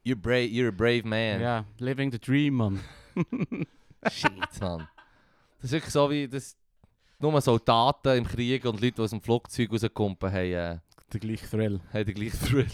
you're, 0.04 0.14
brave, 0.16 0.48
you're 0.50 0.68
a 0.68 0.70
brave 0.70 1.02
man. 1.04 1.40
Ja, 1.40 1.64
living 1.78 2.12
the 2.12 2.18
dream, 2.20 2.54
man. 2.54 2.80
Shit, 4.10 4.32
Mann. 4.60 4.86
Das 5.60 5.64
ist 5.64 5.72
wirklich 5.72 5.92
so 5.92 6.08
wie 6.10 6.28
das, 6.28 6.56
nur 7.18 7.40
Soldaten 7.40 8.18
im 8.18 8.24
Krieg 8.26 8.64
und 8.64 8.80
Leute, 8.80 8.92
die 8.92 9.02
aus 9.02 9.10
dem 9.10 9.20
Flugzeug 9.20 9.72
rauskommen, 9.72 10.16
haben, 10.22 10.34
äh, 10.34 10.78
Der 11.12 11.20
gleiche 11.20 11.48
Thrill. 11.48 11.80
haben 11.92 12.04
den 12.06 12.14
gleichen 12.14 12.46
Thrill. 12.46 12.66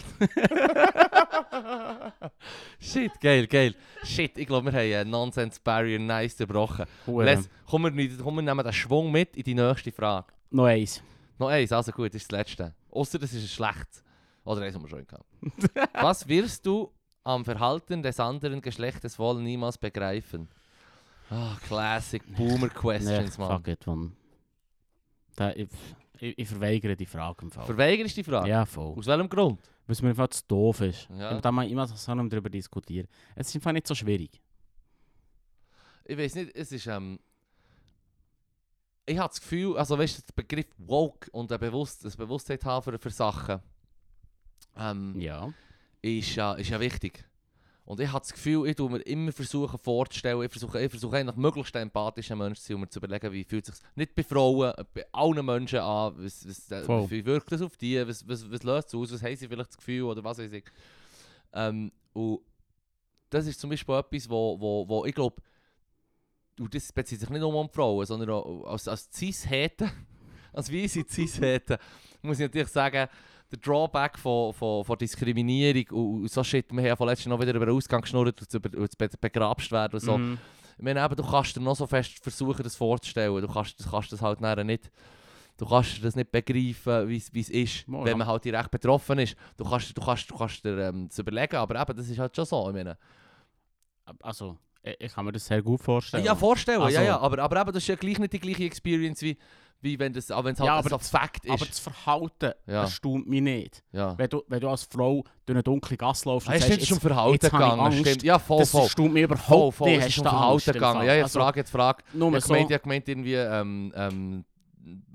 Shit, 2.78 3.20
geil, 3.20 3.46
geil. 3.46 3.74
Shit, 4.04 4.36
ich 4.38 4.46
glaube, 4.46 4.70
wir 4.72 4.78
haben 4.78 5.00
einen 5.00 5.10
Nonsense 5.10 5.58
Barrier 5.62 5.98
nice 5.98 6.36
gebrochen. 6.36 6.84
Komm, 7.04 7.24
wir, 7.24 7.36
nicht- 7.36 8.20
komm, 8.22 8.34
wir 8.36 8.42
nehmen 8.42 8.64
den 8.64 8.72
Schwung 8.72 9.10
mit 9.10 9.36
in 9.36 9.42
die 9.44 9.54
nächste 9.54 9.90
Frage. 9.92 10.26
Noch 10.50 10.64
eins. 10.64 11.02
Noch 11.38 11.48
eins, 11.48 11.72
also 11.72 11.92
gut, 11.92 12.08
das 12.14 12.22
ist 12.22 12.32
das 12.32 12.38
letzte. 12.38 12.74
Außer 12.90 13.18
das 13.18 13.32
ist 13.32 13.42
ein 13.44 13.48
schlecht. 13.48 14.02
Oder 14.44 14.62
eins, 14.62 14.74
was 14.76 14.82
wir 14.82 14.88
schon 14.88 15.06
gehabt. 15.06 15.26
Was 16.02 16.26
wirst 16.28 16.64
du 16.64 16.92
am 17.24 17.44
Verhalten 17.44 18.02
des 18.02 18.20
anderen 18.20 18.60
Geschlechtes 18.62 19.18
wohl 19.18 19.42
niemals 19.42 19.76
begreifen? 19.76 20.48
Ah, 21.28 21.56
Classic 21.66 22.22
Boomer 22.36 22.68
Questions, 22.68 23.36
Nee, 23.36 23.44
man. 23.44 23.56
fuck 23.58 23.68
it, 23.68 23.84
man. 23.86 24.16
Da, 25.34 25.50
ich, 25.52 25.68
Ich, 26.20 26.38
ich 26.38 26.48
verweigere 26.48 26.96
die 26.96 27.06
Frage 27.06 27.42
im 27.44 27.50
Fall. 27.50 27.66
Verweigerst 27.66 28.16
die 28.16 28.22
Frage? 28.24 28.48
Ja, 28.48 28.64
voll. 28.64 28.96
Aus 28.96 29.06
welchem 29.06 29.28
Grund? 29.28 29.60
Weil 29.86 29.92
es 29.92 30.00
mir 30.02 30.10
einfach 30.10 30.28
zu 30.28 30.42
doof 30.46 30.80
ist. 30.82 31.08
Ja. 31.10 31.32
Ja. 31.32 31.40
Da 31.40 31.50
mal 31.52 31.68
immer 31.68 31.86
so 31.86 32.14
darüber 32.14 32.48
diskutieren. 32.48 33.08
Es 33.34 33.48
ist 33.48 33.56
einfach 33.56 33.72
nicht 33.72 33.86
so 33.86 33.94
schwierig. 33.94 34.40
Ich 36.04 36.16
weiß 36.16 36.36
nicht, 36.36 36.54
es 36.54 36.70
ist 36.72 36.86
ähm, 36.86 37.18
ich 39.06 39.18
habe 39.18 39.28
das 39.28 39.40
Gefühl, 39.40 39.76
also 39.76 39.98
weißt 39.98 40.18
du, 40.18 40.22
der 40.22 40.42
Begriff 40.42 40.66
woke 40.78 41.30
und 41.30 41.50
eine 41.52 41.58
Bewusst 41.58 42.04
das 42.04 42.16
Bewusstheit 42.16 42.64
haben 42.64 42.82
für, 42.82 42.98
für 42.98 43.10
Sachen 43.10 43.60
ähm, 44.76 45.18
Ja. 45.18 45.52
ist, 46.02 46.34
ja, 46.34 46.54
ist 46.54 46.70
ja 46.70 46.80
wichtig. 46.80 47.24
Und 47.84 48.00
ich 48.00 48.08
habe 48.08 48.18
das 48.18 48.32
Gefühl, 48.32 48.66
ich 48.68 48.74
tue 48.74 48.90
mir 48.90 48.98
immer 49.02 49.30
versuchen 49.30 49.78
vorzustellen, 49.78 50.42
ich 50.42 50.50
versuche, 50.50 50.82
ich 50.82 50.90
versuche 50.90 51.18
eigentlich 51.18 51.36
möglichst 51.36 51.74
ein 51.76 51.82
empathischer 51.82 52.34
Mensch 52.34 52.58
zu 52.58 52.66
sein, 52.66 52.74
um 52.74 52.80
mir 52.80 52.88
zu 52.88 52.98
überlegen, 52.98 53.30
wie 53.30 53.44
fühlt 53.44 53.64
sich 53.64 53.76
nicht 53.94 54.12
bei 54.16 54.24
Frauen, 54.24 54.72
bei 54.92 55.06
allen 55.12 55.46
Menschen 55.46 55.78
an, 55.78 56.14
was, 56.18 56.46
was, 56.48 56.68
äh, 56.72 56.82
Voll. 56.82 57.08
wie 57.10 57.24
wirkt 57.24 57.52
das 57.52 57.62
auf 57.62 57.76
die, 57.76 58.04
was, 58.06 58.26
was, 58.26 58.50
was 58.50 58.62
löst 58.64 58.88
es 58.88 58.94
aus, 58.96 59.12
was 59.12 59.22
haben 59.22 59.36
sie 59.36 59.46
vielleicht 59.46 59.70
das 59.70 59.76
Gefühl 59.76 60.02
oder 60.02 60.24
was 60.24 60.38
weiß 60.38 60.50
ich. 60.50 60.64
Ähm, 61.52 61.92
und 62.12 62.40
das 63.30 63.46
ist 63.46 63.60
zum 63.60 63.70
Beispiel 63.70 63.94
etwas, 63.94 64.28
wo, 64.28 64.58
wo, 64.60 64.88
wo 64.88 65.04
ich 65.04 65.14
glaube, 65.14 65.40
und 66.58 66.74
das 66.74 66.92
bezieht 66.92 67.20
sich 67.20 67.30
nicht 67.30 67.40
nur 67.40 67.54
um 67.54 67.68
Frauen, 67.68 68.06
sondern 68.06 68.30
auch 68.30 68.64
als, 68.64 68.88
als 68.88 69.08
Cis-Heten, 69.12 69.90
als 70.52 70.72
weisse 70.72 71.04
Cis-Heten, 71.08 71.76
muss 72.22 72.38
ich 72.38 72.46
natürlich 72.46 72.68
sagen, 72.68 73.08
der 73.50 73.58
Drawback 73.58 74.18
von, 74.18 74.52
von, 74.52 74.84
von 74.84 74.98
Diskriminierung 74.98 75.84
und, 75.90 76.22
und 76.22 76.30
so 76.30 76.42
shit, 76.42 76.70
wir 76.70 76.78
haben 76.78 76.86
ja 76.86 76.96
vorletzt 76.96 77.26
noch 77.26 77.40
wieder 77.40 77.54
über 77.54 77.66
den 77.66 77.76
Ausgang 77.76 78.00
geschnurrt 78.00 78.40
und 78.40 78.54
über, 78.54 78.78
und 78.78 78.98
be 78.98 79.08
begrabst 79.20 79.70
werden 79.70 79.94
und 79.94 80.00
so. 80.00 80.18
Mhm. 80.18 80.38
Ich 80.78 80.84
meine, 80.84 81.02
eben, 81.02 81.16
du 81.16 81.24
kannst 81.24 81.56
dir 81.56 81.60
noch 81.60 81.76
so 81.76 81.86
fest 81.86 82.18
versuchen, 82.22 82.62
das 82.62 82.76
vorzustellen, 82.76 83.40
du 83.40 83.48
kannst, 83.48 83.82
du 83.82 83.88
kannst 83.88 84.12
das 84.12 84.20
halt 84.20 84.40
nachher 84.40 84.64
nicht, 84.64 84.90
du 85.56 85.66
kannst 85.66 86.04
das 86.04 86.16
nicht 86.16 86.30
begreifen, 86.30 87.08
wie 87.08 87.16
es 87.16 87.48
ist, 87.48 87.88
Mal, 87.88 88.04
wenn 88.04 88.18
man 88.18 88.26
halt 88.26 88.44
direkt 88.44 88.70
betroffen 88.70 89.18
ist. 89.20 89.36
Du 89.56 89.64
kannst, 89.64 89.96
du 89.96 90.02
kannst, 90.02 90.30
du 90.30 90.36
kannst 90.36 90.64
dir 90.64 90.76
ähm, 90.78 91.08
das 91.08 91.18
überlegen, 91.18 91.56
aber 91.56 91.80
eben, 91.80 91.96
das 91.96 92.08
ist 92.08 92.18
halt 92.18 92.34
schon 92.34 92.44
so, 92.44 92.68
ich 92.68 92.74
meine. 92.74 92.98
Also, 94.20 94.58
ich, 94.86 94.96
ich 95.00 95.12
kann 95.14 95.24
mir 95.24 95.32
das 95.32 95.46
sehr 95.46 95.62
gut 95.62 95.80
vorstellen. 95.80 96.24
Ja, 96.24 96.34
vorstellen, 96.34 96.80
Also- 96.80 96.94
ja, 96.98 97.02
ja, 97.02 97.18
aber, 97.18 97.42
aber 97.42 97.60
eben, 97.60 97.72
das 97.72 97.82
ist 97.82 97.88
ja 97.88 97.94
gleich 97.96 98.18
nicht 98.18 98.32
die 98.32 98.38
gleiche 98.40 98.64
Experience, 98.64 99.22
wie, 99.22 99.36
wie 99.80 99.98
wenn 99.98 100.14
es 100.14 100.30
halt 100.30 100.58
Ja, 100.58 100.74
aber 100.76 100.98
Fakt 100.98 101.44
ist. 101.44 101.50
Aber 101.50 101.66
das 101.66 101.78
Verhalten 101.78 102.52
Ja. 102.66 102.82
erstaunt 102.82 103.28
mich 103.28 103.42
nicht. 103.42 103.82
ja. 103.92 104.16
Wenn 104.16 104.28
du, 104.28 104.42
wenn 104.48 104.60
du 104.60 104.68
als 104.68 104.84
Frau 104.84 105.22
durch 105.44 105.54
eine 105.56 105.62
dunkle 105.62 105.96
Gasse 105.96 106.28
läufst 106.28 106.48
und 106.48 106.54
ja, 106.54 106.60
stimmt, 106.60 106.78
es 106.78 106.82
ist 106.84 106.90
um 106.92 106.96
jetzt, 106.96 107.02
Verhalten 107.06 107.32
jetzt 107.34 107.50
gegangen, 107.52 107.80
Angst, 107.80 107.98
stimmt. 107.98 108.22
Ja, 108.22 108.38
voll, 108.38 108.58
das 108.60 108.70
voll. 108.70 108.82
erstaunt 108.82 109.12
mich 109.12 109.26
Voll, 109.26 109.36
überhaupt 109.36 109.74
voll, 109.76 109.88
nicht. 109.90 109.98
es 109.98 110.04
Hast 110.04 110.10
ist 110.12 110.18
um 110.18 110.24
du 110.24 110.30
Verhalten 110.30 110.72
gegangen. 110.72 111.06
Ja, 111.06 111.14
jetzt 111.14 111.22
Also, 111.24 111.40
Frage, 111.40 111.60
jetzt 111.60 111.70
Frage. 111.70 112.04
Nur 112.14 112.34
Ich 112.36 112.44
so, 112.44 112.48
gemeint, 112.54 112.70
ich 112.70 112.82
gemeint 112.82 113.08
irgendwie, 113.08 113.34
ähm, 113.34 113.92
ähm, 113.94 114.44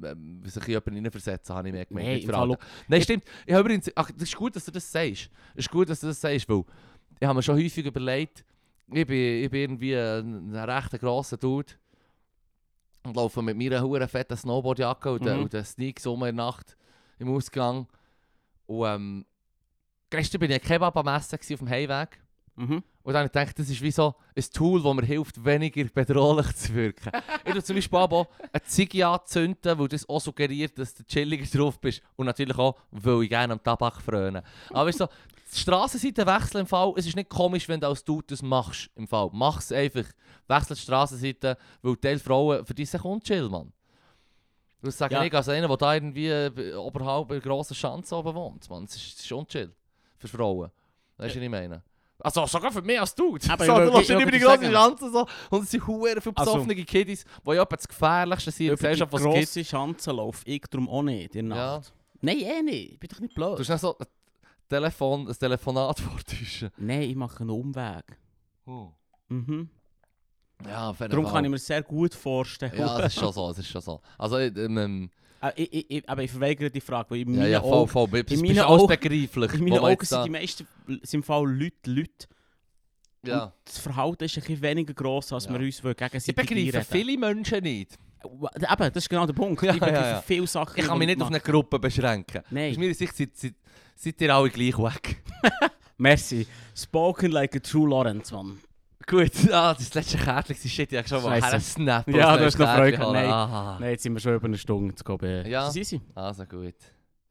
ähm, 0.03 0.41
sich 0.45 0.63
in 0.63 0.69
jemanden 0.69 0.95
reinversetzen, 1.05 1.55
habe 1.55 1.67
ich 1.69 1.73
mir 1.73 1.85
gemeint. 1.85 2.07
Nein, 2.07 2.29
Fall. 2.29 2.57
Nein, 2.87 3.01
stimmt. 3.01 3.23
Ich 3.45 3.53
habe 3.53 3.61
übrigens, 3.61 3.89
ach, 3.95 4.11
das 4.11 4.23
ist 4.23 4.35
gut, 4.35 4.55
dass 4.55 4.65
du 4.65 4.71
das 4.71 4.91
sagst. 4.91 5.29
Es 5.55 5.65
ist 5.65 5.71
gut, 5.71 5.89
dass 5.89 5.99
du 6.01 6.07
das 6.07 6.19
sagst, 6.21 6.47
weil 6.49 6.63
ich 7.19 7.27
habe 7.27 7.35
mir 7.37 7.43
schon 7.43 7.55
häufig 7.55 7.85
überlegt, 7.85 8.43
ich 8.87 9.05
bin, 9.07 9.43
ich 9.43 9.49
bin 9.49 9.61
irgendwie 9.61 9.95
ein, 9.95 10.53
ein 10.53 10.69
recht 10.69 10.91
grosser 10.99 11.37
Dude 11.37 11.73
und 13.03 13.15
laufe 13.15 13.41
mit 13.41 13.57
meiner 13.57 13.81
huren 13.81 14.07
fetten 14.07 14.37
Snowboardjacke 14.37 15.11
und, 15.13 15.23
Mhm. 15.25 15.43
und 15.43 15.53
den 15.53 15.65
Sneaks 15.65 16.05
um 16.05 16.23
in 16.23 16.35
der 16.35 16.45
Nacht 16.45 16.77
im 17.19 17.29
Ausgang. 17.33 17.87
Und 18.67 18.85
ähm, 18.87 19.25
gestern 20.09 20.39
bin 20.39 20.51
ich 20.51 20.61
Kebab 20.61 20.95
am 20.97 21.07
Essen 21.07 21.39
auf 21.39 21.59
dem 21.59 21.69
Heimweg. 21.69 22.19
Mhm. 22.55 22.83
Und 23.03 23.13
dann 23.13 23.23
habe 23.23 23.25
ich 23.27 23.31
gedacht, 23.31 23.57
das 23.57 23.69
ist 23.69 23.81
wie 23.81 23.89
so 23.89 24.13
ein 24.35 24.43
Tool, 24.53 24.83
das 24.83 24.93
mir 24.93 25.05
hilft, 25.05 25.43
weniger 25.43 25.83
bedrohlich 25.85 26.55
zu 26.55 26.73
wirken. 26.75 27.11
ich 27.45 27.51
tue 27.53 27.63
zum 27.63 27.75
Beispiel 27.75 27.97
aber 27.97 28.27
eine 28.53 28.63
Ziege 28.63 29.07
anzünden, 29.07 29.79
weil 29.79 29.87
das 29.87 30.07
auch 30.07 30.21
suggeriert, 30.21 30.77
dass 30.77 30.93
du 30.93 31.03
chilliger 31.03 31.45
drauf 31.45 31.79
bist. 31.79 32.03
Und 32.15 32.27
natürlich 32.27 32.57
auch, 32.59 32.75
weil 32.91 33.23
ich 33.23 33.29
gerne 33.29 33.53
am 33.53 33.63
Tabak 33.63 34.01
fröne. 34.01 34.43
Aber 34.69 34.85
weißt 34.85 34.99
du, 34.99 35.05
so, 35.05 35.09
die 35.53 35.57
Strassenseite 35.59 36.25
wechseln 36.27 36.61
im 36.61 36.67
Fall, 36.67 36.93
es 36.95 37.07
ist 37.07 37.15
nicht 37.15 37.29
komisch, 37.29 37.67
wenn 37.67 37.79
du 37.79 37.87
als 37.87 38.03
Dude 38.03 38.27
das 38.27 38.43
machst. 38.43 38.89
Im 38.95 39.07
Fall. 39.07 39.29
Mach 39.33 39.59
es 39.59 39.71
einfach. 39.71 40.05
Wechsel 40.47 40.75
die 40.75 40.81
Strassenseite, 40.81 41.57
weil 41.81 41.95
Teil 41.97 42.19
Frauen, 42.19 42.63
für 42.65 42.73
die 42.75 42.83
ist 42.83 42.93
es 42.93 43.01
unchill, 43.01 43.49
Mann. 43.49 43.73
Das 44.83 44.97
sage 44.97 45.15
Ja. 45.15 45.23
ich 45.23 45.33
als 45.33 45.49
einer, 45.49 45.67
der 45.67 45.77
da 45.77 45.93
irgendwie 45.93 46.27
äh, 46.27 46.75
oberhalb 46.75 47.31
einer 47.31 47.39
grossen 47.39 47.75
Schanze 47.75 48.15
oben 48.15 48.33
wohnt. 48.35 48.69
Mann. 48.69 48.85
Das 48.85 48.95
ist, 48.95 49.17
das 49.17 49.25
ist 49.25 49.31
unchill. 49.31 49.71
Für 50.17 50.27
Frauen. 50.27 50.69
Weißt 51.17 51.35
du, 51.35 51.39
was 51.39 51.43
ich 51.43 51.49
meine? 51.49 51.81
Also 52.23 52.45
sogar 52.45 52.71
für 52.71 52.81
mich 52.81 52.99
als 52.99 53.13
Dude. 53.15 53.41
Aber 53.49 53.65
so, 53.65 53.79
ich 53.81 53.89
du 53.91 53.97
lässt 53.97 54.09
über 54.09 54.31
die 54.31 54.39
sagen- 54.39 54.71
Schanze 54.71 55.09
so. 55.11 55.27
Und 55.49 55.63
es 55.63 55.71
sind 55.71 55.85
hure 55.87 56.21
viele 56.21 56.37
Also- 56.37 56.53
besoffene 56.53 56.75
Kiddies, 56.85 57.25
die 57.45 57.51
ja 57.51 57.65
das 57.65 57.87
Gefährlichste 57.87 58.51
sind 58.51 58.67
Über 58.71 58.93
die 58.93 58.99
grosse 59.23 59.63
Chance 59.63 60.11
laufe 60.11 60.43
ich 60.45 60.61
darum 60.69 60.87
auch 60.89 61.03
nicht 61.03 61.35
in 61.35 61.49
der 61.49 61.57
Ja. 61.57 61.77
Nacht. 61.77 61.93
Nein, 62.21 62.37
eh 62.39 62.61
nicht. 62.61 62.91
Ich 62.93 62.99
bin 62.99 63.09
doch 63.11 63.19
nicht 63.19 63.33
blöd. 63.33 63.55
Du 63.55 63.59
hast 63.59 63.69
nicht 63.69 63.79
so 63.79 63.97
ein, 63.97 64.05
Telefon, 64.69 65.27
ein 65.27 65.33
Telefonat 65.37 65.99
vortäuschen. 65.99 66.69
Nein, 66.77 67.01
ich 67.01 67.15
mache 67.15 67.41
einen 67.41 67.49
Umweg. 67.49 68.05
Mhm. 69.27 69.69
Ja, 70.65 70.93
Darum 70.93 71.25
kann 71.25 71.43
ich 71.43 71.49
mir 71.51 71.57
sehr 71.57 71.81
gut 71.81 72.13
vorstellen. 72.13 72.77
Ja, 72.77 72.97
das 72.99 73.13
ist 73.15 73.19
schon 73.19 73.33
so, 73.33 73.47
das 73.49 73.57
ist 73.59 73.67
schon 73.69 73.81
so. 73.81 73.99
Also, 74.17 74.37
ähm, 74.37 74.77
ähm, 74.77 75.09
Äh, 75.09 75.20
ich, 75.55 75.73
ich, 75.73 75.85
ich, 75.89 76.09
aber 76.09 76.23
ich 76.23 76.31
verweigere 76.31 76.69
die 76.69 76.81
Frage, 76.81 77.11
weil 77.11 77.19
in 77.21 77.33
ja, 77.33 77.39
meinen 77.39 77.51
ja, 77.51 77.61
voll, 77.61 77.73
Augen, 77.73 77.87
voll. 77.89 78.23
In 78.29 78.41
meinen 78.41 78.59
Augen- 78.59 78.87
begreiflich. 78.87 79.53
in 79.53 79.63
meinen 79.63 79.79
Augen 79.79 80.05
sind 80.05 80.25
die 80.25 80.29
meisten 80.29 80.67
sind 81.03 81.25
Fall 81.25 81.45
Leute 81.49 81.75
Leute. 81.91 82.27
Ja. 83.25 83.43
Und 83.45 83.53
das 83.65 83.77
Verhalten 83.79 84.23
ist 84.23 84.37
ein 84.37 84.41
bisschen 84.41 84.61
weniger 84.61 84.93
gross, 84.93 85.31
als 85.33 85.45
Ja. 85.45 85.53
wir 85.53 85.59
uns 85.59 85.83
wollen 85.83 85.95
Ich 85.95 85.97
gegenseitig 85.97 86.35
begreife 86.35 86.91
viele 86.91 87.17
Menschen 87.17 87.63
nicht. 87.63 87.97
Eben, 88.23 88.77
das 88.77 88.95
ist 88.95 89.09
genau 89.09 89.25
der 89.25 89.33
Punkt. 89.33 89.61
Ja, 89.63 89.73
ich 89.73 89.79
begreife 89.79 90.01
ja, 90.01 90.11
ja. 90.11 90.21
viele 90.21 90.47
Sachen. 90.47 90.79
Ich 90.79 90.85
kann 90.85 90.97
mich 90.97 91.07
nicht 91.07 91.21
auf 91.21 91.29
man 91.29 91.39
eine 91.41 91.51
Gruppe 91.51 91.79
beschränken. 91.79 92.43
Nein. 92.49 92.71
Aus 92.71 92.77
meiner 92.77 92.93
Sicht 92.93 93.15
seid, 93.15 93.35
seid, 93.35 93.55
seid 93.95 94.21
ihr 94.21 94.35
alle 94.35 94.49
gleich 94.49 94.77
weg. 94.77 95.23
Merci. 95.97 96.47
Spoken 96.75 97.31
like 97.31 97.55
a 97.55 97.59
true 97.59 97.87
Lawrence, 97.89 98.33
Mann. 98.33 98.59
Gut, 99.11 99.31
ah, 99.51 99.73
das 99.73 99.93
letzte 99.93 100.17
Kärtchen 100.17 100.55
war 100.55 100.69
shit, 100.69 100.89
ich 100.89 100.97
habe 100.97 101.05
schon 101.05 101.21
mal 101.21 101.41
hergesnappt. 101.41 102.07
Ja, 102.07 102.37
du 102.37 102.45
hast 102.45 102.57
noch 102.57 102.73
Freude 102.73 102.97
gehabt, 102.97 103.11
nein. 103.11 103.91
Jetzt 103.91 104.03
sind 104.03 104.13
wir 104.13 104.21
schon 104.21 104.35
über 104.35 104.45
eine 104.45 104.57
Stunde 104.57 104.95
zu 104.95 105.03
gehen. 105.03 105.45
Ja. 105.47 105.65
Das 105.65 105.75
ist 105.75 105.91
easy. 105.91 106.01
Also 106.15 106.45
gut. 106.45 106.75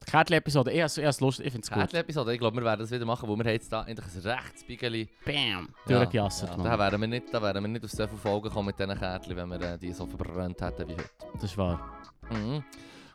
Die 0.02 0.10
Kärtchen-Episode, 0.10 0.72
ich 0.72 0.82
habe 0.82 1.08
es 1.08 1.20
lustig, 1.20 1.46
ich 1.46 1.52
finde 1.52 1.64
es 1.64 1.70
gut. 1.70 1.78
Kärtchen-Episode, 1.78 2.34
ich 2.34 2.38
glaube, 2.38 2.58
wir 2.58 2.64
werden 2.64 2.80
das 2.80 2.90
wieder 2.90 3.06
machen, 3.06 3.26
weil 3.30 3.46
wir 3.46 3.52
jetzt 3.52 3.72
da 3.72 3.86
endlich 3.86 4.06
ein 4.14 4.30
rechtes 4.30 4.64
Bigeli. 4.64 5.08
Bam! 5.24 5.70
Ja, 5.88 6.00
Durchgejasset, 6.00 6.50
ja, 6.50 6.56
Mann. 6.58 6.66
da 6.66 6.78
wären 6.78 7.00
wir 7.00 7.08
nicht, 7.08 7.32
da 7.32 7.40
wären 7.40 7.64
wir 7.64 7.68
nicht 7.68 7.84
auf 7.86 7.90
so 7.90 8.06
viele 8.06 8.18
Folgen 8.18 8.42
gekommen 8.42 8.66
mit 8.66 8.78
diesen 8.78 8.98
Kärtchen, 8.98 9.36
wenn 9.36 9.48
wir 9.48 9.60
äh, 9.62 9.78
die 9.78 9.92
so 9.92 10.04
verbrannt 10.04 10.60
hätten 10.60 10.86
wie 10.86 10.92
heute. 10.92 11.10
Das 11.32 11.44
ist 11.44 11.56
wahr. 11.56 11.98
Mhm. 12.30 12.62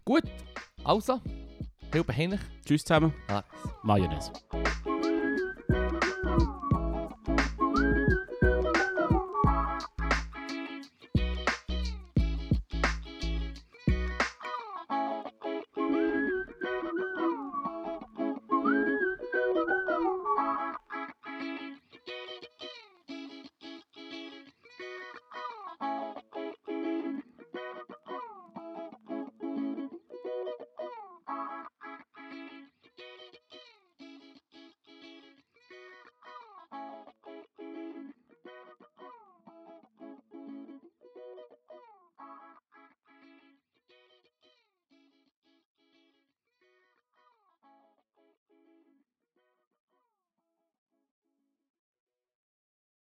Gut, 0.03 0.23
also, 0.83 1.21
viel 1.91 2.03
behindlich. 2.03 2.41
Tschüss 2.65 2.83
zusammen. 2.83 3.13
Ah. 3.27 3.43
Mayonnaise. 3.83 4.31